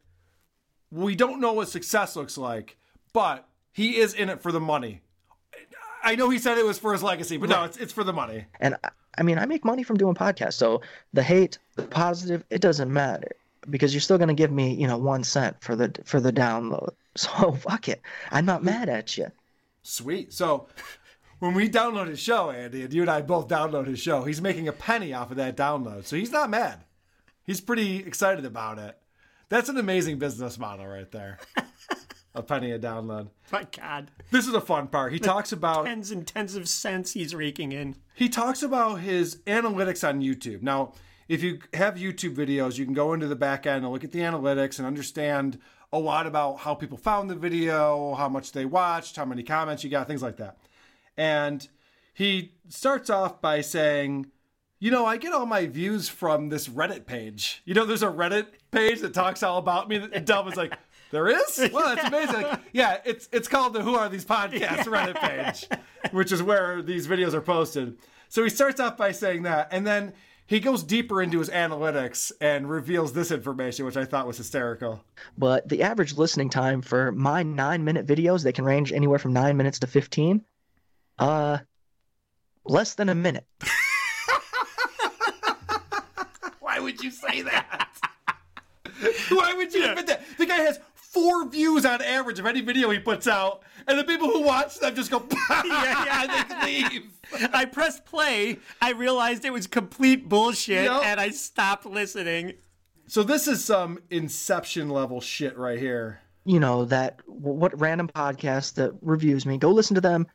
We 0.92 1.16
don't 1.16 1.40
know 1.40 1.54
what 1.54 1.68
success 1.68 2.14
looks 2.14 2.36
like, 2.38 2.76
but 3.12 3.48
he 3.72 3.96
is 3.96 4.12
in 4.14 4.28
it 4.28 4.42
for 4.42 4.52
the 4.52 4.60
money. 4.60 5.00
I 6.04 6.16
know 6.16 6.28
he 6.30 6.38
said 6.38 6.58
it 6.58 6.64
was 6.66 6.78
for 6.78 6.92
his 6.92 7.02
legacy, 7.02 7.36
but 7.38 7.48
no, 7.48 7.64
it's, 7.64 7.76
it's 7.78 7.92
for 7.92 8.04
the 8.04 8.12
money. 8.12 8.44
And 8.60 8.76
I- 8.84 8.90
I 9.18 9.22
mean, 9.22 9.38
I 9.38 9.44
make 9.44 9.62
money 9.62 9.82
from 9.82 9.98
doing 9.98 10.14
podcasts, 10.14 10.54
so 10.54 10.80
the 11.12 11.22
hate, 11.22 11.58
the 11.76 11.82
positive, 11.82 12.44
it 12.48 12.62
doesn't 12.62 12.90
matter 12.90 13.32
because 13.68 13.92
you're 13.92 14.00
still 14.00 14.16
gonna 14.16 14.32
give 14.32 14.50
me, 14.50 14.72
you 14.72 14.86
know, 14.86 14.96
one 14.96 15.22
cent 15.22 15.54
for 15.60 15.76
the 15.76 15.92
for 16.04 16.18
the 16.20 16.32
download. 16.32 16.90
So 17.14 17.52
fuck 17.52 17.90
it. 17.90 18.00
I'm 18.30 18.46
not 18.46 18.64
mad 18.64 18.88
at 18.88 19.18
you. 19.18 19.26
Sweet. 19.82 20.32
So 20.32 20.68
when 21.40 21.52
we 21.52 21.68
download 21.68 22.06
his 22.08 22.18
show, 22.20 22.50
Andy, 22.50 22.84
and 22.84 22.94
you 22.94 23.02
and 23.02 23.10
I 23.10 23.20
both 23.20 23.48
download 23.48 23.86
his 23.86 23.98
show, 24.00 24.24
he's 24.24 24.40
making 24.40 24.66
a 24.66 24.72
penny 24.72 25.12
off 25.12 25.30
of 25.30 25.36
that 25.36 25.54
download. 25.54 26.06
So 26.06 26.16
he's 26.16 26.32
not 26.32 26.48
mad. 26.48 26.84
He's 27.44 27.60
pretty 27.60 27.98
excited 27.98 28.46
about 28.46 28.78
it. 28.78 28.96
That's 29.52 29.68
an 29.68 29.76
amazing 29.76 30.18
business 30.18 30.58
model 30.58 30.86
right 30.86 31.10
there. 31.10 31.38
a 32.34 32.42
penny 32.42 32.70
a 32.70 32.78
download. 32.78 33.28
My 33.50 33.66
God. 33.76 34.10
This 34.30 34.48
is 34.48 34.54
a 34.54 34.62
fun 34.62 34.86
part. 34.86 35.12
He 35.12 35.18
talks 35.18 35.52
about 35.52 35.84
tens 35.84 36.10
and 36.10 36.26
tens 36.26 36.56
of 36.56 36.66
cents 36.70 37.12
he's 37.12 37.34
raking 37.34 37.72
in. 37.72 37.96
He 38.14 38.30
talks 38.30 38.62
about 38.62 39.00
his 39.00 39.42
analytics 39.46 40.08
on 40.08 40.22
YouTube. 40.22 40.62
Now, 40.62 40.94
if 41.28 41.42
you 41.42 41.58
have 41.74 41.96
YouTube 41.96 42.34
videos, 42.34 42.78
you 42.78 42.86
can 42.86 42.94
go 42.94 43.12
into 43.12 43.26
the 43.26 43.36
back 43.36 43.66
end 43.66 43.84
and 43.84 43.92
look 43.92 44.04
at 44.04 44.12
the 44.12 44.20
analytics 44.20 44.78
and 44.78 44.86
understand 44.86 45.58
a 45.92 45.98
lot 45.98 46.26
about 46.26 46.60
how 46.60 46.74
people 46.74 46.96
found 46.96 47.28
the 47.28 47.34
video, 47.34 48.14
how 48.14 48.30
much 48.30 48.52
they 48.52 48.64
watched, 48.64 49.16
how 49.16 49.26
many 49.26 49.42
comments 49.42 49.84
you 49.84 49.90
got, 49.90 50.06
things 50.06 50.22
like 50.22 50.38
that. 50.38 50.56
And 51.18 51.68
he 52.14 52.54
starts 52.70 53.10
off 53.10 53.42
by 53.42 53.60
saying, 53.60 54.30
you 54.78 54.90
know, 54.90 55.04
I 55.04 55.18
get 55.18 55.34
all 55.34 55.44
my 55.44 55.66
views 55.66 56.08
from 56.08 56.48
this 56.48 56.68
Reddit 56.68 57.04
page. 57.04 57.60
You 57.66 57.74
know, 57.74 57.84
there's 57.84 58.02
a 58.02 58.06
Reddit 58.06 58.46
page 58.72 59.00
that 59.00 59.14
talks 59.14 59.42
all 59.42 59.58
about 59.58 59.88
me. 59.88 59.96
And 60.12 60.26
Delvin's 60.26 60.56
like, 60.56 60.76
there 61.12 61.28
is? 61.28 61.70
Well, 61.72 61.94
that's 61.94 62.08
amazing. 62.12 62.42
Like, 62.42 62.60
yeah, 62.72 62.98
it's 63.04 63.28
it's 63.30 63.46
called 63.46 63.74
the 63.74 63.82
Who 63.82 63.94
Are 63.94 64.08
These 64.08 64.24
Podcasts 64.24 64.84
Reddit 64.84 65.20
page, 65.20 65.68
which 66.10 66.32
is 66.32 66.42
where 66.42 66.82
these 66.82 67.06
videos 67.06 67.34
are 67.34 67.40
posted. 67.40 67.98
So 68.28 68.42
he 68.42 68.50
starts 68.50 68.80
off 68.80 68.96
by 68.96 69.12
saying 69.12 69.42
that, 69.42 69.68
and 69.70 69.86
then 69.86 70.14
he 70.46 70.58
goes 70.58 70.82
deeper 70.82 71.22
into 71.22 71.38
his 71.38 71.50
analytics 71.50 72.32
and 72.40 72.68
reveals 72.68 73.12
this 73.12 73.30
information, 73.30 73.84
which 73.84 73.98
I 73.98 74.06
thought 74.06 74.26
was 74.26 74.38
hysterical. 74.38 75.04
But 75.36 75.68
the 75.68 75.82
average 75.82 76.16
listening 76.16 76.48
time 76.50 76.80
for 76.82 77.12
my 77.12 77.42
nine 77.42 77.84
minute 77.84 78.06
videos, 78.06 78.42
they 78.42 78.52
can 78.52 78.64
range 78.64 78.90
anywhere 78.92 79.18
from 79.18 79.34
nine 79.34 79.56
minutes 79.56 79.78
to 79.80 79.86
fifteen. 79.86 80.44
Uh, 81.18 81.58
less 82.64 82.94
than 82.94 83.10
a 83.10 83.14
minute. 83.14 83.46
Why 86.60 86.80
would 86.80 87.02
you 87.02 87.10
say 87.10 87.42
that? 87.42 87.91
Why 89.30 89.54
would 89.54 89.72
you 89.74 89.88
admit 89.88 90.06
that? 90.06 90.22
The 90.38 90.46
guy 90.46 90.56
has 90.56 90.78
four 90.94 91.46
views 91.48 91.84
on 91.84 92.00
average 92.02 92.38
of 92.38 92.46
any 92.46 92.60
video 92.60 92.90
he 92.90 92.98
puts 92.98 93.26
out, 93.26 93.62
and 93.86 93.98
the 93.98 94.04
people 94.04 94.28
who 94.28 94.42
watch 94.42 94.78
them 94.78 94.94
just 94.94 95.10
go, 95.10 95.22
yeah, 95.50 96.04
yeah, 96.26 96.44
they 96.64 96.82
leave. 96.88 97.10
I 97.52 97.64
pressed 97.66 98.04
play. 98.04 98.58
I 98.80 98.92
realized 98.92 99.44
it 99.44 99.52
was 99.52 99.66
complete 99.66 100.28
bullshit, 100.28 100.84
Yep. 100.84 101.02
and 101.04 101.20
I 101.20 101.30
stopped 101.30 101.86
listening. 101.86 102.54
So 103.08 103.22
this 103.22 103.46
is 103.46 103.62
some 103.64 103.98
Inception 104.10 104.88
level 104.88 105.20
shit 105.20 105.56
right 105.58 105.78
here. 105.78 106.20
You 106.44 106.58
know 106.60 106.86
that 106.86 107.20
what 107.26 107.78
random 107.78 108.08
podcast 108.08 108.74
that 108.74 108.92
reviews 109.02 109.44
me? 109.46 109.58
Go 109.58 109.70
listen 109.70 109.94
to 109.96 110.00
them 110.00 110.26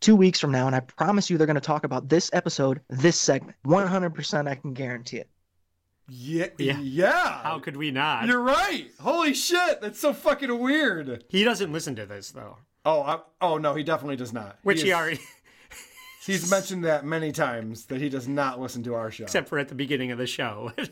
two 0.00 0.16
weeks 0.16 0.40
from 0.40 0.50
now, 0.50 0.66
and 0.66 0.74
I 0.76 0.80
promise 0.80 1.30
you 1.30 1.38
they're 1.38 1.46
going 1.46 1.54
to 1.54 1.60
talk 1.60 1.84
about 1.84 2.08
this 2.08 2.28
episode, 2.32 2.80
this 2.90 3.18
segment. 3.18 3.56
One 3.62 3.86
hundred 3.86 4.14
percent, 4.14 4.48
I 4.48 4.56
can 4.56 4.74
guarantee 4.74 5.18
it. 5.18 5.28
Yeah, 6.08 6.48
yeah. 6.58 7.42
How 7.42 7.58
could 7.60 7.76
we 7.76 7.90
not? 7.90 8.26
You're 8.26 8.40
right. 8.42 8.88
Holy 9.00 9.32
shit, 9.34 9.80
that's 9.80 9.98
so 9.98 10.12
fucking 10.12 10.58
weird. 10.58 11.24
He 11.28 11.44
doesn't 11.44 11.72
listen 11.72 11.96
to 11.96 12.04
this 12.06 12.30
though. 12.30 12.58
Oh, 12.84 13.00
I, 13.02 13.20
oh 13.40 13.56
no, 13.58 13.74
he 13.74 13.82
definitely 13.82 14.16
does 14.16 14.32
not. 14.32 14.58
Which 14.62 14.82
he 14.82 14.90
is- 14.90 14.94
already, 14.94 15.20
He's 16.26 16.50
mentioned 16.50 16.84
that 16.84 17.04
many 17.04 17.32
times 17.32 17.86
that 17.86 18.00
he 18.00 18.08
does 18.08 18.26
not 18.28 18.58
listen 18.60 18.82
to 18.84 18.94
our 18.94 19.10
show. 19.10 19.24
except 19.24 19.48
for 19.48 19.58
at 19.58 19.68
the 19.68 19.74
beginning 19.74 20.10
of 20.10 20.18
the 20.18 20.26
show. 20.26 20.72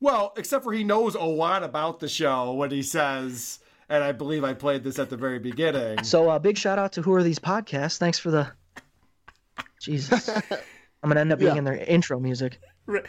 Well, 0.00 0.34
except 0.36 0.64
for 0.64 0.72
he 0.72 0.84
knows 0.84 1.14
a 1.14 1.22
lot 1.22 1.62
about 1.62 1.98
the 1.98 2.08
show 2.08 2.52
when 2.52 2.70
he 2.70 2.82
says, 2.82 3.60
and 3.88 4.04
I 4.04 4.12
believe 4.12 4.44
I 4.44 4.52
played 4.52 4.84
this 4.84 4.98
at 4.98 5.08
the 5.08 5.16
very 5.16 5.38
beginning. 5.38 6.02
So, 6.04 6.28
uh, 6.28 6.38
big 6.38 6.58
shout 6.58 6.78
out 6.78 6.92
to 6.92 7.02
who 7.02 7.14
are 7.14 7.22
these 7.22 7.38
podcasts? 7.38 7.96
Thanks 7.96 8.18
for 8.18 8.30
the. 8.30 8.50
Jesus, 9.80 10.28
I'm 11.02 11.08
gonna 11.08 11.20
end 11.20 11.32
up 11.32 11.38
being 11.38 11.52
Yeah. 11.52 11.58
in 11.58 11.64
their 11.64 11.76
intro 11.76 12.18
music. 12.20 12.60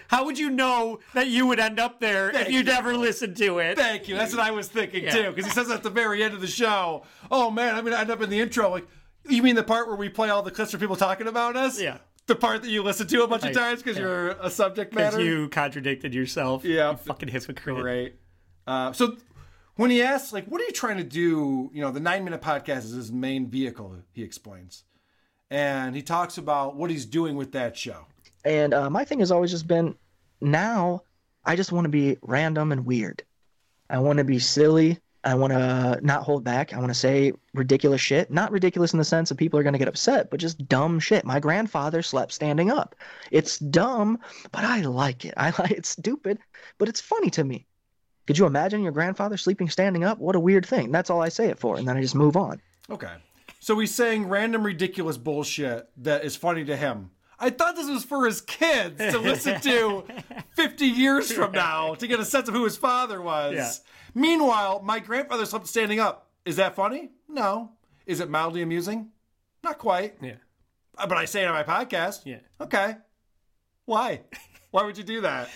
How 0.07 0.23
would 0.25 0.39
you 0.39 0.49
know 0.49 0.99
that 1.13 1.27
you 1.27 1.45
would 1.47 1.59
end 1.59 1.79
up 1.79 1.99
there 1.99 2.29
if 2.29 2.35
Thank 2.35 2.49
you 2.49 2.59
you. 2.59 2.63
never 2.63 2.95
listened 2.95 3.35
to 3.37 3.59
it? 3.59 3.77
Thank 3.77 4.07
you. 4.07 4.15
That's 4.15 4.33
what 4.33 4.41
I 4.41 4.51
was 4.51 4.67
thinking 4.69 5.03
Yeah. 5.03 5.11
too, 5.11 5.29
because 5.31 5.45
he 5.45 5.51
says 5.51 5.69
at 5.69 5.83
the 5.83 5.89
very 5.89 6.23
end 6.23 6.33
of 6.33 6.41
the 6.41 6.47
show, 6.47 7.03
"Oh 7.29 7.51
man, 7.51 7.75
I'm 7.75 7.83
gonna 7.83 7.97
end 7.97 8.09
up 8.09 8.21
in 8.21 8.29
the 8.29 8.39
intro." 8.39 8.69
Like, 8.69 8.87
you 9.27 9.43
mean 9.43 9.55
the 9.55 9.63
part 9.63 9.87
where 9.87 9.97
we 9.97 10.07
play 10.09 10.29
all 10.29 10.41
the 10.43 10.51
clips 10.51 10.71
for 10.71 10.77
people 10.77 10.95
talking 10.95 11.27
about 11.27 11.55
us? 11.57 11.79
Yeah. 11.81 11.97
The 12.27 12.35
part 12.35 12.61
that 12.63 12.69
you 12.69 12.81
listen 12.83 13.05
to 13.07 13.23
a 13.23 13.27
bunch 13.27 13.43
of 13.43 13.53
times 13.53 13.83
because 13.83 13.97
Yeah. 13.97 14.03
you're 14.03 14.29
a 14.29 14.49
subject 14.49 14.93
matter. 14.95 15.21
you 15.21 15.49
contradicted 15.49 16.13
yourself. 16.13 16.63
Yeah. 16.63 16.91
You 16.91 16.97
fucking 16.97 17.29
hypocrite. 17.29 17.77
Great. 17.81 18.15
Uh, 18.65 18.93
so 18.93 19.17
when 19.75 19.91
he 19.91 20.01
asks, 20.01 20.31
like, 20.33 20.45
what 20.47 20.59
are 20.61 20.63
you 20.63 20.71
trying 20.71 20.97
to 20.97 21.03
do? 21.03 21.69
You 21.73 21.81
know, 21.81 21.91
the 21.91 21.99
nine 21.99 22.23
minute 22.23 22.41
podcast 22.41 22.85
is 22.85 22.91
his 22.91 23.11
main 23.11 23.47
vehicle, 23.47 23.97
he 24.13 24.23
explains. 24.23 24.85
And 25.51 25.95
he 25.95 26.01
talks 26.01 26.37
about 26.37 26.75
what 26.75 26.89
he's 26.89 27.05
doing 27.05 27.35
with 27.35 27.51
that 27.51 27.77
show. 27.77 28.07
And 28.45 28.73
uh, 28.73 28.89
my 28.89 29.03
thing 29.03 29.19
has 29.19 29.31
always 29.31 29.51
just 29.51 29.67
been 29.67 29.95
now 30.39 31.01
I 31.45 31.55
just 31.55 31.71
want 31.71 31.85
to 31.85 31.89
be 31.89 32.17
random 32.21 32.71
and 32.71 32.85
weird. 32.85 33.23
I 33.89 33.99
want 33.99 34.17
to 34.17 34.23
be 34.23 34.39
silly. 34.39 34.99
I 35.23 35.35
want 35.35 35.53
to 35.53 35.99
not 36.01 36.23
hold 36.23 36.43
back. 36.43 36.73
I 36.73 36.77
want 36.77 36.89
to 36.89 36.99
say 36.99 37.33
ridiculous 37.53 38.01
shit. 38.01 38.29
Not 38.31 38.51
ridiculous 38.51 38.93
in 38.93 38.99
the 38.99 39.05
sense 39.05 39.29
that 39.29 39.37
people 39.37 39.59
are 39.59 39.63
going 39.63 39.73
to 39.73 39.79
get 39.79 39.87
upset, 39.87 40.29
but 40.29 40.39
just 40.39 40.67
dumb 40.67 40.99
shit. 40.99 41.25
My 41.25 41.39
grandfather 41.39 42.01
slept 42.01 42.31
standing 42.31 42.71
up. 42.71 42.95
It's 43.31 43.57
dumb, 43.57 44.19
but 44.51 44.63
I 44.63 44.81
like 44.81 45.25
it. 45.25 45.33
I 45.37 45.51
like 45.59 45.71
it's 45.71 45.89
stupid, 45.89 46.39
but 46.77 46.89
it's 46.89 47.01
funny 47.01 47.29
to 47.31 47.43
me. 47.43 47.65
Could 48.27 48.37
you 48.39 48.45
imagine 48.47 48.81
your 48.81 48.91
grandfather 48.91 49.37
sleeping 49.37 49.69
standing 49.69 50.03
up? 50.03 50.17
What 50.17 50.35
a 50.35 50.39
weird 50.39 50.65
thing. 50.65 50.91
That's 50.91 51.11
all 51.11 51.21
I 51.21 51.29
say 51.29 51.47
it 51.47 51.59
for, 51.59 51.77
and 51.77 51.87
then 51.87 51.97
I 51.97 52.01
just 52.01 52.15
move 52.15 52.35
on. 52.35 52.59
Okay. 52.89 53.13
So 53.59 53.77
he's 53.79 53.93
saying 53.93 54.27
random, 54.27 54.63
ridiculous 54.63 55.17
bullshit 55.17 55.89
that 55.97 56.23
is 56.23 56.35
funny 56.35 56.65
to 56.65 56.75
him. 56.75 57.11
I 57.45 57.51
thought 57.51 57.75
this 57.75 57.87
was 57.87 58.03
for 58.03 58.25
his 58.25 58.41
kids 58.41 58.97
to 58.97 59.19
listen 59.19 59.61
to 59.61 60.03
50 60.55 60.85
years 60.85 61.31
from 61.31 61.51
now 61.51 61.93
to 61.95 62.07
get 62.07 62.19
a 62.19 62.25
sense 62.25 62.47
of 62.47 62.55
who 62.55 62.63
his 62.63 62.75
father 62.75 63.21
was. 63.21 63.53
Yeah. 63.53 63.71
Meanwhile, 64.15 64.81
my 64.83 64.99
grandfather 64.99 65.45
slept 65.45 65.67
standing 65.67 65.99
up. 65.99 66.29
Is 66.45 66.55
that 66.55 66.75
funny? 66.75 67.11
No. 67.29 67.71
Is 68.07 68.19
it 68.19 68.29
mildly 68.29 68.61
amusing? 68.63 69.09
Not 69.63 69.77
quite. 69.77 70.15
Yeah. 70.21 70.35
Uh, 70.97 71.05
But 71.05 71.17
I 71.19 71.25
say 71.25 71.43
it 71.43 71.47
on 71.47 71.53
my 71.53 71.63
podcast. 71.63 72.21
Yeah. 72.25 72.39
Okay. 72.59 72.95
Why? 73.85 74.21
Why 74.71 74.83
would 74.83 74.97
you 74.97 75.03
do 75.03 75.21
that? 75.21 75.49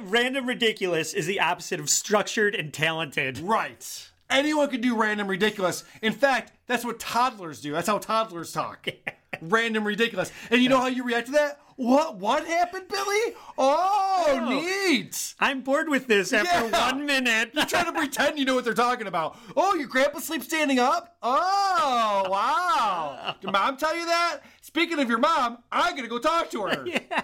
Random 0.00 0.46
ridiculous 0.46 1.14
is 1.14 1.26
the 1.26 1.38
opposite 1.40 1.78
of 1.80 1.88
structured 1.88 2.54
and 2.56 2.72
talented. 2.74 3.38
Right. 3.38 4.08
Anyone 4.28 4.70
can 4.70 4.80
do 4.80 4.96
random 4.96 5.28
ridiculous. 5.28 5.84
In 6.02 6.12
fact, 6.14 6.52
that's 6.66 6.84
what 6.84 6.98
toddlers 6.98 7.60
do. 7.60 7.72
That's 7.72 7.86
how 7.86 7.98
toddlers 7.98 8.52
talk. 8.52 8.88
random 9.42 9.84
ridiculous. 9.84 10.32
And 10.50 10.62
you 10.62 10.68
know 10.68 10.78
how 10.80 10.86
you 10.86 11.04
react 11.04 11.26
to 11.26 11.32
that? 11.32 11.58
What 11.76 12.16
what 12.16 12.46
happened, 12.46 12.86
Billy? 12.88 13.34
Oh, 13.58 14.24
Oh. 14.28 14.48
neat. 14.48 15.34
I'm 15.40 15.62
bored 15.62 15.88
with 15.88 16.06
this 16.06 16.32
after 16.32 16.68
Yeah. 16.68 16.90
one 16.92 17.06
minute. 17.06 17.50
You're 17.54 17.64
trying 17.64 17.86
to 17.86 17.92
pretend 17.92 18.38
you 18.38 18.44
know 18.44 18.54
what 18.54 18.64
they're 18.64 18.74
talking 18.74 19.06
about. 19.06 19.36
Oh, 19.56 19.74
your 19.74 19.88
grandpa 19.88 20.18
sleeps 20.20 20.44
standing 20.46 20.78
up? 20.78 21.16
Oh, 21.22 22.24
wow. 22.28 23.36
Did 23.40 23.50
mom 23.52 23.76
tell 23.78 23.96
you 23.96 24.06
that? 24.06 24.40
Speaking 24.60 24.98
of 25.00 25.08
your 25.08 25.18
mom, 25.18 25.58
I'm 25.72 25.96
to 25.96 26.06
go 26.08 26.18
talk 26.18 26.50
to 26.50 26.62
her. 26.66 26.86
yeah. 26.86 27.22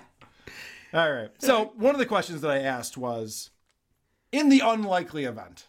All 0.95 1.13
right. 1.13 1.31
So, 1.39 1.73
one 1.77 1.95
of 1.95 1.99
the 1.99 2.07
questions 2.07 2.41
that 2.41 2.51
I 2.51 2.61
asked 2.61 2.97
was 2.97 3.51
in 4.33 4.49
the 4.49 4.61
unlikely 4.61 5.25
event 5.25 5.67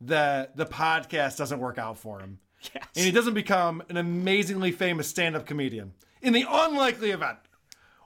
that 0.00 0.56
the 0.56 0.66
podcast 0.66 1.36
doesn't 1.36 1.58
work 1.58 1.78
out 1.78 1.98
for 1.98 2.20
him 2.20 2.38
and 2.74 3.04
he 3.04 3.10
doesn't 3.10 3.34
become 3.34 3.82
an 3.88 3.96
amazingly 3.96 4.72
famous 4.72 5.08
stand 5.08 5.36
up 5.36 5.46
comedian, 5.46 5.92
in 6.22 6.32
the 6.32 6.44
unlikely 6.48 7.10
event, 7.10 7.38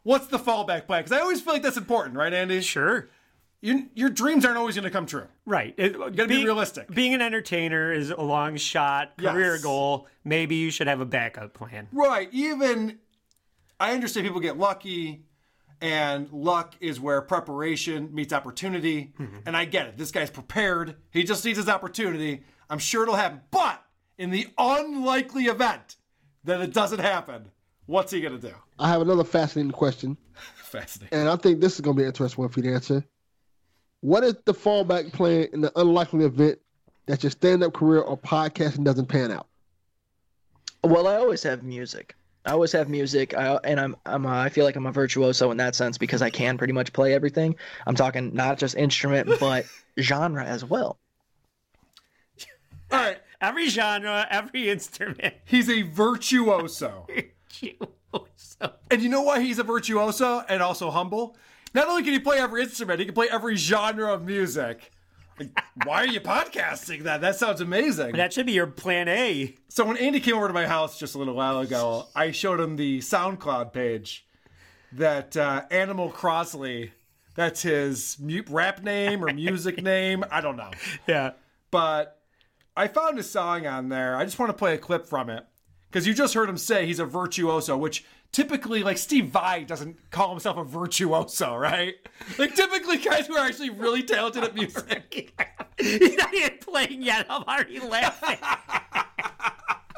what's 0.03 0.27
the 0.27 0.39
fallback 0.39 0.87
plan? 0.87 1.01
Because 1.03 1.13
I 1.13 1.21
always 1.21 1.41
feel 1.41 1.53
like 1.55 1.63
that's 1.63 1.77
important, 1.77 2.17
right, 2.17 2.33
Andy? 2.33 2.61
Sure. 2.61 3.09
Your, 3.61 3.81
your 3.95 4.09
dreams 4.09 4.45
aren't 4.45 4.57
always 4.57 4.77
going 4.77 4.85
to 4.85 4.91
come 4.91 5.07
true. 5.07 5.27
Right. 5.45 5.75
It, 5.77 5.93
You 5.95 5.99
got 6.11 6.17
to 6.17 6.27
be 6.29 6.45
realistic. 6.45 6.89
Being 6.95 7.13
an 7.15 7.21
entertainer 7.21 7.93
is 7.93 8.11
a 8.11 8.21
long 8.21 8.57
shot 8.57 9.19
career 9.19 9.55
Yes. 9.55 9.63
goal. 9.65 10.07
Maybe 10.25 10.55
you 10.55 10.71
should 10.71 10.87
have 10.87 11.01
a 11.01 11.05
backup 11.05 11.55
plan. 11.55 11.89
Right. 11.93 12.29
Even 12.31 12.99
I 13.81 13.93
understand 13.95 14.27
people 14.27 14.41
get 14.41 14.57
lucky, 14.59 15.25
and 15.81 16.31
luck 16.33 16.75
is 16.81 17.01
where 17.01 17.21
preparation 17.21 18.15
meets 18.15 18.33
opportunity. 18.33 19.13
Mm-hmm. 19.19 19.39
And 19.47 19.57
I 19.57 19.65
get 19.65 19.87
it. 19.87 19.97
This 19.99 20.13
guy's 20.13 20.31
prepared. 20.31 20.95
He 21.11 21.25
just 21.25 21.45
needs 21.45 21.59
his 21.59 21.69
opportunity. 21.69 22.45
I'm 22.71 22.79
sure 22.79 23.03
it'll 23.03 23.17
happen. 23.17 23.41
But 23.51 23.83
in 24.19 24.31
the 24.31 24.49
unlikely 24.59 25.45
event 25.47 25.97
that 26.45 26.61
it 26.61 26.73
doesn't 26.73 27.01
happen, 27.01 27.47
what's 27.87 28.13
he 28.13 28.21
gonna 28.21 28.39
do? 28.39 28.53
I 28.79 28.89
have 28.89 29.01
another 29.01 29.25
fascinating 29.25 29.73
question, 29.73 30.17
Fascinating. 30.57 31.19
and 31.19 31.29
I 31.29 31.37
think 31.37 31.61
this 31.61 31.75
is 31.75 31.81
going 31.81 31.97
to 31.97 31.99
be 31.99 32.05
an 32.05 32.09
interesting 32.09 32.43
one 32.43 32.51
for 32.51 32.61
you 32.61 32.71
to 32.71 32.75
answer. 32.75 33.05
What 34.01 34.23
is 34.23 34.35
the 34.45 34.55
fallback 34.55 35.13
plan 35.13 35.49
in 35.53 35.61
the 35.61 35.73
unlikely 35.77 36.25
event 36.25 36.59
that 37.07 37.23
your 37.25 37.31
stand-up 37.31 37.73
career 37.75 38.01
or 38.01 38.17
podcasting 38.17 38.85
doesn't 38.85 39.07
pan 39.07 39.33
out? 39.33 39.47
Well, 40.85 41.09
I 41.09 41.17
always 41.17 41.43
have 41.43 41.63
music. 41.65 42.15
I 42.47 42.53
always 42.53 42.71
have 42.73 42.89
music, 42.89 43.35
I, 43.35 43.59
and 43.65 43.81
I'm 43.81 43.97
I'm 44.07 44.25
a, 44.25 44.29
I 44.29 44.49
feel 44.49 44.65
like 44.65 44.77
I'm 44.77 44.87
a 44.87 44.93
virtuoso 44.93 45.51
in 45.51 45.57
that 45.57 45.75
sense 45.75 45.99
because 45.99 46.23
I 46.23 46.31
can 46.31 46.57
pretty 46.57 46.73
much 46.73 46.93
play 46.93 47.13
everything. 47.13 47.57
I'm 47.87 47.95
talking 47.97 48.33
not 48.33 48.59
just 48.59 48.77
instrument 48.77 49.29
but 49.41 49.67
genre 50.01 50.45
as 50.45 50.65
well. 50.65 50.99
All 52.91 52.99
right. 52.99 53.19
Every 53.41 53.69
genre, 53.69 54.27
every 54.31 54.69
instrument. 54.69 55.35
He's 55.45 55.69
a 55.71 55.83
virtuoso. 55.83 57.07
virtuoso. 57.51 58.73
And 58.91 59.03
you 59.03 59.09
know 59.09 59.23
why 59.23 59.41
he's 59.41 59.59
a 59.59 59.63
virtuoso 59.63 60.45
and 60.49 60.63
also 60.63 60.91
humble? 60.91 61.37
Not 61.75 61.89
only 61.89 62.03
can 62.03 62.13
he 62.13 62.19
play 62.19 62.39
every 62.39 62.63
instrument, 62.63 62.99
he 62.99 63.05
can 63.05 63.15
play 63.15 63.29
every 63.31 63.55
genre 63.57 64.13
of 64.13 64.25
music. 64.25 64.91
Like, 65.39 65.51
why 65.85 66.03
are 66.03 66.07
you 66.07 66.21
podcasting 66.21 67.03
that? 67.05 67.21
That 67.21 67.37
sounds 67.37 67.61
amazing. 67.61 68.17
That 68.17 68.33
should 68.33 68.47
be 68.47 68.53
your 68.53 68.67
plan 68.67 69.07
A. 69.09 69.55
So 69.69 69.85
when 69.85 69.97
Andy 69.99 70.19
came 70.21 70.35
over 70.37 70.49
to 70.49 70.55
my 70.55 70.67
house 70.67 70.99
just 70.99 71.15
a 71.15 71.19
little 71.19 71.35
while 71.35 71.61
ago, 71.61 72.07
I 72.17 72.33
showed 72.33 72.59
him 72.59 72.77
the 72.77 72.99
SoundCloud 73.01 73.73
page 73.73 74.27
that 74.93 75.37
uh, 75.37 75.63
Animal 75.71 76.11
Crossley, 76.11 76.93
that's 77.35 77.63
his 77.63 78.17
mu- 78.19 78.43
rap 78.49 78.83
name 78.83 79.23
or 79.25 79.33
music 79.33 79.81
name. 79.83 80.25
I 80.31 80.41
don't 80.41 80.57
know. 80.57 80.71
Yeah. 81.07 81.33
But 81.71 82.18
I 82.79 82.87
found 82.87 83.19
a 83.19 83.25
song 83.25 83.67
on 83.67 83.89
there. 83.89 84.15
I 84.15 84.25
just 84.25 84.39
want 84.39 84.51
to 84.51 84.57
play 84.57 84.73
a 84.73 84.79
clip 84.79 85.05
from 85.05 85.29
it 85.31 85.45
because 85.91 86.07
you 86.07 86.15
just 86.15 86.35
heard 86.35 86.49
him 86.49 86.57
say 86.57 86.87
he's 86.87 87.01
a 87.01 87.05
virtuoso, 87.05 87.77
which 87.77 88.05
typically, 88.31 88.85
like 88.85 88.99
Steve 88.99 89.27
Vai 89.31 89.65
doesn't 89.65 90.13
call 90.13 90.31
himself 90.31 90.57
a 90.59 90.63
virtuoso, 90.63 91.57
right? 91.57 91.97
Like 92.39 92.55
typically, 92.55 92.99
guys 92.99 93.27
who 93.27 93.37
are 93.37 93.45
actually 93.45 93.71
really 93.71 94.05
talented 94.05 94.45
at 94.45 94.55
music. 94.55 95.33
He's 95.81 96.17
not 96.17 96.33
even 96.33 96.59
playing 96.61 97.03
yet. 97.03 97.27
I'm 97.29 97.43
already 97.43 97.81
laughing. 97.81 98.39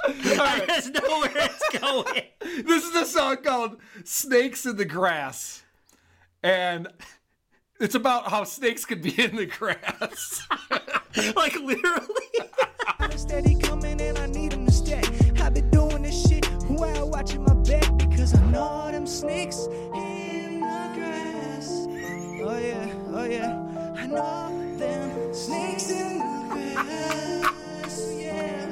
I 0.03 0.65
just 0.67 0.95
know 0.95 1.21
where 1.21 1.33
it's 1.35 1.79
going. 1.79 2.23
this 2.67 2.85
is 2.85 2.95
a 2.95 3.05
song 3.05 3.39
called 3.43 3.77
Snakes 4.05 4.65
in 4.65 4.77
the 4.77 4.87
Grass. 4.87 5.63
And 6.43 6.89
it's 7.81 7.95
about 7.95 8.31
how 8.31 8.45
snakes 8.45 8.85
could 8.85 9.03
be 9.03 9.23
in 9.23 9.37
the 9.37 9.47
grass. 9.47 10.47
like 11.35 11.55
literally. 11.57 12.31
Steady 13.17 13.55
coming 13.55 14.01
and 14.01 14.19
I 14.19 14.27
need 14.27 14.53
him 14.53 14.67
to 14.67 14.73
stay. 14.73 15.03
I've 15.41 15.55
been 15.55 15.71
doing 15.71 16.03
this 16.03 16.29
shit 16.29 16.45
while 16.69 17.09
watching 17.11 17.43
my 17.45 17.55
back 17.55 17.97
because 17.99 18.35
I 18.35 18.41
know 18.51 18.91
them 18.91 19.07
snakes 19.07 19.67
in 19.95 20.61
the 20.61 20.91
grass. 20.95 21.69
Oh 22.43 22.59
yeah, 22.59 22.89
oh 23.15 23.25
yeah. 23.25 23.95
I 23.97 24.07
know 24.07 24.77
them 24.79 25.35
snakes 25.35 25.91
in 25.91 26.19
the 26.19 26.47
grass. 26.51 28.13
Yeah. 28.17 28.67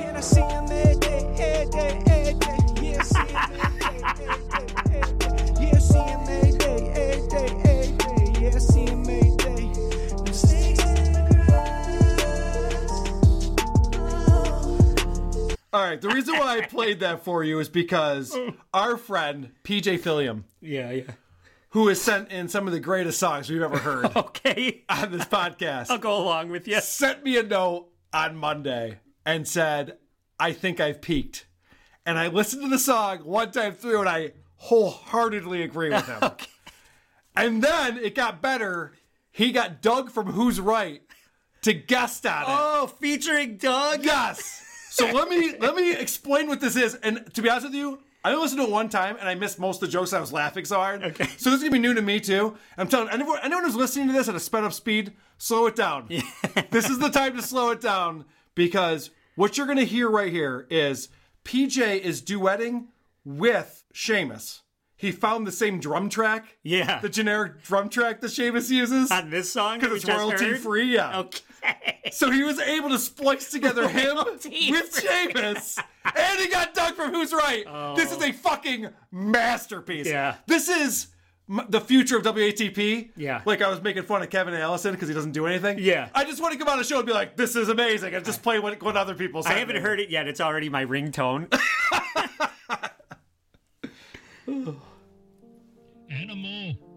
And 0.00 0.16
I 0.16 0.20
see 0.20 0.40
them 0.40 0.64
every 0.70 0.96
day, 0.96 1.24
every 1.38 1.70
day, 1.70 2.02
every 2.06 2.34
day. 2.34 2.58
Yeah, 2.82 3.02
see 3.02 3.20
'em 3.20 3.28
every 3.30 3.76
day, 4.00 4.44
every 4.50 4.58
day, 4.58 4.78
every 4.90 5.14
day. 5.18 5.70
Yeah, 5.70 5.78
see 5.78 5.98
'em 5.98 6.23
All 15.74 15.82
right, 15.82 16.00
the 16.00 16.08
reason 16.08 16.36
why 16.38 16.58
I 16.58 16.60
played 16.66 17.00
that 17.00 17.24
for 17.24 17.42
you 17.42 17.58
is 17.58 17.68
because 17.68 18.36
our 18.72 18.96
friend 18.96 19.50
PJ 19.64 19.98
Philliam, 20.00 20.44
Yeah, 20.60 20.90
yeah. 20.92 21.02
who 21.70 21.88
has 21.88 22.00
sent 22.00 22.30
in 22.30 22.48
some 22.48 22.68
of 22.68 22.72
the 22.72 22.78
greatest 22.78 23.18
songs 23.18 23.50
we've 23.50 23.60
ever 23.60 23.78
heard 23.78 24.04
Okay. 24.16 24.84
on 24.88 25.10
this 25.10 25.24
podcast, 25.24 25.90
I'll 25.90 25.98
go 25.98 26.16
along 26.16 26.50
with 26.50 26.68
you. 26.68 26.80
sent 26.80 27.24
me 27.24 27.36
a 27.38 27.42
note 27.42 27.88
on 28.12 28.36
Monday 28.36 28.98
and 29.26 29.48
said, 29.48 29.98
I 30.38 30.52
think 30.52 30.78
I've 30.78 31.02
peaked. 31.02 31.46
And 32.06 32.18
I 32.20 32.28
listened 32.28 32.62
to 32.62 32.68
the 32.68 32.78
song 32.78 33.18
one 33.24 33.50
time 33.50 33.72
through 33.74 33.98
and 34.00 34.08
I 34.08 34.32
wholeheartedly 34.56 35.62
agree 35.62 35.90
with 35.90 36.06
him. 36.06 36.22
And 37.36 37.64
then 37.64 37.96
it 37.98 38.14
got 38.14 38.40
better. 38.40 38.92
He 39.32 39.50
got 39.50 39.82
Doug 39.82 40.12
from 40.12 40.28
Who's 40.28 40.60
Right 40.60 41.02
to 41.62 41.72
guest 41.74 42.24
on 42.26 42.42
it. 42.42 42.46
Oh, 42.48 42.86
featuring 42.86 43.56
Doug? 43.56 44.04
Yes. 44.04 44.63
So 44.94 45.10
let 45.10 45.28
me 45.28 45.54
let 45.58 45.74
me 45.74 45.92
explain 45.92 46.46
what 46.46 46.60
this 46.60 46.76
is. 46.76 46.94
And 46.94 47.32
to 47.34 47.42
be 47.42 47.48
honest 47.48 47.66
with 47.66 47.74
you, 47.74 47.98
I 48.22 48.30
only 48.30 48.42
listened 48.42 48.60
to 48.60 48.66
it 48.68 48.70
one 48.70 48.88
time 48.88 49.16
and 49.18 49.28
I 49.28 49.34
missed 49.34 49.58
most 49.58 49.82
of 49.82 49.88
the 49.88 49.92
jokes. 49.92 50.12
I 50.12 50.20
was 50.20 50.32
laughing 50.32 50.64
so 50.64 50.76
hard. 50.76 51.02
Okay. 51.02 51.26
So 51.36 51.50
this 51.50 51.58
is 51.58 51.60
gonna 51.62 51.72
be 51.72 51.80
new 51.80 51.94
to 51.94 52.02
me 52.02 52.20
too. 52.20 52.56
I'm 52.78 52.86
telling 52.86 53.08
anyone, 53.10 53.38
anyone 53.42 53.64
who's 53.64 53.74
listening 53.74 54.06
to 54.06 54.12
this 54.12 54.28
at 54.28 54.36
a 54.36 54.40
sped 54.40 54.62
up 54.62 54.72
speed, 54.72 55.12
slow 55.36 55.66
it 55.66 55.74
down. 55.74 56.08
this 56.70 56.88
is 56.88 57.00
the 57.00 57.10
time 57.10 57.36
to 57.36 57.42
slow 57.42 57.70
it 57.70 57.80
down 57.80 58.24
because 58.54 59.10
what 59.34 59.58
you're 59.58 59.66
gonna 59.66 59.82
hear 59.82 60.08
right 60.08 60.32
here 60.32 60.66
is 60.70 61.08
PJ 61.44 62.00
is 62.00 62.22
duetting 62.22 62.86
with 63.24 63.82
Seamus. 63.92 64.60
He 64.96 65.10
found 65.10 65.44
the 65.44 65.52
same 65.52 65.80
drum 65.80 66.08
track. 66.08 66.56
Yeah. 66.62 67.00
The 67.00 67.08
generic 67.08 67.64
drum 67.64 67.88
track 67.88 68.20
that 68.20 68.28
Seamus 68.28 68.70
uses. 68.70 69.10
On 69.10 69.28
this 69.28 69.50
song? 69.50 69.80
Because 69.80 69.96
it's 69.96 70.08
royalty 70.08 70.44
heard? 70.50 70.60
free, 70.60 70.94
yeah. 70.94 71.18
Okay. 71.18 71.40
So 72.12 72.30
he 72.30 72.42
was 72.42 72.60
able 72.60 72.90
to 72.90 72.98
splice 72.98 73.50
together 73.50 73.88
him 73.90 74.16
with 74.16 74.42
free. 74.42 74.70
Seamus, 74.70 75.82
and 76.04 76.38
he 76.38 76.48
got 76.48 76.74
Doug 76.74 76.94
from 76.94 77.12
Who's 77.12 77.32
Right. 77.32 77.64
This 77.96 78.12
is 78.12 78.18
oh. 78.22 78.26
a 78.26 78.32
fucking 78.32 78.88
masterpiece. 79.10 80.06
Oh. 80.06 80.10
Yeah. 80.10 80.36
This 80.46 80.68
is 80.68 81.08
m- 81.48 81.66
the 81.68 81.80
future 81.80 82.16
of 82.16 82.22
WATP. 82.22 83.10
Yeah. 83.16 83.42
Like 83.44 83.62
I 83.62 83.68
was 83.68 83.82
making 83.82 84.04
fun 84.04 84.22
of 84.22 84.30
Kevin 84.30 84.54
Allison 84.54 84.92
because 84.92 85.08
he 85.08 85.14
doesn't 85.14 85.32
do 85.32 85.46
anything. 85.46 85.78
Yeah. 85.80 86.08
I 86.14 86.24
just 86.24 86.40
want 86.40 86.52
to 86.52 86.58
come 86.58 86.68
on 86.68 86.78
a 86.78 86.84
show 86.84 86.98
and 86.98 87.06
be 87.06 87.12
like, 87.12 87.36
this 87.36 87.56
is 87.56 87.68
amazing, 87.68 88.14
and 88.14 88.24
just 88.24 88.42
play 88.42 88.58
what, 88.60 88.80
what 88.82 88.96
other 88.96 89.14
people 89.14 89.42
say. 89.42 89.50
I 89.50 89.58
haven't 89.58 89.82
heard 89.82 89.98
it 89.98 90.10
yet. 90.10 90.28
It's 90.28 90.40
already 90.40 90.68
my 90.68 90.84
ringtone. 90.84 91.52
Animal. 96.10 96.93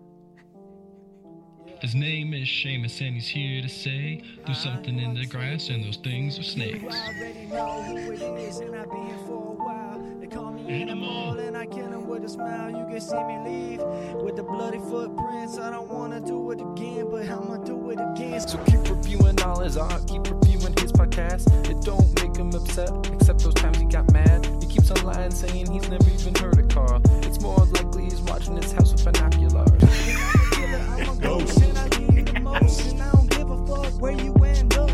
His 1.81 1.93
name 1.93 2.33
is 2.33 2.47
Seamus 2.47 2.99
and 3.05 3.13
he's 3.13 3.27
here 3.27 3.61
to 3.61 3.69
say 3.69 4.23
there's 4.45 4.57
something 4.57 4.99
in 4.99 5.13
the 5.13 5.27
grass 5.27 5.69
and 5.69 5.83
those 5.83 5.97
things 5.97 6.39
are 6.39 6.43
snakes. 6.43 6.83
already 6.83 7.45
know 7.45 7.83
who 7.83 8.11
it 8.13 8.21
is, 8.39 8.57
and 8.57 8.75
I've 8.75 8.89
been 8.89 9.05
here 9.05 9.17
for 9.27 9.33
a 9.33 9.55
while. 9.63 10.17
They 10.19 10.25
call 10.25 10.53
me 10.53 10.81
Animal. 10.81 11.07
Animal, 11.07 11.39
and 11.39 11.55
I 11.55 11.67
kill 11.67 11.93
'em 11.93 12.07
with 12.07 12.23
a 12.23 12.29
smile. 12.29 12.71
You 12.71 12.85
can 12.89 12.99
see 12.99 13.23
me 13.23 13.37
leave 13.45 13.81
with 14.23 14.35
the 14.37 14.43
bloody 14.43 14.79
footprints. 14.79 15.59
I 15.59 15.69
don't 15.69 15.87
wanna 15.87 16.19
do 16.19 16.49
it 16.49 16.59
again, 16.61 17.09
but 17.11 17.29
I'ma 17.29 17.57
do 17.57 17.91
it 17.91 17.99
again. 17.99 18.41
So 18.41 18.57
keep 18.65 18.89
reviewing 18.89 19.39
all 19.41 19.59
his 19.59 19.77
art, 19.77 20.07
keep 20.07 20.27
reviewing 20.31 20.73
his 20.81 20.91
podcast. 20.91 21.45
It 21.69 21.79
don't 21.85 22.09
make 22.23 22.35
him 22.35 22.53
upset, 22.55 22.89
except 23.13 23.43
those 23.43 23.53
times 23.53 23.77
he 23.77 23.85
got 23.85 24.11
mad. 24.11 24.47
He 24.61 24.67
keeps 24.67 24.89
on 24.89 25.05
lying, 25.05 25.29
saying 25.31 25.71
he's 25.71 25.87
never 25.87 26.09
even 26.09 26.33
heard 26.35 26.57
of 26.57 26.69
Carl. 26.69 27.01
It's 27.23 27.39
more 27.39 27.63
likely 27.65 28.05
he's 28.05 28.21
watching 28.21 28.57
his 28.57 28.71
house 28.71 28.91
with 28.93 29.05
binoculars. 29.05 30.16
where 33.99 34.11
you 34.11 34.33
end 34.43 34.77
up. 34.77 34.91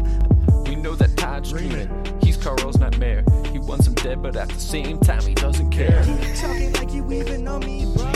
We 0.68 0.76
know 0.76 0.96
that 0.96 1.16
Todd's 1.18 1.52
dreaming. 1.52 1.90
He's 2.22 2.38
Carl's 2.38 2.78
nightmare. 2.78 3.24
He 3.52 3.60
wants 3.60 3.88
him 3.88 3.94
dead, 3.96 4.22
but 4.22 4.36
at 4.36 4.50
the 4.50 4.60
same 4.60 5.00
time, 5.00 5.22
he 5.22 5.34
doesn't 5.34 5.70
care. 5.70 6.04
Keep 6.04 6.36
talking 6.36 6.74
like 6.74 6.94
you 6.94 7.12
even 7.12 7.44
know 7.44 7.60
me, 7.60 7.86
bro. 7.96 8.12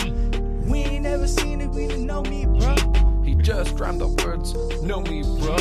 We 0.65 0.79
ain't 0.79 1.03
never 1.03 1.27
seen 1.27 1.61
it, 1.61 1.69
we 1.69 1.87
didn't 1.87 2.05
know 2.05 2.21
me, 2.23 2.45
bro. 2.45 2.75
He 3.23 3.35
just 3.35 3.77
rhymed 3.79 4.01
the 4.01 4.07
words, 4.23 4.53
know 4.81 5.01
me, 5.01 5.23
bro. 5.23 5.55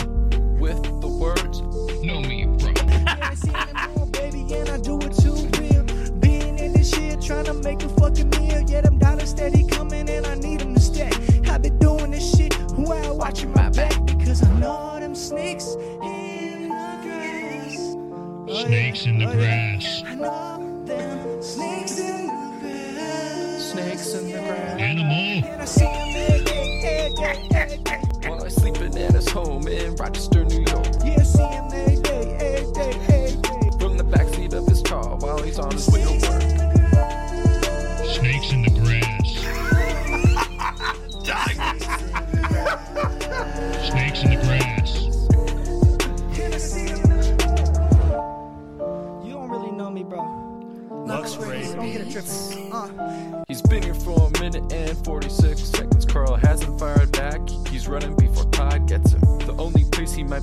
With 0.59 0.83
the 1.01 1.09
words, 1.09 1.61
know 2.03 2.21
me, 2.21 2.47
bro. 2.47 2.73
yeah, 2.89 3.19
I 3.23 3.35
see 3.35 3.51
it 3.51 3.97
more, 3.97 4.07
baby, 4.07 4.55
and 4.55 4.69
I 4.69 4.79
do 4.79 4.99
it 4.99 5.13
too 5.13 5.35
real. 5.61 5.85
Being 6.21 6.59
in 6.59 6.73
this 6.73 6.95
shit, 6.95 7.21
trying 7.21 7.45
to 7.47 7.55
make 7.55 7.83
a 7.83 7.89
fucking 7.91 8.31
meal. 8.31 8.47
I'm 8.87 8.99
dollar 8.99 9.27
steady 9.27 9.67
coming, 9.67 10.09
and 10.09 10.27
I 10.27 10.35
need 10.37 10.61
him 10.61 10.75
to 10.75 10.81
stay. 10.81 11.11
I've 11.49 11.63
been 11.63 11.79
doing 11.79 12.11
this 12.11 12.37
shit 12.37 12.55
while 12.73 13.17
watching 13.17 13.53
my 13.53 13.71
back. 13.71 14.06
Snakes 18.63 19.05
in 19.05 19.19
the 19.19 19.27
grass. 19.27 20.03
I 20.07 20.15
know 20.15 20.83
them 20.87 21.43
snakes 21.43 21.99
in 21.99 22.27
the 22.27 22.33
grass. 22.61 23.73
Snakes 23.73 24.15
in 24.15 24.33
the 24.33 24.39
grass. 24.39 24.81
Animal. 24.81 25.43
While 28.27 28.45
I 28.45 28.49
sleeping 28.49 28.97
at 28.97 29.13
his 29.13 29.29
home 29.29 29.69
in 29.69 29.95
Rochester, 29.97 30.36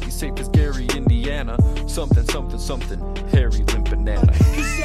be 0.06 0.12
safe 0.12 0.40
is 0.40 0.50
Gary, 0.50 0.88
Indiana. 0.96 1.58
Something, 1.88 2.26
something, 2.28 2.60
something. 2.60 3.00
Harry 3.28 3.64
Limp 3.64 3.90
Banana. 3.90 4.34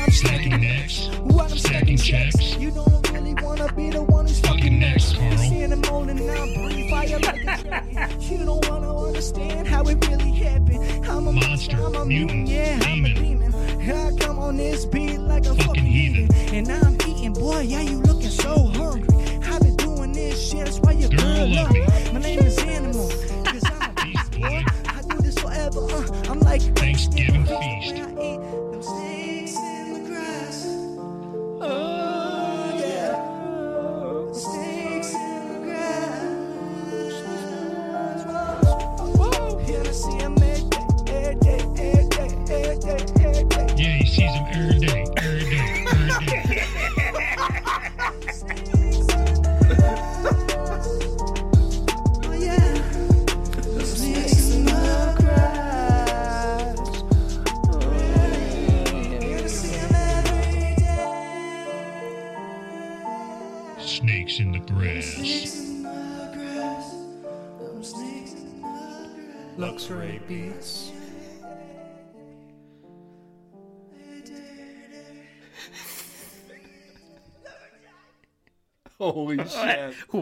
I'm 0.01 0.11
Stacking 0.11 0.61
necks. 0.61 1.09
What 1.23 1.51
I'm 1.51 1.59
Stacking 1.59 1.97
checks. 1.97 2.57
You 2.57 2.71
don't 2.71 3.11
really 3.12 3.35
wanna 3.43 3.73
be 3.75 3.91
the 3.91 4.03
one 4.03 4.27
who's 4.27 4.41
fucking 4.41 4.59
Fucking 4.59 4.79
necks, 4.79 5.12
next. 5.12 5.23
You 5.23 5.29
Carl. 5.29 5.39
see 5.39 5.59
him 5.61 5.81
moaning 5.83 6.29
and 6.29 6.31
I'm 6.31 6.55
breathing 6.55 6.91
fire 6.91 7.19
like 7.19 7.37
a 7.37 7.62
dragon. 7.62 8.21
You 8.21 8.45
don't 8.45 8.69
wanna 8.69 9.07
understand 9.07 9.69
how 9.69 9.83
it 9.85 10.07
really 10.09 10.33
happened. 10.33 11.07
I'm 11.07 11.27
a 11.27 11.33
monster, 11.33 11.77
I'm 11.77 11.95
a 11.95 12.05
mutant, 12.05 12.49
yeah, 12.49 12.81
I'm 12.85 13.05
a 13.05 13.14
demon. 13.14 13.55
I 13.55 14.12
come 14.21 14.39
on 14.39 14.57
this 14.57 14.85
beat 14.85 15.19
like 15.19 15.47
a 15.47 15.55
fucking, 15.55 15.85
heathen. 15.85 16.35
And 16.55 16.69
I'm 16.71 16.95
eating, 17.09 17.33
boy, 17.33 17.61
yeah, 17.61 17.81
you 17.81 17.99
looking 17.99 18.31
so 18.31 18.66
hungry. 18.66 19.09
I've 19.45 19.61
been 19.61 19.77
doing 19.77 20.12
this 20.12 20.51
shit, 20.51 20.64
that's 20.66 20.79
why 20.81 20.93
you 20.93 21.09
Girl, 21.09 21.47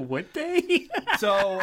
shit. 0.13 0.33
they? 0.35 0.89
So 1.19 1.61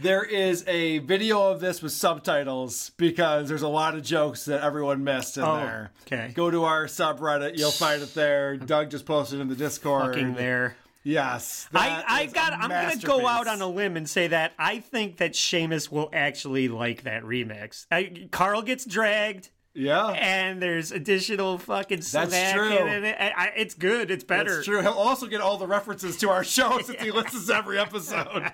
there 0.00 0.22
is 0.22 0.64
a 0.68 0.98
video 0.98 1.50
of 1.50 1.58
this 1.60 1.82
with 1.82 1.90
subtitles 1.92 2.92
because 2.96 3.48
there's 3.48 3.62
a 3.62 3.68
lot 3.68 3.94
of 3.96 4.02
jokes 4.02 4.44
that 4.44 4.62
everyone 4.62 5.02
missed 5.02 5.36
in 5.36 5.42
Oh, 5.42 5.56
there. 5.56 5.90
okay. 6.06 6.30
Go 6.34 6.50
to 6.50 6.64
our 6.64 6.84
subreddit, 6.86 7.58
you'll 7.58 7.70
find 7.72 8.00
it 8.02 8.14
there. 8.14 8.56
Doug 8.56 8.90
just 8.90 9.06
posted 9.06 9.40
in 9.40 9.48
the 9.48 9.56
Discord. 9.56 10.14
Fucking 10.14 10.34
there. 10.34 10.76
Yes. 11.04 11.68
I, 11.74 12.04
I 12.06 12.26
got. 12.26 12.52
I'm 12.52 12.68
gonna 12.68 12.96
go 13.00 13.26
out 13.26 13.46
on 13.46 13.62
a 13.62 13.66
limb 13.66 13.96
and 13.96 14.08
say 14.08 14.26
that 14.28 14.52
I 14.58 14.80
think 14.80 15.16
that 15.18 15.32
Seamus 15.32 15.90
will 15.90 16.10
actually 16.12 16.68
like 16.68 17.04
that 17.04 17.22
remix. 17.22 17.86
I, 17.90 18.28
Carl 18.30 18.62
gets 18.62 18.84
dragged. 18.84 19.48
Yeah, 19.78 20.08
and 20.08 20.60
there's 20.60 20.90
additional 20.92 21.56
fucking 21.58 21.98
That's 21.98 22.10
snack 22.10 22.54
true. 22.54 22.72
in 22.76 23.04
it. 23.04 23.16
I, 23.18 23.32
I, 23.36 23.52
it's 23.56 23.74
good. 23.74 24.10
It's 24.10 24.24
better. 24.24 24.56
That's 24.56 24.66
true. 24.66 24.80
He'll 24.82 24.92
also 24.92 25.26
get 25.26 25.40
all 25.40 25.56
the 25.56 25.66
references 25.66 26.16
to 26.18 26.30
our 26.30 26.42
show 26.44 26.78
since 26.80 27.00
he 27.00 27.10
listens 27.12 27.46
to 27.46 27.54
every 27.54 27.78
episode. 27.78 28.50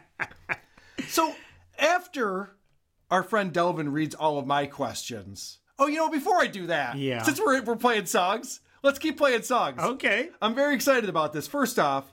so 1.08 1.34
after 1.78 2.50
our 3.10 3.22
friend 3.22 3.52
Delvin 3.52 3.92
reads 3.92 4.14
all 4.14 4.38
of 4.38 4.46
my 4.46 4.66
questions. 4.66 5.58
Oh, 5.78 5.86
you 5.86 5.96
know, 5.96 6.08
before 6.10 6.40
I 6.40 6.46
do 6.46 6.66
that, 6.68 6.96
Yeah. 6.98 7.22
since 7.22 7.40
we're 7.40 7.62
we're 7.62 7.76
playing 7.76 8.06
songs, 8.06 8.60
let's 8.82 8.98
keep 8.98 9.16
playing 9.18 9.42
songs. 9.42 9.80
Okay. 9.80 10.30
I'm 10.40 10.54
very 10.54 10.74
excited 10.74 11.08
about 11.08 11.32
this. 11.32 11.46
First 11.46 11.78
off, 11.78 12.12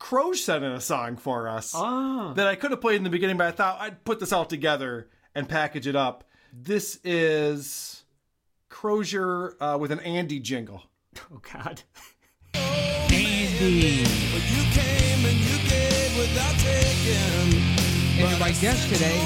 Croge 0.00 0.36
sent 0.38 0.64
in 0.64 0.72
a 0.72 0.80
song 0.80 1.16
for 1.16 1.48
us 1.48 1.72
Ah. 1.74 2.32
that 2.34 2.46
I 2.46 2.54
could 2.56 2.70
have 2.70 2.80
played 2.80 2.96
in 2.96 3.04
the 3.04 3.10
beginning, 3.10 3.36
but 3.36 3.46
I 3.46 3.50
thought 3.52 3.80
I'd 3.80 4.04
put 4.04 4.18
this 4.20 4.32
all 4.32 4.44
together 4.44 5.08
and 5.34 5.48
package 5.48 5.86
it 5.86 5.94
up. 5.96 6.24
This 6.52 6.98
is 7.04 7.95
Crozier 8.76 9.56
uh, 9.58 9.78
with 9.78 9.90
an 9.90 10.00
Andy 10.00 10.38
jingle. 10.38 10.82
Oh 11.32 11.40
God. 11.50 11.82
Andy. 12.52 13.64
You 13.64 14.64
came 14.70 15.24
and 15.24 15.38
you 15.38 15.56
gave 15.66 16.18
without 16.18 16.54
taking. 16.58 17.62
And 18.22 18.38
my 18.38 18.50
guest 18.60 18.86
today, 18.92 19.18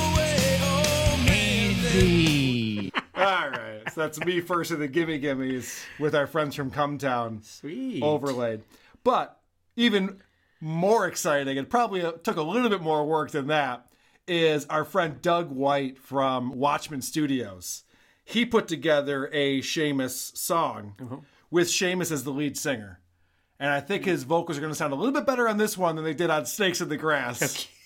Andy. 1.26 2.92
All 3.16 3.50
right, 3.50 3.82
so 3.92 4.02
that's 4.02 4.20
me 4.20 4.40
first 4.40 4.70
of 4.70 4.78
the 4.78 4.86
Gimme 4.86 5.20
Gimmies 5.20 5.84
with 5.98 6.14
our 6.14 6.28
friends 6.28 6.54
from 6.54 6.70
Cumtown. 6.70 7.44
Sweet. 7.44 8.04
Overlaid. 8.04 8.62
But 9.02 9.40
even 9.74 10.20
more 10.60 11.08
exciting, 11.08 11.58
and 11.58 11.68
probably 11.68 12.02
uh, 12.02 12.12
took 12.12 12.36
a 12.36 12.42
little 12.42 12.70
bit 12.70 12.82
more 12.82 13.04
work 13.04 13.32
than 13.32 13.48
that, 13.48 13.88
is 14.28 14.64
our 14.66 14.84
friend 14.84 15.20
Doug 15.20 15.50
White 15.50 15.98
from 15.98 16.52
Watchman 16.56 17.02
Studios. 17.02 17.82
He 18.24 18.44
put 18.46 18.68
together 18.68 19.28
a 19.32 19.60
Seamus 19.60 20.36
song 20.36 21.24
with 21.50 21.68
Seamus 21.68 22.12
as 22.12 22.24
the 22.24 22.30
lead 22.30 22.56
singer. 22.56 23.00
And 23.58 23.70
I 23.70 23.80
think 23.80 24.04
his 24.04 24.22
vocals 24.24 24.56
are 24.56 24.60
going 24.60 24.72
to 24.72 24.78
sound 24.78 24.92
a 24.92 24.96
little 24.96 25.12
bit 25.12 25.26
better 25.26 25.48
on 25.48 25.58
this 25.58 25.76
one 25.76 25.96
than 25.96 26.04
they 26.04 26.14
did 26.14 26.30
on 26.30 26.46
Snakes 26.46 26.80
in 26.80 26.88
the 26.88 26.96
Grass. 26.96 27.68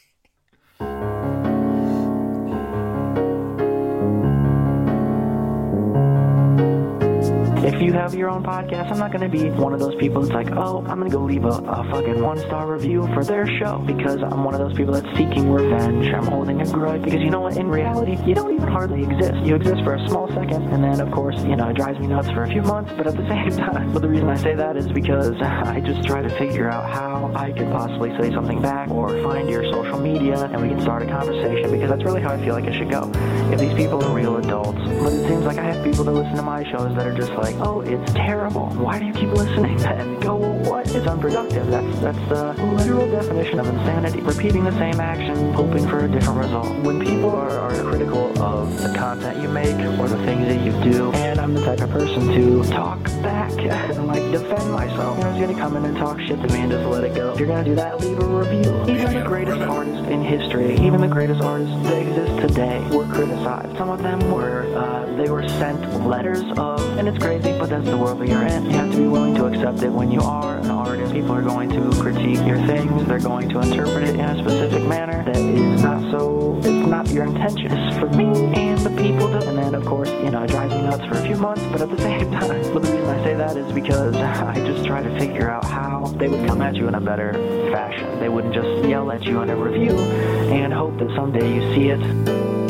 you 7.84 7.92
have 7.92 8.14
your 8.14 8.30
own 8.30 8.42
podcast, 8.42 8.90
I'm 8.90 8.98
not 8.98 9.12
going 9.12 9.20
to 9.20 9.28
be 9.28 9.50
one 9.50 9.74
of 9.74 9.78
those 9.78 9.94
people 9.96 10.22
that's 10.22 10.32
like, 10.32 10.50
oh, 10.56 10.78
I'm 10.88 10.98
going 10.98 11.10
to 11.10 11.16
go 11.16 11.22
leave 11.22 11.44
a, 11.44 11.48
a 11.48 11.84
fucking 11.90 12.22
one 12.22 12.38
star 12.38 12.66
review 12.66 13.06
for 13.12 13.22
their 13.22 13.46
show 13.58 13.78
because 13.86 14.22
I'm 14.22 14.42
one 14.42 14.54
of 14.54 14.60
those 14.60 14.74
people 14.74 14.94
that's 14.94 15.06
seeking 15.18 15.52
revenge. 15.52 16.06
I'm 16.06 16.26
holding 16.26 16.62
a 16.62 16.66
grudge 16.66 17.02
because 17.02 17.20
you 17.20 17.30
know 17.30 17.40
what? 17.40 17.58
In 17.58 17.68
reality, 17.68 18.16
you 18.24 18.34
don't 18.34 18.54
even 18.54 18.68
hardly 18.68 19.02
exist. 19.02 19.34
You 19.44 19.54
exist 19.56 19.82
for 19.84 19.94
a 19.94 20.08
small 20.08 20.28
second, 20.28 20.62
and 20.72 20.82
then, 20.82 20.98
of 21.00 21.10
course, 21.12 21.36
you 21.44 21.56
know, 21.56 21.68
it 21.68 21.76
drives 21.76 21.98
me 21.98 22.06
nuts 22.06 22.30
for 22.30 22.44
a 22.44 22.48
few 22.48 22.62
months, 22.62 22.90
but 22.96 23.06
at 23.06 23.16
the 23.16 23.28
same 23.28 23.50
time, 23.58 23.92
but 23.92 24.00
the 24.00 24.08
reason 24.08 24.30
I 24.30 24.36
say 24.36 24.54
that 24.54 24.76
is 24.76 24.88
because 24.88 25.34
I 25.42 25.80
just 25.80 26.06
try 26.06 26.22
to 26.22 26.30
figure 26.38 26.70
out 26.70 26.90
how 26.90 27.32
I 27.34 27.52
could 27.52 27.70
possibly 27.70 28.10
say 28.18 28.32
something 28.32 28.62
back 28.62 28.90
or 28.90 29.22
find 29.22 29.48
your 29.50 29.64
social 29.70 29.98
media 29.98 30.44
and 30.44 30.62
we 30.62 30.68
can 30.68 30.80
start 30.80 31.02
a 31.02 31.06
conversation 31.06 31.70
because 31.70 31.90
that's 31.90 32.04
really 32.04 32.22
how 32.22 32.32
I 32.32 32.38
feel 32.42 32.54
like 32.54 32.64
it 32.64 32.74
should 32.74 32.90
go. 32.90 33.10
If 33.52 33.60
these 33.60 33.74
people 33.74 34.02
are 34.02 34.14
real 34.14 34.36
adults, 34.36 34.78
but 34.78 35.12
it 35.12 35.28
seems 35.28 35.44
like 35.44 35.58
I 35.58 35.64
have 35.64 35.84
people 35.84 36.04
that 36.04 36.12
listen 36.12 36.36
to 36.36 36.42
my 36.42 36.64
shows 36.70 36.94
that 36.96 37.06
are 37.06 37.14
just 37.14 37.32
like, 37.32 37.54
oh, 37.56 37.73
it's 37.80 38.12
terrible. 38.12 38.66
Why 38.70 38.98
do 38.98 39.06
you 39.06 39.12
keep 39.12 39.30
listening? 39.30 39.80
And 39.84 40.22
go, 40.22 40.36
well, 40.36 40.58
what? 40.70 40.94
It's 40.94 41.06
unproductive. 41.06 41.66
That's 41.68 41.98
that's 42.00 42.28
the 42.28 42.52
literal 42.74 43.10
definition 43.10 43.60
of 43.60 43.66
insanity. 43.66 44.20
Repeating 44.20 44.64
the 44.64 44.72
same 44.78 45.00
action, 45.00 45.52
hoping 45.52 45.88
for 45.88 46.04
a 46.04 46.08
different 46.08 46.38
result. 46.38 46.76
When 46.84 47.04
people 47.04 47.30
are, 47.30 47.50
are 47.50 47.82
critical 47.84 48.42
of 48.42 48.82
the 48.82 48.94
content 48.96 49.42
you 49.42 49.48
make 49.48 49.74
or 49.98 50.08
the 50.08 50.22
things 50.24 50.48
that 50.48 50.60
you 50.64 50.72
do, 50.92 51.12
and 51.12 51.38
I'm 51.38 51.54
the 51.54 51.64
type 51.64 51.80
of 51.80 51.90
person 51.90 52.28
to 52.28 52.62
talk 52.70 53.02
back 53.22 53.52
and 53.52 54.06
like 54.06 54.22
defend 54.32 54.70
myself. 54.72 55.18
I 55.18 55.30
was 55.30 55.40
gonna 55.40 55.58
come 55.58 55.76
in 55.76 55.84
and 55.84 55.96
talk 55.96 56.18
shit 56.20 56.40
to 56.40 56.48
me 56.48 56.60
and 56.60 56.70
just 56.70 56.86
let 56.86 57.04
it 57.04 57.14
go. 57.14 57.32
If 57.32 57.38
you're 57.38 57.48
gonna 57.48 57.64
do 57.64 57.74
that, 57.74 58.00
leave 58.00 58.18
a 58.18 58.26
review. 58.26 58.82
Even 58.88 59.14
the 59.14 59.24
greatest 59.24 59.60
artists 59.60 60.06
in 60.08 60.22
history, 60.22 60.74
even 60.74 61.00
the 61.00 61.08
greatest 61.08 61.42
artists 61.42 61.74
that 61.84 61.98
exist 62.06 62.48
today, 62.48 62.80
were 62.90 63.06
criticized. 63.06 63.76
Some 63.76 63.90
of 63.90 64.02
them 64.02 64.30
were 64.30 64.64
uh, 64.76 65.06
they 65.16 65.30
were 65.30 65.46
sent 65.48 66.06
letters 66.06 66.42
of, 66.56 66.80
and 66.98 67.08
it's 67.08 67.18
crazy, 67.18 67.53
but 67.58 67.68
that's 67.68 67.84
the 67.84 67.96
world 67.96 68.20
that 68.20 68.28
you're 68.28 68.46
in. 68.46 68.66
You 68.66 68.72
have 68.72 68.90
to 68.90 68.96
be 68.96 69.06
willing 69.06 69.34
to 69.36 69.46
accept 69.46 69.82
it 69.82 69.90
when 69.90 70.10
you 70.10 70.20
are 70.20 70.58
an 70.58 70.70
artist. 70.70 71.12
People 71.12 71.32
are 71.32 71.42
going 71.42 71.70
to 71.70 71.90
critique 72.00 72.44
your 72.46 72.58
things. 72.66 73.06
They're 73.06 73.18
going 73.18 73.48
to 73.50 73.60
interpret 73.60 74.04
it 74.04 74.14
in 74.14 74.20
a 74.20 74.38
specific 74.38 74.82
manner 74.86 75.24
that 75.24 75.36
is 75.36 75.82
not 75.82 76.10
so. 76.10 76.58
It's 76.58 76.88
not 76.88 77.08
your 77.10 77.24
intention. 77.24 77.72
It's 77.72 77.98
for 77.98 78.08
me 78.08 78.26
and 78.54 78.78
the 78.80 78.90
people. 79.02 79.28
That, 79.28 79.44
and 79.44 79.58
then, 79.58 79.74
of 79.74 79.84
course, 79.84 80.10
you 80.10 80.30
know, 80.30 80.42
it 80.42 80.50
drives 80.50 80.74
me 80.74 80.82
nuts 80.82 81.04
for 81.06 81.14
a 81.14 81.26
few 81.26 81.36
months. 81.36 81.62
But 81.70 81.82
at 81.82 81.90
the 81.90 81.98
same 82.08 82.30
time, 82.30 82.62
the 82.74 82.80
reason 82.80 83.04
I 83.06 83.24
say 83.24 83.34
that 83.34 83.56
is 83.56 83.72
because 83.72 84.14
I 84.16 84.54
just 84.66 84.84
try 84.84 85.02
to 85.02 85.18
figure 85.18 85.50
out 85.50 85.64
how 85.64 86.06
they 86.18 86.28
would 86.28 86.46
come 86.46 86.62
at 86.62 86.74
you 86.76 86.88
in 86.88 86.94
a 86.94 87.00
better 87.00 87.32
fashion. 87.72 88.20
They 88.20 88.28
wouldn't 88.28 88.54
just 88.54 88.88
yell 88.88 89.10
at 89.10 89.24
you 89.24 89.40
in 89.42 89.50
a 89.50 89.56
review 89.56 89.96
and 89.96 90.72
hope 90.72 90.98
that 90.98 91.08
someday 91.16 91.54
you 91.54 91.74
see 91.74 91.88
it 91.88 92.63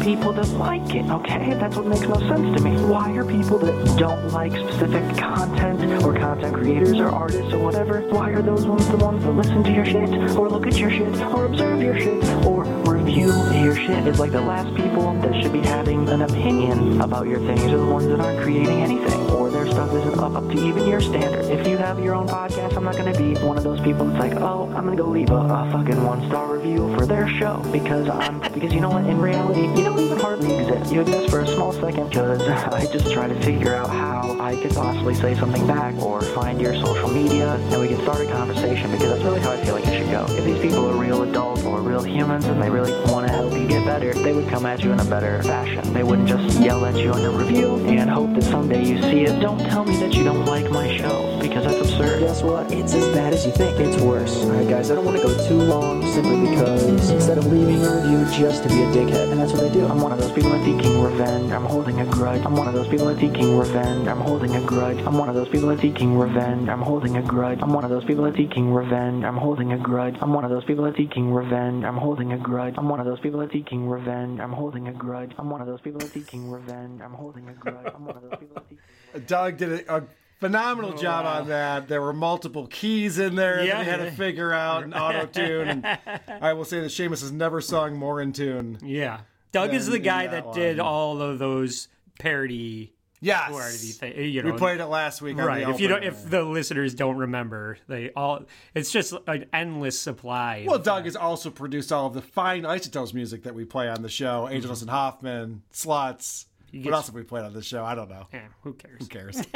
people 0.00 0.32
that 0.32 0.48
like 0.50 0.94
it, 0.94 1.08
okay? 1.10 1.54
That's 1.54 1.76
what 1.76 1.86
makes 1.86 2.02
no 2.02 2.18
sense 2.18 2.56
to 2.56 2.62
me. 2.62 2.76
Why 2.84 3.12
are 3.12 3.24
people 3.24 3.58
that 3.58 3.98
don't 3.98 4.28
like 4.32 4.52
specific 4.52 5.16
content 5.16 6.02
or 6.04 6.14
content 6.14 6.54
creators 6.54 6.98
or 6.98 7.08
artists 7.08 7.52
or 7.52 7.58
whatever, 7.58 8.00
why 8.08 8.30
are 8.30 8.42
those 8.42 8.66
ones 8.66 8.88
the 8.88 8.96
ones 8.96 9.22
that 9.24 9.32
listen 9.32 9.62
to 9.64 9.72
your 9.72 9.84
shit 9.84 10.10
or 10.36 10.48
look 10.48 10.66
at 10.66 10.78
your 10.78 10.90
shit 10.90 11.20
or 11.20 11.46
observe 11.46 11.80
your 11.80 11.98
shit 11.98 12.24
or 12.44 12.64
review 13.08 13.32
your 13.62 13.74
shit? 13.74 14.06
It's 14.06 14.18
like 14.18 14.32
the 14.32 14.40
last 14.40 14.74
people 14.74 15.14
that 15.14 15.42
should 15.42 15.52
be 15.52 15.60
having 15.60 16.06
an 16.10 16.22
opinion 16.22 17.00
about 17.00 17.26
your 17.26 17.38
things 17.38 17.62
are 17.64 17.78
the 17.78 17.86
ones 17.86 18.06
that 18.08 18.20
aren't 18.20 18.42
creating 18.42 18.82
anything 18.82 19.18
or 19.30 19.50
their 19.50 19.66
stuff 19.66 19.94
isn't 19.94 20.18
up, 20.18 20.34
up 20.34 20.46
to 20.50 20.66
even 20.66 20.86
your 20.86 21.00
standard. 21.00 21.46
If 21.46 21.66
you 21.66 21.78
have 21.78 21.98
your 22.00 22.14
own 22.14 22.28
podcast, 22.28 22.76
I'm 22.76 22.84
not 22.84 22.96
going 22.96 23.10
to 23.10 23.18
be 23.18 23.34
one 23.40 23.56
of 23.56 23.64
those 23.64 23.80
people 23.80 24.04
that's 24.06 24.18
like, 24.18 24.40
oh, 24.42 24.64
I'm 24.76 24.84
going 24.84 24.96
to 24.96 25.02
go 25.02 25.08
leave 25.08 25.30
a, 25.30 25.36
a 25.36 25.70
fucking 25.72 26.04
one-star 26.04 26.54
review 26.54 26.94
for 26.96 27.06
their 27.06 27.28
show 27.38 27.62
because 27.72 28.08
I'm, 28.10 28.40
because 28.52 28.74
you 28.74 28.80
know 28.80 28.90
what, 28.90 29.06
in 29.06 29.18
reality, 29.18 29.62
you 29.62 29.84
don't 29.84 29.98
even 29.98 30.18
hardly 30.18 30.54
exist. 30.56 30.92
You 30.92 31.00
exist 31.00 31.30
for 31.30 31.40
a 31.40 31.46
small 31.46 31.72
second 31.72 32.10
because 32.10 32.42
I 32.48 32.86
just 32.92 33.10
try 33.12 33.26
to 33.26 33.40
figure 33.42 33.74
out 33.74 33.88
how 33.88 34.36
I 34.38 34.60
could 34.60 34.74
possibly 34.74 35.14
say 35.14 35.34
something 35.34 35.66
back 35.66 35.94
or 36.02 36.20
find 36.20 36.60
your 36.60 36.74
social 36.74 37.08
media 37.08 37.54
and 37.54 37.80
we 37.80 37.88
can 37.88 38.00
start 38.02 38.20
a 38.20 38.30
conversation 38.30 38.90
because 38.90 39.10
that's 39.10 39.22
really 39.22 39.40
how 39.40 39.52
I 39.52 39.64
feel 39.64 39.74
like 39.74 39.86
it 39.86 39.98
should 39.98 40.10
go. 40.10 40.26
If 40.28 40.44
these 40.44 40.60
people 40.60 40.86
are 40.90 40.96
real 40.96 41.22
adults 41.22 41.62
or 41.62 41.80
real 41.80 42.02
humans 42.02 42.44
and 42.46 42.60
they 42.60 42.68
really 42.68 42.97
want 43.06 43.26
to 43.26 43.32
help 43.32 43.52
you 43.52 43.66
get 43.66 43.84
better, 43.84 44.12
they 44.14 44.32
would 44.32 44.48
come 44.48 44.66
at 44.66 44.82
you 44.82 44.92
in 44.92 45.00
a 45.00 45.04
better 45.04 45.42
fashion. 45.42 45.92
They 45.92 46.02
wouldn't 46.02 46.28
just 46.28 46.60
yell 46.60 46.84
at 46.84 46.96
you 46.96 47.12
in 47.14 47.24
a 47.24 47.30
review 47.30 47.76
and 47.86 48.10
hope 48.10 48.34
that 48.34 48.44
someday 48.44 48.84
you 48.84 49.00
see 49.02 49.24
it. 49.24 49.40
Don't 49.40 49.60
tell 49.60 49.84
me 49.84 49.96
that 49.98 50.14
you 50.14 50.24
don't 50.24 50.44
like 50.44 50.70
my 50.70 50.96
show 50.96 51.38
because 51.40 51.64
that's 51.64 51.88
absurd. 51.88 52.20
Guess 52.20 52.42
what? 52.42 52.72
It's 52.72 52.94
as 52.94 53.08
bad 53.14 53.32
as 53.32 53.46
you 53.46 53.52
think. 53.52 53.78
It's 53.78 54.00
worse. 54.02 54.44
Alright, 54.44 54.68
guys, 54.68 54.90
I 54.90 54.94
don't 54.94 55.04
want 55.04 55.16
to 55.18 55.22
go 55.22 55.48
too 55.48 55.60
long 55.60 56.06
simply 56.12 56.50
because 56.50 57.10
instead 57.10 57.38
of 57.38 57.46
leaving 57.46 57.84
a 57.84 57.96
review 57.96 58.24
just 58.38 58.62
to 58.64 58.68
be 58.68 58.82
a 58.82 58.86
dickhead, 58.86 59.30
and 59.30 59.40
that's 59.40 59.52
what 59.52 59.62
they 59.62 59.72
do. 59.72 59.86
I'm 59.86 60.00
one 60.00 60.12
of 60.12 60.18
those 60.18 60.32
people 60.32 60.50
that's 60.50 60.64
seeking 60.64 61.00
revenge. 61.02 61.52
I'm 61.52 61.64
holding 61.64 62.00
a 62.00 62.06
grudge. 62.06 62.44
I'm 62.44 62.56
one 62.56 62.68
of 62.68 62.74
those 62.74 62.88
people 62.88 63.06
that's 63.06 63.20
seeking 63.20 63.56
revenge. 63.58 64.06
I'm 64.08 64.20
holding 64.20 64.54
a 64.56 64.60
grudge. 64.60 64.98
I'm 65.06 65.16
one 65.18 65.28
of 65.28 65.34
those 65.34 65.48
people 65.48 65.68
that's 65.68 65.80
seeking 65.82 66.18
revenge. 66.18 66.68
I'm 66.68 66.80
holding 66.82 67.16
a 67.16 67.22
grudge. 67.22 67.60
I'm 67.62 67.72
one 67.72 67.84
of 67.84 67.90
those 67.90 68.04
people 68.04 68.24
that's 68.24 68.36
seeking 68.36 68.72
revenge. 68.72 69.24
I'm 69.24 69.36
holding 69.36 69.72
a 69.72 69.78
grudge. 69.78 70.16
I'm 70.20 70.32
one 70.32 70.44
of 70.44 70.50
those 70.50 70.64
people 70.64 70.84
that's 70.84 70.96
seeking 70.96 71.32
revenge. 71.32 71.84
I'm 71.84 71.96
holding 71.96 72.32
a 72.32 72.38
grudge. 72.38 72.74
I'm 72.76 72.87
one 72.88 73.00
of 73.00 73.06
those 73.06 73.20
people 73.20 73.40
that's 73.40 73.52
seeking 73.52 73.88
revenge. 73.88 74.40
I'm 74.40 74.52
holding 74.52 74.88
a 74.88 74.92
grudge. 74.92 75.32
I'm 75.38 75.50
one 75.50 75.60
of 75.60 75.66
those 75.66 75.80
people 75.80 76.00
that's 76.00 76.12
seeking 76.12 76.50
revenge. 76.50 77.00
I'm 77.00 77.12
holding 77.12 77.48
a 77.48 77.52
grudge. 77.52 77.92
I'm 77.94 78.04
one 78.04 78.16
of 78.16 78.22
those 78.22 78.38
people 78.38 78.56
that's 78.56 78.68
seeking 78.68 79.26
Doug 79.26 79.56
did 79.56 79.72
a, 79.88 79.96
a 79.96 80.02
phenomenal 80.40 80.92
oh, 80.94 80.96
job 80.96 81.26
on 81.26 81.48
that. 81.48 81.88
There 81.88 82.00
were 82.00 82.12
multiple 82.12 82.66
keys 82.66 83.18
in 83.18 83.34
there 83.34 83.64
Yeah. 83.64 83.78
that 83.78 83.84
he 83.84 83.90
had 83.90 84.00
to 84.00 84.10
figure 84.12 84.52
out 84.52 84.84
and 84.84 84.94
auto 84.94 85.26
tune. 85.26 85.84
I 86.40 86.52
will 86.52 86.64
say 86.64 86.80
that 86.80 86.90
Seamus 86.90 87.20
has 87.20 87.32
never 87.32 87.60
sung 87.60 87.96
more 87.96 88.20
in 88.20 88.32
tune. 88.32 88.78
Yeah. 88.82 89.20
Doug 89.52 89.72
is 89.72 89.86
the 89.86 89.98
guy 89.98 90.26
that, 90.26 90.52
did 90.52 90.78
all 90.78 91.22
of 91.22 91.38
those 91.38 91.88
parody. 92.18 92.92
Yes. 93.20 93.50
parody 93.50 94.14
thi- 94.16 94.28
you 94.28 94.42
We 94.42 94.52
played 94.52 94.80
it 94.80 94.86
last 94.86 95.20
week 95.22 95.36
Right. 95.38 95.68
if 95.68 95.80
you 95.80 95.88
don't, 95.88 96.04
if 96.04 96.28
the 96.28 96.42
listeners 96.42 96.94
don't 96.94 97.16
remember, 97.16 97.78
they 97.88 98.10
all. 98.14 98.44
It's 98.74 98.90
just 98.92 99.12
an 99.26 99.46
endless 99.52 99.98
supply. 99.98 100.64
Well, 100.66 100.78
Doug 100.78 101.04
has 101.04 101.16
also 101.16 101.50
produced 101.50 101.92
all 101.92 102.06
of 102.06 102.14
the 102.14 102.22
fine 102.22 102.64
Isotopes 102.64 103.12
music 103.14 103.42
that 103.44 103.54
we 103.54 103.64
play 103.64 103.88
on 103.88 104.02
the 104.02 104.08
show. 104.08 104.44
Mm-hmm. 104.44 104.54
Angelus 104.54 104.80
and 104.82 104.90
Hoffman, 104.90 105.62
Sluts. 105.72 106.46
What 106.72 106.92
else 106.92 107.06
have 107.06 107.14
we 107.14 107.22
played 107.22 107.44
on 107.44 107.54
this 107.54 107.64
show? 107.64 107.82
I 107.82 107.94
don't 107.94 108.10
know. 108.10 108.26
Yeah, 108.32 108.48
who 108.62 108.74
cares? 108.74 108.98
Who 109.00 109.06
cares? 109.06 109.36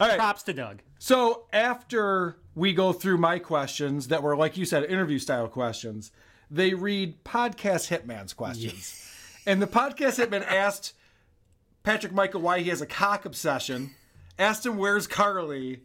All 0.00 0.08
right. 0.08 0.18
Props 0.18 0.42
to 0.42 0.52
Doug. 0.52 0.80
So 0.98 1.44
after 1.52 2.38
we 2.56 2.72
go 2.72 2.92
through 2.92 3.18
my 3.18 3.38
questions 3.38 4.08
that 4.08 4.22
were, 4.22 4.36
like 4.36 4.56
you 4.56 4.64
said, 4.64 4.82
interview 4.84 5.20
style 5.20 5.46
questions, 5.46 6.10
they 6.50 6.74
read 6.74 7.22
podcast 7.22 7.96
hitman's 7.96 8.32
questions. 8.32 9.08
And 9.46 9.62
the 9.62 9.68
podcast 9.68 10.18
hitman 10.26 10.44
asked 10.50 10.94
Patrick 11.90 12.12
Michael 12.12 12.40
why 12.40 12.60
he 12.60 12.70
has 12.70 12.80
a 12.80 12.86
cock 12.86 13.24
obsession, 13.24 13.90
asked 14.38 14.64
him 14.64 14.76
where's 14.76 15.08
Carly, 15.08 15.82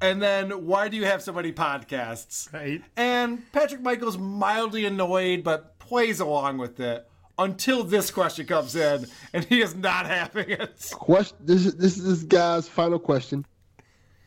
and 0.00 0.22
then 0.22 0.64
why 0.64 0.86
do 0.86 0.96
you 0.96 1.04
have 1.06 1.22
so 1.22 1.32
many 1.32 1.52
podcasts? 1.52 2.52
Right. 2.52 2.80
And 2.96 3.42
Patrick 3.50 3.80
Michael's 3.80 4.16
mildly 4.16 4.84
annoyed 4.84 5.42
but 5.42 5.76
plays 5.80 6.20
along 6.20 6.58
with 6.58 6.78
it 6.78 7.04
until 7.36 7.82
this 7.82 8.12
question 8.12 8.46
comes 8.46 8.76
in, 8.76 9.08
and 9.32 9.44
he 9.44 9.60
is 9.60 9.74
not 9.74 10.06
having 10.06 10.50
it. 10.50 10.88
Question. 10.92 11.38
This 11.40 11.66
is 11.66 11.74
this 11.74 11.96
is 11.96 12.04
this 12.04 12.22
guy's 12.22 12.68
final 12.68 13.00
question. 13.00 13.44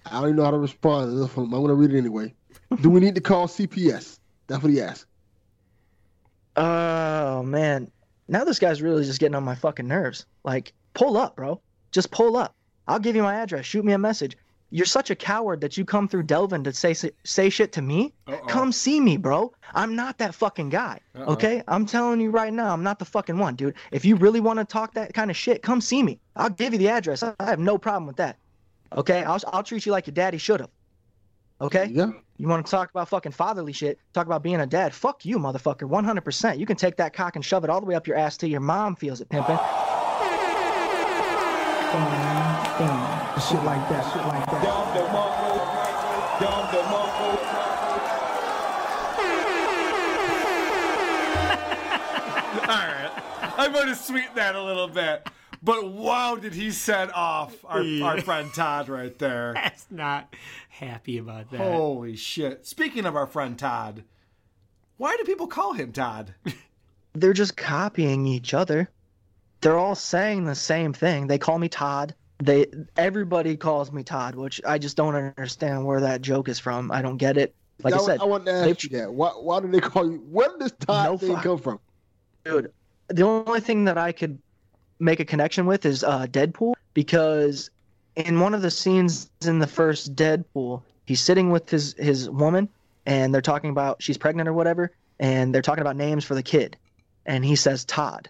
I 0.06 0.20
don't 0.20 0.24
even 0.24 0.36
know 0.36 0.44
how 0.44 0.52
to 0.52 0.58
respond 0.58 1.10
to 1.10 1.16
this 1.16 1.34
one. 1.38 1.46
I'm 1.46 1.62
gonna 1.62 1.74
read 1.74 1.94
it 1.94 1.98
anyway. 1.98 2.34
Do 2.82 2.90
we 2.90 3.00
need 3.00 3.16
to 3.16 3.22
call 3.22 3.48
CPS? 3.48 4.20
That's 4.48 4.62
what 4.62 4.74
he 4.74 4.82
asked. 4.82 5.06
Oh 6.58 7.44
man, 7.44 7.90
now 8.28 8.44
this 8.44 8.60
guy's 8.60 8.82
really 8.82 9.06
just 9.06 9.22
getting 9.22 9.36
on 9.36 9.46
my 9.46 9.56
fucking 9.56 9.88
nerves. 9.88 10.26
Like, 10.44 10.74
pull 10.94 11.18
up, 11.18 11.36
bro. 11.36 11.62
Just 11.92 12.12
pull 12.12 12.38
up. 12.38 12.56
I'll 12.88 13.00
give 13.00 13.16
you 13.16 13.24
my 13.24 13.36
address. 13.36 13.66
Shoot 13.66 13.86
me 13.86 13.94
a 13.94 13.98
message. 13.98 14.38
You're 14.70 14.88
such 14.88 15.12
a 15.12 15.16
coward 15.16 15.62
that 15.62 15.78
you 15.78 15.86
come 15.86 16.08
through 16.08 16.24
Delvin 16.24 16.64
to 16.64 16.74
say 16.74 16.96
say 17.24 17.50
shit 17.50 17.72
to 17.74 17.82
me. 17.82 18.12
Come 18.48 18.72
see 18.72 19.00
me, 19.00 19.18
bro. 19.18 19.54
I'm 19.76 19.96
not 19.96 20.18
that 20.18 20.34
fucking 20.34 20.70
guy. 20.70 21.00
Okay, 21.16 21.62
I'm 21.68 21.86
telling 21.86 22.20
you 22.20 22.32
right 22.32 22.52
now, 22.52 22.74
I'm 22.74 22.82
not 22.82 22.98
the 22.98 23.06
fucking 23.06 23.38
one, 23.38 23.56
dude. 23.56 23.76
If 23.92 24.04
you 24.04 24.16
really 24.16 24.40
want 24.40 24.58
to 24.58 24.66
talk 24.66 24.96
that 24.96 25.14
kind 25.14 25.30
of 25.30 25.38
shit, 25.38 25.62
come 25.62 25.80
see 25.80 26.02
me. 26.02 26.20
I'll 26.36 26.50
give 26.50 26.74
you 26.74 26.80
the 26.80 26.90
address. 26.90 27.22
I 27.22 27.36
have 27.40 27.60
no 27.60 27.78
problem 27.78 28.08
with 28.08 28.16
that. 28.16 28.38
Okay, 28.92 29.24
I'll 29.24 29.40
I'll 29.48 29.64
treat 29.64 29.86
you 29.86 29.92
like 29.92 30.08
your 30.08 30.16
daddy 30.16 30.40
should 30.40 30.60
have. 30.60 30.72
Okay. 31.62 31.90
Yeah. 31.92 32.12
You 32.38 32.48
want 32.48 32.66
to 32.66 32.70
talk 32.72 32.90
about 32.90 33.08
fucking 33.10 33.32
fatherly 33.32 33.74
shit? 33.74 34.00
Talk 34.14 34.26
about 34.26 34.42
being 34.42 34.60
a 34.60 34.66
dad? 34.66 34.94
Fuck 34.94 35.24
you, 35.24 35.38
motherfucker. 35.38 35.88
100%. 35.88 36.58
You 36.58 36.66
can 36.66 36.76
take 36.76 36.98
that 36.98 37.14
cock 37.14 37.36
and 37.36 37.46
shove 37.46 37.64
it 37.64 37.70
all 37.70 37.80
the 37.80 37.86
way 37.86 37.96
up 37.96 38.08
your 38.08 38.18
ass 38.18 38.38
till 38.38 38.50
your 38.50 38.60
mom 38.60 38.96
feels 38.96 39.22
it, 39.22 39.30
pimping. 41.94 43.00
Shit 43.48 43.64
like 43.64 43.84
that, 43.90 44.04
shit 44.14 44.26
like 44.28 44.46
that. 44.46 45.74
All 52.66 52.68
right. 52.70 53.12
I'm 53.58 53.72
going 53.74 53.88
to 53.88 53.96
sweeten 53.96 54.36
that 54.36 54.56
a 54.56 54.62
little 54.64 54.88
bit. 54.88 55.28
But 55.62 55.92
wow, 55.92 56.36
did 56.36 56.54
he 56.54 56.72
set 56.72 57.14
off 57.16 57.56
our, 57.66 57.82
Yeah. 57.82 58.06
our 58.06 58.22
friend 58.22 58.54
Todd 58.54 58.90
right 58.90 59.18
there. 59.18 59.54
That's 59.56 59.86
not 59.90 60.34
happy 60.70 61.18
about 61.18 61.52
that. 61.52 61.60
Holy 61.60 62.16
shit. 62.16 62.66
Speaking 62.66 63.06
of 63.06 63.16
our 63.16 63.28
friend 63.28 63.58
Todd, 63.58 64.04
why 64.98 65.16
do 65.18 65.24
people 65.24 65.48
call 65.48 65.74
him 65.74 65.92
Todd? 65.92 66.34
They're 67.14 67.34
just 67.34 67.58
copying 67.58 68.26
each 68.28 68.54
other. 68.54 68.90
They're 69.64 69.78
all 69.78 69.96
saying 69.96 70.46
the 70.46 70.56
same 70.56 70.94
thing. 70.94 71.28
They 71.28 71.38
call 71.38 71.58
me 71.58 71.70
Todd. 71.70 72.14
They 72.40 72.68
everybody 72.98 73.56
calls 73.56 73.92
me 73.92 74.04
Todd, 74.04 74.36
which 74.36 74.62
I 74.66 74.78
just 74.78 74.98
don't 74.98 75.16
understand 75.16 75.86
where 75.86 76.02
that 76.02 76.22
joke 76.22 76.50
is 76.50 76.60
from. 76.60 76.92
I 76.92 77.02
don't 77.02 77.18
get 77.18 77.38
it. 77.38 77.56
Like 77.82 77.94
I, 77.94 77.98
I, 77.98 78.02
said, 78.02 78.20
I 78.22 78.26
want 78.26 78.46
to 78.46 78.52
ask 78.52 78.84
you 78.84 78.90
that. 78.90 79.14
Why, 79.14 79.30
why 79.30 79.60
do 79.62 79.68
they 79.70 79.80
call 79.80 80.10
you? 80.12 80.18
Where 80.30 80.50
did 80.50 80.60
this 80.60 80.74
Todd 80.80 81.06
No 81.06 81.18
thing 81.18 81.36
fuck. 81.36 81.44
come 81.44 81.58
from? 81.60 81.80
dude, 82.44 82.72
the 83.08 83.24
only 83.24 83.62
thing 83.62 83.86
that 83.86 83.98
I 83.98 84.12
could 84.12 84.38
make 85.00 85.20
a 85.20 85.26
connection 85.26 85.66
with 85.66 85.86
is 85.86 86.04
uh, 86.04 86.28
Deadpool 86.28 86.74
because 86.94 87.70
in 88.16 88.40
one 88.40 88.54
of 88.54 88.62
the 88.62 88.72
scenes 88.72 89.30
in 89.46 89.60
the 89.60 89.68
first 89.68 90.16
Deadpool, 90.16 90.82
he's 91.06 91.22
sitting 91.22 91.50
with 91.52 91.70
his 91.70 91.94
his 91.98 92.30
woman 92.30 92.70
and 93.06 93.34
they're 93.34 93.42
talking 93.42 93.70
about 93.70 94.02
she's 94.02 94.18
pregnant 94.18 94.48
or 94.48 94.54
whatever, 94.54 94.92
and 95.20 95.54
they're 95.54 95.62
talking 95.62 95.82
about 95.82 95.96
names 95.96 96.24
for 96.24 96.36
the 96.36 96.44
kid, 96.44 96.78
and 97.26 97.44
he 97.44 97.56
says 97.56 97.86
Todd, 97.86 98.30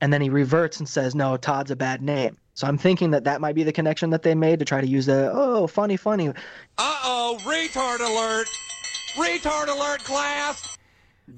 and 0.00 0.12
then 0.12 0.20
he 0.20 0.30
reverts 0.30 0.78
and 0.78 0.88
says 0.88 1.14
no, 1.14 1.36
Todd's 1.36 1.70
a 1.70 1.76
bad 1.76 2.02
name. 2.02 2.36
So 2.54 2.66
I'm 2.66 2.78
thinking 2.78 3.10
that 3.12 3.24
that 3.24 3.40
might 3.40 3.54
be 3.54 3.62
the 3.62 3.72
connection 3.72 4.10
that 4.10 4.22
they 4.22 4.34
made 4.34 4.58
to 4.58 4.64
try 4.64 4.80
to 4.80 4.86
use 4.86 5.06
the 5.06 5.30
oh 5.32 5.66
funny 5.66 5.96
funny. 5.96 6.28
Uh 6.28 6.32
oh, 6.78 7.38
retard 7.42 8.00
alert! 8.00 8.48
Retard 9.14 9.68
alert, 9.68 10.02
class! 10.04 10.76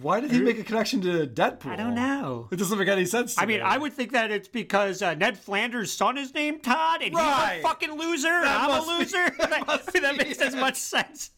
Why 0.01 0.21
did 0.21 0.31
he 0.31 0.41
make 0.41 0.57
a 0.59 0.63
connection 0.63 1.01
to 1.01 1.27
Deadpool? 1.27 1.67
I 1.73 1.75
don't 1.77 1.97
know. 1.97 2.47
It 2.53 2.57
doesn't 2.57 2.79
make 2.79 2.87
any 2.87 3.05
sense. 3.07 3.35
To 3.35 3.43
I 3.43 3.47
mean. 3.47 3.61
I 3.61 3.77
would 3.77 3.93
think 3.93 4.13
that 4.13 4.31
it's 4.31 4.47
because 4.47 5.03
uh, 5.03 5.15
Ned 5.15 5.37
Flanders' 5.37 5.93
son 5.93 6.17
is 6.17 6.33
named 6.33 6.63
Todd, 6.63 7.03
and 7.03 7.13
Right. 7.13 7.55
he's 7.57 7.65
a 7.65 7.69
fucking 7.69 7.91
loser, 7.99 8.29
and 8.29 8.45
That 8.45 8.61
I'm 8.61 8.71
a 8.71 8.73
must 8.75 8.87
be- 8.89 8.95
loser. 9.19 9.31
that, 9.39 9.93
that 10.03 10.17
makes 10.17 10.39
as 10.41 10.55
much 10.55 10.77
sense. 10.77 11.31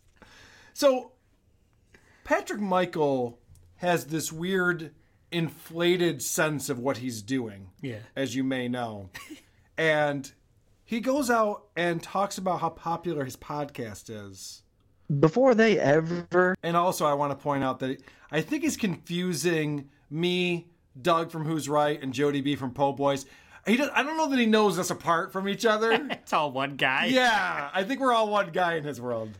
So, 0.74 1.12
Patrick 2.24 2.60
Michael 2.60 3.38
has 3.76 4.04
this 4.06 4.30
weird, 4.30 4.92
inflated 5.32 6.22
sense 6.22 6.68
of 6.68 6.78
what 6.78 6.98
he's 6.98 7.22
doing. 7.22 7.70
Yeah. 7.80 7.98
As 8.14 8.34
you 8.34 8.44
may 8.44 8.68
know. 8.68 9.10
and 9.78 10.30
he 10.84 11.00
goes 11.00 11.30
out 11.30 11.64
and 11.76 12.02
talks 12.02 12.38
about 12.38 12.60
how 12.60 12.70
popular 12.70 13.24
his 13.24 13.36
podcast 13.36 14.10
is. 14.10 14.62
Before 15.20 15.54
they 15.54 15.78
ever. 15.78 16.54
And 16.62 16.76
also, 16.76 17.04
I 17.06 17.14
want 17.14 17.32
to 17.32 17.42
point 17.42 17.64
out 17.64 17.80
that 17.80 18.02
I 18.30 18.40
think 18.40 18.62
he's 18.62 18.76
confusing 18.76 19.88
me, 20.10 20.68
Doug 21.00 21.30
from 21.30 21.44
Who's 21.44 21.68
Right, 21.68 22.00
and 22.02 22.12
Jody 22.12 22.40
B 22.40 22.56
from 22.56 22.72
Po 22.72 22.92
Boys. 22.92 23.26
He 23.66 23.76
does, 23.76 23.90
I 23.94 24.02
don't 24.02 24.16
know 24.16 24.28
that 24.28 24.38
he 24.38 24.46
knows 24.46 24.78
us 24.78 24.90
apart 24.90 25.32
from 25.32 25.48
each 25.48 25.64
other. 25.64 25.92
it's 26.10 26.32
all 26.32 26.50
one 26.50 26.76
guy. 26.76 27.06
Yeah, 27.06 27.70
I 27.72 27.84
think 27.84 28.00
we're 28.00 28.12
all 28.12 28.28
one 28.28 28.50
guy 28.50 28.74
in 28.74 28.84
his 28.84 29.00
world. 29.00 29.30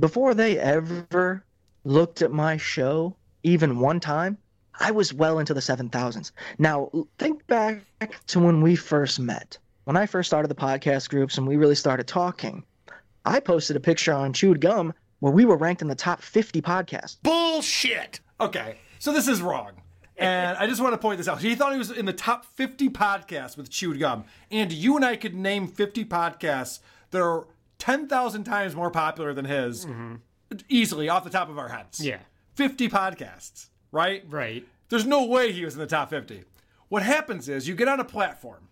before 0.00 0.34
they 0.34 0.58
ever 0.58 1.44
looked 1.84 2.22
at 2.22 2.30
my 2.30 2.56
show 2.56 3.16
even 3.42 3.78
one 3.80 3.98
time 4.00 4.36
i 4.80 4.90
was 4.90 5.14
well 5.14 5.38
into 5.38 5.54
the 5.54 5.60
7000s 5.60 6.32
now 6.58 6.90
think 7.18 7.46
back 7.46 7.84
to 8.26 8.40
when 8.40 8.60
we 8.60 8.74
first 8.76 9.20
met 9.20 9.58
when 9.84 9.96
i 9.96 10.06
first 10.06 10.28
started 10.28 10.48
the 10.48 10.54
podcast 10.54 11.08
groups 11.08 11.38
and 11.38 11.46
we 11.46 11.56
really 11.56 11.74
started 11.74 12.06
talking 12.06 12.64
i 13.24 13.38
posted 13.38 13.76
a 13.76 13.80
picture 13.80 14.12
on 14.12 14.32
chewed 14.32 14.60
gum 14.60 14.92
where 15.20 15.32
we 15.32 15.44
were 15.44 15.56
ranked 15.56 15.82
in 15.82 15.88
the 15.88 15.94
top 15.94 16.22
50 16.22 16.60
podcasts 16.62 17.16
Bullshit. 17.22 18.20
Okay, 18.40 18.78
so 18.98 19.12
this 19.12 19.28
is 19.28 19.42
wrong. 19.42 19.72
And 20.16 20.56
I 20.58 20.66
just 20.66 20.82
want 20.82 20.92
to 20.92 20.98
point 20.98 21.18
this 21.18 21.28
out. 21.28 21.40
He 21.40 21.54
thought 21.54 21.72
he 21.72 21.78
was 21.78 21.90
in 21.90 22.04
the 22.04 22.12
top 22.12 22.44
50 22.44 22.90
podcasts 22.90 23.56
with 23.56 23.70
Chewed 23.70 23.98
Gum. 23.98 24.24
And 24.50 24.70
you 24.70 24.96
and 24.96 25.04
I 25.04 25.16
could 25.16 25.34
name 25.34 25.66
50 25.66 26.04
podcasts 26.04 26.80
that 27.10 27.22
are 27.22 27.46
10,000 27.78 28.44
times 28.44 28.76
more 28.76 28.90
popular 28.90 29.32
than 29.32 29.46
his 29.46 29.86
mm-hmm. 29.86 30.16
easily 30.68 31.08
off 31.08 31.24
the 31.24 31.30
top 31.30 31.48
of 31.48 31.58
our 31.58 31.68
heads. 31.68 32.04
Yeah. 32.04 32.18
50 32.54 32.90
podcasts, 32.90 33.69
right? 33.92 34.24
Right. 34.28 34.66
There's 34.88 35.06
no 35.06 35.24
way 35.24 35.52
he 35.52 35.64
was 35.64 35.74
in 35.74 35.80
the 35.80 35.86
top 35.86 36.10
50. 36.10 36.44
What 36.88 37.02
happens 37.02 37.48
is 37.48 37.68
you 37.68 37.74
get 37.74 37.88
on 37.88 38.00
a 38.00 38.04
platform 38.04 38.68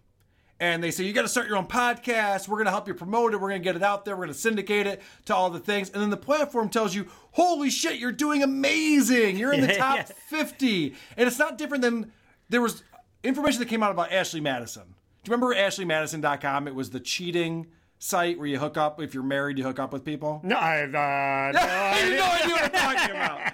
and 0.61 0.83
they 0.83 0.91
say, 0.91 1.05
you 1.05 1.13
got 1.13 1.23
to 1.23 1.29
start 1.29 1.47
your 1.47 1.57
own 1.57 1.69
podcast. 1.69 2.49
We're 2.49 2.57
going 2.57 2.65
to 2.65 2.73
help 2.73 2.89
you 2.89 2.95
promote 2.95 3.33
it. 3.33 3.37
We're 3.37 3.49
going 3.49 3.63
to 3.63 3.65
get 3.65 3.77
it 3.77 3.83
out 3.83 4.05
there. 4.05 4.17
We're 4.17 4.25
going 4.25 4.35
to 4.35 4.41
syndicate 4.41 4.89
it 4.89 5.01
to 5.27 5.35
all 5.35 5.51
the 5.51 5.61
things. 5.61 5.91
And 5.91 6.03
then 6.03 6.11
the 6.11 6.17
platform 6.17 6.69
tells 6.69 6.95
you, 6.95 7.07
holy 7.33 7.71
shit, 7.71 8.01
you're 8.01 8.11
doing 8.11 8.43
amazing. 8.43 9.37
You're 9.37 9.53
in 9.53 9.61
the 9.61 9.75
top 9.77 9.97
yeah. 9.97 10.05
50. 10.05 10.95
And 11.17 11.29
it's 11.29 11.39
not 11.39 11.59
different 11.59 11.83
than 11.83 12.13
there 12.49 12.61
was 12.61 12.83
information 13.23 13.61
that 13.61 13.69
came 13.69 13.83
out 13.85 13.93
about 13.93 14.13
Ashley 14.13 14.41
Madison. 14.41 14.95
Do 15.23 15.31
you 15.31 15.37
remember 15.37 15.55
ashleymadison.com? 15.55 16.67
It 16.67 16.75
was 16.75 16.91
the 16.91 17.01
cheating 17.01 17.69
site 17.99 18.39
where 18.39 18.47
you 18.47 18.59
hook 18.59 18.77
up. 18.77 19.01
If 19.01 19.15
you're 19.15 19.23
married, 19.23 19.59
you 19.59 19.65
hook 19.65 19.79
up 19.79 19.93
with 19.93 20.05
people. 20.05 20.41
No, 20.43 20.57
I 20.57 20.75
have 20.77 20.95
uh, 20.95 21.53
no 21.53 22.09
you 22.09 22.21
idea 22.21 22.53
what 22.53 22.65
I'm 22.65 22.97
talking 22.97 23.11
about. 23.11 23.53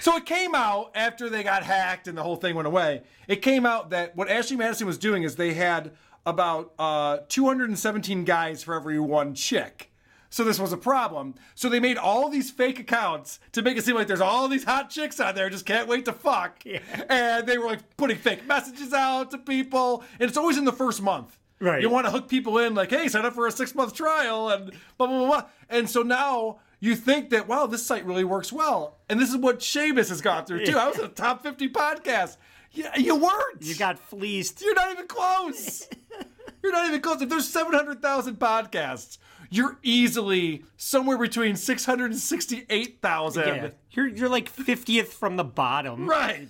So 0.00 0.16
it 0.16 0.26
came 0.26 0.54
out 0.54 0.90
after 0.94 1.28
they 1.28 1.42
got 1.42 1.62
hacked 1.62 2.08
and 2.08 2.16
the 2.16 2.22
whole 2.22 2.36
thing 2.36 2.54
went 2.54 2.66
away. 2.66 3.02
It 3.26 3.42
came 3.42 3.66
out 3.66 3.90
that 3.90 4.16
what 4.16 4.30
Ashley 4.30 4.56
Madison 4.56 4.86
was 4.86 4.98
doing 4.98 5.22
is 5.22 5.36
they 5.36 5.54
had 5.54 5.92
about 6.24 6.72
uh, 6.78 7.18
217 7.28 8.24
guys 8.24 8.62
for 8.62 8.74
every 8.74 9.00
one 9.00 9.34
chick. 9.34 9.90
So 10.30 10.44
this 10.44 10.58
was 10.58 10.72
a 10.72 10.76
problem. 10.76 11.34
So 11.54 11.68
they 11.68 11.80
made 11.80 11.96
all 11.96 12.28
these 12.28 12.50
fake 12.50 12.78
accounts 12.78 13.40
to 13.52 13.62
make 13.62 13.78
it 13.78 13.84
seem 13.84 13.94
like 13.94 14.06
there's 14.06 14.20
all 14.20 14.46
these 14.46 14.64
hot 14.64 14.90
chicks 14.90 15.20
out 15.20 15.34
there 15.34 15.48
just 15.48 15.64
can't 15.64 15.88
wait 15.88 16.04
to 16.04 16.12
fuck. 16.12 16.62
And 17.08 17.46
they 17.46 17.56
were 17.56 17.66
like 17.66 17.96
putting 17.96 18.18
fake 18.18 18.46
messages 18.46 18.92
out 18.92 19.30
to 19.30 19.38
people. 19.38 20.04
And 20.20 20.28
it's 20.28 20.36
always 20.36 20.58
in 20.58 20.64
the 20.64 20.72
first 20.72 21.00
month. 21.00 21.38
Right. 21.60 21.80
You 21.80 21.88
want 21.88 22.06
to 22.06 22.12
hook 22.12 22.28
people 22.28 22.58
in 22.58 22.74
like, 22.74 22.90
hey, 22.90 23.08
sign 23.08 23.24
up 23.24 23.32
for 23.32 23.46
a 23.46 23.50
six 23.52 23.74
month 23.74 23.94
trial 23.94 24.50
and 24.50 24.70
blah, 24.98 25.06
blah, 25.06 25.18
blah, 25.18 25.26
blah. 25.26 25.44
And 25.70 25.88
so 25.88 26.02
now 26.02 26.58
you 26.80 26.94
think 26.94 27.30
that, 27.30 27.48
wow, 27.48 27.66
this 27.66 27.84
site 27.84 28.04
really 28.06 28.24
works 28.24 28.52
well. 28.52 28.98
And 29.08 29.18
this 29.20 29.30
is 29.30 29.36
what 29.36 29.60
Seamus 29.60 30.08
has 30.10 30.20
gone 30.20 30.44
through 30.44 30.66
too. 30.66 30.76
I 30.76 30.88
was 30.88 30.98
in 30.98 31.04
a 31.04 31.08
top 31.08 31.42
50 31.42 31.68
podcast. 31.70 32.36
Yeah, 32.72 32.96
you 32.96 33.16
weren't. 33.16 33.62
You 33.62 33.74
got 33.74 33.98
fleeced. 33.98 34.60
You're 34.62 34.74
not 34.74 34.92
even 34.92 35.06
close. 35.06 35.88
you're 36.62 36.72
not 36.72 36.86
even 36.86 37.00
close. 37.00 37.20
If 37.22 37.28
there's 37.28 37.48
700,000 37.48 38.36
podcasts, 38.38 39.18
you're 39.50 39.78
easily 39.82 40.64
somewhere 40.76 41.18
between 41.18 41.56
668,000. 41.56 43.46
Yeah. 43.46 43.70
You're 43.92 44.08
you're 44.08 44.28
like 44.28 44.52
50th 44.54 45.08
from 45.08 45.36
the 45.36 45.44
bottom. 45.44 46.06
Right. 46.06 46.48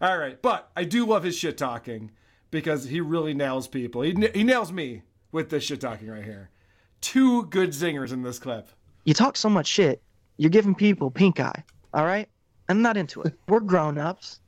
All 0.00 0.16
right. 0.16 0.40
But 0.40 0.70
I 0.76 0.84
do 0.84 1.04
love 1.04 1.24
his 1.24 1.36
shit 1.36 1.58
talking 1.58 2.12
because 2.50 2.84
he 2.84 3.00
really 3.00 3.34
nails 3.34 3.66
people. 3.66 4.02
He, 4.02 4.14
he 4.34 4.44
nails 4.44 4.72
me 4.72 5.02
with 5.32 5.50
this 5.50 5.64
shit 5.64 5.80
talking 5.80 6.08
right 6.08 6.24
here. 6.24 6.50
Two 7.00 7.46
good 7.46 7.70
zingers 7.70 8.12
in 8.12 8.22
this 8.22 8.38
clip. 8.38 8.68
You 9.06 9.14
talk 9.14 9.36
so 9.38 9.48
much 9.48 9.66
shit 9.66 10.02
you're 10.36 10.50
giving 10.50 10.74
people 10.74 11.10
pink 11.10 11.40
eye 11.40 11.64
all 11.94 12.04
right? 12.04 12.28
I'm 12.68 12.82
not 12.82 12.98
into 12.98 13.22
it. 13.22 13.32
We're 13.48 13.60
grown-ups. 13.60 14.40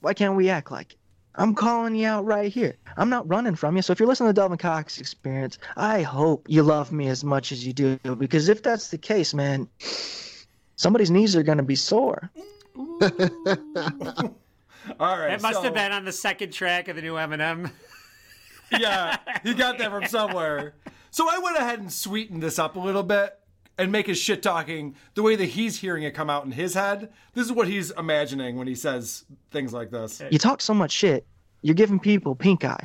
Why 0.00 0.14
can't 0.14 0.34
we 0.34 0.48
act 0.48 0.70
like 0.70 0.92
it? 0.92 0.98
I'm 1.34 1.54
calling 1.54 1.94
you 1.94 2.06
out 2.06 2.24
right 2.24 2.50
here. 2.50 2.76
I'm 2.96 3.10
not 3.10 3.28
running 3.28 3.56
from 3.56 3.76
you 3.76 3.82
so 3.82 3.92
if 3.92 4.00
you're 4.00 4.08
listening 4.08 4.30
to 4.30 4.32
delvin 4.32 4.56
cox 4.56 4.98
experience 4.98 5.58
i 5.76 6.00
hope 6.00 6.46
you 6.48 6.62
love 6.62 6.90
me 6.92 7.08
as 7.08 7.22
much 7.22 7.52
as 7.52 7.66
you 7.66 7.74
do 7.74 7.98
because 8.16 8.48
if 8.48 8.62
that's 8.62 8.88
the 8.88 8.96
case 8.96 9.34
man 9.34 9.68
somebody's 10.76 11.10
knees 11.10 11.34
are 11.34 11.42
going 11.42 11.58
to 11.58 11.64
be 11.64 11.74
sore. 11.74 12.30
All 15.00 15.18
right. 15.18 15.32
It 15.32 15.42
must 15.42 15.56
so- 15.56 15.62
have 15.62 15.74
been 15.74 15.92
on 15.92 16.04
the 16.04 16.12
second 16.12 16.52
track 16.52 16.88
of 16.88 16.96
the 16.96 17.02
new 17.02 17.14
Eminem. 17.14 17.70
yeah, 18.70 19.16
he 19.42 19.54
got 19.54 19.78
that 19.78 19.90
from 19.90 20.06
somewhere. 20.08 20.74
So 21.10 21.28
I 21.28 21.38
went 21.38 21.56
ahead 21.56 21.80
and 21.80 21.92
sweetened 21.92 22.42
this 22.42 22.58
up 22.58 22.76
a 22.76 22.80
little 22.80 23.02
bit 23.02 23.38
and 23.78 23.92
make 23.92 24.06
his 24.06 24.18
shit 24.18 24.42
talking 24.42 24.94
the 25.14 25.22
way 25.22 25.36
that 25.36 25.46
he's 25.46 25.78
hearing 25.78 26.02
it 26.02 26.12
come 26.12 26.30
out 26.30 26.44
in 26.44 26.52
his 26.52 26.74
head. 26.74 27.10
This 27.34 27.46
is 27.46 27.52
what 27.52 27.68
he's 27.68 27.90
imagining 27.92 28.56
when 28.56 28.66
he 28.66 28.74
says 28.74 29.24
things 29.50 29.72
like 29.72 29.90
this. 29.90 30.22
you 30.30 30.38
talk 30.38 30.60
so 30.60 30.74
much 30.74 30.92
shit 30.92 31.26
you're 31.62 31.74
giving 31.74 31.98
people 31.98 32.34
pink 32.34 32.64
eye 32.64 32.78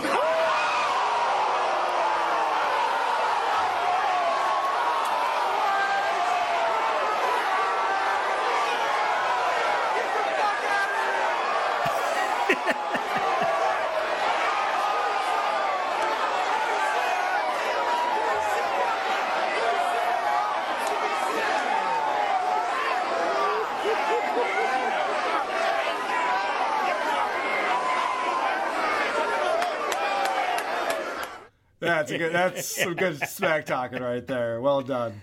That's 32.02 32.12
a 32.12 32.18
good. 32.18 32.34
That's 32.34 32.82
some 32.82 32.96
good 32.96 33.18
smack 33.28 33.66
talking 33.66 34.02
right 34.02 34.26
there. 34.26 34.60
Well 34.60 34.82
done. 34.82 35.22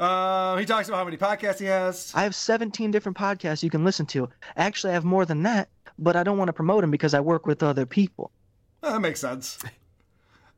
Uh, 0.00 0.56
he 0.56 0.64
talks 0.64 0.88
about 0.88 0.98
how 0.98 1.04
many 1.04 1.16
podcasts 1.16 1.60
he 1.60 1.66
has. 1.66 2.10
I 2.16 2.24
have 2.24 2.34
17 2.34 2.90
different 2.90 3.16
podcasts 3.16 3.62
you 3.62 3.70
can 3.70 3.84
listen 3.84 4.06
to. 4.06 4.28
Actually, 4.56 4.90
I 4.90 4.94
have 4.94 5.04
more 5.04 5.24
than 5.24 5.44
that, 5.44 5.68
but 5.96 6.16
I 6.16 6.24
don't 6.24 6.36
want 6.36 6.48
to 6.48 6.52
promote 6.52 6.80
them 6.80 6.90
because 6.90 7.14
I 7.14 7.20
work 7.20 7.46
with 7.46 7.62
other 7.62 7.86
people. 7.86 8.32
Oh, 8.82 8.92
that 8.94 9.00
makes 9.00 9.20
sense. 9.20 9.60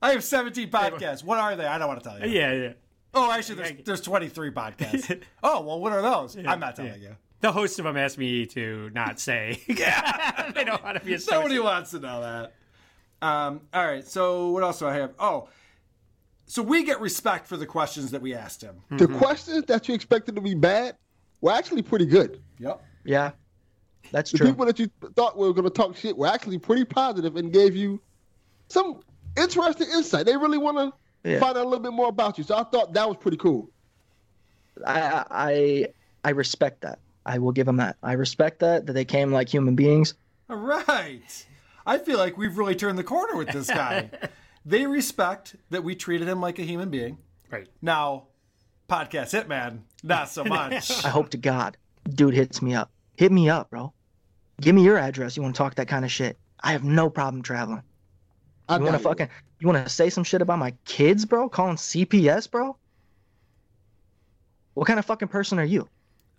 I 0.01 0.13
have 0.13 0.25
17 0.25 0.71
podcasts. 0.71 1.23
What 1.23 1.39
are 1.39 1.55
they? 1.55 1.67
I 1.67 1.77
don't 1.77 1.89
want 1.89 2.03
to 2.03 2.09
tell 2.09 2.19
you. 2.19 2.29
Yeah, 2.29 2.53
yeah. 2.53 2.73
Oh, 3.13 3.31
actually, 3.31 3.57
there's, 3.57 3.85
there's 3.85 4.01
23 4.01 4.51
podcasts. 4.53 5.23
oh, 5.43 5.61
well, 5.61 5.81
what 5.81 5.93
are 5.93 6.01
those? 6.01 6.37
I'm 6.39 6.61
not 6.61 6.77
telling 6.77 7.03
you. 7.03 7.17
The 7.41 7.53
host 7.53 7.79
of 7.79 7.85
them 7.85 7.99
asked 7.99 8.17
me 8.17 8.47
to 8.47 8.91
not 8.95 9.21
say. 9.21 9.61
yeah, 9.69 10.51
they 10.55 10.65
don't 10.65 10.83
want 10.83 10.99
to 10.99 11.05
be 11.05 11.13
associated. 11.13 11.43
Nobody 11.43 11.59
wants 11.59 11.91
to 11.91 11.99
know 11.99 12.23
that. 12.23 12.55
Um, 13.23 13.63
all 13.73 13.87
right. 13.87 14.07
So 14.07 14.51
what 14.51 14.63
else 14.63 14.79
do 14.79 14.87
I 14.87 14.95
have? 14.95 15.15
Oh, 15.19 15.49
so 16.47 16.63
we 16.63 16.85
get 16.85 17.01
respect 17.01 17.47
for 17.47 17.57
the 17.57 17.67
questions 17.67 18.11
that 18.13 18.23
we 18.23 18.35
asked 18.35 18.63
him. 18.63 18.77
The 18.91 19.09
questions 19.09 19.65
that 19.67 19.89
you 19.89 19.95
expected 19.95 20.35
to 20.37 20.41
be 20.41 20.55
bad 20.55 20.97
were 21.41 21.53
actually 21.53 21.83
pretty 21.83 22.07
good. 22.07 22.41
Yep. 22.59 22.83
Yeah, 23.05 23.31
that's 24.13 24.31
the 24.33 24.39
true. 24.39 24.47
The 24.49 24.53
people 24.53 24.67
that 24.67 24.79
you 24.79 24.89
thought 25.15 25.37
were 25.37 25.53
going 25.53 25.65
to 25.65 25.71
talk 25.71 25.97
shit 25.97 26.17
were 26.17 26.27
actually 26.27 26.59
pretty 26.59 26.85
positive 26.85 27.37
and 27.37 27.53
gave 27.53 27.75
you 27.75 28.01
some 28.69 29.01
interesting 29.37 29.89
insight. 29.93 30.27
They 30.27 30.37
really 30.37 30.59
want 30.59 30.77
to 30.79 31.31
Yeah. 31.31 31.41
find 31.41 31.57
out 31.57 31.63
a 31.65 31.69
little 31.69 31.83
bit 31.83 31.93
more 31.93 32.09
about 32.09 32.39
you. 32.39 32.45
So 32.45 32.57
I 32.57 32.65
thought 32.65 32.93
that 32.95 33.09
was 33.09 33.17
pretty 33.19 33.37
cool. 33.39 33.71
I 34.87 35.25
I 35.31 35.87
I 36.25 36.31
respect 36.31 36.83
that. 36.83 36.99
I 37.25 37.39
will 37.39 37.53
give 37.53 37.67
them 37.67 37.77
that. 37.79 37.97
I 38.03 38.13
respect 38.13 38.61
that 38.61 38.87
that 38.87 38.93
they 38.93 39.05
came 39.05 39.33
like 39.33 39.49
human 39.49 39.75
beings. 39.75 40.15
All 40.51 40.57
right. 40.57 41.47
I 41.87 41.99
feel 41.99 42.19
like 42.19 42.37
we've 42.37 42.59
really 42.59 42.75
turned 42.75 42.99
the 42.99 43.05
corner 43.05 43.37
with 43.37 43.49
this 43.49 43.69
guy. 43.69 44.11
They 44.67 44.85
respect 44.85 45.55
that 45.71 45.85
we 45.85 45.95
treated 45.95 46.27
him 46.27 46.41
like 46.41 46.59
a 46.59 46.65
human 46.65 46.91
being. 46.91 47.19
Right. 47.53 47.69
Now, 47.81 48.25
podcast 48.89 49.31
hitman, 49.31 49.83
not 50.03 50.29
so 50.29 50.43
much. 50.45 51.05
I 51.05 51.09
hope 51.09 51.29
to 51.31 51.37
God, 51.37 51.77
dude 52.11 52.35
hits 52.35 52.61
me 52.61 52.75
up. 52.75 52.91
Hit 53.17 53.31
me 53.31 53.49
up, 53.49 53.71
bro. 53.71 53.93
Give 54.61 54.75
me 54.75 54.83
your 54.83 54.99
address. 54.99 55.37
You 55.37 55.45
want 55.45 55.55
to 55.55 55.59
talk 55.59 55.77
that 55.77 55.87
kind 55.87 56.05
of 56.05 56.11
shit? 56.11 56.37
I 56.65 56.73
have 56.73 56.83
no 56.83 57.09
problem 57.09 57.45
traveling. 57.45 57.85
I 58.69 58.79
you 58.79 58.83
want 58.83 58.97
to 58.97 59.03
fucking, 59.03 59.29
you 59.61 59.69
want 59.69 59.87
to 59.87 59.89
say 59.89 60.11
some 60.11 60.25
shit 60.25 60.43
about 60.43 60.59
my 60.59 60.75
kids, 60.85 61.25
bro? 61.25 61.49
Calling 61.49 61.77
CPS, 61.77 62.51
bro? 62.51 62.77
What 64.75 64.89
kind 64.89 64.99
of 64.99 65.05
fucking 65.05 65.29
person 65.29 65.61
are 65.61 65.65
you? 65.65 65.89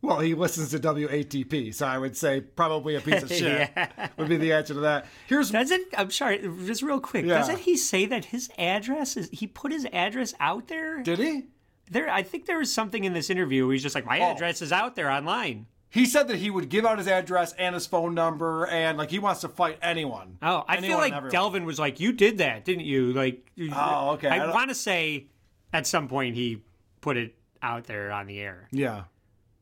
Well, 0.02 0.19
he 0.19 0.36
listens 0.36 0.69
to 0.72 0.80
WATP, 0.80 1.74
so 1.74 1.88
I 1.88 1.98
would 1.98 2.15
say 2.15 2.41
probably 2.41 2.95
a 2.95 3.02
piece 3.02 3.24
of 3.24 3.30
shit 3.34 3.69
Yeah. 3.76 4.10
would 4.18 4.30
be 4.30 4.38
the 4.38 4.53
answer 4.53 4.74
to 4.76 4.80
that. 4.82 5.07
Here's 5.28 5.49
doesn't 5.52 5.88
I'm 5.98 6.11
sorry, 6.11 6.38
just 6.65 6.82
real 6.84 6.99
quick. 6.99 7.26
Yeah. 7.26 7.40
Doesn't 7.40 7.60
he 7.60 7.76
say 7.78 8.06
that 8.06 8.26
his 8.26 8.49
address 8.60 9.18
is 9.18 9.30
he 9.32 9.48
put 9.48 9.72
his 9.72 9.88
address 9.91 10.34
out 10.40 10.68
there? 10.68 11.02
Did 11.02 11.19
he? 11.19 11.45
There 11.90 12.10
I 12.10 12.22
think 12.22 12.45
there 12.45 12.60
was 12.60 12.72
something 12.72 13.03
in 13.06 13.14
this 13.14 13.30
interview 13.30 13.65
where 13.65 13.74
he's 13.74 13.84
just 13.84 13.95
like, 13.95 14.06
My 14.06 14.19
Oh. 14.19 14.32
address 14.34 14.61
is 14.61 14.72
out 14.72 14.95
there 14.95 15.10
online. 15.10 15.65
He 15.90 16.06
said 16.06 16.28
that 16.28 16.36
he 16.38 16.49
would 16.49 16.68
give 16.69 16.86
out 16.86 16.98
his 16.98 17.07
address 17.07 17.53
and 17.53 17.74
his 17.74 17.88
phone 17.88 18.14
number, 18.14 18.68
and 18.68 18.98
like 18.98 19.10
he 19.10 19.19
wants 19.19 19.41
to 19.41 19.48
fight 19.49 19.80
anyone. 19.82 20.38
Oh, 20.41 20.64
I 20.68 20.76
Anyone 20.78 21.02
feel 21.10 21.11
like. 21.24 21.30
Delvin 21.32 21.64
was 21.65 21.80
like, 21.80 21.99
"You 22.02 22.11
did 22.11 22.40
that, 22.40 22.65
didn't 22.65 22.84
you?" 22.86 23.14
Like, 23.14 23.49
Oh, 23.74 24.11
okay. 24.11 24.28
I 24.28 24.45
I, 24.45 24.52
want 24.53 24.69
to 24.69 24.76
say, 24.76 25.28
at 25.72 25.88
some 25.88 26.10
point, 26.10 26.36
he 26.36 26.61
put 26.99 27.15
it 27.15 27.36
out 27.64 27.86
there 27.86 28.11
on 28.11 28.28
the 28.28 28.38
air, 28.40 28.68
Yeah. 28.72 29.03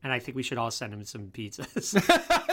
And 0.06 0.14
I 0.14 0.19
think 0.19 0.36
we 0.36 0.44
should 0.44 0.60
all 0.60 0.69
send 0.69 0.94
him 0.94 1.03
some 1.03 1.32
pizzas. 1.34 1.95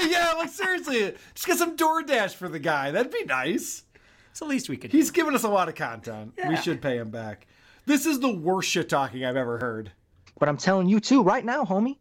yeah, 0.10 0.32
like 0.38 0.48
seriously, 0.48 1.12
just 1.34 1.46
get 1.46 1.58
some 1.58 1.76
DoorDash 1.76 2.34
for 2.34 2.48
the 2.48 2.58
guy. 2.58 2.90
That'd 2.90 3.12
be 3.12 3.24
nice. 3.24 3.82
It's 4.30 4.40
the 4.40 4.46
least 4.46 4.70
we 4.70 4.78
could. 4.78 4.90
He's 4.90 5.10
given 5.10 5.34
us 5.34 5.44
a 5.44 5.50
lot 5.50 5.68
of 5.68 5.74
content. 5.74 6.32
We 6.48 6.56
should 6.56 6.80
pay 6.80 6.96
him 6.96 7.10
back. 7.10 7.46
This 7.84 8.06
is 8.06 8.20
the 8.20 8.34
worst 8.34 8.70
shit 8.70 8.88
talking 8.88 9.26
I've 9.26 9.36
ever 9.36 9.58
heard. 9.58 9.92
But 10.38 10.48
I'm 10.48 10.56
telling 10.56 10.88
you 10.88 10.98
too, 10.98 11.22
right 11.22 11.44
now, 11.44 11.62
homie, 11.62 11.98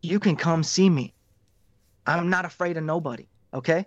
you 0.00 0.18
can 0.18 0.34
come 0.34 0.62
see 0.62 0.88
me. 0.88 1.12
I'm 2.06 2.30
not 2.30 2.46
afraid 2.46 2.78
of 2.78 2.84
nobody, 2.84 3.28
okay? 3.52 3.84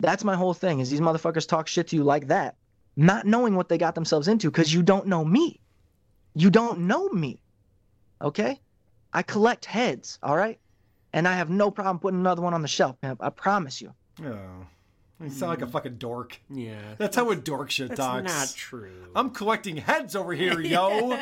That's 0.00 0.22
my 0.22 0.36
whole 0.36 0.52
thing 0.52 0.80
is 0.80 0.90
these 0.90 1.00
motherfuckers 1.00 1.48
talk 1.48 1.66
shit 1.66 1.88
to 1.88 1.96
you 1.96 2.04
like 2.04 2.26
that, 2.26 2.56
not 2.94 3.24
knowing 3.24 3.56
what 3.56 3.70
they 3.70 3.78
got 3.78 3.94
themselves 3.94 4.28
into 4.28 4.50
because 4.50 4.70
you 4.70 4.82
don't 4.82 5.06
know 5.06 5.24
me. 5.24 5.60
You 6.34 6.50
don't 6.50 6.80
know 6.80 7.08
me. 7.08 7.40
Okay? 8.20 8.60
I 9.14 9.22
collect 9.22 9.64
heads, 9.64 10.18
all 10.22 10.36
right? 10.36 10.58
And 11.12 11.26
I 11.28 11.36
have 11.36 11.48
no 11.48 11.70
problem 11.70 12.00
putting 12.00 12.18
another 12.20 12.42
one 12.42 12.52
on 12.52 12.62
the 12.62 12.68
shelf, 12.68 12.96
man. 13.02 13.16
I 13.20 13.30
promise 13.30 13.80
you. 13.80 13.94
Oh, 14.22 14.66
you 15.22 15.30
sound 15.30 15.50
like 15.50 15.62
a 15.62 15.66
fucking 15.68 15.96
dork. 15.98 16.40
Yeah, 16.50 16.96
That's 16.98 17.14
how 17.14 17.30
a 17.30 17.36
dork 17.36 17.70
shit 17.70 17.90
That's 17.90 18.00
talks. 18.00 18.22
That's 18.32 18.50
not 18.52 18.56
true. 18.56 19.06
I'm 19.14 19.30
collecting 19.30 19.76
heads 19.76 20.16
over 20.16 20.32
here, 20.32 20.60
yo. 20.60 21.16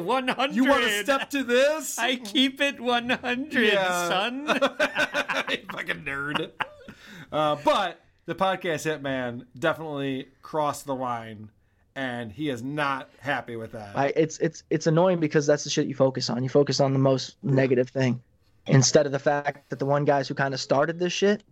One 0.00 0.28
hundred. 0.28 0.54
You 0.54 0.64
want 0.66 0.84
to 0.84 1.02
step 1.02 1.28
to 1.30 1.42
this? 1.42 1.98
I 1.98 2.16
keep 2.16 2.60
it 2.60 2.80
one 2.80 3.10
hundred, 3.10 3.72
Yeah. 3.72 4.08
son. 4.08 4.46
fucking 4.46 6.04
nerd. 6.04 6.52
Uh, 7.32 7.56
but 7.64 8.00
the 8.26 8.34
podcast 8.36 8.86
hitman 8.86 9.46
definitely 9.58 10.28
crossed 10.42 10.86
the 10.86 10.94
line, 10.94 11.50
and 11.96 12.32
he 12.32 12.48
is 12.48 12.62
not 12.62 13.08
happy 13.20 13.56
with 13.56 13.72
that. 13.72 13.96
I, 13.96 14.12
it's 14.16 14.38
it's 14.38 14.62
it's 14.70 14.86
annoying 14.86 15.20
because 15.20 15.46
that's 15.46 15.64
the 15.64 15.70
shit 15.70 15.86
you 15.86 15.94
focus 15.94 16.30
on. 16.30 16.42
You 16.42 16.48
focus 16.48 16.80
on 16.80 16.92
the 16.92 16.98
most 16.98 17.36
negative 17.42 17.90
thing 17.90 18.20
instead 18.66 19.06
of 19.06 19.12
the 19.12 19.18
fact 19.18 19.68
that 19.70 19.78
the 19.78 19.86
one 19.86 20.04
guys 20.04 20.28
who 20.28 20.34
kind 20.34 20.54
of 20.54 20.60
started 20.60 20.98
this 20.98 21.12
shit 21.12 21.42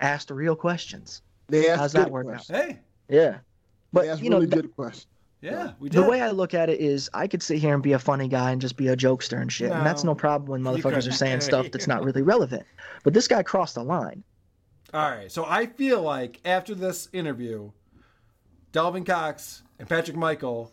asked 0.00 0.30
real 0.30 0.56
questions. 0.56 1.22
They 1.48 1.68
asked 1.68 1.80
How's 1.80 1.92
that 1.92 2.04
good 2.04 2.12
work 2.12 2.26
questions. 2.26 2.58
Hey, 2.58 2.78
Yeah, 3.08 3.30
They 3.32 3.38
but 3.92 4.06
asked 4.06 4.22
you 4.22 4.30
know 4.30 4.36
really 4.38 4.48
good 4.48 4.74
questions. 4.74 5.06
yeah, 5.42 5.72
we 5.78 5.88
did. 5.90 6.02
the 6.02 6.08
way 6.08 6.22
I 6.22 6.30
look 6.30 6.54
at 6.54 6.70
it 6.70 6.80
is, 6.80 7.10
I 7.12 7.26
could 7.26 7.42
sit 7.42 7.58
here 7.58 7.74
and 7.74 7.82
be 7.82 7.92
a 7.92 7.98
funny 7.98 8.28
guy 8.28 8.50
and 8.52 8.60
just 8.60 8.76
be 8.76 8.88
a 8.88 8.96
jokester 8.96 9.40
and 9.40 9.52
shit, 9.52 9.70
and 9.70 9.84
that's 9.84 10.02
No, 10.04 10.12
no 10.12 10.14
problem 10.16 10.48
when 10.50 10.62
motherfuckers 10.62 11.06
are 11.06 11.12
saying 11.12 11.42
stuff 11.42 11.70
that's 11.70 11.86
not 11.86 12.02
really 12.04 12.22
relevant. 12.22 12.64
But 13.02 13.12
this 13.12 13.28
guy 13.28 13.42
crossed 13.42 13.74
the 13.74 13.84
line. 13.84 14.22
All 14.94 15.10
right, 15.10 15.30
so 15.30 15.44
I 15.44 15.66
feel 15.66 16.00
like 16.02 16.40
after 16.44 16.74
this 16.74 17.08
interview, 17.12 17.70
Delvin 18.74 19.04
Cox 19.04 19.62
and 19.78 19.88
Patrick 19.88 20.16
Michael, 20.16 20.72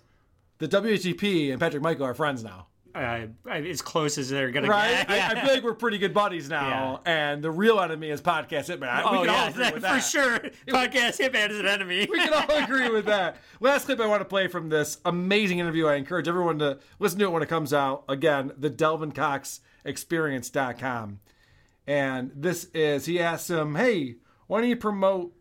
the 0.57 0.67
WATP 0.67 1.51
and 1.51 1.59
Patrick 1.59 1.83
Michael 1.83 2.07
are 2.07 2.15
friends 2.15 2.43
now. 2.43 2.65
uh, 2.95 3.27
as 3.47 3.81
close 3.83 4.17
as 4.17 4.29
they're 4.31 4.49
gonna 4.51 4.67
Right? 4.67 5.07
get. 5.07 5.09
I, 5.09 5.27
I 5.39 5.45
feel 5.45 5.53
like 5.53 5.63
we're 5.69 5.75
pretty 5.75 5.99
good 5.99 6.11
buddies 6.13 6.49
now, 6.49 7.01
and 7.05 7.43
the 7.43 7.51
real 7.51 7.79
enemy 7.79 8.09
is 8.09 8.19
podcast 8.19 8.75
hitman. 8.75 8.89
I- 8.89 9.09
we 9.11 9.17
oh 9.19 9.23
yeah, 9.23 9.49
that, 9.51 9.73
for 9.75 9.79
that. 9.81 9.99
sure. 9.99 10.39
Podcast 10.67 11.19
Hitman 11.21 11.51
is 11.51 11.59
an 11.59 11.67
enemy. 11.67 12.07
we 12.09 12.17
can 12.17 12.33
all 12.33 12.57
agree 12.63 12.89
with 12.89 13.05
that. 13.05 13.37
Last 13.59 13.85
clip 13.85 13.99
I 13.99 14.07
want 14.07 14.21
to 14.21 14.25
play 14.25 14.47
from 14.47 14.67
this 14.69 14.97
amazing 15.05 15.59
interview. 15.59 15.85
I 15.85 15.95
encourage 15.95 16.27
everyone 16.27 16.57
to 16.59 16.79
listen 16.99 17.19
to 17.19 17.25
it 17.25 17.31
when 17.31 17.43
it 17.43 17.49
comes 17.49 17.71
out. 17.71 18.03
Again, 18.09 18.51
the 18.57 18.69
Delvin 18.71 19.11
Cox 19.13 19.61
Experience.com. 19.85 21.19
And 21.87 22.31
this 22.35 22.65
is, 22.73 23.05
he 23.05 23.19
asks 23.19 23.49
him, 23.49 23.75
hey, 23.75 24.15
why 24.47 24.59
don't 24.59 24.69
you 24.69 24.75
promote 24.75 25.33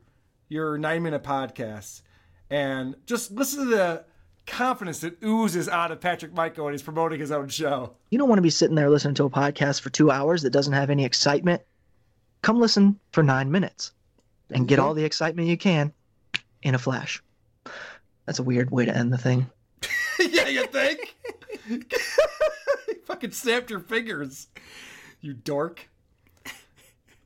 your 0.48 0.78
nine 0.78 1.02
minute 1.02 1.22
podcast? 1.24 2.02
And 2.50 2.96
just 3.06 3.30
listen 3.30 3.60
to 3.60 3.70
the 3.70 4.04
confidence 4.46 5.00
that 5.00 5.22
oozes 5.22 5.68
out 5.68 5.92
of 5.92 6.00
Patrick 6.00 6.34
Michael 6.34 6.64
when 6.64 6.74
he's 6.74 6.82
promoting 6.82 7.20
his 7.20 7.30
own 7.30 7.48
show. 7.48 7.94
You 8.10 8.18
don't 8.18 8.28
want 8.28 8.38
to 8.38 8.42
be 8.42 8.50
sitting 8.50 8.74
there 8.74 8.90
listening 8.90 9.14
to 9.14 9.24
a 9.24 9.30
podcast 9.30 9.80
for 9.80 9.90
two 9.90 10.10
hours 10.10 10.42
that 10.42 10.50
doesn't 10.50 10.72
have 10.72 10.90
any 10.90 11.04
excitement. 11.04 11.62
Come 12.42 12.58
listen 12.58 12.98
for 13.12 13.22
nine 13.22 13.50
minutes 13.50 13.92
and 14.50 14.66
get 14.66 14.78
all 14.78 14.94
the 14.94 15.04
excitement 15.04 15.48
you 15.48 15.56
can 15.56 15.92
in 16.62 16.74
a 16.74 16.78
flash. 16.78 17.22
That's 18.26 18.38
a 18.38 18.42
weird 18.42 18.70
way 18.70 18.86
to 18.86 18.96
end 18.96 19.12
the 19.12 19.18
thing. 19.18 19.48
yeah, 20.30 20.48
you 20.48 20.66
think? 20.66 21.16
you 21.68 21.82
fucking 23.04 23.30
snapped 23.30 23.70
your 23.70 23.80
fingers, 23.80 24.48
you 25.20 25.32
dork. 25.32 25.88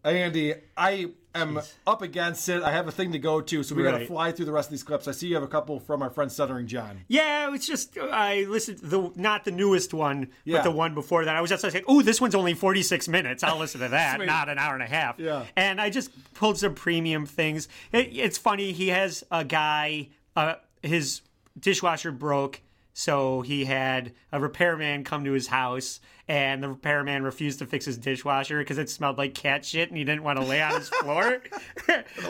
Andy, 0.04 0.54
I 0.76 1.10
am 1.34 1.60
up 1.86 2.02
against 2.02 2.48
it. 2.48 2.62
I 2.62 2.70
have 2.72 2.86
a 2.86 2.92
thing 2.92 3.12
to 3.12 3.18
go 3.18 3.40
to, 3.40 3.62
so 3.62 3.74
we 3.74 3.82
got 3.82 3.98
to 3.98 4.06
fly 4.06 4.32
through 4.32 4.44
the 4.46 4.52
rest 4.52 4.68
of 4.68 4.70
these 4.72 4.82
clips. 4.82 5.08
I 5.08 5.12
see 5.12 5.28
you 5.28 5.34
have 5.34 5.42
a 5.42 5.48
couple 5.48 5.80
from 5.80 6.02
our 6.02 6.10
friend 6.10 6.30
Stuttering 6.30 6.66
John. 6.66 7.00
Yeah, 7.08 7.52
it's 7.54 7.66
just 7.66 7.96
I 7.98 8.44
listened 8.48 8.78
to 8.80 8.86
the 8.86 9.12
not 9.16 9.44
the 9.44 9.50
newest 9.50 9.94
one, 9.94 10.28
Yeah. 10.44 10.58
but 10.58 10.64
the 10.64 10.70
one 10.70 10.94
before 10.94 11.24
that. 11.24 11.34
I 11.34 11.40
was 11.40 11.50
just 11.50 11.64
like, 11.64 11.84
"Oh, 11.88 12.02
this 12.02 12.20
one's 12.20 12.34
only 12.34 12.54
forty 12.54 12.82
six 12.82 13.08
minutes. 13.08 13.42
I'll 13.42 13.58
listen 13.58 13.80
to 13.80 13.88
that, 13.88 14.20
not 14.24 14.48
an 14.48 14.58
hour 14.58 14.74
and 14.74 14.82
a 14.82 14.86
half." 14.86 15.18
Yeah. 15.18 15.44
and 15.56 15.80
I 15.80 15.90
just 15.90 16.10
pulled 16.34 16.58
some 16.58 16.74
premium 16.74 17.24
things. 17.26 17.68
It, 17.92 18.10
it's 18.12 18.38
funny. 18.38 18.72
He 18.72 18.88
has 18.88 19.24
a 19.30 19.44
guy. 19.44 20.08
Uh, 20.36 20.56
his 20.82 21.22
dishwasher 21.58 22.12
broke, 22.12 22.60
so 22.92 23.40
he 23.40 23.64
had 23.64 24.12
a 24.32 24.38
repairman 24.40 25.02
come 25.04 25.24
to 25.24 25.32
his 25.32 25.46
house, 25.46 26.00
and 26.28 26.62
the 26.62 26.68
repairman 26.70 27.22
refused 27.22 27.58
to 27.58 27.66
fix 27.66 27.84
his 27.84 27.98
dishwasher 27.98 28.58
because 28.58 28.78
it 28.78 28.88
smelled 28.88 29.18
like 29.18 29.34
cat 29.34 29.64
shit, 29.64 29.88
and 29.90 29.98
he 29.98 30.04
didn't 30.04 30.22
want 30.22 30.38
to 30.38 30.44
lay 30.44 30.62
on 30.62 30.74
his 30.74 30.88
floor. 31.02 31.42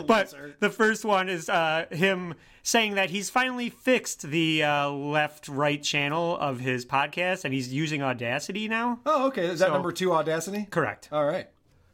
but 0.05 0.33
the 0.59 0.69
first 0.69 1.05
one 1.05 1.29
is 1.29 1.47
uh, 1.49 1.85
him 1.91 2.33
saying 2.63 2.95
that 2.95 3.09
he's 3.11 3.29
finally 3.29 3.69
fixed 3.69 4.23
the 4.23 4.63
uh, 4.63 4.89
left-right 4.89 5.83
channel 5.83 6.35
of 6.37 6.59
his 6.59 6.85
podcast, 6.85 7.45
and 7.45 7.53
he's 7.53 7.71
using 7.73 8.01
Audacity 8.01 8.67
now. 8.67 8.99
Oh, 9.05 9.27
okay. 9.27 9.45
Is 9.45 9.59
that 9.59 9.67
So- 9.67 9.73
number 9.73 9.91
two 9.91 10.11
Audacity? 10.13 10.67
Correct. 10.69 11.09
All 11.11 11.25
right. 11.25 11.47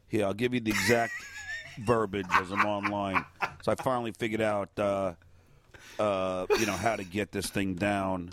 Here, 0.07 0.25
I'll 0.25 0.33
give 0.33 0.53
you 0.53 0.59
the 0.59 0.71
exact 0.71 1.13
verbiage 1.79 2.25
as 2.33 2.51
I'm 2.51 2.65
online. 2.65 3.23
So 3.63 3.71
I 3.71 3.75
finally 3.75 4.11
figured 4.11 4.41
out, 4.41 4.69
uh, 4.77 5.13
uh, 5.99 6.47
you 6.59 6.65
know, 6.65 6.73
how 6.73 6.95
to 6.95 7.03
get 7.03 7.31
this 7.31 7.49
thing 7.49 7.75
down 7.75 8.29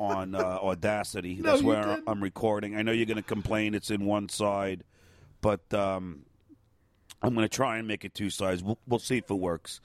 on 0.00 0.34
uh, 0.34 0.38
Audacity. 0.40 1.34
No, 1.40 1.52
That's 1.52 1.62
where 1.62 1.82
didn't. 1.82 2.04
I'm 2.06 2.22
recording. 2.22 2.74
I 2.76 2.82
know 2.82 2.92
you're 2.92 3.06
going 3.06 3.16
to 3.16 3.22
complain 3.22 3.74
it's 3.74 3.90
in 3.90 4.04
one 4.04 4.28
side, 4.28 4.82
but 5.40 5.72
um, 5.72 6.24
I'm 7.22 7.34
going 7.34 7.48
to 7.48 7.54
try 7.54 7.78
and 7.78 7.86
make 7.86 8.04
it 8.04 8.14
two 8.14 8.30
sides. 8.30 8.62
We'll, 8.62 8.78
we'll 8.86 8.98
see 8.98 9.18
if 9.18 9.30
it 9.30 9.34
works. 9.34 9.80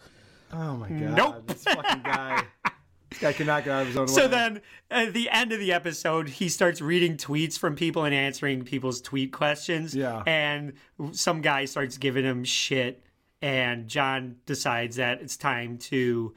Oh 0.51 0.75
my 0.77 0.89
god. 0.89 1.15
Nope. 1.15 1.47
This 1.47 1.63
fucking 1.63 2.01
guy. 2.03 2.43
this 3.09 3.19
guy 3.19 3.33
cannot 3.33 3.63
get 3.63 3.73
out 3.73 3.81
of 3.81 3.87
his 3.87 3.97
own 3.97 4.07
way. 4.07 4.13
So 4.13 4.27
then, 4.27 4.61
at 4.89 5.13
the 5.13 5.29
end 5.29 5.51
of 5.51 5.59
the 5.59 5.71
episode, 5.73 6.29
he 6.29 6.49
starts 6.49 6.81
reading 6.81 7.17
tweets 7.17 7.57
from 7.57 7.75
people 7.75 8.03
and 8.05 8.15
answering 8.15 8.63
people's 8.63 9.01
tweet 9.01 9.31
questions. 9.31 9.95
Yeah. 9.95 10.23
And 10.25 10.73
some 11.11 11.41
guy 11.41 11.65
starts 11.65 11.97
giving 11.97 12.25
him 12.25 12.43
shit, 12.43 13.03
and 13.41 13.87
John 13.87 14.37
decides 14.45 14.95
that 14.97 15.21
it's 15.21 15.37
time 15.37 15.77
to 15.77 16.33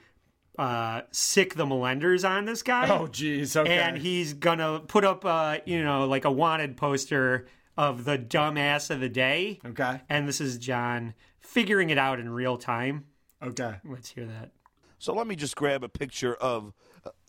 uh, 0.59 1.03
sic 1.13 1.55
the 1.55 1.65
Melenders 1.65 2.29
on 2.29 2.45
this 2.45 2.63
guy. 2.63 2.89
Oh, 2.89 3.07
jeez. 3.07 3.57
Okay. 3.57 3.79
And 3.79 3.97
he's 3.97 4.35
gonna 4.35 4.81
put 4.81 5.05
up, 5.05 5.25
uh, 5.25 5.59
you 5.65 5.83
know, 5.83 6.07
like 6.07 6.25
a 6.25 6.31
wanted 6.31 6.77
poster 6.77 7.47
of 7.77 8.05
the 8.05 8.19
dumbass 8.19 8.91
of 8.91 9.01
the 9.01 9.09
day. 9.09 9.61
Okay. 9.65 10.01
And 10.09 10.27
this 10.27 10.41
is 10.41 10.59
John 10.59 11.15
figuring 11.39 11.91
it 11.91 11.99
out 11.99 12.19
in 12.19 12.29
real 12.29 12.57
time. 12.57 13.07
Okay. 13.43 13.77
Let's 13.85 14.11
hear 14.11 14.27
that. 14.27 14.51
So 14.99 15.15
let 15.15 15.29
me 15.29 15.37
just 15.37 15.55
grab 15.55 15.85
a 15.85 15.89
picture 15.89 16.35
of 16.35 16.75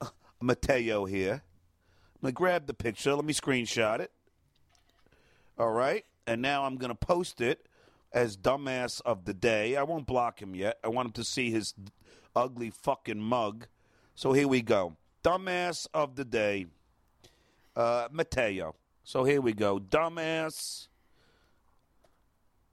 uh, 0.02 0.08
Mateo 0.42 1.06
here. 1.06 1.44
I'm 2.16 2.22
going 2.22 2.34
to 2.34 2.36
grab 2.36 2.66
the 2.66 2.74
picture. 2.74 3.14
Let 3.14 3.26
me 3.26 3.34
screenshot 3.34 4.00
it. 4.00 4.12
All 5.58 5.70
right. 5.70 6.04
And 6.26 6.42
now 6.42 6.66
I'm 6.66 6.78
going 6.78 6.90
to 6.90 6.96
post 6.96 7.42
it 7.42 7.68
as 8.12 8.36
dumbass 8.36 9.02
of 9.06 9.26
the 9.26 9.36
day. 9.36 9.76
I 9.76 9.84
won't 9.84 10.08
block 10.08 10.42
him 10.42 10.56
yet. 10.56 10.80
I 10.84 10.88
want 10.88 11.10
him 11.10 11.14
to 11.14 11.24
see 11.24 11.52
his 11.52 11.76
ugly 12.36 12.70
fucking 12.70 13.20
mug. 13.20 13.68
So 14.16 14.34
here 14.34 14.48
we 14.48 14.62
go. 14.62 14.96
Dumbass 15.24 15.88
of 15.94 16.16
the 16.16 16.26
day, 16.26 16.68
uh, 17.76 18.08
Mateo. 18.12 18.76
So 19.04 19.24
here 19.24 19.42
we 19.42 19.54
go. 19.54 19.80
Dumbass 19.80 20.88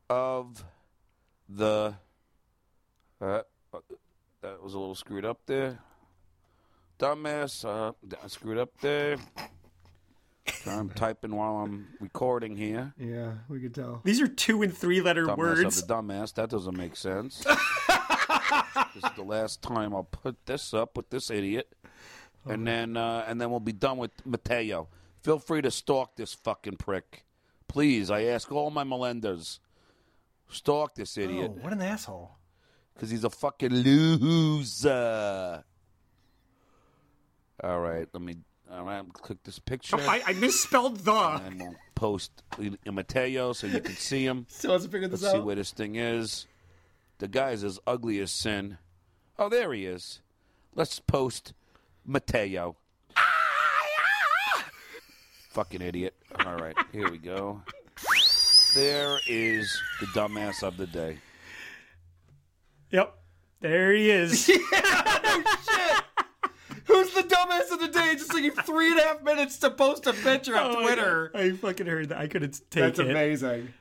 of 0.09 0.65
the. 1.49 1.95
Uh, 3.21 3.43
that 4.43 4.63
was 4.63 4.75
a 4.75 4.79
little 4.79 4.95
screwed 4.95 5.25
up 5.25 5.41
there. 5.47 5.79
Dumbass, 6.99 7.65
uh, 7.65 7.93
screwed 8.29 8.59
up 8.59 8.71
there. 8.81 9.17
I'm 10.67 10.89
typing 10.91 11.35
while 11.35 11.57
I'm 11.59 11.89
recording 12.01 12.57
here. 12.57 12.93
Yeah, 12.99 13.33
we 13.49 13.61
could 13.61 13.75
tell. 13.75 14.01
These 14.05 14.21
are 14.21 14.29
two 14.29 14.63
and 14.63 14.77
three 14.77 15.01
letter 15.01 15.27
Dumbass 15.27 15.37
words. 15.37 15.79
of 15.83 15.89
the 15.89 15.95
dumbass. 15.95 16.35
That 16.35 16.51
doesn't 16.51 16.77
make 16.77 16.97
sense. 16.97 17.45
this 18.95 19.05
is 19.05 19.11
the 19.17 19.23
last 19.25 19.63
time 19.63 19.95
I'll 19.95 20.05
put 20.05 20.37
this 20.47 20.73
up 20.75 20.97
with 20.97 21.11
this 21.11 21.31
idiot, 21.31 21.73
and 22.45 22.67
then 22.67 22.97
uh, 22.97 23.25
and 23.27 23.41
then 23.41 23.51
we'll 23.51 23.61
be 23.61 23.73
done 23.73 23.99
with 23.99 24.11
Mateo. 24.25 24.89
Feel 25.23 25.39
free 25.39 25.63
to 25.63 25.71
stalk 25.71 26.17
this 26.17 26.33
fucking 26.35 26.77
prick, 26.77 27.25
please. 27.69 28.11
I 28.11 28.23
ask 28.25 28.51
all 28.53 28.71
my 28.71 28.85
Melenders, 28.85 29.59
stalk 30.49 30.95
this 30.95 31.17
idiot 31.19 31.53
Oh, 31.55 31.59
what 31.63 31.73
an 31.73 31.83
asshole. 31.83 32.31
because 32.95 33.11
he's 33.11 33.25
a 33.25 33.31
fucking 33.31 33.73
loser. 33.73 35.65
All 37.63 37.81
right, 37.81 38.07
let 38.13 38.23
me. 38.23 38.37
All 38.71 38.85
right, 38.85 39.05
click 39.13 39.39
this 39.45 39.59
picture. 39.61 39.97
Oh, 39.99 40.09
I, 40.09 40.23
I 40.27 40.33
misspelled 40.35 40.99
the. 40.99 41.13
and 41.13 41.61
we'll 41.61 41.77
post 41.95 42.33
in 42.59 42.77
Mateo 42.93 43.53
so 43.53 43.69
you 43.69 43.81
can 43.81 43.95
see 43.95 44.25
him. 44.27 44.45
Still 44.51 44.73
hasn't 44.73 44.91
figured 44.93 45.13
this 45.13 45.23
Let's 45.23 45.35
see 45.37 45.41
where 45.41 45.55
this 45.55 45.71
thing 45.71 45.95
is. 45.97 46.47
The 47.19 47.29
guy's 47.29 47.65
as 47.65 47.79
ugly 47.87 48.21
as 48.21 48.31
sin. 48.31 48.79
Oh, 49.39 49.49
there 49.49 49.73
he 49.73 49.87
is. 49.87 50.21
Let's 50.75 50.99
post 51.01 51.55
Mateo. 52.05 52.77
Fucking 55.51 55.81
idiot. 55.81 56.15
All 56.45 56.57
right, 56.57 56.77
here 56.93 57.11
we 57.11 57.17
go. 57.19 57.63
There 58.75 59.19
is 59.27 59.81
the 60.01 60.07
dumbass 60.09 60.63
of 60.63 60.77
the 60.77 60.87
day. 60.87 61.19
Yep. 62.91 63.15
There 63.61 63.95
he 63.95 64.11
is. 64.11 64.47
Who's 64.47 64.61
the 67.15 67.23
dumbass 67.23 67.73
of 67.73 67.81
the 67.81 67.89
day? 67.89 68.15
Just 68.17 68.31
taking 68.31 68.51
three 68.51 68.91
and 68.91 69.01
a 69.01 69.03
half 69.03 69.23
minutes 69.23 69.57
to 69.61 69.71
post 69.71 70.07
a 70.07 70.13
picture 70.13 70.57
on 70.57 70.77
Oh 70.77 70.83
Twitter. 70.83 71.31
I 71.35 71.53
fucking 71.53 71.87
heard 71.87 72.11
that. 72.11 72.19
I 72.19 72.27
couldn't 72.29 72.61
take 72.71 72.83
That's 72.83 72.99
it. 72.99 73.05
That's 73.05 73.11
amazing. 73.11 73.73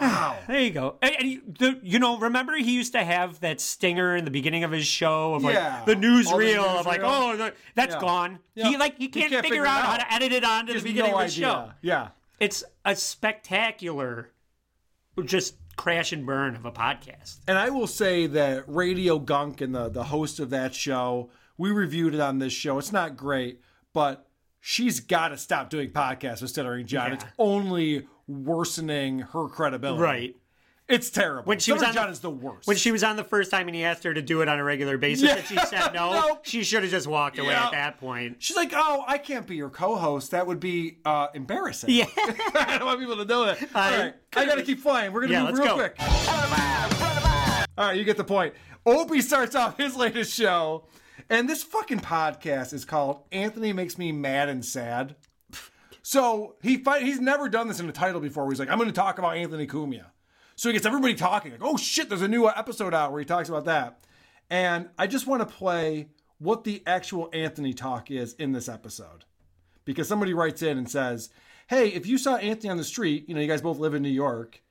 Wow. 0.00 0.36
There 0.48 0.60
you 0.60 0.70
go. 0.70 0.96
And, 1.00 1.14
and 1.20 1.28
you, 1.30 1.42
the, 1.46 1.78
you 1.82 1.98
know, 1.98 2.18
remember 2.18 2.54
he 2.56 2.74
used 2.74 2.92
to 2.94 3.04
have 3.04 3.40
that 3.40 3.60
stinger 3.60 4.16
in 4.16 4.24
the 4.24 4.30
beginning 4.30 4.64
of 4.64 4.72
his 4.72 4.86
show 4.86 5.34
of 5.34 5.44
like 5.44 5.54
Yeah. 5.54 5.84
the 5.86 5.94
newsreel 5.94 6.62
the 6.64 6.78
of 6.80 6.86
like, 6.86 7.00
newsreel. 7.00 7.32
oh, 7.34 7.36
the- 7.36 7.54
that's 7.74 7.94
Yeah. 7.94 8.00
gone. 8.00 8.38
Yeah. 8.54 8.68
He 8.68 8.76
like 8.76 8.96
he 8.98 9.04
He 9.04 9.08
can't, 9.08 9.30
can't 9.30 9.42
figure 9.44 9.62
figure 9.62 9.66
out 9.66 9.84
how 9.84 9.96
to 9.96 10.12
edit 10.12 10.32
it 10.32 10.44
onto 10.44 10.72
He 10.72 10.78
the 10.78 10.84
beginning 10.84 11.12
no 11.12 11.18
of 11.20 11.26
the 11.26 11.30
show. 11.32 11.70
Yeah. 11.82 12.08
It's 12.40 12.64
a 12.84 12.96
spectacular, 12.96 14.30
just 15.24 15.54
crash 15.76 16.12
and 16.12 16.26
burn 16.26 16.54
of 16.56 16.64
a 16.64 16.72
podcast. 16.72 17.38
And 17.46 17.56
I 17.58 17.70
will 17.70 17.86
say 17.86 18.26
that 18.26 18.64
Radio 18.66 19.18
Gunk 19.18 19.60
and 19.60 19.74
the, 19.74 19.88
the 19.88 20.04
host 20.04 20.40
of 20.40 20.50
that 20.50 20.74
show, 20.74 21.30
we 21.56 21.70
reviewed 21.70 22.14
it 22.14 22.20
on 22.20 22.38
this 22.38 22.52
show. 22.52 22.78
It's 22.78 22.92
not 22.92 23.16
great, 23.16 23.60
but 23.92 24.26
she's 24.60 25.00
got 25.00 25.28
to 25.28 25.36
stop 25.38 25.70
doing 25.70 25.90
podcasts 25.90 26.40
with 26.42 26.50
Stuttering 26.50 26.86
John. 26.86 27.08
Yeah. 27.08 27.14
It's 27.14 27.24
only 27.38 28.06
worsening 28.26 29.20
her 29.20 29.48
credibility. 29.48 30.02
Right. 30.02 30.36
It's 30.86 31.08
terrible. 31.08 31.44
When 31.48 31.58
she 31.60 31.72
was 31.72 31.82
on 31.82 31.94
John 31.94 32.06
the, 32.08 32.12
is 32.12 32.20
the 32.20 32.28
worst. 32.30 32.68
When 32.68 32.76
she 32.76 32.92
was 32.92 33.02
on 33.02 33.16
the 33.16 33.24
first 33.24 33.50
time 33.50 33.68
and 33.68 33.74
he 33.74 33.84
asked 33.84 34.04
her 34.04 34.12
to 34.12 34.20
do 34.20 34.42
it 34.42 34.48
on 34.48 34.58
a 34.58 34.64
regular 34.64 34.98
basis 34.98 35.24
Yeah. 35.30 35.36
and 35.36 35.46
she 35.46 35.56
said 35.56 35.94
no, 35.94 36.40
she 36.42 36.62
should 36.62 36.82
have 36.82 36.90
just 36.90 37.06
walked 37.06 37.38
away 37.38 37.52
Yeah. 37.52 37.64
at 37.66 37.70
that 37.72 37.98
point. 37.98 38.36
She's 38.42 38.56
like, 38.56 38.72
oh, 38.74 39.02
I 39.06 39.16
can't 39.16 39.46
be 39.46 39.56
your 39.56 39.70
co-host. 39.70 40.32
That 40.32 40.46
would 40.46 40.60
be 40.60 40.98
uh, 41.06 41.28
embarrassing. 41.32 41.88
Yeah. 41.88 42.04
I 42.54 42.76
don't 42.78 42.84
want 42.86 43.00
people 43.00 43.16
to 43.16 43.24
know 43.24 43.46
that. 43.46 43.62
All 43.62 43.68
I- 43.82 44.12
I 44.36 44.44
got 44.46 44.56
to 44.56 44.62
keep 44.62 44.80
flying. 44.80 45.12
We're 45.12 45.22
gonna 45.22 45.32
Yeah, 45.32 45.44
move 45.50 45.58
real 45.58 45.68
go. 45.68 45.74
quick. 45.76 45.96
All 47.76 47.86
right, 47.88 47.96
you 47.96 48.04
get 48.04 48.16
the 48.16 48.24
point. 48.24 48.54
Opie 48.86 49.20
starts 49.22 49.54
off 49.54 49.78
his 49.78 49.96
latest 49.96 50.32
show, 50.34 50.86
and 51.30 51.48
this 51.48 51.62
fucking 51.62 52.00
podcast 52.00 52.72
is 52.72 52.84
called 52.84 53.22
"Anthony 53.32 53.72
Makes 53.72 53.96
Me 53.96 54.12
Mad 54.12 54.48
and 54.48 54.64
Sad." 54.64 55.16
So 56.06 56.56
he 56.60 56.76
fi- 56.76 57.00
he's 57.00 57.18
never 57.18 57.48
done 57.48 57.66
this 57.66 57.80
in 57.80 57.88
a 57.88 57.92
title 57.92 58.20
before. 58.20 58.46
He's 58.50 58.58
like, 58.60 58.68
"I'm 58.68 58.76
going 58.76 58.90
to 58.90 58.94
talk 58.94 59.18
about 59.18 59.38
Anthony 59.38 59.66
Cumia," 59.66 60.08
so 60.54 60.68
he 60.68 60.74
gets 60.74 60.84
everybody 60.84 61.14
talking. 61.14 61.50
Like, 61.50 61.64
"Oh 61.64 61.78
shit, 61.78 62.10
there's 62.10 62.20
a 62.20 62.28
new 62.28 62.46
episode 62.46 62.92
out 62.92 63.10
where 63.10 63.20
he 63.20 63.24
talks 63.24 63.48
about 63.48 63.64
that." 63.64 64.04
And 64.50 64.90
I 64.98 65.06
just 65.06 65.26
want 65.26 65.40
to 65.40 65.46
play 65.46 66.10
what 66.36 66.64
the 66.64 66.82
actual 66.86 67.30
Anthony 67.32 67.72
talk 67.72 68.10
is 68.10 68.34
in 68.34 68.52
this 68.52 68.68
episode 68.68 69.24
because 69.86 70.06
somebody 70.06 70.34
writes 70.34 70.60
in 70.60 70.76
and 70.76 70.90
says, 70.90 71.30
"Hey, 71.68 71.88
if 71.88 72.06
you 72.06 72.18
saw 72.18 72.36
Anthony 72.36 72.68
on 72.68 72.76
the 72.76 72.84
street, 72.84 73.26
you 73.26 73.34
know, 73.34 73.40
you 73.40 73.48
guys 73.48 73.62
both 73.62 73.78
live 73.78 73.94
in 73.94 74.02
New 74.02 74.10
York, 74.10 74.62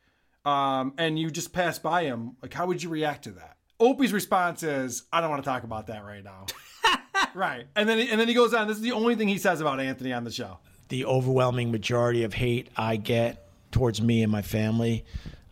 um, 0.45 0.93
and 0.99 1.17
you 1.17 1.31
just 1.31 1.51
passed 1.51 1.81
by 1.81 2.03
him, 2.03 2.37
like, 2.43 2.53
how 2.53 2.67
would 2.67 2.83
you 2.83 2.89
react 2.89 3.23
to 3.23 3.31
that?" 3.31 3.57
Opie's 3.79 4.13
response 4.13 4.61
is, 4.61 5.05
"I 5.11 5.19
don't 5.19 5.31
want 5.31 5.43
to 5.43 5.49
talk 5.49 5.63
about 5.63 5.87
that 5.87 6.05
right 6.05 6.23
now." 6.23 6.45
right, 7.33 7.65
and 7.75 7.89
then 7.89 7.97
and 7.97 8.21
then 8.21 8.27
he 8.27 8.35
goes 8.35 8.53
on. 8.53 8.67
This 8.67 8.77
is 8.77 8.83
the 8.83 8.91
only 8.91 9.15
thing 9.15 9.29
he 9.29 9.39
says 9.39 9.61
about 9.61 9.79
Anthony 9.79 10.13
on 10.13 10.25
the 10.25 10.31
show. 10.31 10.59
The 10.89 11.05
overwhelming 11.05 11.71
majority 11.71 12.23
of 12.23 12.33
hate 12.33 12.69
I 12.75 12.95
get 12.97 13.47
towards 13.71 14.01
me 14.01 14.23
and 14.23 14.31
my 14.31 14.41
family 14.41 15.05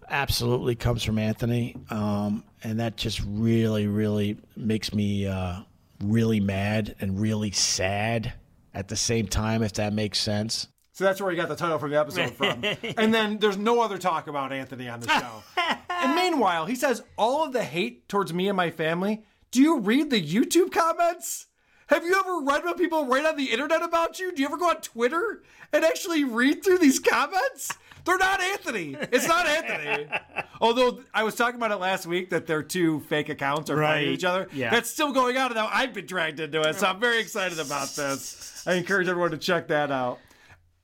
absolutely 0.09 0.75
comes 0.75 1.03
from 1.03 1.17
Anthony. 1.17 1.75
Um, 1.89 2.43
and 2.63 2.79
that 2.79 2.97
just 2.97 3.21
really, 3.25 3.87
really 3.87 4.37
makes 4.55 4.93
me 4.93 5.25
uh, 5.25 5.61
really 6.03 6.39
mad 6.39 6.95
and 6.99 7.19
really 7.19 7.51
sad 7.51 8.33
at 8.73 8.87
the 8.87 8.95
same 8.95 9.27
time, 9.27 9.63
if 9.63 9.73
that 9.73 9.93
makes 9.93 10.19
sense. 10.19 10.67
So 10.93 11.05
that's 11.05 11.21
where 11.21 11.31
he 11.31 11.37
got 11.37 11.49
the 11.49 11.55
title 11.55 11.79
for 11.79 11.89
the 11.89 11.99
episode 11.99 12.31
from. 12.33 12.63
and 12.97 13.13
then 13.13 13.39
there's 13.39 13.57
no 13.57 13.81
other 13.81 13.97
talk 13.97 14.27
about 14.27 14.51
Anthony 14.51 14.87
on 14.87 14.99
the 14.99 15.07
show. 15.07 15.43
and 15.89 16.15
meanwhile, 16.15 16.65
he 16.65 16.75
says 16.75 17.01
all 17.17 17.45
of 17.45 17.53
the 17.53 17.63
hate 17.63 18.07
towards 18.07 18.33
me 18.33 18.47
and 18.47 18.57
my 18.57 18.69
family. 18.69 19.23
Do 19.51 19.61
you 19.61 19.79
read 19.79 20.09
the 20.09 20.21
YouTube 20.21 20.71
comments? 20.71 21.47
Have 21.91 22.05
you 22.05 22.17
ever 22.17 22.39
read 22.39 22.63
what 22.63 22.77
people 22.77 23.05
write 23.05 23.25
on 23.25 23.35
the 23.35 23.51
internet 23.51 23.83
about 23.83 24.17
you? 24.17 24.33
Do 24.33 24.41
you 24.41 24.47
ever 24.47 24.55
go 24.55 24.69
on 24.69 24.77
Twitter 24.77 25.43
and 25.73 25.83
actually 25.83 26.23
read 26.23 26.63
through 26.63 26.77
these 26.77 26.99
comments? 26.99 27.69
They're 28.05 28.17
not 28.17 28.41
Anthony. 28.41 28.95
It's 29.11 29.27
not 29.27 29.45
Anthony. 29.45 30.07
Although 30.61 31.01
I 31.13 31.23
was 31.23 31.35
talking 31.35 31.57
about 31.57 31.71
it 31.71 31.75
last 31.75 32.05
week 32.05 32.29
that 32.29 32.47
their 32.47 32.63
two 32.63 33.01
fake 33.01 33.27
accounts 33.27 33.69
are 33.69 33.75
fighting 33.75 34.13
each 34.13 34.23
other. 34.23 34.47
Yeah. 34.53 34.69
That's 34.69 34.89
still 34.89 35.11
going 35.11 35.35
on, 35.35 35.47
and 35.47 35.55
now 35.55 35.69
I've 35.71 35.93
been 35.93 36.05
dragged 36.05 36.39
into 36.39 36.61
it. 36.61 36.77
So 36.77 36.87
I'm 36.87 36.99
very 37.01 37.19
excited 37.19 37.59
about 37.59 37.89
this. 37.89 38.63
I 38.65 38.75
encourage 38.75 39.09
everyone 39.09 39.31
to 39.31 39.37
check 39.37 39.67
that 39.67 39.91
out. 39.91 40.19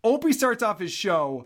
Opie 0.04 0.34
starts 0.34 0.62
off 0.62 0.80
his 0.80 0.92
show 0.92 1.46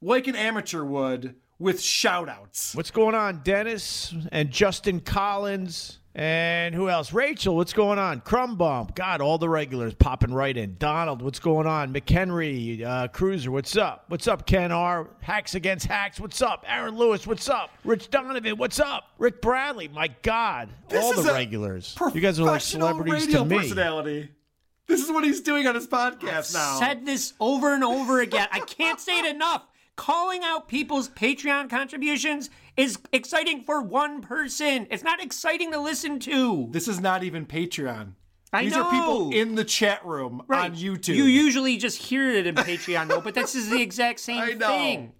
like 0.00 0.26
an 0.26 0.36
amateur 0.36 0.84
would 0.84 1.34
with 1.58 1.82
shout 1.82 2.30
outs. 2.30 2.74
What's 2.74 2.90
going 2.90 3.14
on, 3.14 3.42
Dennis 3.44 4.14
and 4.32 4.50
Justin 4.50 5.00
Collins? 5.00 5.98
And 6.14 6.74
who 6.74 6.90
else? 6.90 7.14
Rachel, 7.14 7.56
what's 7.56 7.72
going 7.72 7.98
on? 7.98 8.20
Crumb 8.20 8.56
Bump. 8.56 8.94
God, 8.94 9.22
all 9.22 9.38
the 9.38 9.48
regulars 9.48 9.94
popping 9.94 10.34
right 10.34 10.54
in. 10.54 10.76
Donald, 10.78 11.22
what's 11.22 11.38
going 11.38 11.66
on? 11.66 11.92
McHenry, 11.94 12.82
uh, 12.84 13.08
Cruiser, 13.08 13.50
what's 13.50 13.76
up? 13.78 14.04
What's 14.08 14.28
up, 14.28 14.46
Ken 14.46 14.72
R? 14.72 15.08
Hacks 15.22 15.54
Against 15.54 15.86
Hacks, 15.86 16.20
what's 16.20 16.42
up? 16.42 16.66
Aaron 16.68 16.96
Lewis, 16.96 17.26
what's 17.26 17.48
up? 17.48 17.70
Rich 17.82 18.10
Donovan, 18.10 18.58
what's 18.58 18.78
up? 18.78 19.04
Rick 19.16 19.40
Bradley, 19.40 19.88
my 19.88 20.08
God. 20.20 20.68
This 20.88 21.02
all 21.02 21.14
the 21.22 21.32
regulars. 21.32 21.96
You 22.14 22.20
guys 22.20 22.38
are 22.38 22.42
like 22.42 22.52
Professional 22.54 22.88
celebrities 22.88 23.26
radio 23.26 23.44
to 23.44 23.48
me. 23.48 23.56
personality. 23.58 24.28
This 24.86 25.02
is 25.02 25.10
what 25.10 25.24
he's 25.24 25.40
doing 25.40 25.66
on 25.66 25.74
his 25.74 25.86
podcast 25.86 26.52
now. 26.52 26.78
Said 26.78 27.06
this 27.06 27.32
over 27.40 27.72
and 27.72 27.82
over 27.82 28.20
again. 28.20 28.48
I 28.52 28.60
can't 28.60 29.00
say 29.00 29.20
it 29.20 29.26
enough. 29.34 29.64
Calling 29.96 30.42
out 30.42 30.68
people's 30.68 31.08
Patreon 31.08 31.70
contributions 31.70 32.50
is 32.76 32.98
exciting 33.12 33.64
for 33.64 33.80
one 33.82 34.22
person. 34.22 34.86
It's 34.90 35.04
not 35.04 35.22
exciting 35.22 35.72
to 35.72 35.80
listen 35.80 36.18
to. 36.20 36.68
This 36.70 36.88
is 36.88 37.00
not 37.00 37.22
even 37.24 37.46
Patreon. 37.46 38.12
I 38.52 38.64
These 38.64 38.72
know. 38.74 38.84
are 38.84 38.90
people 38.90 39.30
in 39.32 39.54
the 39.54 39.64
chat 39.64 40.04
room 40.04 40.42
on 40.50 40.74
YouTube. 40.76 41.14
You 41.14 41.24
usually 41.24 41.78
just 41.78 41.96
hear 42.02 42.30
it 42.30 42.46
in 42.46 42.54
Patreon 42.54 43.08
though, 43.08 43.20
but 43.20 43.34
this 43.34 43.54
is 43.54 43.70
the 43.70 43.80
exact 43.80 44.20
same 44.20 44.40
I 44.40 44.50
know. 44.52 44.66
thing. 44.68 45.12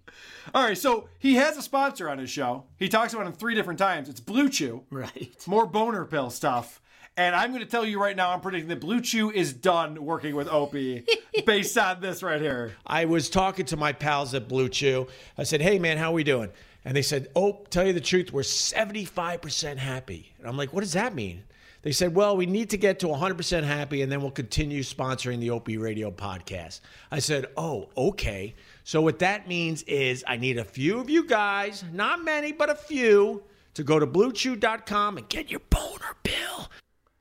All 0.54 0.64
right, 0.64 0.76
so 0.76 1.08
he 1.18 1.36
has 1.36 1.56
a 1.56 1.62
sponsor 1.62 2.10
on 2.10 2.18
his 2.18 2.28
show. 2.28 2.64
He 2.78 2.88
talks 2.88 3.14
about 3.14 3.26
him 3.26 3.32
three 3.32 3.54
different 3.54 3.78
times. 3.78 4.08
It's 4.08 4.20
Blue 4.20 4.48
Chew. 4.48 4.82
Right. 4.90 5.34
More 5.46 5.66
boner 5.66 6.04
pill 6.04 6.30
stuff. 6.30 6.80
And 7.16 7.36
I'm 7.36 7.50
going 7.52 7.62
to 7.62 7.68
tell 7.70 7.84
you 7.84 8.00
right 8.00 8.16
now, 8.16 8.30
I'm 8.30 8.40
predicting 8.40 8.68
that 8.70 8.80
Blue 8.80 9.00
Chew 9.00 9.30
is 9.30 9.52
done 9.52 10.02
working 10.04 10.34
with 10.34 10.48
Opie 10.48 11.04
based 11.46 11.76
on 11.78 12.00
this 12.00 12.22
right 12.22 12.40
here. 12.40 12.72
I 12.86 13.04
was 13.04 13.28
talking 13.30 13.66
to 13.66 13.76
my 13.76 13.92
pals 13.92 14.34
at 14.34 14.48
Blue 14.48 14.68
Chew. 14.68 15.06
I 15.38 15.42
said, 15.44 15.60
"Hey 15.60 15.78
man, 15.78 15.98
how 15.98 16.10
are 16.10 16.14
we 16.14 16.24
doing?" 16.24 16.50
And 16.84 16.96
they 16.96 17.02
said, 17.02 17.28
"Oh, 17.36 17.64
tell 17.70 17.86
you 17.86 17.92
the 17.92 18.00
truth, 18.00 18.32
we're 18.32 18.42
75% 18.42 19.78
happy." 19.78 20.32
And 20.38 20.48
I'm 20.48 20.56
like, 20.56 20.72
"What 20.72 20.80
does 20.80 20.92
that 20.94 21.14
mean?" 21.14 21.44
They 21.82 21.92
said, 21.92 22.14
"Well, 22.14 22.36
we 22.36 22.46
need 22.46 22.70
to 22.70 22.76
get 22.76 23.00
to 23.00 23.08
100% 23.08 23.64
happy 23.64 24.02
and 24.02 24.10
then 24.10 24.20
we'll 24.20 24.30
continue 24.30 24.82
sponsoring 24.82 25.40
the 25.40 25.50
Opie 25.50 25.78
Radio 25.78 26.10
podcast." 26.10 26.80
I 27.10 27.18
said, 27.18 27.46
"Oh, 27.56 27.88
okay." 27.96 28.54
So 28.84 29.00
what 29.00 29.18
that 29.20 29.48
means 29.48 29.82
is 29.84 30.24
I 30.26 30.36
need 30.36 30.58
a 30.58 30.64
few 30.64 30.98
of 30.98 31.10
you 31.10 31.24
guys, 31.26 31.84
not 31.92 32.24
many, 32.24 32.52
but 32.52 32.70
a 32.70 32.74
few, 32.74 33.42
to 33.74 33.82
go 33.82 33.98
to 33.98 34.06
bluechew.com 34.06 35.18
and 35.18 35.28
get 35.28 35.50
your 35.50 35.62
boner 35.70 36.16
pill. 36.22 36.68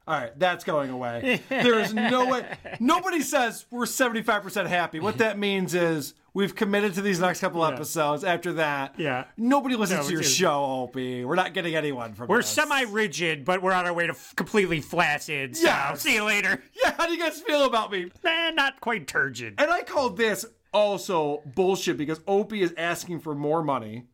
All 0.08 0.16
right, 0.20 0.38
that's 0.38 0.64
going 0.64 0.90
away. 0.90 1.42
There 1.50 1.80
is 1.80 1.94
no 1.94 2.26
way. 2.26 2.46
Nobody 2.80 3.22
says 3.22 3.66
we're 3.70 3.86
75% 3.86 4.68
happy. 4.68 5.00
What 5.00 5.20
that 5.20 5.38
means 5.38 5.74
is 5.76 6.16
we've 6.34 6.56
committed 6.56 6.96
to 6.96 7.02
these 7.02 7.20
next 7.20 7.40
couple 7.40 7.64
episodes. 7.64 8.24
After 8.24 8.54
that, 8.54 8.96
Yeah. 8.98 9.26
nobody 9.38 9.76
listens 9.76 10.02
No, 10.02 10.08
to 10.08 10.14
your 10.14 10.24
show, 10.24 10.66
Opie. 10.66 11.24
We're 11.24 11.36
not 11.36 11.54
getting 11.54 11.76
anyone 11.76 12.14
from 12.16 12.28
We're 12.28 12.42
semi-rigid, 12.42 13.46
but 13.46 13.62
we're 13.62 13.74
on 13.74 13.86
our 13.86 13.94
way 13.94 14.08
to 14.08 14.14
f- 14.14 14.34
completely 14.36 14.82
flaccid. 14.82 15.56
So 15.56 15.68
Yeah. 15.68 15.94
see 15.94 16.16
you 16.16 16.24
later. 16.24 16.62
Yeah, 16.84 16.94
how 16.98 17.06
do 17.06 17.14
you 17.14 17.20
guys 17.20 17.40
feel 17.40 17.66
about 17.66 17.92
me? 17.92 18.10
Man, 18.24 18.56
not 18.56 18.82
quite 18.82 19.08
turgid. 19.08 19.56
And 19.60 19.70
I 19.70 19.84
call 19.84 20.10
this 20.10 20.46
also 20.74 21.44
bullshit 21.54 21.98
because 21.98 22.20
Opie 22.28 22.62
is 22.64 22.74
asking 22.78 23.20
for 23.20 23.36
more 23.36 23.62
money. 23.64 24.06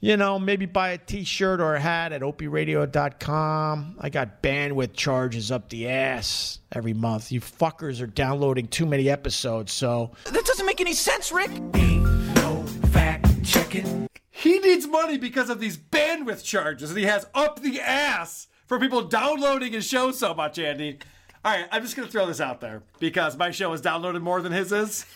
You 0.00 0.16
know, 0.16 0.38
maybe 0.38 0.66
buy 0.66 0.90
a 0.90 0.98
t-shirt 0.98 1.60
or 1.60 1.74
a 1.74 1.80
hat 1.80 2.12
at 2.12 2.20
opieradio.com. 2.20 3.96
I 3.98 4.10
got 4.10 4.42
bandwidth 4.42 4.92
charges 4.92 5.50
up 5.50 5.70
the 5.70 5.88
ass 5.88 6.60
every 6.70 6.92
month. 6.92 7.32
You 7.32 7.40
fuckers 7.40 8.02
are 8.02 8.06
downloading 8.06 8.68
too 8.68 8.84
many 8.84 9.08
episodes, 9.08 9.72
so 9.72 10.12
That 10.24 10.44
doesn't 10.44 10.66
make 10.66 10.80
any 10.80 10.92
sense, 10.92 11.32
Rick. 11.32 11.50
No 11.74 12.62
fact 12.92 13.26
checking. 13.44 14.06
He 14.30 14.58
needs 14.58 14.86
money 14.86 15.16
because 15.16 15.48
of 15.48 15.60
these 15.60 15.78
bandwidth 15.78 16.44
charges 16.44 16.92
that 16.92 17.00
he 17.00 17.06
has 17.06 17.26
up 17.34 17.62
the 17.62 17.80
ass 17.80 18.48
for 18.66 18.78
people 18.78 19.02
downloading 19.02 19.72
his 19.72 19.86
show 19.86 20.12
so 20.12 20.34
much, 20.34 20.58
Andy. 20.58 20.98
All 21.42 21.52
right, 21.52 21.66
I'm 21.72 21.82
just 21.82 21.96
going 21.96 22.06
to 22.06 22.12
throw 22.12 22.26
this 22.26 22.40
out 22.40 22.60
there 22.60 22.82
because 22.98 23.36
my 23.36 23.50
show 23.50 23.72
is 23.72 23.80
downloaded 23.80 24.20
more 24.20 24.42
than 24.42 24.52
his 24.52 24.72
is. 24.72 25.06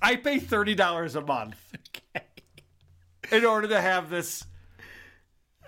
I 0.00 0.16
pay 0.16 0.38
$30 0.38 1.16
a 1.16 1.20
month 1.20 1.54
in 3.32 3.44
order 3.44 3.68
to 3.68 3.80
have 3.80 4.10
this 4.10 4.44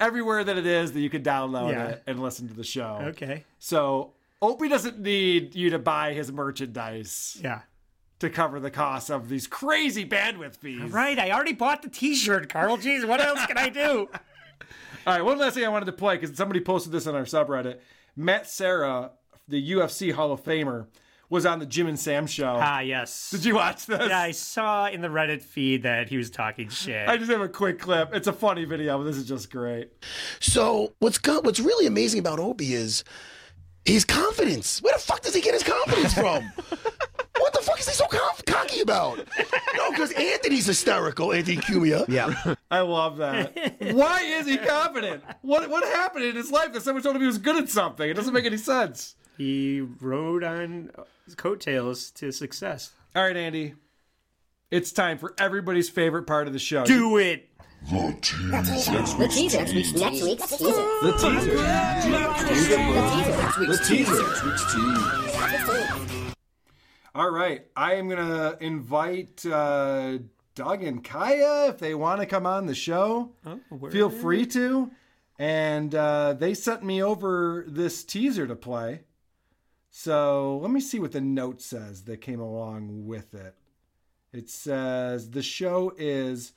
everywhere 0.01 0.43
that 0.44 0.56
it 0.56 0.66
is 0.66 0.93
that 0.93 1.01
you 1.01 1.10
can 1.10 1.22
download 1.22 1.72
Yeah. 1.72 1.86
it 1.89 2.02
and 2.06 2.20
listen 2.20 2.48
to 2.48 2.55
the 2.55 2.64
show. 2.64 2.98
Okay. 3.09 3.44
So 3.59 4.14
Opie 4.40 4.68
doesn't 4.68 4.98
need 4.98 5.55
you 5.55 5.70
to 5.70 5.78
buy 5.78 6.12
his 6.14 6.32
merchandise. 6.32 7.39
Yeah. 7.43 7.60
To 8.20 8.30
cover 8.30 8.60
the 8.60 8.70
cost 8.70 9.10
of 9.10 9.28
these 9.28 9.47
crazy 9.48 10.05
bandwidth 10.06 10.56
fees. 10.56 10.93
Right, 10.93 11.18
I 11.18 11.32
already 11.32 11.55
bought 11.55 11.82
the 11.82 11.89
T-shirt, 11.89 12.48
Carl. 12.48 12.78
Jeez, 12.78 13.05
what 13.06 13.20
else 13.20 13.44
can 13.47 13.59
I 13.59 13.68
do? 13.68 14.09
All 15.06 15.14
right, 15.14 15.24
one 15.24 15.39
last 15.39 15.55
thing 15.55 15.64
I 15.64 15.68
wanted 15.68 15.86
to 15.86 15.93
play 15.93 16.16
because 16.18 16.36
somebody 16.36 16.60
posted 16.60 16.93
this 16.93 17.09
on 17.09 17.16
our 17.16 17.24
subreddit. 17.24 17.78
Matt 18.14 18.48
Serra, 18.48 19.10
the 19.48 19.72
UFC 19.72 20.12
Hall 20.12 20.30
of 20.30 20.44
Famer, 20.44 20.86
was 21.33 21.47
on 21.47 21.59
the 21.59 21.67
Jim 21.67 21.87
and 21.87 21.99
Sam 21.99 22.27
show. 22.27 22.59
Ah, 22.61 22.81
yes. 22.81 23.31
Did 23.31 23.47
you 23.47 23.55
watch 23.55 23.87
this? 23.87 24.07
Yeah, 24.07 24.21
I 24.21 24.33
saw 24.33 24.87
in 24.89 25.01
the 25.01 25.09
Reddit 25.09 25.41
feed 25.41 25.85
that 25.85 26.11
he 26.11 26.19
was 26.19 26.29
talking 26.29 26.69
shit. 26.69 27.09
I 27.09 27.17
just 27.17 27.31
have 27.31 27.41
a 27.41 27.49
quick 27.49 27.79
clip. 27.79 28.11
It's 28.15 28.27
a 28.27 28.35
funny 28.35 28.67
video, 28.67 28.99
but 28.99 29.05
this 29.05 29.17
is 29.17 29.27
just 29.27 29.51
great. 29.51 29.91
So 30.41 30.93
what's 30.99 31.17
co- 31.17 31.41
what's 31.41 31.59
really 31.59 31.87
amazing 31.87 32.21
about 32.21 32.39
Opie 32.39 32.75
is 32.75 33.03
his 33.87 34.05
confidence. 34.05 34.83
Where 34.83 34.93
the 34.93 35.01
fuck 35.01 35.23
does 35.23 35.35
he 35.35 35.41
get 35.41 35.55
his 35.55 35.63
confidence 35.63 36.13
from? 36.13 36.45
what 37.39 37.55
the 37.55 37.61
fuck 37.63 37.81
is 37.81 37.89
he 37.89 37.95
so 37.95 38.05
conf- 38.09 38.45
cocky 38.45 38.83
about? 38.83 39.17
No, 39.75 39.91
because 39.91 40.13
Anthony's 40.13 40.67
hysterical, 40.67 41.33
Anthony 41.33 41.57
Cumia. 41.57 42.07
Yeah. 42.09 42.57
I 42.71 42.81
love 42.81 43.17
that. 43.17 43.77
Why 43.95 44.21
is 44.21 44.47
he 44.47 44.59
confident? 44.59 45.25
What 45.41 45.71
what 45.71 45.83
happened 45.83 46.27
in 46.27 46.37
his 46.37 46.51
life 46.51 46.75
that 46.75 46.83
someone 46.83 47.03
told 47.03 47.17
him 47.17 47.23
he 47.23 47.27
was 47.27 47.39
good 47.39 47.57
at 47.57 47.71
something? 47.71 48.09
It 48.09 48.15
doesn't 48.15 48.35
make 48.35 48.45
any 48.45 48.59
sense. 48.59 49.17
He 49.37 49.81
rode 49.81 50.45
on 50.45 50.91
coattails 51.37 52.11
to 52.13 52.33
success. 52.33 52.93
All 53.15 53.25
right, 53.25 53.37
Andy. 53.37 53.75
It's 54.71 54.93
time 54.93 55.19
for 55.19 55.35
everybody's 55.39 55.89
favorite 55.91 56.27
part 56.27 56.47
of 56.47 56.53
the 56.53 56.59
show. 56.59 56.85
Do 56.85 57.19
it. 57.19 57.49
The 57.91 58.17
teaser. 58.23 58.93
The 59.19 59.29
teaser. 59.29 59.59
Next 59.59 59.75
week's, 59.75 59.93
next 59.93 60.23
week's 60.23 60.49
teaser. 60.49 60.73
The 61.03 61.13
teaser. 61.21 61.57
The 63.67 63.77
teaser. 63.87 64.15
The 64.15 64.57
teaser. 65.67 65.95
All 67.15 67.31
right. 67.31 67.67
I 67.77 67.95
am 67.95 68.09
going 68.09 68.27
to 68.27 68.57
invite 68.65 69.45
uh, 69.45 70.19
Doug 70.55 70.83
and 70.85 71.05
Kaya 71.05 71.69
if 71.69 71.79
they 71.79 71.95
want 71.95 72.21
to 72.21 72.27
come 72.27 72.47
on 72.47 72.67
the 72.67 72.75
show. 72.75 73.33
Feel 73.91 74.11
free 74.11 74.47
to. 74.47 74.91
And 75.39 75.95
uh, 75.95 76.35
they 76.35 76.55
sent 76.55 76.83
me 76.85 77.03
over 77.03 77.65
this 77.67 78.05
teaser 78.05 78.47
to 78.47 78.55
play. 78.55 79.01
So 79.94 80.56
let 80.62 80.70
me 80.70 80.81
see 80.81 80.98
what 80.98 81.12
the 81.12 81.20
note 81.20 81.60
says 81.60 82.05
that 82.05 82.23
came 82.23 82.40
along 82.40 83.06
with 83.06 83.35
it. 83.35 83.55
It 84.32 84.48
says 84.48 85.31
the 85.31 85.43
show 85.43 85.93
is 85.98 86.55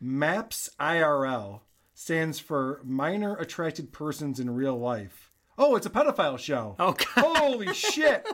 MAPS 0.00 0.70
IRL, 0.80 1.60
stands 1.92 2.40
for 2.40 2.80
Minor 2.82 3.36
Attracted 3.36 3.92
Persons 3.92 4.40
in 4.40 4.48
Real 4.54 4.78
Life. 4.78 5.30
Oh, 5.58 5.76
it's 5.76 5.84
a 5.84 5.90
pedophile 5.90 6.38
show. 6.38 6.74
Oh, 6.78 6.96
Holy 7.16 7.74
shit. 7.74 8.26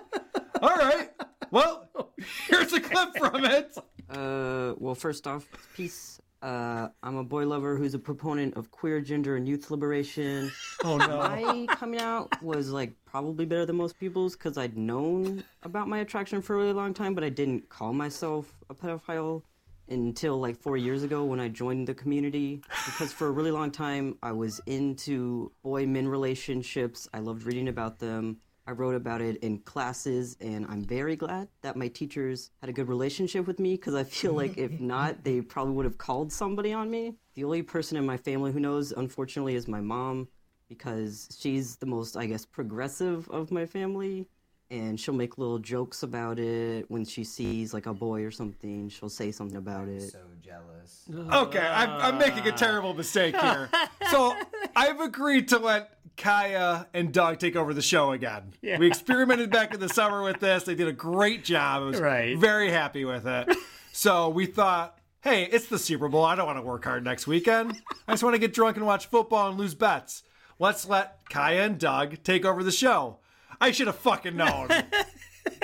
All 0.62 0.77
right. 0.77 1.10
Well, 1.51 1.89
here's 2.48 2.73
a 2.73 2.81
clip 2.81 3.16
from 3.18 3.44
it. 3.44 3.77
Uh, 4.09 4.74
well, 4.78 4.94
first 4.94 5.27
off, 5.27 5.44
peace. 5.74 6.15
Uh, 6.43 6.89
I'm 7.03 7.17
a 7.17 7.25
boy 7.25 7.47
lover 7.47 7.77
who's 7.77 7.95
a 7.95 7.99
proponent 7.99 8.57
of 8.57 8.71
queer 8.71 9.01
gender 9.01 9.37
and 9.37 9.49
youth 9.49 9.71
liberation. 9.71 10.53
Oh 10.85 10.99
no. 10.99 11.19
My 11.19 11.67
coming 11.71 12.01
out 12.01 12.41
was 12.43 12.71
like 12.71 12.93
probably 13.07 13.47
better 13.47 13.65
than 13.65 13.77
most 13.77 13.99
people's 13.99 14.37
because 14.37 14.59
I'd 14.59 14.77
known 14.77 15.43
about 15.63 15.89
my 15.89 15.99
attraction 15.99 16.43
for 16.43 16.55
a 16.55 16.59
really 16.59 16.75
long 16.75 16.93
time, 16.93 17.15
but 17.15 17.25
I 17.25 17.31
didn't 17.31 17.69
call 17.71 17.93
myself 17.95 18.53
a 18.69 18.75
pedophile 18.75 19.43
until 19.89 20.39
like 20.39 20.57
four 20.57 20.77
years 20.77 21.03
ago 21.03 21.25
when 21.25 21.41
I 21.41 21.49
joined 21.49 21.89
the 21.89 21.95
community. 21.95 22.61
Because 22.85 23.13
for 23.13 23.29
a 23.29 23.31
really 23.31 23.51
long 23.51 23.71
time 23.71 24.19
I 24.23 24.33
was 24.33 24.61
into 24.67 25.51
boy 25.63 25.87
men 25.87 26.07
relationships. 26.07 27.09
I 27.15 27.21
loved 27.21 27.45
reading 27.45 27.69
about 27.69 27.99
them. 27.99 28.37
I 28.66 28.72
wrote 28.72 28.97
about 28.97 29.20
it 29.20 29.36
in 29.38 29.59
classes, 29.60 30.36
and 30.40 30.66
I'm 30.68 30.82
very 30.82 31.14
glad 31.14 31.48
that 31.62 31.76
my 31.76 31.86
teachers 31.86 32.51
had 32.60 32.68
a 32.68 32.72
good 32.72 32.88
relationship 32.88 33.47
with 33.47 33.60
me 33.60 33.74
because 33.74 33.94
I 33.94 34.02
feel 34.02 34.32
like 34.32 34.59
if 34.59 34.80
not, 34.80 35.22
they 35.22 35.40
probably 35.40 35.74
would 35.74 35.84
have 35.84 35.98
called 35.98 36.32
somebody 36.32 36.72
on 36.72 36.90
me. 36.90 37.14
The 37.34 37.44
only 37.44 37.62
person 37.62 37.97
in 37.97 38.05
my 38.05 38.16
family 38.16 38.51
who 38.51 38.59
knows, 38.59 38.93
unfortunately, 38.93 39.55
is 39.55 39.68
my 39.68 39.80
mom 39.80 40.28
because 40.68 41.28
she's 41.38 41.76
the 41.76 41.86
most, 41.86 42.16
I 42.16 42.26
guess, 42.26 42.44
progressive 42.44 43.28
of 43.30 43.52
my 43.52 43.66
family. 43.66 44.26
And 44.70 44.98
she'll 44.98 45.14
make 45.14 45.38
little 45.38 45.60
jokes 45.60 46.02
about 46.02 46.40
it 46.40 46.90
when 46.90 47.05
she 47.05 47.22
sees 47.22 47.72
like 47.72 47.86
a 47.86 47.94
boy 47.94 48.24
or 48.24 48.32
something. 48.32 48.88
She'll 48.88 49.09
say 49.09 49.30
something 49.30 49.56
about 49.56 49.86
it. 49.86 50.10
So 50.10 50.18
jealous. 50.43 51.05
Okay, 51.32 51.60
I'm, 51.64 51.90
I'm 51.90 52.18
making 52.18 52.47
a 52.48 52.52
terrible 52.52 52.93
mistake 52.94 53.36
here. 53.36 53.68
So 54.10 54.36
I've 54.76 55.01
agreed 55.01 55.48
to 55.48 55.59
let 55.59 55.90
Kaya 56.16 56.86
and 56.94 57.12
Doug 57.12 57.38
take 57.40 57.56
over 57.56 57.74
the 57.74 57.82
show 57.82 58.12
again. 58.12 58.52
Yeah. 58.62 58.78
We 58.78 58.86
experimented 58.86 59.51
back 59.51 59.74
in 59.74 59.80
the 59.80 59.88
summer 59.88 60.22
with 60.22 60.38
this. 60.38 60.62
They 60.62 60.76
did 60.76 60.86
a 60.86 60.93
great 60.93 61.43
job. 61.43 61.82
I 61.82 61.84
was 61.84 62.01
Right. 62.01 62.38
very 62.38 62.70
happy 62.70 63.05
with 63.05 63.26
it. 63.26 63.48
So 63.93 64.28
we 64.28 64.47
thought, 64.47 64.97
hey, 65.22 65.43
it's 65.44 65.66
the 65.66 65.78
Super 65.78 66.06
Bowl. 66.09 66.24
I 66.24 66.36
don't 66.36 66.47
want 66.47 66.59
to 66.59 66.62
work 66.62 66.84
hard 66.84 67.02
next 67.02 67.26
weekend. 67.26 67.82
I 68.06 68.12
just 68.12 68.22
want 68.22 68.34
to 68.34 68.38
get 68.38 68.52
drunk 68.55 68.76
and 68.76 68.86
watch 68.86 69.06
football 69.06 69.48
and 69.48 69.59
lose 69.59 69.74
bets. 69.74 70.22
Let's 70.60 70.88
let 70.88 71.28
Kaya 71.28 71.62
and 71.64 71.76
Doug 71.78 72.22
take 72.22 72.44
over 72.44 72.62
the 72.62 72.70
show. 72.70 73.18
I 73.61 73.70
should 73.70 73.87
have 73.87 73.97
fucking 73.97 74.37
known. 74.37 74.69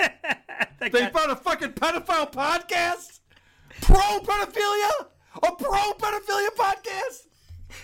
they 0.79 0.89
found 0.89 1.31
a 1.31 1.35
fucking 1.35 1.73
pedophile 1.73 2.31
podcast? 2.31 3.19
Pro 3.81 4.19
pedophilia? 4.19 5.07
A 5.35 5.55
pro 5.55 5.93
pedophilia 5.93 6.49
podcast? 6.55 7.27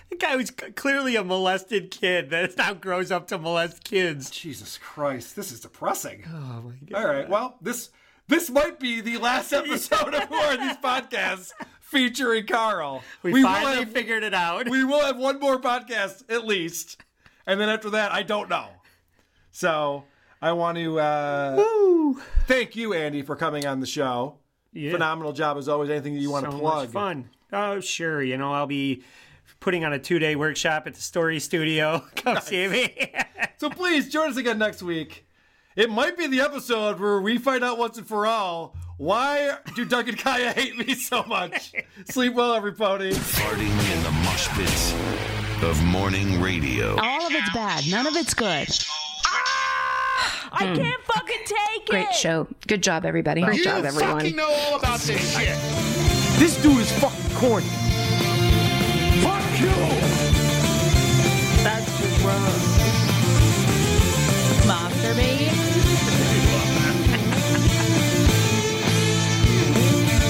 The 0.09 0.17
guy 0.17 0.35
was 0.35 0.51
clearly 0.51 1.15
a 1.15 1.23
molested 1.23 1.89
kid 1.91 2.29
that 2.29 2.57
now 2.57 2.73
grows 2.73 3.11
up 3.11 3.27
to 3.29 3.37
molest 3.37 3.83
kids. 3.83 4.29
Jesus 4.29 4.77
Christ, 4.77 5.35
this 5.35 5.51
is 5.51 5.59
depressing. 5.61 6.23
Oh 6.27 6.61
my 6.63 6.73
god. 6.89 7.01
All 7.03 7.11
right, 7.11 7.29
well, 7.29 7.57
this 7.61 7.89
this 8.27 8.49
might 8.51 8.79
be 8.79 9.01
the 9.01 9.17
last 9.17 9.51
episode 9.53 10.13
of 10.13 10.23
Who 10.29 10.35
Are 10.35 10.57
These 10.57 10.77
Podcasts 10.77 11.51
featuring 11.81 12.45
Carl. 12.45 13.01
We, 13.23 13.33
will 13.33 13.43
finally 13.43 13.77
have- 13.77 13.91
figured 13.91 14.23
it 14.23 14.35
out. 14.35 14.69
we 14.69 14.83
will 14.83 15.01
have 15.01 15.17
one 15.17 15.39
more 15.39 15.59
podcast 15.59 16.23
at 16.31 16.45
least, 16.45 17.01
and 17.47 17.59
then 17.59 17.69
after 17.69 17.89
that, 17.91 18.11
I 18.11 18.21
don't 18.21 18.49
know. 18.49 18.67
So 19.51 20.03
I 20.41 20.51
want 20.53 20.77
to 20.77 20.99
uh, 20.99 22.13
thank 22.47 22.75
you, 22.75 22.93
Andy, 22.93 23.21
for 23.21 23.35
coming 23.35 23.65
on 23.65 23.79
the 23.79 23.87
show. 23.87 24.35
Yeah. 24.73 24.91
Phenomenal 24.91 25.33
job 25.33 25.57
as 25.57 25.67
always. 25.67 25.89
Anything 25.89 26.13
that 26.13 26.21
you 26.21 26.31
want 26.31 26.45
so 26.45 26.51
to 26.51 26.57
plug? 26.57 26.87
Much 26.87 26.93
fun. 26.93 27.29
Oh, 27.51 27.79
sure. 27.79 28.21
You 28.21 28.37
know, 28.37 28.53
I'll 28.53 28.67
be 28.67 29.03
putting 29.59 29.83
on 29.83 29.93
a 29.93 29.99
two 29.99 30.19
day 30.19 30.35
workshop 30.35 30.87
at 30.87 30.93
the 30.93 31.01
Story 31.01 31.39
Studio. 31.39 32.03
Come 32.15 32.39
see 32.41 32.67
me. 32.67 33.13
So 33.57 33.69
please 33.69 34.09
join 34.09 34.29
us 34.29 34.37
again 34.37 34.59
next 34.59 34.83
week. 34.83 35.25
It 35.75 35.89
might 35.89 36.17
be 36.17 36.27
the 36.27 36.41
episode 36.41 36.99
where 36.99 37.21
we 37.21 37.37
find 37.37 37.63
out 37.63 37.77
once 37.77 37.97
and 37.97 38.07
for 38.07 38.25
all 38.25 38.75
why 38.97 39.57
do 39.75 39.85
Doug 39.85 40.09
and 40.09 40.17
Kaya 40.17 40.51
hate 40.51 40.77
me 40.77 40.93
so 40.93 41.23
much. 41.23 41.71
Sleep 42.09 42.33
well, 42.33 42.53
everybody. 42.53 43.11
Farting 43.11 43.95
in 43.95 44.03
the 44.03 44.11
mosh 44.11 44.49
pits 44.49 44.93
of 45.63 45.81
morning 45.85 46.41
radio. 46.41 46.97
All 46.99 47.25
of 47.25 47.31
it's 47.31 47.53
bad. 47.53 47.89
None 47.89 48.07
of 48.07 48.15
it's 48.17 48.33
good. 48.33 48.67
I 50.51 50.65
mm. 50.65 50.75
can't 50.75 51.01
fucking 51.03 51.37
take 51.45 51.85
Great 51.87 52.01
it. 52.01 52.05
Great 52.05 52.15
show. 52.15 52.47
Good 52.67 52.81
job, 52.81 53.05
everybody. 53.05 53.41
Great 53.41 53.63
job, 53.63 53.85
everyone. 53.85 54.25
You 54.25 54.31
fucking 54.31 54.35
know 54.35 54.49
all 54.49 54.75
about 54.79 54.99
this 54.99 55.37
shit. 55.37 55.55
This 56.39 56.57
dude 56.61 56.79
is 56.79 56.91
fucking 56.99 57.35
corny. 57.35 57.65
Fuck 59.21 59.59
you. 59.59 59.69
That's 61.63 61.99
just 61.99 62.21
gross. 62.21 62.77
Masturbating. 64.65 65.49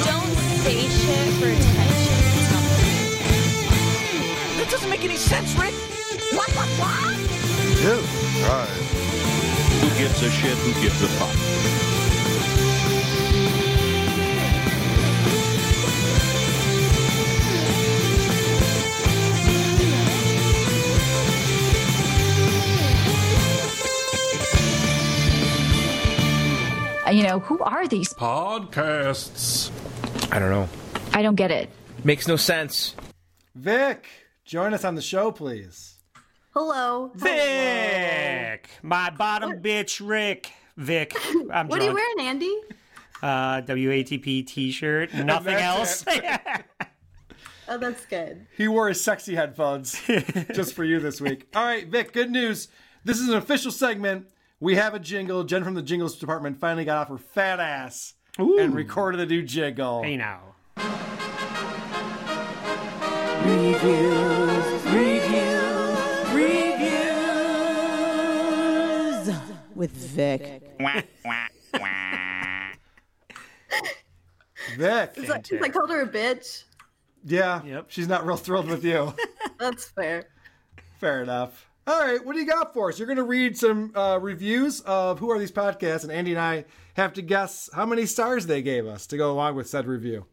Don't 0.05 0.35
shit 0.67 1.33
for 1.35 1.47
attention. 1.47 2.15
That 4.57 4.67
doesn't 4.69 4.89
make 4.89 5.03
any 5.05 5.15
sense, 5.17 5.53
Rick. 5.55 5.73
What 6.33 6.47
the 6.47 6.65
fuck? 6.77 7.17
Yeah, 7.81 8.01
right. 8.49 9.48
Who 9.99 10.05
gives 10.07 10.21
a 10.21 10.29
shit? 10.31 10.57
Who 10.59 10.81
gives 10.81 11.01
a 11.01 11.09
fuck? 11.09 12.39
Uh, 27.05 27.11
You 27.11 27.23
know, 27.23 27.39
who 27.39 27.59
are 27.59 27.85
these? 27.87 28.13
Podcasts. 28.13 29.69
I 30.31 30.39
don't 30.39 30.49
know. 30.51 30.69
I 31.13 31.21
don't 31.21 31.35
get 31.35 31.51
it. 31.51 31.69
Makes 32.05 32.25
no 32.25 32.37
sense. 32.37 32.95
Vic, 33.53 34.07
join 34.45 34.73
us 34.73 34.85
on 34.85 34.95
the 34.95 35.01
show, 35.01 35.31
please. 35.33 35.98
Hello. 36.61 37.09
Vic, 37.15 38.69
my 38.83 39.09
bottom 39.11 39.61
bitch, 39.61 40.05
Rick. 40.05 40.51
Vic, 40.75 41.15
I'm 41.53 41.69
What 41.69 41.79
are 41.79 41.85
you 41.85 41.93
wearing, 41.93 42.19
Andy? 42.19 42.53
Uh, 43.23 43.61
WATP 43.61 44.45
T-shirt. 44.45 45.13
Nothing 45.23 45.55
else. 45.55 46.03
Oh, 47.71 47.77
that's 47.77 48.03
good. 48.07 48.47
He 48.57 48.67
wore 48.67 48.87
his 48.89 48.99
sexy 48.99 49.35
headphones 49.35 50.01
just 50.53 50.73
for 50.73 50.83
you 50.83 50.99
this 50.99 51.21
week. 51.21 51.47
All 51.53 51.63
right, 51.63 51.87
Vic, 51.87 52.11
good 52.13 52.31
news. 52.31 52.67
This 53.05 53.19
is 53.19 53.29
an 53.29 53.35
official 53.35 53.71
segment. 53.71 54.27
We 54.59 54.73
have 54.73 54.95
a 54.95 54.99
jingle. 54.99 55.43
Jen 55.43 55.63
from 55.63 55.75
the 55.75 55.83
jingles 55.83 56.17
department 56.17 56.59
finally 56.59 56.83
got 56.83 56.97
off 56.97 57.09
her 57.09 57.19
fat 57.19 57.59
ass 57.59 58.15
and 58.39 58.73
recorded 58.73 59.21
a 59.21 59.27
new 59.27 59.43
jingle. 59.43 60.01
Hey 60.01 60.17
now. 60.17 60.55
Reviews, 63.45 64.48
with 69.79 69.91
Vic. 69.91 70.61
Vic. 74.77 75.11
Since 75.15 75.29
I, 75.29 75.41
since 75.41 75.63
I 75.63 75.69
called 75.69 75.89
her 75.89 76.01
a 76.01 76.07
bitch, 76.07 76.65
Yeah. 77.23 77.63
Yep. 77.63 77.85
She's 77.87 78.07
not 78.09 78.25
real 78.25 78.35
thrilled 78.35 78.67
with 78.67 78.83
you. 78.83 79.13
that's 79.59 79.85
fair. 79.85 80.27
Fair 80.99 81.23
enough. 81.23 81.65
All 81.87 81.99
right, 81.99 82.23
what 82.23 82.33
do 82.33 82.39
you 82.39 82.45
got 82.45 82.73
for 82.73 82.89
us? 82.89 82.99
You're 82.99 83.07
going 83.07 83.17
to 83.17 83.23
read 83.23 83.57
some 83.57 83.91
uh, 83.95 84.19
reviews 84.21 84.81
of 84.81 85.17
Who 85.17 85.31
Are 85.31 85.39
These 85.39 85.53
Podcasts, 85.53 86.03
and 86.03 86.11
Andy 86.11 86.31
and 86.31 86.39
I 86.39 86.65
have 86.95 87.13
to 87.13 87.23
guess 87.23 87.67
how 87.73 87.85
many 87.85 88.05
stars 88.05 88.45
they 88.45 88.61
gave 88.61 88.85
us 88.85 89.07
to 89.07 89.17
go 89.17 89.31
along 89.31 89.55
with 89.55 89.67
said 89.67 89.87
review. 89.87 90.25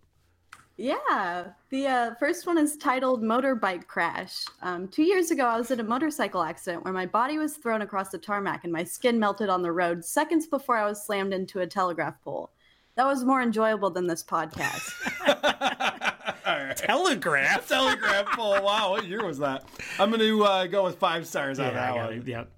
Yeah, 0.79 1.47
the 1.71 1.87
uh, 1.87 2.15
first 2.17 2.47
one 2.47 2.59
is 2.59 2.77
titled 2.77 3.23
Motorbike 3.23 3.87
Crash. 3.87 4.45
Um, 4.61 4.89
two 4.89 5.05
years 5.05 5.31
ago, 5.31 5.47
I 5.47 5.57
was 5.57 5.71
in 5.71 5.81
a 5.81 5.85
motorcycle 5.85 6.43
accident 6.43 6.85
where 6.85 6.93
my 6.93 7.07
body 7.07 7.39
was 7.39 7.57
thrown 7.57 7.81
across 7.81 8.11
the 8.11 8.19
tarmac 8.19 8.65
and 8.65 8.73
my 8.73 8.85
skin 8.85 9.19
melted 9.19 9.49
on 9.49 9.63
the 9.63 9.73
road 9.73 10.05
seconds 10.05 10.47
before 10.47 10.77
I 10.77 10.87
was 10.87 11.03
slammed 11.05 11.33
into 11.33 11.61
a 11.61 11.67
telegraph 11.67 12.21
pole. 12.23 12.51
That 12.97 13.07
was 13.07 13.25
more 13.25 13.41
enjoyable 13.41 13.89
than 13.91 14.07
this 14.07 14.23
podcast. 14.23 14.93
Telegraph. 16.77 17.69
Telegraph 17.69 18.27
pole. 18.33 18.63
Wow, 18.63 18.91
what 18.91 19.07
year 19.07 19.25
was 19.25 19.39
that? 19.39 19.65
I'm 19.99 20.11
going 20.11 20.21
to 20.21 20.45
uh, 20.45 20.67
go 20.67 20.85
with 20.85 20.99
five 20.99 21.27
stars 21.27 21.59
on 21.59 21.67
Yeah, 21.67 21.71
I 21.71 21.75
that 21.75 21.95
got 21.95 22.07
one. 22.11 22.19
it, 22.19 22.27
Yep. 22.27 22.51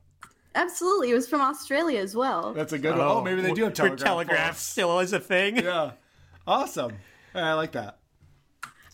Absolutely, 0.57 1.11
it 1.11 1.15
was 1.15 1.29
from 1.29 1.41
Australia 1.41 2.01
as 2.01 2.17
well. 2.17 2.53
That's 2.53 2.73
a 2.73 2.79
good 2.79 2.97
one. 2.97 3.07
Oh, 3.07 3.23
maybe 3.23 3.43
they 3.43 3.53
do 3.53 3.65
have 3.65 3.77
for 3.77 3.91
telegraph 3.91 4.05
telegraph 4.05 4.59
still 4.59 4.99
is 4.99 5.13
a 5.13 5.21
thing. 5.21 5.59
Yeah. 5.59 5.93
Awesome. 6.49 6.95
I 7.35 7.53
like 7.53 7.73
that. 7.73 7.99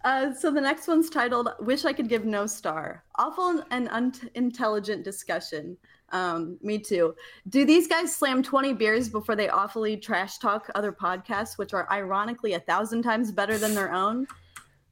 Uh, 0.04 0.34
so 0.34 0.50
the 0.50 0.60
next 0.60 0.86
one's 0.86 1.08
titled 1.08 1.48
"Wish 1.60 1.86
I 1.86 1.92
Could 1.94 2.08
Give 2.08 2.26
No 2.26 2.46
Star." 2.46 3.02
Awful 3.16 3.64
and 3.70 3.88
unintelligent 3.88 5.02
discussion. 5.02 5.76
Um, 6.10 6.58
me 6.62 6.78
too. 6.78 7.14
Do 7.48 7.64
these 7.64 7.88
guys 7.88 8.14
slam 8.14 8.42
twenty 8.42 8.74
beers 8.74 9.08
before 9.08 9.34
they 9.34 9.48
awfully 9.48 9.96
trash 9.96 10.38
talk 10.38 10.70
other 10.74 10.92
podcasts, 10.92 11.56
which 11.56 11.72
are 11.72 11.90
ironically 11.90 12.52
a 12.52 12.60
thousand 12.60 13.02
times 13.02 13.32
better 13.32 13.56
than 13.56 13.74
their 13.74 13.92
own? 13.92 14.26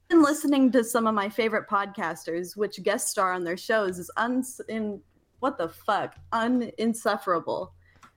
And 0.09 0.23
listening 0.23 0.73
to 0.73 0.83
some 0.83 1.07
of 1.07 1.15
my 1.15 1.29
favorite 1.29 1.69
podcasters, 1.69 2.57
which 2.57 2.83
guest 2.83 3.09
star 3.09 3.33
on 3.33 3.45
their 3.45 3.57
shows, 3.57 3.99
is 3.99 4.11
uns 4.17 4.61
in 4.69 5.01
what 5.41 5.59
the 5.59 5.69
fuck 5.69 6.17
uninsufferable. 6.33 7.73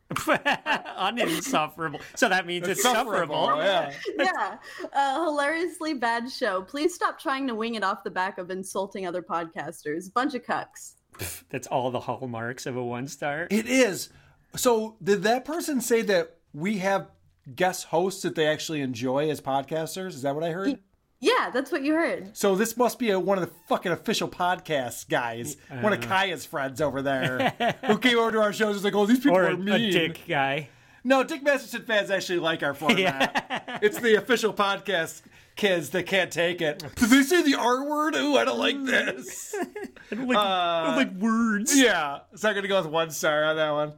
Uninsufferable. 0.12 2.00
So 2.16 2.30
that 2.30 2.46
means 2.46 2.68
it's, 2.68 2.84
sufferable. 2.84 3.54
Yeah. 3.58 3.92
yeah, 4.20 4.58
uh, 4.94 5.26
hilariously 5.26 5.96
bad 5.96 6.32
show. 6.32 6.62
Please 6.62 6.94
stop 6.94 7.20
trying 7.20 7.48
to 7.48 7.56
wing 7.56 7.76
it 7.76 7.84
off 7.84 8.04
the 8.04 8.12
back 8.12 8.38
of 8.38 8.52
insulting 8.52 9.08
other 9.08 9.22
podcasters. 9.22 10.14
Bunch 10.14 10.36
of 10.36 10.44
cucks. 10.44 10.94
That's 11.50 11.68
all 11.68 11.92
the 11.92 12.02
hallmarks 12.02 12.66
of 12.66 12.76
a 12.76 12.84
one 12.84 13.08
star. 13.08 13.48
It 13.50 13.68
is. 13.68 14.10
So, 14.56 14.98
did 15.04 15.24
that 15.24 15.44
person 15.44 15.82
say 15.82 16.02
that 16.04 16.38
we 16.54 16.78
have 16.78 17.10
guest 17.54 17.86
hosts 17.86 18.22
that 18.22 18.36
they 18.36 18.48
actually 18.48 18.82
enjoy 18.82 19.30
as 19.30 19.42
podcasters? 19.42 20.10
Is 20.10 20.22
that 20.22 20.36
what 20.36 20.44
I 20.44 20.52
heard? 20.52 20.80
Yeah, 21.20 21.50
that's 21.52 21.72
what 21.72 21.84
you 21.84 21.94
heard. 21.94 22.36
So 22.38 22.56
this 22.56 22.76
must 22.78 23.00
be 23.00 23.10
a, 23.12 23.20
one 23.20 23.38
of 23.38 23.46
the 23.48 23.54
fucking 23.68 23.92
official 23.92 24.28
podcast 24.28 25.08
guys, 25.10 25.58
one 25.82 25.94
of 25.94 26.04
Uh. 26.04 26.08
Kaya's 26.08 26.46
friends 26.46 26.82
over 26.82 27.02
there, 27.02 27.54
who 27.86 27.98
came 27.98 28.18
over 28.20 28.32
to 28.34 28.42
our 28.42 28.54
shows. 28.54 28.68
and 28.68 28.76
was 28.76 28.84
like, 28.84 28.96
"Oh, 28.96 29.06
these 29.06 29.20
people 29.20 29.38
Or 29.38 29.46
are 29.46 29.52
a, 29.52 29.58
mean." 29.58 29.74
a 29.76 29.92
dick 29.92 30.22
guy. 30.28 30.70
No, 31.04 31.24
Dick 31.24 31.44
Masterson 31.44 31.84
fans 31.84 32.10
actually 32.10 32.40
like 32.40 32.64
our 32.64 32.74
format. 32.74 33.80
It's 33.84 34.00
the 34.00 34.16
official 34.16 34.52
podcast 34.52 35.22
kids 35.56 35.92
that 35.92 36.08
can't 36.08 36.32
take 36.32 36.62
it. 36.62 36.80
Did 36.96 37.10
they 37.10 37.22
say 37.22 37.44
the 37.44 37.54
R 37.60 37.88
word? 37.88 38.16
Ooh, 38.16 38.36
I 38.38 38.44
don't 38.44 38.58
like 38.58 38.84
this. 38.84 39.54
I 40.12 40.16
don't 40.16 40.28
like, 40.28 40.38
I 40.38 40.84
don't 40.88 40.96
like 40.98 41.14
words. 41.22 41.78
Yeah, 41.80 42.22
so 42.36 42.50
I'm 42.50 42.56
gonna 42.56 42.68
go 42.68 42.82
with 42.82 42.92
one 42.92 43.12
star 43.12 43.44
on 43.46 43.56
that 43.56 43.70
one 43.72 43.94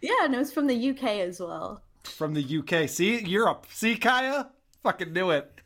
Yeah, 0.00 0.12
and 0.24 0.34
it 0.34 0.38
was 0.38 0.52
from 0.52 0.66
the 0.66 0.90
UK 0.90 1.04
as 1.20 1.38
well. 1.40 1.80
from 2.02 2.34
the 2.34 2.58
UK. 2.58 2.88
See, 2.88 3.20
Europe. 3.24 3.66
See, 3.70 3.96
Kaya, 3.96 4.50
fucking 4.82 5.12
knew 5.12 5.30
it. 5.30 5.57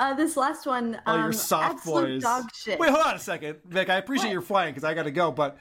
Uh, 0.00 0.14
this 0.14 0.36
last 0.36 0.66
one, 0.66 0.98
Oh, 1.06 1.12
um, 1.12 1.22
you're 1.24 1.32
soft 1.34 1.74
absolute 1.74 2.06
boys. 2.14 2.22
dog 2.22 2.44
shit. 2.54 2.78
Wait, 2.80 2.90
hold 2.90 3.04
on 3.06 3.14
a 3.16 3.18
second, 3.18 3.58
Vic. 3.66 3.90
I 3.90 3.96
appreciate 3.98 4.32
your 4.32 4.40
flying 4.40 4.72
because 4.72 4.82
I 4.84 4.94
got 4.94 5.02
to 5.02 5.10
go. 5.10 5.30
But 5.30 5.58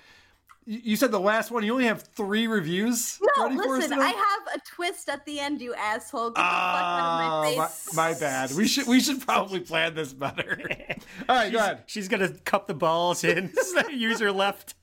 you 0.66 0.80
you 0.84 0.96
said 0.96 1.12
the 1.12 1.20
last 1.20 1.52
one. 1.52 1.64
You 1.64 1.74
only 1.74 1.86
have 1.86 2.04
three 2.16 2.48
reviews. 2.48 3.20
no, 3.38 3.44
ready 3.44 3.56
for 3.58 3.64
us 3.76 3.82
listen. 3.82 4.00
I 4.00 4.08
have 4.08 4.56
a 4.56 4.60
twist 4.66 5.10
at 5.10 5.26
the 5.26 5.40
end, 5.42 5.60
you 5.62 5.74
asshole. 5.74 6.30
Get 6.30 6.36
the 6.36 6.42
fuck 6.42 6.50
out 6.52 7.00
of 7.00 7.20
Oh, 7.20 7.52
my 7.52 7.56
my, 7.58 7.66
face. 7.68 7.94
my 7.96 8.14
bad. 8.14 8.52
We 8.54 8.66
should 8.68 8.88
we 8.88 9.02
should 9.02 9.20
probably 9.22 9.60
plan 9.60 9.94
this 9.94 10.14
better. 10.14 10.58
All 11.30 11.36
right, 11.36 11.52
go 11.52 11.58
ahead. 11.60 11.84
She's 11.88 12.08
gonna 12.08 12.30
cup 12.30 12.68
the 12.68 12.74
balls 12.74 13.24
in. 13.26 13.52
Use 13.92 14.20
her 14.22 14.32
left. 14.32 14.76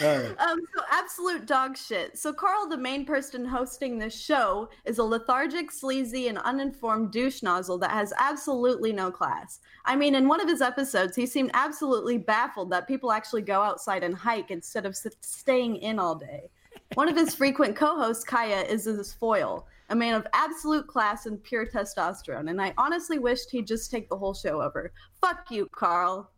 Right. 0.00 0.34
Um, 0.38 0.60
so 0.74 0.82
absolute 0.90 1.46
dog 1.46 1.76
shit. 1.76 2.18
So 2.18 2.32
Carl, 2.32 2.68
the 2.68 2.76
main 2.76 3.04
person 3.04 3.44
hosting 3.44 3.98
this 3.98 4.18
show, 4.18 4.70
is 4.84 4.98
a 4.98 5.04
lethargic, 5.04 5.70
sleazy, 5.70 6.28
and 6.28 6.38
uninformed 6.38 7.10
douche 7.12 7.42
nozzle 7.42 7.78
that 7.78 7.90
has 7.90 8.12
absolutely 8.18 8.92
no 8.92 9.10
class. 9.10 9.60
I 9.84 9.96
mean, 9.96 10.14
in 10.14 10.28
one 10.28 10.40
of 10.40 10.48
his 10.48 10.62
episodes, 10.62 11.14
he 11.14 11.26
seemed 11.26 11.50
absolutely 11.54 12.18
baffled 12.18 12.70
that 12.70 12.88
people 12.88 13.12
actually 13.12 13.42
go 13.42 13.60
outside 13.60 14.02
and 14.02 14.14
hike 14.14 14.50
instead 14.50 14.86
of 14.86 14.92
s- 14.92 15.06
staying 15.20 15.76
in 15.76 15.98
all 15.98 16.14
day. 16.14 16.50
One 16.94 17.08
of 17.08 17.16
his 17.16 17.34
frequent 17.42 17.76
co-hosts, 17.76 18.24
Kaya, 18.24 18.62
is 18.62 18.84
his 18.84 19.12
foil, 19.12 19.66
a 19.90 19.94
man 19.94 20.14
of 20.14 20.26
absolute 20.32 20.86
class 20.86 21.26
and 21.26 21.42
pure 21.42 21.66
testosterone. 21.66 22.48
And 22.48 22.62
I 22.62 22.72
honestly 22.78 23.18
wished 23.18 23.50
he'd 23.50 23.66
just 23.66 23.90
take 23.90 24.08
the 24.08 24.16
whole 24.16 24.34
show 24.34 24.62
over. 24.62 24.92
Fuck 25.20 25.50
you, 25.50 25.68
Carl. 25.72 26.31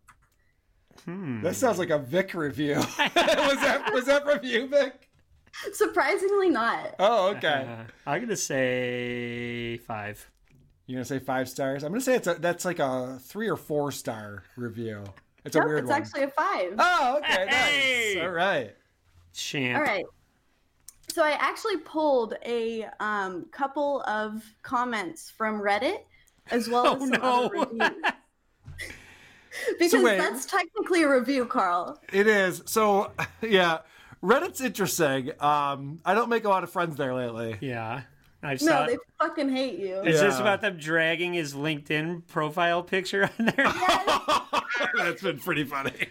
That 1.06 1.56
sounds 1.56 1.78
like 1.78 1.90
a 1.90 1.98
Vic 1.98 2.34
review. 2.34 2.76
was 2.76 2.86
that 2.96 3.90
was 3.92 4.06
that 4.06 4.24
from 4.24 4.40
you, 4.42 4.66
Vic? 4.68 5.08
Surprisingly 5.72 6.50
not. 6.50 6.94
Oh, 6.98 7.28
okay. 7.36 7.66
Uh, 7.68 7.84
I'm 8.10 8.20
gonna 8.22 8.36
say 8.36 9.78
five. 9.78 10.30
You're 10.86 10.98
gonna 10.98 11.04
say 11.04 11.18
five 11.18 11.48
stars. 11.48 11.84
I'm 11.84 11.92
gonna 11.92 12.00
say 12.00 12.14
it's 12.14 12.26
a 12.26 12.34
that's 12.34 12.64
like 12.64 12.78
a 12.78 13.18
three 13.22 13.48
or 13.48 13.56
four 13.56 13.92
star 13.92 14.42
review. 14.56 15.04
It's 15.44 15.56
a 15.56 15.60
weird 15.60 15.80
it's 15.80 15.90
one. 15.90 16.02
It's 16.02 16.10
actually 16.14 16.24
a 16.24 16.30
five. 16.30 16.74
Oh, 16.78 17.18
okay, 17.18 17.44
nice. 18.16 18.24
All 18.24 18.30
right. 18.32 18.74
Champ. 19.34 19.78
All 19.78 19.84
right. 19.84 20.04
So 21.12 21.22
I 21.22 21.32
actually 21.32 21.76
pulled 21.78 22.34
a 22.44 22.86
um, 22.98 23.46
couple 23.52 24.02
of 24.06 24.42
comments 24.62 25.30
from 25.30 25.60
Reddit 25.60 25.98
as 26.50 26.68
well 26.68 26.86
as 26.96 27.02
Oh, 27.02 27.06
some 27.06 27.10
no. 27.10 27.20
other 27.20 27.50
reviews. 27.60 28.12
because 29.78 30.02
wait. 30.02 30.18
that's 30.18 30.46
technically 30.46 31.02
a 31.02 31.08
review, 31.08 31.46
Carl. 31.46 32.00
It 32.12 32.26
is. 32.26 32.62
So 32.66 33.12
yeah, 33.42 33.78
Reddit's 34.22 34.60
interesting. 34.60 35.30
Um, 35.40 36.00
I 36.04 36.14
don't 36.14 36.28
make 36.28 36.44
a 36.44 36.48
lot 36.48 36.64
of 36.64 36.70
friends 36.70 36.96
there 36.96 37.14
lately. 37.14 37.56
Yeah. 37.60 38.02
I 38.42 38.52
No, 38.52 38.56
saw. 38.56 38.86
they 38.86 38.98
fucking 39.20 39.48
hate 39.48 39.78
you. 39.78 40.02
It's 40.04 40.20
just 40.20 40.36
Yeah. 40.38 40.42
about 40.42 40.60
them 40.60 40.76
dragging 40.76 41.32
his 41.32 41.54
LinkedIn 41.54 42.26
profile 42.26 42.82
picture 42.82 43.24
on 43.38 43.46
there. 43.46 43.72
That's 44.98 45.22
been 45.22 45.38
pretty 45.38 45.64
funny. 45.64 46.08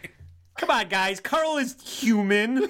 Come 0.58 0.72
on, 0.72 0.90
guys. 0.90 1.20
Carl 1.20 1.58
is 1.58 1.76
human. 1.82 2.70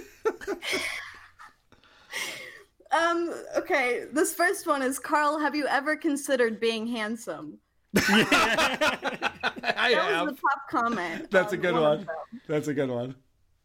Um. 2.91 3.33
Okay. 3.57 4.05
This 4.11 4.33
first 4.33 4.67
one 4.67 4.81
is 4.81 4.99
Carl. 4.99 5.39
Have 5.39 5.55
you 5.55 5.65
ever 5.67 5.95
considered 5.95 6.59
being 6.59 6.85
handsome? 6.85 7.57
I 7.95 9.91
that 9.91 9.91
have. 9.91 10.27
was 10.27 10.35
the 10.35 10.41
top 10.41 10.69
comment. 10.69 11.29
That's 11.31 11.53
a 11.53 11.57
good 11.57 11.75
one. 11.75 12.07
That's 12.47 12.67
a 12.67 12.73
good 12.73 12.89
one. 12.89 13.15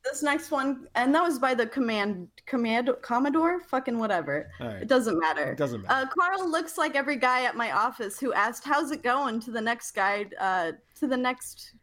This 0.04 0.22
next 0.22 0.50
one, 0.50 0.86
and 0.94 1.14
that 1.14 1.22
was 1.22 1.38
by 1.38 1.54
the 1.54 1.66
command 1.66 2.28
command 2.46 2.88
Commodore, 3.02 3.60
fucking 3.60 3.98
whatever. 3.98 4.50
All 4.60 4.68
right. 4.68 4.82
It 4.82 4.88
doesn't 4.88 5.18
matter. 5.18 5.52
It 5.52 5.58
doesn't 5.58 5.84
Uh, 5.88 6.06
Carl 6.06 6.48
looks 6.50 6.78
like 6.78 6.94
every 6.96 7.16
guy 7.16 7.44
at 7.44 7.56
my 7.56 7.72
office 7.72 8.18
who 8.18 8.32
asked, 8.32 8.64
"How's 8.64 8.90
it 8.90 9.02
going?" 9.02 9.40
to 9.40 9.50
the 9.50 9.60
next 9.60 9.92
guy, 9.92 10.26
uh, 10.40 10.72
to 11.00 11.06
the 11.06 11.16
next. 11.16 11.74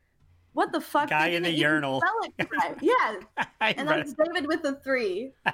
What 0.54 0.72
the 0.72 0.80
fuck? 0.82 1.10
Guy 1.10 1.28
in 1.30 1.44
the 1.44 1.50
didn't 1.50 1.62
urinal. 1.62 2.00
spell 2.02 2.20
it 2.38 2.50
right. 2.52 2.78
Yeah, 2.82 3.20
and 3.62 3.90
read 3.90 4.00
that's 4.08 4.14
David 4.14 4.48
with 4.48 4.62
the 4.64 4.76
three. 4.84 5.34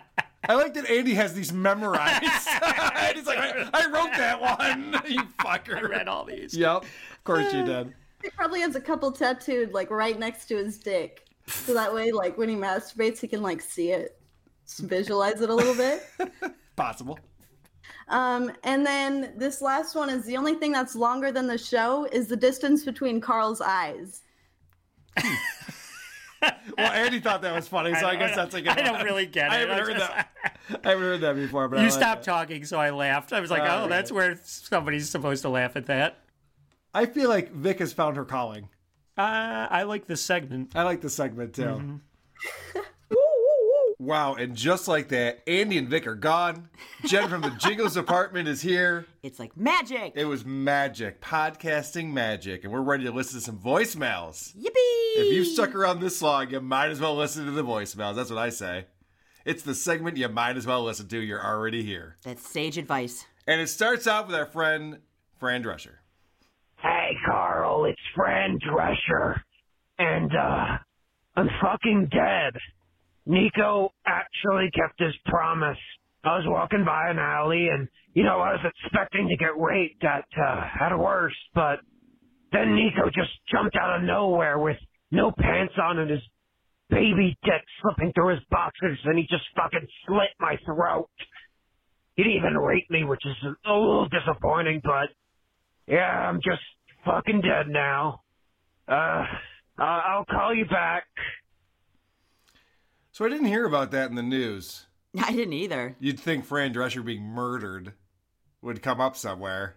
I 0.50 0.56
like 0.56 0.74
that 0.74 0.90
Andy 0.90 1.14
has 1.14 1.34
these 1.34 1.54
memorized. 1.54 2.24
He's 3.16 3.28
like, 3.28 3.38
I, 3.38 3.70
I 3.74 3.86
wrote 3.88 4.12
that 4.18 4.42
one. 4.42 5.02
you 5.08 5.22
fucker. 5.40 5.76
I 5.76 5.82
read 5.82 6.08
all 6.08 6.26
these. 6.26 6.56
Yep. 6.56 6.84
Of 6.84 7.24
course 7.24 7.54
you 7.54 7.64
did. 7.64 7.94
He 8.24 8.30
probably 8.32 8.62
has 8.62 8.76
a 8.76 8.82
couple 8.82 9.12
tattooed 9.12 9.72
like 9.74 9.90
right 9.92 10.18
next 10.18 10.46
to 10.46 10.58
his 10.58 10.78
dick, 10.78 11.28
so 11.48 11.74
that 11.74 11.94
way, 11.94 12.12
like 12.12 12.38
when 12.38 12.50
he 12.50 12.56
masturbates, 12.56 13.20
he 13.20 13.28
can 13.28 13.42
like 13.42 13.62
see 13.62 13.92
it, 13.92 14.20
just 14.66 14.82
visualize 14.82 15.42
it 15.42 15.50
a 15.50 15.56
little 15.56 15.76
bit. 15.76 16.04
Possible. 16.76 17.20
Um, 18.10 18.52
and 18.64 18.86
then 18.86 19.34
this 19.38 19.62
last 19.62 19.96
one 19.96 20.10
is 20.10 20.26
the 20.26 20.38
only 20.38 20.56
thing 20.56 20.72
that's 20.72 20.96
longer 20.96 21.32
than 21.32 21.48
the 21.48 21.58
show 21.58 22.06
is 22.12 22.28
the 22.28 22.36
distance 22.36 22.84
between 22.84 23.22
Carl's 23.22 23.62
eyes. 23.62 24.22
Well, 26.42 26.92
Andy 26.92 27.20
thought 27.20 27.42
that 27.44 27.54
was 27.54 27.68
funny, 27.68 27.94
so 27.96 28.06
I, 28.08 28.12
I 28.12 28.16
guess 28.16 28.36
that's 28.36 28.56
a 28.56 28.62
good 28.62 28.70
I 28.72 28.82
don't 28.82 28.94
one. 28.94 29.06
really 29.06 29.26
get 29.26 29.52
I 29.52 29.58
it. 29.58 29.70
haven't 29.70 29.76
I 29.76 29.80
heard 29.82 29.98
just- 29.98 30.12
that. 30.12 30.30
I 30.84 30.90
haven't 30.90 31.04
heard 31.04 31.22
that 31.22 31.36
before, 31.36 31.68
but 31.68 31.78
you 31.80 31.84
like 31.86 31.92
stopped 31.92 32.22
it. 32.22 32.26
talking, 32.32 32.66
so 32.66 32.80
I 32.80 32.90
laughed. 32.92 33.34
I 33.34 33.40
was 33.42 33.52
like, 33.52 33.62
All 33.70 33.86
oh, 33.86 33.88
that's 33.88 34.12
where 34.12 34.40
somebody's 34.44 35.10
supposed 35.10 35.42
to 35.44 35.50
laugh 35.50 35.76
at 35.76 35.88
that. 35.88 36.20
I 36.94 37.06
feel 37.06 37.30
like 37.30 37.52
Vic 37.52 37.80
has 37.80 37.94
found 37.94 38.18
her 38.18 38.26
calling. 38.26 38.70
Uh, 39.18 39.68
I 39.70 39.84
like 39.84 40.08
this 40.08 40.22
segment. 40.22 40.72
I 40.76 40.84
like 40.84 41.02
the 41.02 41.10
segment 41.10 41.54
too. 41.54 41.64
Mhm. 41.64 42.00
Wow, 44.02 44.34
and 44.34 44.56
just 44.56 44.88
like 44.88 45.10
that, 45.10 45.44
Andy 45.48 45.78
and 45.78 45.88
Vic 45.88 46.08
are 46.08 46.16
gone. 46.16 46.70
Jen 47.06 47.30
from 47.30 47.42
the 47.42 47.52
Jingles 47.60 47.98
apartment 47.98 48.48
is 48.48 48.60
here. 48.60 49.06
It's 49.22 49.38
like 49.38 49.56
magic. 49.56 50.14
It 50.16 50.26
was 50.26 50.44
magic, 50.44 51.22
podcasting 51.22 52.12
magic, 52.12 52.64
and 52.64 52.74
we're 52.74 52.82
ready 52.82 53.04
to 53.04 53.12
listen 53.12 53.40
to 53.40 53.46
some 53.46 53.60
voicemails. 53.60 54.56
Yippee! 54.58 55.18
If 55.18 55.32
you 55.36 55.46
stuck 55.46 55.76
around 55.76 56.00
this 56.00 56.20
long, 56.20 56.50
you 56.50 56.60
might 56.62 56.90
as 56.90 57.00
well 57.00 57.16
listen 57.16 57.46
to 57.46 57.52
the 57.52 57.64
voicemails. 57.64 58.16
That's 58.16 58.32
what 58.32 58.40
I 58.40 58.50
say. 58.50 58.86
It's 59.46 59.62
the 59.62 59.76
segment 59.76 60.18
you 60.18 60.30
might 60.30 60.58
as 60.58 60.66
well 60.66 60.84
listen 60.84 61.08
to. 61.10 61.20
You're 61.20 61.46
already 61.46 61.84
here. 61.84 62.18
That's 62.24 62.50
sage 62.50 62.80
advice. 62.80 63.26
And 63.46 63.62
it 63.62 63.68
starts 63.68 64.08
out 64.08 64.26
with 64.26 64.36
our 64.36 64.48
friend, 64.48 64.98
Fran 65.38 65.62
Drescher. 65.64 65.98
Hey, 66.78 67.12
Carl, 67.28 67.86
it's 67.86 68.02
Fran 68.16 68.58
Drescher. 68.68 69.42
And, 70.00 70.32
uh, 70.36 70.78
I'm 71.36 71.50
fucking 71.62 72.10
dead. 72.12 72.54
Nico 73.26 73.94
actually 74.06 74.70
kept 74.72 75.00
his 75.00 75.16
promise. 75.26 75.78
I 76.24 76.38
was 76.38 76.46
walking 76.48 76.86
by 76.86 77.10
an 77.10 77.20
alley 77.20 77.68
and, 77.72 77.88
you 78.14 78.24
know, 78.24 78.40
I 78.40 78.54
was 78.54 78.66
expecting 78.84 79.28
to 79.30 79.38
get 79.38 79.58
raped 79.60 80.04
at, 80.04 80.26
uh, 80.38 80.64
at 80.86 80.98
worst, 80.98 81.38
but 81.56 81.80
then 82.52 82.76
Nico 82.76 83.10
just 83.14 83.32
jumped 83.52 83.76
out 83.76 83.98
of 83.98 84.04
nowhere 84.04 84.60
with 84.60 84.78
no 85.12 85.32
pants 85.32 85.74
on 85.82 86.00
and 86.00 86.12
his 86.12 86.22
baby 86.90 87.38
dick 87.44 87.62
slipping 87.82 88.12
through 88.14 88.36
his 88.36 88.44
boxers 88.50 89.00
and 89.06 89.18
he 89.18 89.24
just 89.30 89.44
fucking 89.56 89.88
slit 90.06 90.30
my 90.40 90.58
throat. 90.66 91.10
He 92.16 92.24
didn't 92.24 92.38
even 92.38 92.58
rape 92.58 92.90
me, 92.90 93.04
which 93.04 93.26
is 93.26 93.36
a 93.66 93.74
little 93.74 94.10
disappointing, 94.10 94.82
but 94.84 95.10
yeah, 95.88 96.30
I'm 96.30 96.42
just 96.44 96.62
fucking 97.06 97.42
dead 97.42 97.68
now. 97.68 98.22
Uh, 98.88 99.26
I'll 99.78 100.26
call 100.26 100.54
you 100.54 100.66
back. 100.66 101.06
So 103.22 103.28
I 103.28 103.30
didn't 103.30 103.50
hear 103.50 103.68
about 103.68 103.92
that 103.92 104.10
in 104.10 104.16
the 104.16 104.24
news. 104.24 104.88
I 105.24 105.32
didn't 105.32 105.54
either. 105.54 105.96
You'd 106.00 106.20
think 106.20 106.44
Fran 106.44 106.74
Drescher 106.74 107.06
being 107.06 107.22
murdered 107.22 107.94
would 108.64 108.82
come 108.82 109.00
up 109.00 109.16
somewhere. 109.16 109.76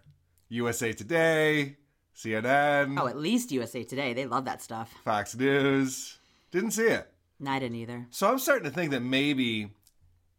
USA 0.48 0.94
Today, 0.94 1.76
CNN, 2.16 2.98
Oh, 2.98 3.06
at 3.06 3.18
least 3.18 3.52
USA 3.52 3.84
Today. 3.84 4.14
They 4.14 4.24
love 4.24 4.46
that 4.46 4.62
stuff. 4.62 4.94
Fox 5.04 5.36
News. 5.36 6.16
Didn't 6.52 6.70
see 6.70 6.86
it. 6.86 7.06
No, 7.38 7.50
I 7.50 7.58
didn't 7.58 7.76
either. 7.76 8.06
So 8.08 8.30
I'm 8.30 8.38
starting 8.38 8.64
to 8.64 8.70
think 8.70 8.92
that 8.92 9.02
maybe 9.02 9.72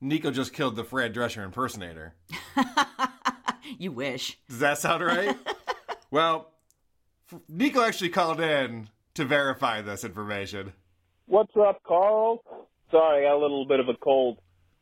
Nico 0.02 0.32
just 0.32 0.52
killed 0.52 0.76
the 0.76 0.84
Fran 0.84 1.14
Drescher 1.14 1.46
impersonator. 1.46 2.16
You 3.78 3.92
wish. 3.92 4.40
Does 4.50 4.60
that 4.60 4.80
sound 4.80 5.04
right? 5.04 5.38
well, 6.12 6.54
Nico 7.50 7.82
actually 7.82 8.10
called 8.10 8.40
in 8.40 8.90
to 9.14 9.26
verify 9.26 9.82
this 9.82 10.04
information. 10.04 10.74
What's 11.28 11.56
up, 11.58 11.84
Carl? 11.84 12.42
Sorry, 12.96 13.26
I 13.26 13.30
got 13.30 13.36
a 13.36 13.42
little 13.42 13.66
bit 13.66 13.82
of 13.82 13.90
a 13.90 13.94
cold. 13.96 14.38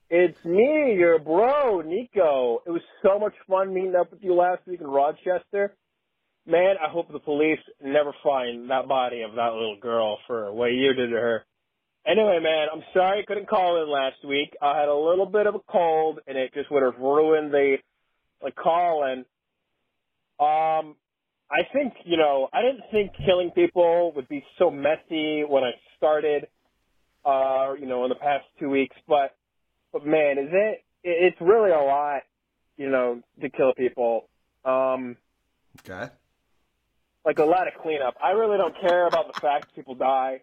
It's 0.07 0.38
me, 0.45 0.94
your 0.95 1.18
bro, 1.18 1.81
Nico. 1.81 2.61
It 2.64 2.69
was 2.69 2.84
so 3.02 3.18
much 3.18 3.34
fun 3.49 3.73
meeting 3.73 3.95
up 3.95 4.11
with 4.11 4.22
you 4.22 4.35
last 4.35 4.68
week 4.68 4.81
in 4.81 4.88
Rochester. 4.88 5.76
Man, 6.45 6.76
I 6.80 6.91
hope 6.91 7.11
the 7.11 7.18
police 7.18 7.57
never 7.84 8.14
find 8.23 8.69
that 8.69 8.88
body 8.88 9.23
of 9.23 9.34
that 9.34 9.53
little 9.53 9.80
girl 9.81 10.19
for 10.27 10.53
what 10.53 10.68
you 10.68 10.94
did 10.94 11.07
to 11.07 11.15
her. 11.15 11.44
Anyway, 12.06 12.38
man, 12.40 12.68
I'm 12.72 12.84
sorry 12.94 13.22
I 13.22 13.26
couldn't 13.26 13.49
call 13.49 13.81
in 13.81 13.90
last 13.90 14.23
week. 14.23 14.53
I 14.61 14.80
had 14.80 14.90
a 14.90 14.95
little 14.95 15.26
bit 15.26 15.48
of 15.48 15.56
a 15.56 15.72
cold, 15.72 16.19
and 16.27 16.38
it 16.38 16.53
just 16.53 16.69
would 16.69 16.84
have 16.84 17.02
ruined 17.02 17.52
the 17.52 17.77
the 18.44 18.52
call. 18.52 19.06
And 19.06 19.22
um, 20.40 20.95
I 21.49 21.64
think 21.73 21.94
you 22.06 22.18
know, 22.18 22.48
I 22.53 22.61
didn't 22.61 22.84
think 22.91 23.14
killing 23.26 23.49
people 23.56 24.14
would 24.15 24.30
be 24.30 24.45
so 24.60 24.69
messy 24.69 25.44
when 25.48 25.64
I 25.64 25.72
started. 25.98 26.45
Uh, 27.26 27.74
you 27.80 27.86
know, 27.86 28.04
in 28.04 28.10
the 28.10 28.16
past 28.16 28.45
two 28.60 28.70
weeks, 28.70 28.95
but 29.08 29.36
but 29.91 30.06
man, 30.06 30.38
is 30.38 30.50
it? 30.52 30.84
it- 31.04 31.34
It's 31.34 31.41
really 31.41 31.72
a 31.72 31.82
lot, 31.82 32.22
you 32.78 32.90
know, 32.90 33.22
to 33.41 33.50
kill 33.50 33.74
people. 33.74 34.28
Um, 34.66 35.18
Okay. 35.80 36.12
like 37.26 37.38
a 37.40 37.44
lot 37.45 37.68
of 37.68 37.74
cleanup. 37.82 38.16
I 38.24 38.32
really 38.32 38.58
don't 38.58 38.76
care 38.82 39.08
about 39.08 39.28
the 39.28 39.40
fact 39.41 39.68
that 39.68 39.76
people 39.76 39.95
die. 39.95 40.41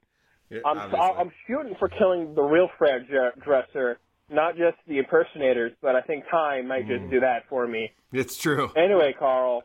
Yeah, 0.48 0.60
I'm 0.64 0.78
obviously. 0.78 0.98
I'm 1.18 1.32
shooting 1.46 1.74
for 1.78 1.88
killing 1.88 2.34
the 2.34 2.42
real 2.42 2.68
Fred 2.78 3.06
Dre- 3.08 3.32
Dresser, 3.44 3.98
not 4.30 4.56
just 4.56 4.76
the 4.86 4.98
impersonators. 4.98 5.72
But 5.82 5.94
I 5.96 6.00
think 6.02 6.24
time 6.30 6.66
might 6.68 6.86
just 6.88 7.04
Mm. 7.04 7.10
do 7.10 7.20
that 7.20 7.46
for 7.48 7.66
me. 7.66 7.92
It's 8.12 8.36
true. 8.36 8.70
Anyway, 8.74 9.12
Carl, 9.12 9.64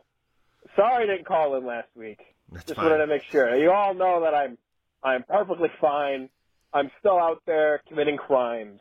sorry 0.76 1.04
I 1.04 1.06
didn't 1.06 1.26
call 1.26 1.56
in 1.56 1.64
last 1.66 1.88
week. 1.96 2.20
That's 2.52 2.66
just 2.66 2.76
fine. 2.76 2.90
wanted 2.90 2.98
to 2.98 3.06
make 3.08 3.22
sure. 3.32 3.54
You 3.56 3.72
all 3.72 3.94
know 3.94 4.20
that 4.22 4.34
I'm 4.34 4.58
I'm 5.02 5.22
perfectly 5.24 5.68
fine. 5.80 6.28
I'm 6.72 6.90
still 7.00 7.18
out 7.18 7.42
there 7.46 7.82
committing 7.88 8.16
crimes. 8.16 8.80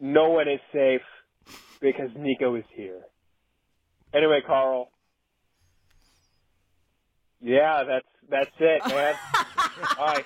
No 0.00 0.30
one 0.30 0.48
is 0.48 0.60
safe 0.72 1.02
because 1.80 2.10
Nico 2.16 2.54
is 2.54 2.64
here. 2.74 3.02
Anyway, 4.14 4.40
Carl. 4.46 4.90
Yeah, 7.40 7.84
that's 7.84 8.06
that's 8.28 8.50
it, 8.58 8.82
man. 8.88 9.14
Bye. 9.96 10.24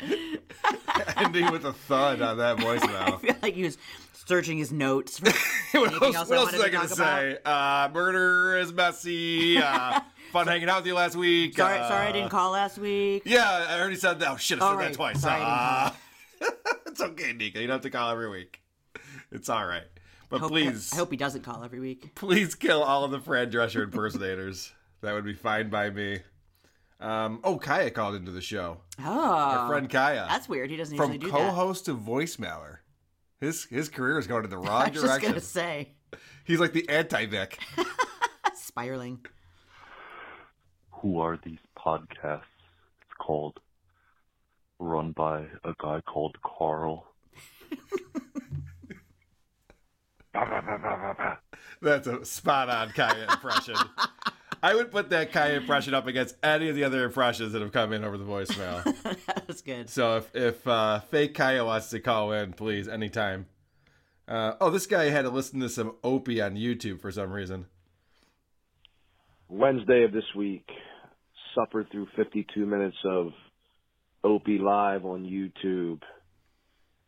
Ending 1.16 1.50
with 1.52 1.64
a 1.64 1.72
thud 1.72 2.20
on 2.20 2.38
that 2.38 2.58
voicemail. 2.58 3.14
I 3.14 3.16
feel 3.18 3.36
like 3.42 3.54
he 3.54 3.62
was 3.62 3.78
searching 4.26 4.58
his 4.58 4.72
notes. 4.72 5.18
For 5.18 5.80
what 5.80 5.90
anything 5.90 6.14
else, 6.14 6.16
else 6.16 6.28
what 6.28 6.38
else 6.38 6.52
wanted 6.52 6.58
was 6.58 6.66
I 6.66 6.70
going 6.70 6.88
to 6.88 6.94
say? 6.94 7.38
Uh, 7.44 7.88
murder 7.92 8.58
is 8.58 8.72
messy. 8.72 9.58
Uh, 9.58 10.00
fun 10.32 10.46
hanging 10.48 10.68
out 10.68 10.78
with 10.78 10.86
you 10.86 10.94
last 10.94 11.14
week. 11.14 11.56
Sorry, 11.56 11.78
uh, 11.78 11.88
sorry 11.88 12.06
I 12.08 12.12
didn't 12.12 12.30
call 12.30 12.50
last 12.52 12.78
week. 12.78 13.22
Yeah, 13.24 13.66
I 13.68 13.78
already 13.78 13.96
said 13.96 14.18
that. 14.20 14.28
Oh, 14.30 14.36
shit, 14.36 14.60
I 14.60 14.70
said 14.72 14.80
that 14.88 14.94
twice. 14.94 15.20
sorry 15.20 15.42
Uh, 15.44 15.90
it's 16.86 17.00
okay, 17.00 17.32
Nico. 17.32 17.60
You 17.60 17.66
don't 17.66 17.74
have 17.74 17.82
to 17.82 17.90
call 17.90 18.10
every 18.10 18.30
week. 18.30 18.60
It's 19.30 19.48
all 19.48 19.64
right. 19.66 19.84
But 20.28 20.40
Hope- 20.40 20.50
please, 20.50 20.92
I 20.92 20.96
hope 20.96 21.10
he 21.10 21.16
doesn't 21.16 21.42
call 21.42 21.62
every 21.62 21.78
week. 21.80 22.14
please 22.14 22.54
kill 22.54 22.82
all 22.82 23.04
of 23.04 23.10
the 23.10 23.20
Fran 23.20 23.50
Drescher 23.50 23.84
impersonators. 23.84 24.72
that 25.02 25.12
would 25.12 25.24
be 25.24 25.34
fine 25.34 25.68
by 25.68 25.90
me. 25.90 26.18
Um, 27.00 27.40
oh, 27.44 27.58
Kaya 27.58 27.90
called 27.90 28.14
into 28.14 28.30
the 28.30 28.40
show. 28.40 28.78
Oh, 29.04 29.04
Our 29.32 29.68
friend 29.68 29.90
Kaya. 29.90 30.26
That's 30.28 30.48
weird. 30.48 30.70
He 30.70 30.76
doesn't 30.76 30.96
From 30.96 31.12
usually 31.12 31.30
do 31.30 31.36
that. 31.36 31.48
co-host 31.50 31.84
to 31.86 31.96
voicemailer. 31.96 32.76
His 33.40 33.64
his 33.64 33.88
career 33.88 34.18
is 34.18 34.26
going 34.28 34.44
in 34.44 34.50
the 34.50 34.56
wrong 34.58 34.84
direction. 34.90 34.98
I 35.00 35.02
was 35.02 35.02
just 35.02 35.04
direction. 35.20 35.30
gonna 35.30 35.40
say, 35.40 35.94
He's 36.44 36.60
like 36.60 36.72
the 36.72 36.88
anti-Vic. 36.88 37.58
spiraling. 38.54 39.24
Who 41.02 41.18
are 41.18 41.38
these 41.44 41.58
podcasts? 41.76 42.42
It's 43.02 43.14
called 43.18 43.58
run 44.78 45.10
by 45.10 45.46
a 45.64 45.74
guy 45.78 46.00
called 46.00 46.36
Carl. 46.42 47.08
That's 51.82 52.06
a 52.06 52.24
spot 52.24 52.68
on 52.68 52.90
Kaya 52.90 53.26
impression. 53.30 53.74
I 54.62 54.76
would 54.76 54.92
put 54.92 55.10
that 55.10 55.32
Kaya 55.32 55.56
impression 55.56 55.92
up 55.92 56.06
against 56.06 56.36
any 56.40 56.68
of 56.68 56.76
the 56.76 56.84
other 56.84 57.04
impressions 57.04 57.52
that 57.52 57.62
have 57.62 57.72
come 57.72 57.92
in 57.92 58.04
over 58.04 58.16
the 58.16 58.24
voicemail. 58.24 58.84
that 59.26 59.48
was 59.48 59.60
good. 59.60 59.90
so 59.90 60.18
if 60.18 60.34
if 60.36 60.64
uh, 60.68 61.00
fake 61.00 61.34
Kaya 61.34 61.64
wants 61.64 61.90
to 61.90 61.98
call 61.98 62.30
in, 62.30 62.52
please 62.52 62.86
anytime. 62.86 63.46
Uh, 64.28 64.52
oh, 64.60 64.70
this 64.70 64.86
guy 64.86 65.06
had 65.06 65.22
to 65.22 65.30
listen 65.30 65.58
to 65.60 65.68
some 65.68 65.96
Opie 66.04 66.40
on 66.40 66.54
YouTube 66.54 67.00
for 67.00 67.10
some 67.10 67.32
reason. 67.32 67.66
Wednesday 69.48 70.04
of 70.04 70.12
this 70.12 70.32
week, 70.36 70.70
suffered 71.54 71.88
through 71.90 72.06
52 72.16 72.64
minutes 72.66 72.96
of 73.04 73.28
Opie 74.24 74.58
live 74.58 75.04
on 75.04 75.24
YouTube, 75.24 76.00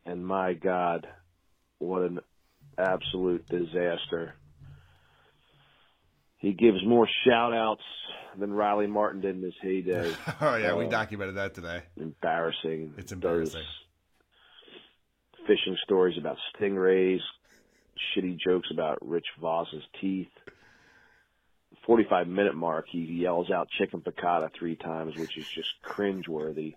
and 0.05 0.27
my 0.27 0.53
God, 0.55 1.07
what 1.79 2.03
an 2.03 2.19
absolute 2.79 3.47
disaster. 3.49 4.35
He 6.39 6.53
gives 6.53 6.85
more 6.85 7.09
shout 7.27 7.55
outs 7.55 7.83
than 8.39 8.53
Riley 8.53 8.87
Martin 8.89 9.21
did 9.21 9.37
in 9.37 9.43
his 9.43 9.55
heyday. 9.62 10.12
Oh 10.41 10.57
yeah, 10.57 10.75
we 10.75 10.87
Uh, 10.87 10.91
documented 10.91 11.37
that 11.37 11.55
today. 11.55 11.83
embarrassing. 11.97 12.95
It's 12.99 13.12
embarrassing. 13.12 13.62
Fishing 15.47 15.77
stories 15.85 16.16
about 16.19 16.37
stingrays, 16.57 17.21
shitty 18.16 18.39
jokes 18.45 18.69
about 18.73 18.99
Rich 19.07 19.27
Voss's 19.41 19.83
teeth. 20.01 20.29
45 21.86 22.28
minute 22.28 22.55
mark, 22.55 22.86
he 22.90 23.01
yells 23.01 23.51
out 23.51 23.69
chicken 23.78 24.01
piccata 24.01 24.51
three 24.52 24.77
times, 24.77 25.16
which 25.16 25.36
is 25.36 25.47
just 25.47 25.70
cringeworthy. 25.85 26.77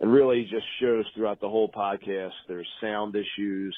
And 0.00 0.12
really 0.12 0.42
just 0.42 0.66
shows 0.80 1.06
throughout 1.14 1.40
the 1.40 1.48
whole 1.48 1.70
podcast 1.70 2.32
there's 2.48 2.68
sound 2.80 3.14
issues. 3.14 3.76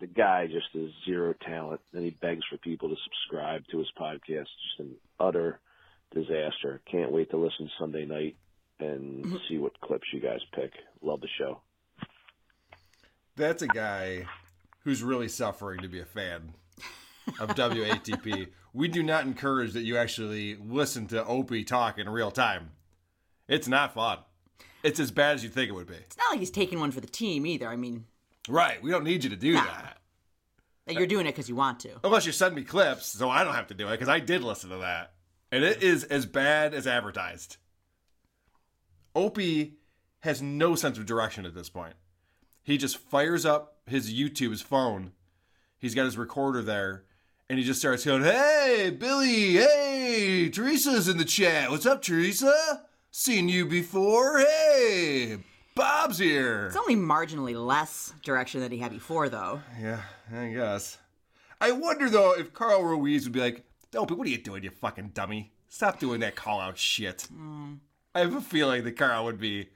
The 0.00 0.06
guy 0.06 0.46
just 0.46 0.68
is 0.74 0.92
zero 1.04 1.34
talent, 1.44 1.80
and 1.92 2.04
he 2.04 2.10
begs 2.10 2.44
for 2.48 2.56
people 2.56 2.88
to 2.88 2.96
subscribe 3.04 3.66
to 3.70 3.78
his 3.78 3.90
podcast. 4.00 4.46
Just 4.46 4.78
an 4.78 4.94
utter 5.18 5.60
disaster. 6.14 6.80
Can't 6.90 7.12
wait 7.12 7.30
to 7.30 7.36
listen 7.36 7.68
Sunday 7.78 8.06
night 8.06 8.36
and 8.78 9.24
mm-hmm. 9.24 9.36
see 9.48 9.58
what 9.58 9.78
clips 9.80 10.06
you 10.12 10.20
guys 10.20 10.40
pick. 10.54 10.72
Love 11.02 11.20
the 11.20 11.28
show. 11.36 11.60
That's 13.36 13.62
a 13.62 13.66
guy 13.66 14.26
who's 14.84 15.02
really 15.02 15.28
suffering 15.28 15.80
to 15.80 15.88
be 15.88 16.00
a 16.00 16.06
fan 16.06 16.54
of 17.38 17.50
WATP. 17.50 18.48
we 18.72 18.88
do 18.88 19.02
not 19.02 19.24
encourage 19.24 19.72
that 19.72 19.82
you 19.82 19.96
actually 19.96 20.56
listen 20.56 21.06
to 21.08 21.24
Opie 21.24 21.64
talk 21.64 21.98
in 21.98 22.08
real 22.08 22.30
time. 22.30 22.70
It's 23.48 23.68
not 23.68 23.94
fun. 23.94 24.18
It's 24.82 25.00
as 25.00 25.10
bad 25.10 25.34
as 25.34 25.44
you 25.44 25.50
think 25.50 25.68
it 25.68 25.72
would 25.72 25.86
be. 25.88 25.94
It's 25.94 26.16
not 26.16 26.30
like 26.30 26.40
he's 26.40 26.50
taking 26.50 26.80
one 26.80 26.90
for 26.90 27.00
the 27.00 27.06
team 27.06 27.44
either. 27.46 27.68
I 27.68 27.76
mean, 27.76 28.04
Right. 28.48 28.82
We 28.82 28.90
don't 28.90 29.04
need 29.04 29.24
you 29.24 29.30
to 29.30 29.36
do 29.36 29.54
that. 29.54 29.98
that 30.86 30.94
you're 30.94 31.06
doing 31.06 31.26
it 31.26 31.32
because 31.32 31.48
you 31.48 31.54
want 31.54 31.80
to. 31.80 31.90
Unless 32.02 32.26
you 32.26 32.32
send 32.32 32.54
me 32.54 32.64
clips, 32.64 33.06
so 33.06 33.28
I 33.28 33.44
don't 33.44 33.54
have 33.54 33.68
to 33.68 33.74
do 33.74 33.88
it 33.88 33.92
because 33.92 34.08
I 34.08 34.18
did 34.18 34.42
listen 34.42 34.70
to 34.70 34.78
that. 34.78 35.12
And 35.52 35.64
it 35.64 35.82
is 35.82 36.04
as 36.04 36.26
bad 36.26 36.74
as 36.74 36.86
advertised. 36.86 37.56
Opie 39.14 39.74
has 40.20 40.40
no 40.40 40.74
sense 40.74 40.98
of 40.98 41.06
direction 41.06 41.44
at 41.44 41.54
this 41.54 41.68
point. 41.68 41.94
He 42.62 42.78
just 42.78 42.98
fires 42.98 43.44
up 43.44 43.78
his 43.86 44.12
YouTube, 44.12 44.50
his 44.50 44.62
phone. 44.62 45.12
He's 45.78 45.94
got 45.94 46.04
his 46.04 46.18
recorder 46.18 46.62
there, 46.62 47.04
and 47.50 47.58
he 47.58 47.64
just 47.64 47.80
starts 47.80 48.04
going, 48.04 48.22
Hey, 48.22 48.94
Billy, 48.96 49.54
hey, 49.54 50.48
Teresa's 50.50 51.08
in 51.08 51.18
the 51.18 51.24
chat. 51.24 51.68
What's 51.68 51.84
up, 51.84 52.00
Teresa? 52.00 52.84
Seen 53.10 53.48
you 53.48 53.66
before. 53.66 54.38
Hey, 54.38 55.36
Bob's 55.74 56.18
here. 56.18 56.68
It's 56.68 56.76
only 56.76 56.94
marginally 56.94 57.56
less 57.56 58.14
direction 58.22 58.60
than 58.60 58.70
he 58.70 58.78
had 58.78 58.92
before, 58.92 59.28
though. 59.28 59.60
Yeah, 59.82 60.00
I 60.32 60.50
guess. 60.50 60.98
I 61.60 61.72
wonder 61.72 62.08
though 62.08 62.34
if 62.38 62.52
Carl 62.52 62.84
Ruiz 62.84 63.24
would 63.24 63.32
be 63.32 63.40
like, 63.40 63.64
Dopey, 63.90 64.14
what 64.14 64.28
are 64.28 64.30
you 64.30 64.38
doing, 64.38 64.62
you 64.62 64.70
fucking 64.70 65.10
dummy? 65.12 65.52
Stop 65.68 65.98
doing 65.98 66.20
that 66.20 66.36
call 66.36 66.60
out 66.60 66.78
shit. 66.78 67.26
Mm. 67.34 67.78
I 68.14 68.20
have 68.20 68.34
a 68.34 68.40
feeling 68.40 68.84
that 68.84 68.96
Carl 68.96 69.24
would 69.24 69.40
be 69.40 69.70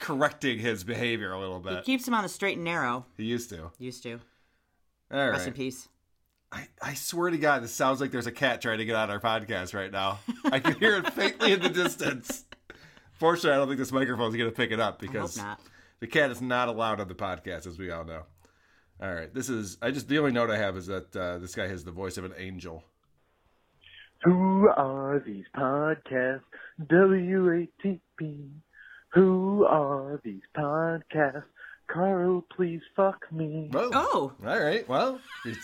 correcting 0.00 0.58
his 0.58 0.82
behavior 0.82 1.30
a 1.30 1.38
little 1.38 1.60
bit. 1.60 1.76
He 1.76 1.82
keeps 1.82 2.08
him 2.08 2.14
on 2.14 2.24
the 2.24 2.28
straight 2.28 2.56
and 2.56 2.64
narrow. 2.64 3.06
He 3.16 3.24
used 3.26 3.48
to. 3.50 3.70
Used 3.78 4.02
to. 4.02 4.18
All 5.12 5.30
Rest 5.30 5.46
in 5.46 5.52
peace. 5.52 5.88
I, 6.54 6.68
I 6.80 6.94
swear 6.94 7.30
to 7.30 7.38
God, 7.38 7.64
this 7.64 7.72
sounds 7.72 8.00
like 8.00 8.12
there's 8.12 8.28
a 8.28 8.32
cat 8.32 8.62
trying 8.62 8.78
to 8.78 8.84
get 8.84 8.94
on 8.94 9.10
our 9.10 9.18
podcast 9.18 9.74
right 9.74 9.90
now. 9.90 10.20
I 10.44 10.60
can 10.60 10.78
hear 10.78 10.96
it 10.98 11.12
faintly 11.12 11.52
in 11.52 11.60
the 11.60 11.68
distance. 11.68 12.44
Fortunately, 13.14 13.50
I 13.50 13.56
don't 13.56 13.66
think 13.66 13.80
this 13.80 13.90
microphone's 13.90 14.36
going 14.36 14.48
to 14.48 14.54
pick 14.54 14.70
it 14.70 14.78
up 14.78 15.00
because 15.00 15.40
the 15.98 16.06
cat 16.06 16.30
is 16.30 16.40
not 16.40 16.68
allowed 16.68 17.00
on 17.00 17.08
the 17.08 17.14
podcast, 17.14 17.66
as 17.66 17.76
we 17.76 17.90
all 17.90 18.04
know. 18.04 18.22
All 19.02 19.12
right, 19.12 19.34
this 19.34 19.48
is. 19.48 19.78
I 19.82 19.90
just 19.90 20.06
the 20.08 20.18
only 20.18 20.30
note 20.30 20.48
I 20.48 20.56
have 20.56 20.76
is 20.76 20.86
that 20.86 21.16
uh, 21.16 21.38
this 21.38 21.56
guy 21.56 21.66
has 21.66 21.82
the 21.82 21.90
voice 21.90 22.16
of 22.16 22.24
an 22.24 22.34
angel. 22.38 22.84
Who 24.22 24.68
are 24.68 25.20
these 25.26 25.44
podcasts? 25.56 26.42
W-A-T-P. 26.88 28.50
Who 29.12 29.64
are 29.66 30.20
these 30.24 30.42
podcasts? 30.56 31.42
Carl, 31.88 32.44
please 32.56 32.80
fuck 32.96 33.30
me. 33.32 33.70
Oh. 33.74 34.32
All 34.46 34.60
right. 34.60 34.88
Well, 34.88 35.20
if 35.44 35.46
you 35.46 35.54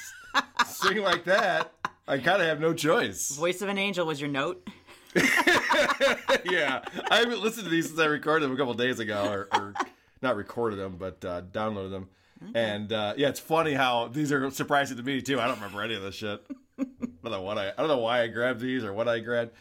sing 0.81 1.03
like 1.03 1.25
that. 1.25 1.73
I 2.07 2.19
kind 2.19 2.43
of 2.43 2.49
have 2.49 2.61
no 2.61 2.75
choice. 2.75 3.31
Voice 3.37 3.63
of 3.63 3.69
an 3.69 3.79
angel 3.79 4.07
was 4.07 4.21
your 4.21 4.31
note. 4.31 4.67
yeah, 5.15 6.83
I 7.11 7.17
haven't 7.19 7.43
listened 7.43 7.65
to 7.65 7.71
these 7.71 7.87
since 7.89 7.99
I 7.99 8.07
recorded 8.07 8.45
them 8.45 8.53
a 8.53 8.57
couple 8.57 8.75
days 8.75 8.99
ago, 9.01 9.25
or, 9.29 9.49
or 9.59 9.75
not 10.23 10.37
recorded 10.37 10.79
them, 10.79 10.97
but 10.99 11.25
uh, 11.25 11.43
downloaded 11.43 11.91
them. 11.91 12.09
And 12.55 12.93
uh, 12.93 13.15
yeah, 13.17 13.29
it's 13.29 13.41
funny 13.41 13.75
how 13.75 14.09
these 14.09 14.33
are 14.33 14.51
surprising 14.51 14.97
to 14.97 15.03
me 15.03 15.21
too. 15.21 15.41
I 15.41 15.47
don't 15.47 15.57
remember 15.57 15.83
any 15.83 15.95
of 15.95 16.03
this 16.03 16.15
shit. 16.15 16.43
I 16.79 16.85
don't 17.23 17.33
know 17.33 17.43
what 17.43 17.59
I, 17.59 17.69
I 17.69 17.73
don't 17.77 17.89
know 17.89 17.99
why 17.99 18.23
I 18.23 18.29
grabbed 18.29 18.61
these 18.61 18.83
or 18.83 18.93
what 18.93 19.09
I 19.09 19.19
grabbed. 19.19 19.53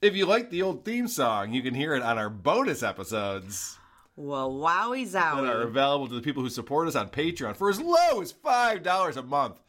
If 0.00 0.14
you 0.14 0.26
like 0.26 0.50
the 0.50 0.62
old 0.62 0.84
theme 0.84 1.08
song, 1.08 1.52
you 1.52 1.62
can 1.62 1.74
hear 1.74 1.94
it 1.94 2.02
on 2.02 2.18
our 2.18 2.30
bonus 2.30 2.84
episodes 2.84 3.76
Well, 4.14 4.52
wowie 4.52 5.10
that 5.10 5.44
are 5.44 5.62
available 5.62 6.06
to 6.06 6.14
the 6.14 6.20
people 6.20 6.42
who 6.42 6.48
support 6.50 6.86
us 6.86 6.94
on 6.94 7.08
Patreon 7.08 7.56
for 7.56 7.68
as 7.68 7.80
low 7.80 8.20
as 8.20 8.30
five 8.30 8.84
dollars 8.84 9.16
a 9.16 9.22
month. 9.22 9.60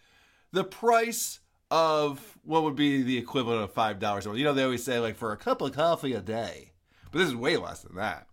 The 0.51 0.63
price 0.63 1.39
of 1.71 2.37
what 2.43 2.63
would 2.63 2.75
be 2.75 3.03
the 3.03 3.17
equivalent 3.17 3.63
of 3.63 3.73
five 3.73 3.99
dollars 3.99 4.25
a 4.25 4.29
month. 4.29 4.39
You 4.39 4.45
know, 4.45 4.53
they 4.53 4.63
always 4.63 4.83
say 4.83 4.99
like 4.99 5.15
for 5.15 5.31
a 5.31 5.37
cup 5.37 5.61
of 5.61 5.73
coffee 5.73 6.13
a 6.13 6.21
day, 6.21 6.71
but 7.11 7.19
this 7.19 7.27
is 7.27 7.35
way 7.35 7.57
less 7.57 7.81
than 7.81 7.95
that. 7.95 8.27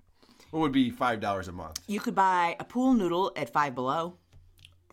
What 0.50 0.60
would 0.60 0.72
be 0.72 0.90
five 0.90 1.20
dollars 1.20 1.48
a 1.48 1.52
month 1.52 1.80
You 1.86 2.00
could 2.00 2.14
buy 2.14 2.56
a 2.58 2.64
pool 2.64 2.94
noodle 2.94 3.32
at 3.36 3.52
Five 3.52 3.74
Below. 3.74 4.16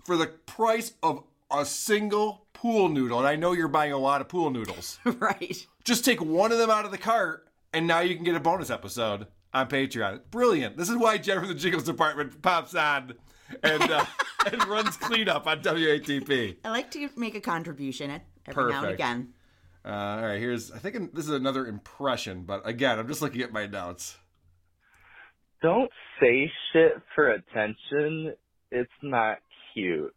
for 0.03 0.17
the 0.17 0.27
price 0.27 0.93
of 1.01 1.23
a 1.51 1.63
single 1.65 2.47
pool 2.53 2.89
noodle? 2.89 3.19
And 3.19 3.27
I 3.27 3.35
know 3.35 3.53
you're 3.53 3.67
buying 3.67 3.93
a 3.93 3.97
lot 3.97 4.19
of 4.19 4.27
pool 4.27 4.49
noodles. 4.49 4.99
right. 5.05 5.65
Just 5.83 6.03
take 6.03 6.21
one 6.21 6.51
of 6.51 6.57
them 6.57 6.69
out 6.69 6.85
of 6.85 6.91
the 6.91 6.97
cart, 6.97 7.47
and 7.73 7.87
now 7.87 7.99
you 7.99 8.15
can 8.15 8.23
get 8.25 8.35
a 8.35 8.39
bonus 8.39 8.69
episode 8.69 9.27
on 9.53 9.69
Patreon. 9.69 10.21
Brilliant. 10.31 10.75
This 10.75 10.89
is 10.89 10.97
why 10.97 11.17
Jennifer 11.17 11.47
the 11.47 11.53
Jiggles 11.53 11.83
department 11.83 12.41
pops 12.41 12.75
on 12.75 13.13
and 13.63 13.83
uh, 13.83 14.05
and 14.51 14.65
runs 14.67 14.97
cleanup 14.97 15.47
on 15.47 15.61
WATP. 15.61 16.57
I 16.63 16.69
like 16.69 16.91
to 16.91 17.09
make 17.15 17.35
a 17.35 17.41
contribution 17.41 18.09
at- 18.09 18.25
every 18.47 18.71
now 18.71 18.83
and 18.83 18.93
again. 18.93 19.33
Uh, 19.85 19.89
all 19.89 20.21
right, 20.21 20.39
here's 20.39 20.71
I 20.71 20.77
think 20.77 21.13
this 21.13 21.25
is 21.25 21.31
another 21.31 21.67
impression, 21.67 22.43
but 22.43 22.67
again, 22.67 22.99
I'm 22.99 23.07
just 23.07 23.21
looking 23.21 23.41
at 23.41 23.51
my 23.51 23.67
notes. 23.67 24.17
Don't 25.61 25.91
say 26.19 26.51
shit 26.71 27.01
for 27.15 27.29
attention. 27.29 28.33
It's 28.71 28.91
not 29.01 29.39
cute. 29.73 30.13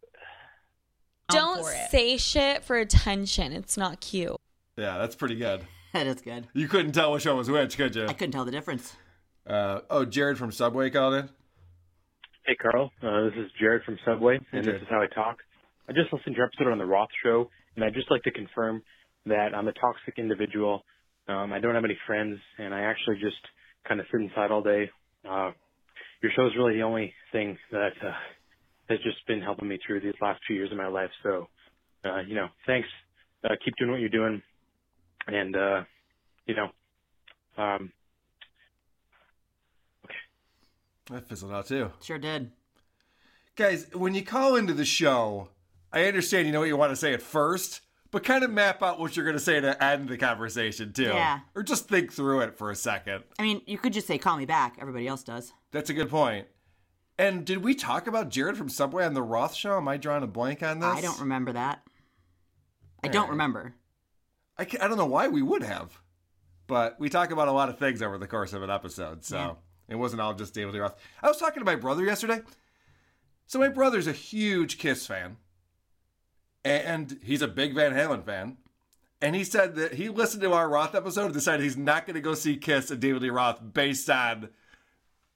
Don't 1.29 1.65
say 1.89 2.17
shit 2.17 2.63
for 2.63 2.77
attention. 2.77 3.51
It's 3.53 3.77
not 3.77 3.99
cute. 3.99 4.35
Yeah, 4.77 4.97
that's 4.97 5.15
pretty 5.15 5.35
good. 5.35 5.61
That 5.93 6.05
is 6.05 6.21
good. 6.21 6.47
You 6.53 6.67
couldn't 6.67 6.91
tell 6.91 7.13
which 7.13 7.25
one 7.25 7.37
was 7.37 7.49
which, 7.49 7.77
could 7.77 7.95
you? 7.95 8.05
I 8.05 8.13
couldn't 8.13 8.33
tell 8.33 8.45
the 8.45 8.51
difference. 8.51 8.93
Uh, 9.47 9.79
oh, 9.89 10.03
Jared 10.03 10.37
from 10.37 10.51
Subway 10.51 10.89
called 10.89 11.13
in. 11.15 11.29
Hey, 12.47 12.55
Carl. 12.55 12.89
Uh, 13.03 13.23
this 13.25 13.33
is 13.45 13.51
Jared 13.59 13.83
from 13.83 13.99
Subway, 14.05 14.37
and 14.53 14.63
Jared. 14.63 14.67
this 14.79 14.81
is 14.81 14.87
how 14.89 15.01
I 15.01 15.07
talk. 15.13 15.35
I 15.89 15.91
just 15.91 16.13
listened 16.13 16.33
to 16.33 16.37
your 16.37 16.45
episode 16.45 16.71
on 16.71 16.77
the 16.77 16.85
Roth 16.85 17.09
Show, 17.21 17.49
and 17.75 17.83
I'd 17.83 17.93
just 17.93 18.09
like 18.09 18.23
to 18.23 18.31
confirm 18.31 18.81
that 19.25 19.49
I'm 19.53 19.67
a 19.67 19.73
toxic 19.73 20.13
individual. 20.17 20.85
Um, 21.27 21.51
I 21.51 21.59
don't 21.59 21.75
have 21.75 21.83
any 21.83 21.97
friends, 22.07 22.39
and 22.57 22.73
I 22.73 22.83
actually 22.83 23.15
just 23.15 23.35
kind 23.85 23.99
of 23.99 24.05
sit 24.13 24.21
inside 24.21 24.49
all 24.49 24.63
day. 24.63 24.89
Uh, 25.29 25.51
your 26.23 26.31
show 26.37 26.47
is 26.47 26.53
really 26.55 26.75
the 26.75 26.83
only 26.83 27.13
thing 27.33 27.57
that 27.73 27.91
uh, 28.01 28.13
has 28.87 28.99
just 29.03 29.17
been 29.27 29.41
helping 29.41 29.67
me 29.67 29.77
through 29.85 29.99
these 29.99 30.15
last 30.21 30.39
few 30.47 30.55
years 30.55 30.71
of 30.71 30.77
my 30.77 30.87
life. 30.87 31.11
So, 31.23 31.49
uh, 32.05 32.21
you 32.25 32.35
know, 32.35 32.47
thanks. 32.65 32.87
Uh, 33.43 33.55
keep 33.65 33.73
doing 33.77 33.91
what 33.91 33.99
you're 33.99 34.07
doing, 34.07 34.41
and 35.27 35.53
uh, 35.53 35.83
you 36.45 36.55
know, 36.55 36.69
um, 37.61 37.91
That 41.09 41.27
fizzled 41.27 41.51
out 41.53 41.67
too. 41.67 41.91
Sure 42.01 42.17
did. 42.17 42.51
Guys, 43.55 43.87
when 43.93 44.13
you 44.13 44.23
call 44.23 44.55
into 44.55 44.73
the 44.73 44.85
show, 44.85 45.49
I 45.91 46.05
understand 46.05 46.45
you 46.47 46.53
know 46.53 46.59
what 46.59 46.67
you 46.67 46.77
want 46.77 46.91
to 46.91 46.95
say 46.95 47.13
at 47.13 47.21
first, 47.21 47.81
but 48.11 48.23
kind 48.23 48.43
of 48.43 48.51
map 48.51 48.83
out 48.83 48.99
what 48.99 49.15
you're 49.15 49.25
going 49.25 49.37
to 49.37 49.43
say 49.43 49.59
to 49.59 49.83
end 49.83 50.09
the 50.09 50.17
conversation 50.17 50.93
too. 50.93 51.03
Yeah. 51.03 51.39
Or 51.55 51.63
just 51.63 51.87
think 51.89 52.13
through 52.13 52.41
it 52.41 52.57
for 52.57 52.69
a 52.69 52.75
second. 52.75 53.23
I 53.39 53.43
mean, 53.43 53.61
you 53.65 53.77
could 53.77 53.93
just 53.93 54.05
say, 54.07 54.17
call 54.17 54.37
me 54.37 54.45
back. 54.45 54.77
Everybody 54.79 55.07
else 55.07 55.23
does. 55.23 55.53
That's 55.71 55.89
a 55.89 55.93
good 55.93 56.09
point. 56.09 56.47
And 57.17 57.45
did 57.45 57.63
we 57.63 57.73
talk 57.73 58.05
about 58.05 58.29
Jared 58.29 58.57
from 58.57 58.69
Subway 58.69 59.03
on 59.03 59.15
the 59.15 59.23
Roth 59.23 59.55
show? 59.55 59.77
Am 59.77 59.87
I 59.87 59.97
drawing 59.97 60.23
a 60.23 60.27
blank 60.27 60.61
on 60.61 60.79
this? 60.79 60.87
I 60.89 61.01
don't 61.01 61.19
remember 61.19 61.53
that. 61.53 61.81
I 63.03 63.07
All 63.07 63.13
don't 63.13 63.23
right. 63.23 63.31
remember. 63.31 63.73
I, 64.59 64.63
I 64.81 64.87
don't 64.87 64.97
know 64.97 65.05
why 65.05 65.27
we 65.29 65.41
would 65.41 65.63
have, 65.63 65.99
but 66.67 66.99
we 66.99 67.09
talk 67.09 67.31
about 67.31 67.47
a 67.47 67.51
lot 67.51 67.69
of 67.69 67.79
things 67.79 68.01
over 68.03 68.17
the 68.19 68.27
course 68.27 68.53
of 68.53 68.61
an 68.61 68.69
episode, 68.69 69.23
so 69.23 69.35
Yeah. 69.37 69.53
It 69.89 69.95
wasn't 69.95 70.21
all 70.21 70.33
just 70.33 70.53
David 70.53 70.73
Lee 70.73 70.79
Roth. 70.79 70.95
I 71.21 71.27
was 71.27 71.37
talking 71.37 71.59
to 71.61 71.65
my 71.65 71.75
brother 71.75 72.03
yesterday. 72.03 72.41
So 73.45 73.59
my 73.59 73.69
brother's 73.69 74.07
a 74.07 74.11
huge 74.11 74.77
Kiss 74.77 75.07
fan, 75.07 75.37
and 76.65 77.17
he's 77.23 77.41
a 77.41 77.47
big 77.47 77.73
Van 77.73 77.93
Halen 77.93 78.25
fan, 78.25 78.57
and 79.21 79.35
he 79.35 79.43
said 79.43 79.75
that 79.75 79.93
he 79.93 80.09
listened 80.09 80.43
to 80.43 80.51
our 80.53 80.67
Roth 80.69 80.95
episode 80.95 81.25
and 81.25 81.33
decided 81.33 81.63
he's 81.63 81.77
not 81.77 82.05
going 82.05 82.15
to 82.15 82.21
go 82.21 82.33
see 82.33 82.57
Kiss 82.57 82.91
and 82.91 82.99
David 82.99 83.21
Lee 83.21 83.29
Roth 83.29 83.59
based 83.73 84.09
on 84.09 84.49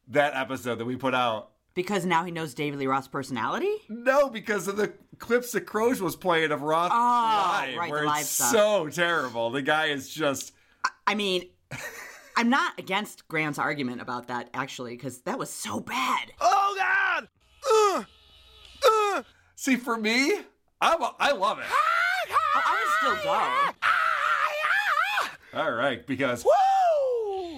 that 0.10 0.36
episode 0.36 0.76
that 0.80 0.86
we 0.86 0.96
put 0.98 1.16
out. 1.16 1.52
Because 1.74 2.06
now 2.06 2.26
he 2.26 2.32
knows 2.32 2.54
David 2.54 2.80
Lee 2.80 2.88
Roth's 2.88 3.08
personality? 3.08 3.72
No, 3.88 4.30
because 4.30 4.68
of 4.68 4.76
the 4.76 4.92
clips 5.20 5.54
that 5.54 5.66
Croge 5.66 6.02
was 6.02 6.18
playing 6.18 6.52
of 6.52 6.64
Roth 6.64 6.92
Oh, 6.94 6.96
live, 6.96 7.78
right, 7.78 7.90
where 7.90 8.04
it's 8.04 8.28
stuff. 8.28 8.52
so 8.52 8.90
terrible. 8.90 9.52
The 9.52 9.62
guy 9.62 9.86
is 9.86 10.10
just 10.10 10.52
I 11.08 11.16
mean, 11.16 11.48
I'm 12.36 12.50
not 12.50 12.80
against 12.80 13.28
Graham's 13.28 13.60
argument 13.60 14.02
about 14.02 14.28
that, 14.28 14.50
actually, 14.54 14.96
because 14.96 15.20
that 15.22 15.38
was 15.38 15.50
so 15.50 15.80
bad. 15.80 16.32
Oh 16.40 16.76
God! 16.78 17.28
Uh, 17.72 18.04
uh. 18.88 19.24
See, 19.56 19.76
for 19.76 19.98
me, 19.98 20.40
I'm 20.80 21.02
a, 21.02 21.16
I 21.20 21.32
love 21.32 21.60
it. 21.60 21.66
Oh, 21.70 22.62
I 22.66 22.86
would 23.04 23.16
still 23.16 23.24
go. 23.24 23.72
All 25.54 25.72
right, 25.72 26.06
because 26.08 26.46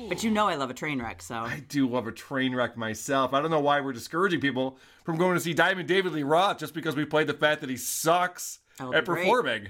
But 0.10 0.24
you 0.24 0.32
know 0.32 0.48
I 0.48 0.56
love 0.56 0.70
a 0.70 0.74
train 0.74 1.02
wreck, 1.02 1.22
so. 1.22 1.36
I 1.36 1.64
do 1.68 1.88
love 1.88 2.08
a 2.08 2.12
train 2.12 2.56
wreck 2.56 2.76
myself. 2.76 3.34
I 3.34 3.42
don't 3.42 3.52
know 3.52 3.60
why 3.60 3.82
we're 3.82 3.94
discouraging 3.94 4.42
people 4.42 4.78
from 5.04 5.18
going 5.18 5.36
to 5.36 5.40
see 5.40 5.54
Diamond 5.54 5.88
David 5.88 6.12
Lee 6.14 6.24
Roth 6.24 6.58
just 6.58 6.74
because 6.74 6.96
we 6.96 7.06
played 7.06 7.28
the 7.28 7.34
fact 7.34 7.62
that 7.62 7.70
he 7.70 7.78
sucks 7.78 8.60
at 8.80 8.86
be 8.86 8.92
great. 8.92 9.06
performing. 9.06 9.68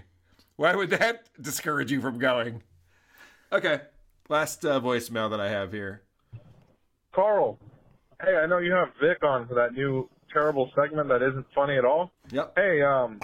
Why 0.56 0.76
would 0.76 0.90
that 0.92 1.28
discourage 1.42 1.92
you 1.92 2.00
from 2.00 2.18
going? 2.18 2.64
Okay, 3.52 3.82
last 4.30 4.66
uh, 4.66 4.80
voicemail 4.80 5.30
that 5.30 5.40
I 5.40 5.50
have 5.50 5.72
here. 5.72 6.02
Carl, 7.14 7.60
hey, 8.24 8.36
I 8.38 8.46
know 8.48 8.58
you 8.58 8.72
have 8.74 8.90
Vic 9.02 9.24
on 9.24 9.48
for 9.48 9.54
that 9.56 9.74
new 9.74 10.10
terrible 10.32 10.72
segment 10.76 11.10
that 11.10 11.22
isn't 11.22 11.46
funny 11.54 11.78
at 11.78 11.86
all. 11.86 12.12
Yep. 12.32 12.54
Hey, 12.56 12.82
um, 12.82 13.20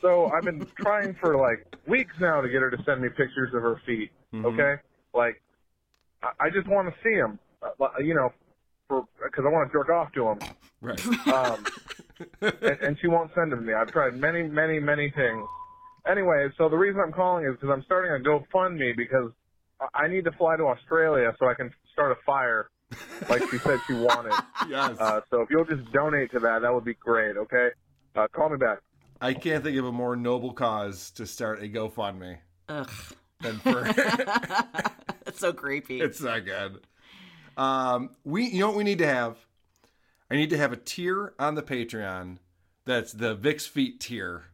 so 0.00 0.26
I've 0.26 0.42
been 0.44 0.66
trying 0.80 1.14
for 1.20 1.36
like 1.36 1.66
weeks 1.86 2.14
now 2.20 2.40
to 2.40 2.48
get 2.48 2.60
her 2.62 2.70
to 2.70 2.82
send 2.84 3.00
me 3.02 3.08
pictures 3.08 3.54
of 3.54 3.62
her 3.62 3.80
feet. 3.86 4.10
Mhm. 4.34 4.44
Okay, 4.46 4.82
like 5.14 5.40
I, 6.22 6.46
I 6.46 6.50
just 6.50 6.68
want 6.68 6.88
to 6.88 6.94
see 7.02 7.14
them. 7.16 7.38
Uh, 7.62 7.88
you 8.00 8.14
know, 8.14 8.30
for 8.88 9.04
because 9.22 9.44
I 9.46 9.50
want 9.52 9.70
to 9.70 9.72
jerk 9.78 9.90
off 9.90 10.12
to 10.14 10.24
them. 10.24 10.38
Right. 10.82 11.06
Um, 11.28 11.64
and, 12.40 12.80
and 12.80 12.98
she 13.00 13.06
won't 13.06 13.30
send 13.34 13.52
them 13.52 13.60
to 13.60 13.64
me. 13.66 13.74
I've 13.74 13.92
tried 13.92 14.16
many, 14.16 14.42
many, 14.42 14.80
many 14.80 15.10
things. 15.10 15.46
Anyway, 16.10 16.48
so 16.56 16.68
the 16.70 16.76
reason 16.76 17.00
I'm 17.04 17.12
calling 17.12 17.44
is 17.44 17.52
because 17.52 17.68
I'm 17.70 17.82
starting 17.84 18.12
a 18.12 18.28
GoFundMe 18.28 18.96
because 18.96 19.30
I- 19.80 20.04
I 20.04 20.08
need 20.08 20.24
to 20.24 20.32
fly 20.32 20.56
to 20.56 20.64
Australia 20.64 21.34
so 21.38 21.48
I 21.48 21.54
can 21.54 21.70
start 21.92 22.12
a 22.12 22.16
fire, 22.26 22.70
like 23.28 23.42
she 23.50 23.58
said 23.58 23.78
she 23.86 23.94
wanted. 23.94 24.32
yes. 24.68 24.96
Uh, 25.00 25.20
so 25.30 25.40
if 25.42 25.50
you'll 25.50 25.64
just 25.64 25.90
donate 25.92 26.30
to 26.32 26.38
that, 26.40 26.62
that 26.62 26.72
would 26.74 26.84
be 26.84 26.94
great. 26.94 27.36
Okay. 27.36 27.70
Uh, 28.16 28.26
call 28.32 28.48
me 28.50 28.56
back. 28.56 28.78
I 29.20 29.34
can't 29.34 29.62
think 29.62 29.76
of 29.78 29.84
a 29.84 29.92
more 29.92 30.16
noble 30.16 30.52
cause 30.52 31.10
to 31.12 31.26
start 31.26 31.62
a 31.62 31.66
GoFundMe 31.68 32.38
Ugh. 32.68 32.90
than 33.40 33.58
for. 33.58 33.82
That's 35.24 35.38
so 35.38 35.52
creepy. 35.52 36.00
it's 36.00 36.20
not 36.20 36.44
good. 36.44 36.80
Um, 37.56 38.10
we, 38.24 38.46
you 38.46 38.60
know 38.60 38.68
what 38.68 38.76
we 38.76 38.84
need 38.84 38.98
to 38.98 39.06
have? 39.06 39.36
I 40.30 40.36
need 40.36 40.50
to 40.50 40.56
have 40.56 40.72
a 40.72 40.76
tier 40.76 41.34
on 41.38 41.54
the 41.56 41.62
Patreon 41.62 42.38
that's 42.86 43.12
the 43.12 43.34
Vic's 43.34 43.66
Feet 43.66 44.00
tier. 44.00 44.44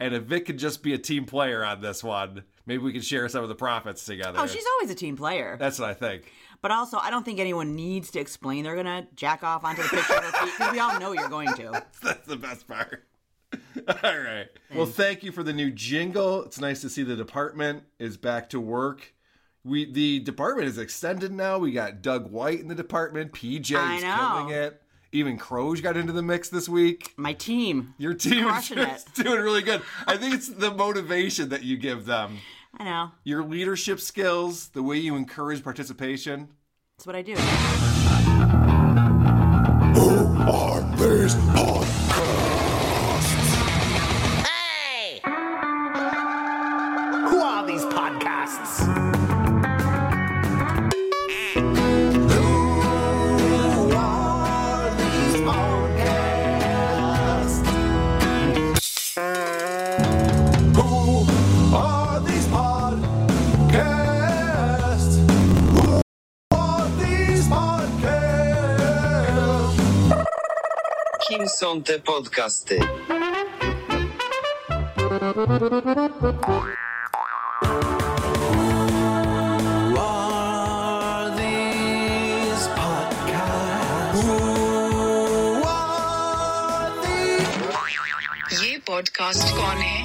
And 0.00 0.14
if 0.14 0.24
Vic 0.24 0.46
could 0.46 0.58
just 0.58 0.82
be 0.82 0.92
a 0.92 0.98
team 0.98 1.24
player 1.24 1.64
on 1.64 1.80
this 1.80 2.02
one, 2.02 2.44
maybe 2.66 2.82
we 2.82 2.92
could 2.92 3.04
share 3.04 3.28
some 3.28 3.42
of 3.42 3.48
the 3.48 3.54
profits 3.54 4.04
together. 4.04 4.38
Oh, 4.40 4.46
she's 4.46 4.64
always 4.74 4.90
a 4.90 4.94
team 4.94 5.16
player. 5.16 5.56
That's 5.58 5.78
what 5.78 5.88
I 5.88 5.94
think. 5.94 6.32
But 6.60 6.70
also, 6.70 6.98
I 6.98 7.10
don't 7.10 7.24
think 7.24 7.38
anyone 7.40 7.76
needs 7.76 8.10
to 8.12 8.20
explain 8.20 8.64
they're 8.64 8.74
gonna 8.76 9.06
jack 9.14 9.44
off 9.44 9.64
onto 9.64 9.82
the 9.82 9.88
picture 9.88 10.14
of 10.14 10.24
her 10.24 10.46
feet 10.46 10.54
because 10.58 10.72
we 10.72 10.78
all 10.78 10.98
know 10.98 11.12
you're 11.12 11.28
going 11.28 11.52
to. 11.54 11.84
That's 12.02 12.26
the 12.26 12.36
best 12.36 12.66
part. 12.66 13.04
All 14.02 14.18
right. 14.18 14.46
Well, 14.74 14.86
thank 14.86 15.22
you 15.22 15.30
for 15.30 15.42
the 15.42 15.52
new 15.52 15.70
jingle. 15.70 16.42
It's 16.44 16.58
nice 16.60 16.80
to 16.80 16.88
see 16.90 17.02
the 17.02 17.16
department 17.16 17.84
is 17.98 18.16
back 18.16 18.50
to 18.50 18.60
work. 18.60 19.14
We 19.62 19.90
the 19.90 20.20
department 20.20 20.68
is 20.68 20.78
extended 20.78 21.32
now. 21.32 21.58
We 21.58 21.72
got 21.72 22.02
Doug 22.02 22.30
White 22.30 22.60
in 22.60 22.68
the 22.68 22.74
department. 22.74 23.32
PJ 23.32 23.76
I 23.76 23.96
is 23.96 24.02
know. 24.02 24.16
killing 24.16 24.50
it. 24.50 24.82
Even 25.14 25.38
Croge 25.38 25.80
got 25.80 25.96
into 25.96 26.12
the 26.12 26.22
mix 26.24 26.48
this 26.48 26.68
week. 26.68 27.14
My 27.16 27.34
team. 27.34 27.94
Your 27.98 28.14
team 28.14 28.48
is 28.48 28.50
Crushing 28.50 28.78
it. 28.78 29.04
doing 29.14 29.40
really 29.40 29.62
good. 29.62 29.80
I 30.08 30.16
think 30.16 30.34
it's 30.34 30.48
the 30.48 30.72
motivation 30.72 31.50
that 31.50 31.62
you 31.62 31.76
give 31.76 32.04
them. 32.04 32.38
I 32.76 32.82
know. 32.82 33.12
Your 33.22 33.44
leadership 33.44 34.00
skills, 34.00 34.70
the 34.70 34.82
way 34.82 34.96
you 34.96 35.14
encourage 35.14 35.62
participation. 35.62 36.48
That's 36.98 37.06
what 37.06 37.14
I 37.14 37.22
do. 37.22 37.36
Who 39.94 40.36
Are 40.50 40.82
these 40.96 41.36
te 71.82 71.98
podcasty. 71.98 72.78
ये 88.54 88.76
podcast 88.86 89.48
कौन 89.56 89.76
है 89.76 90.03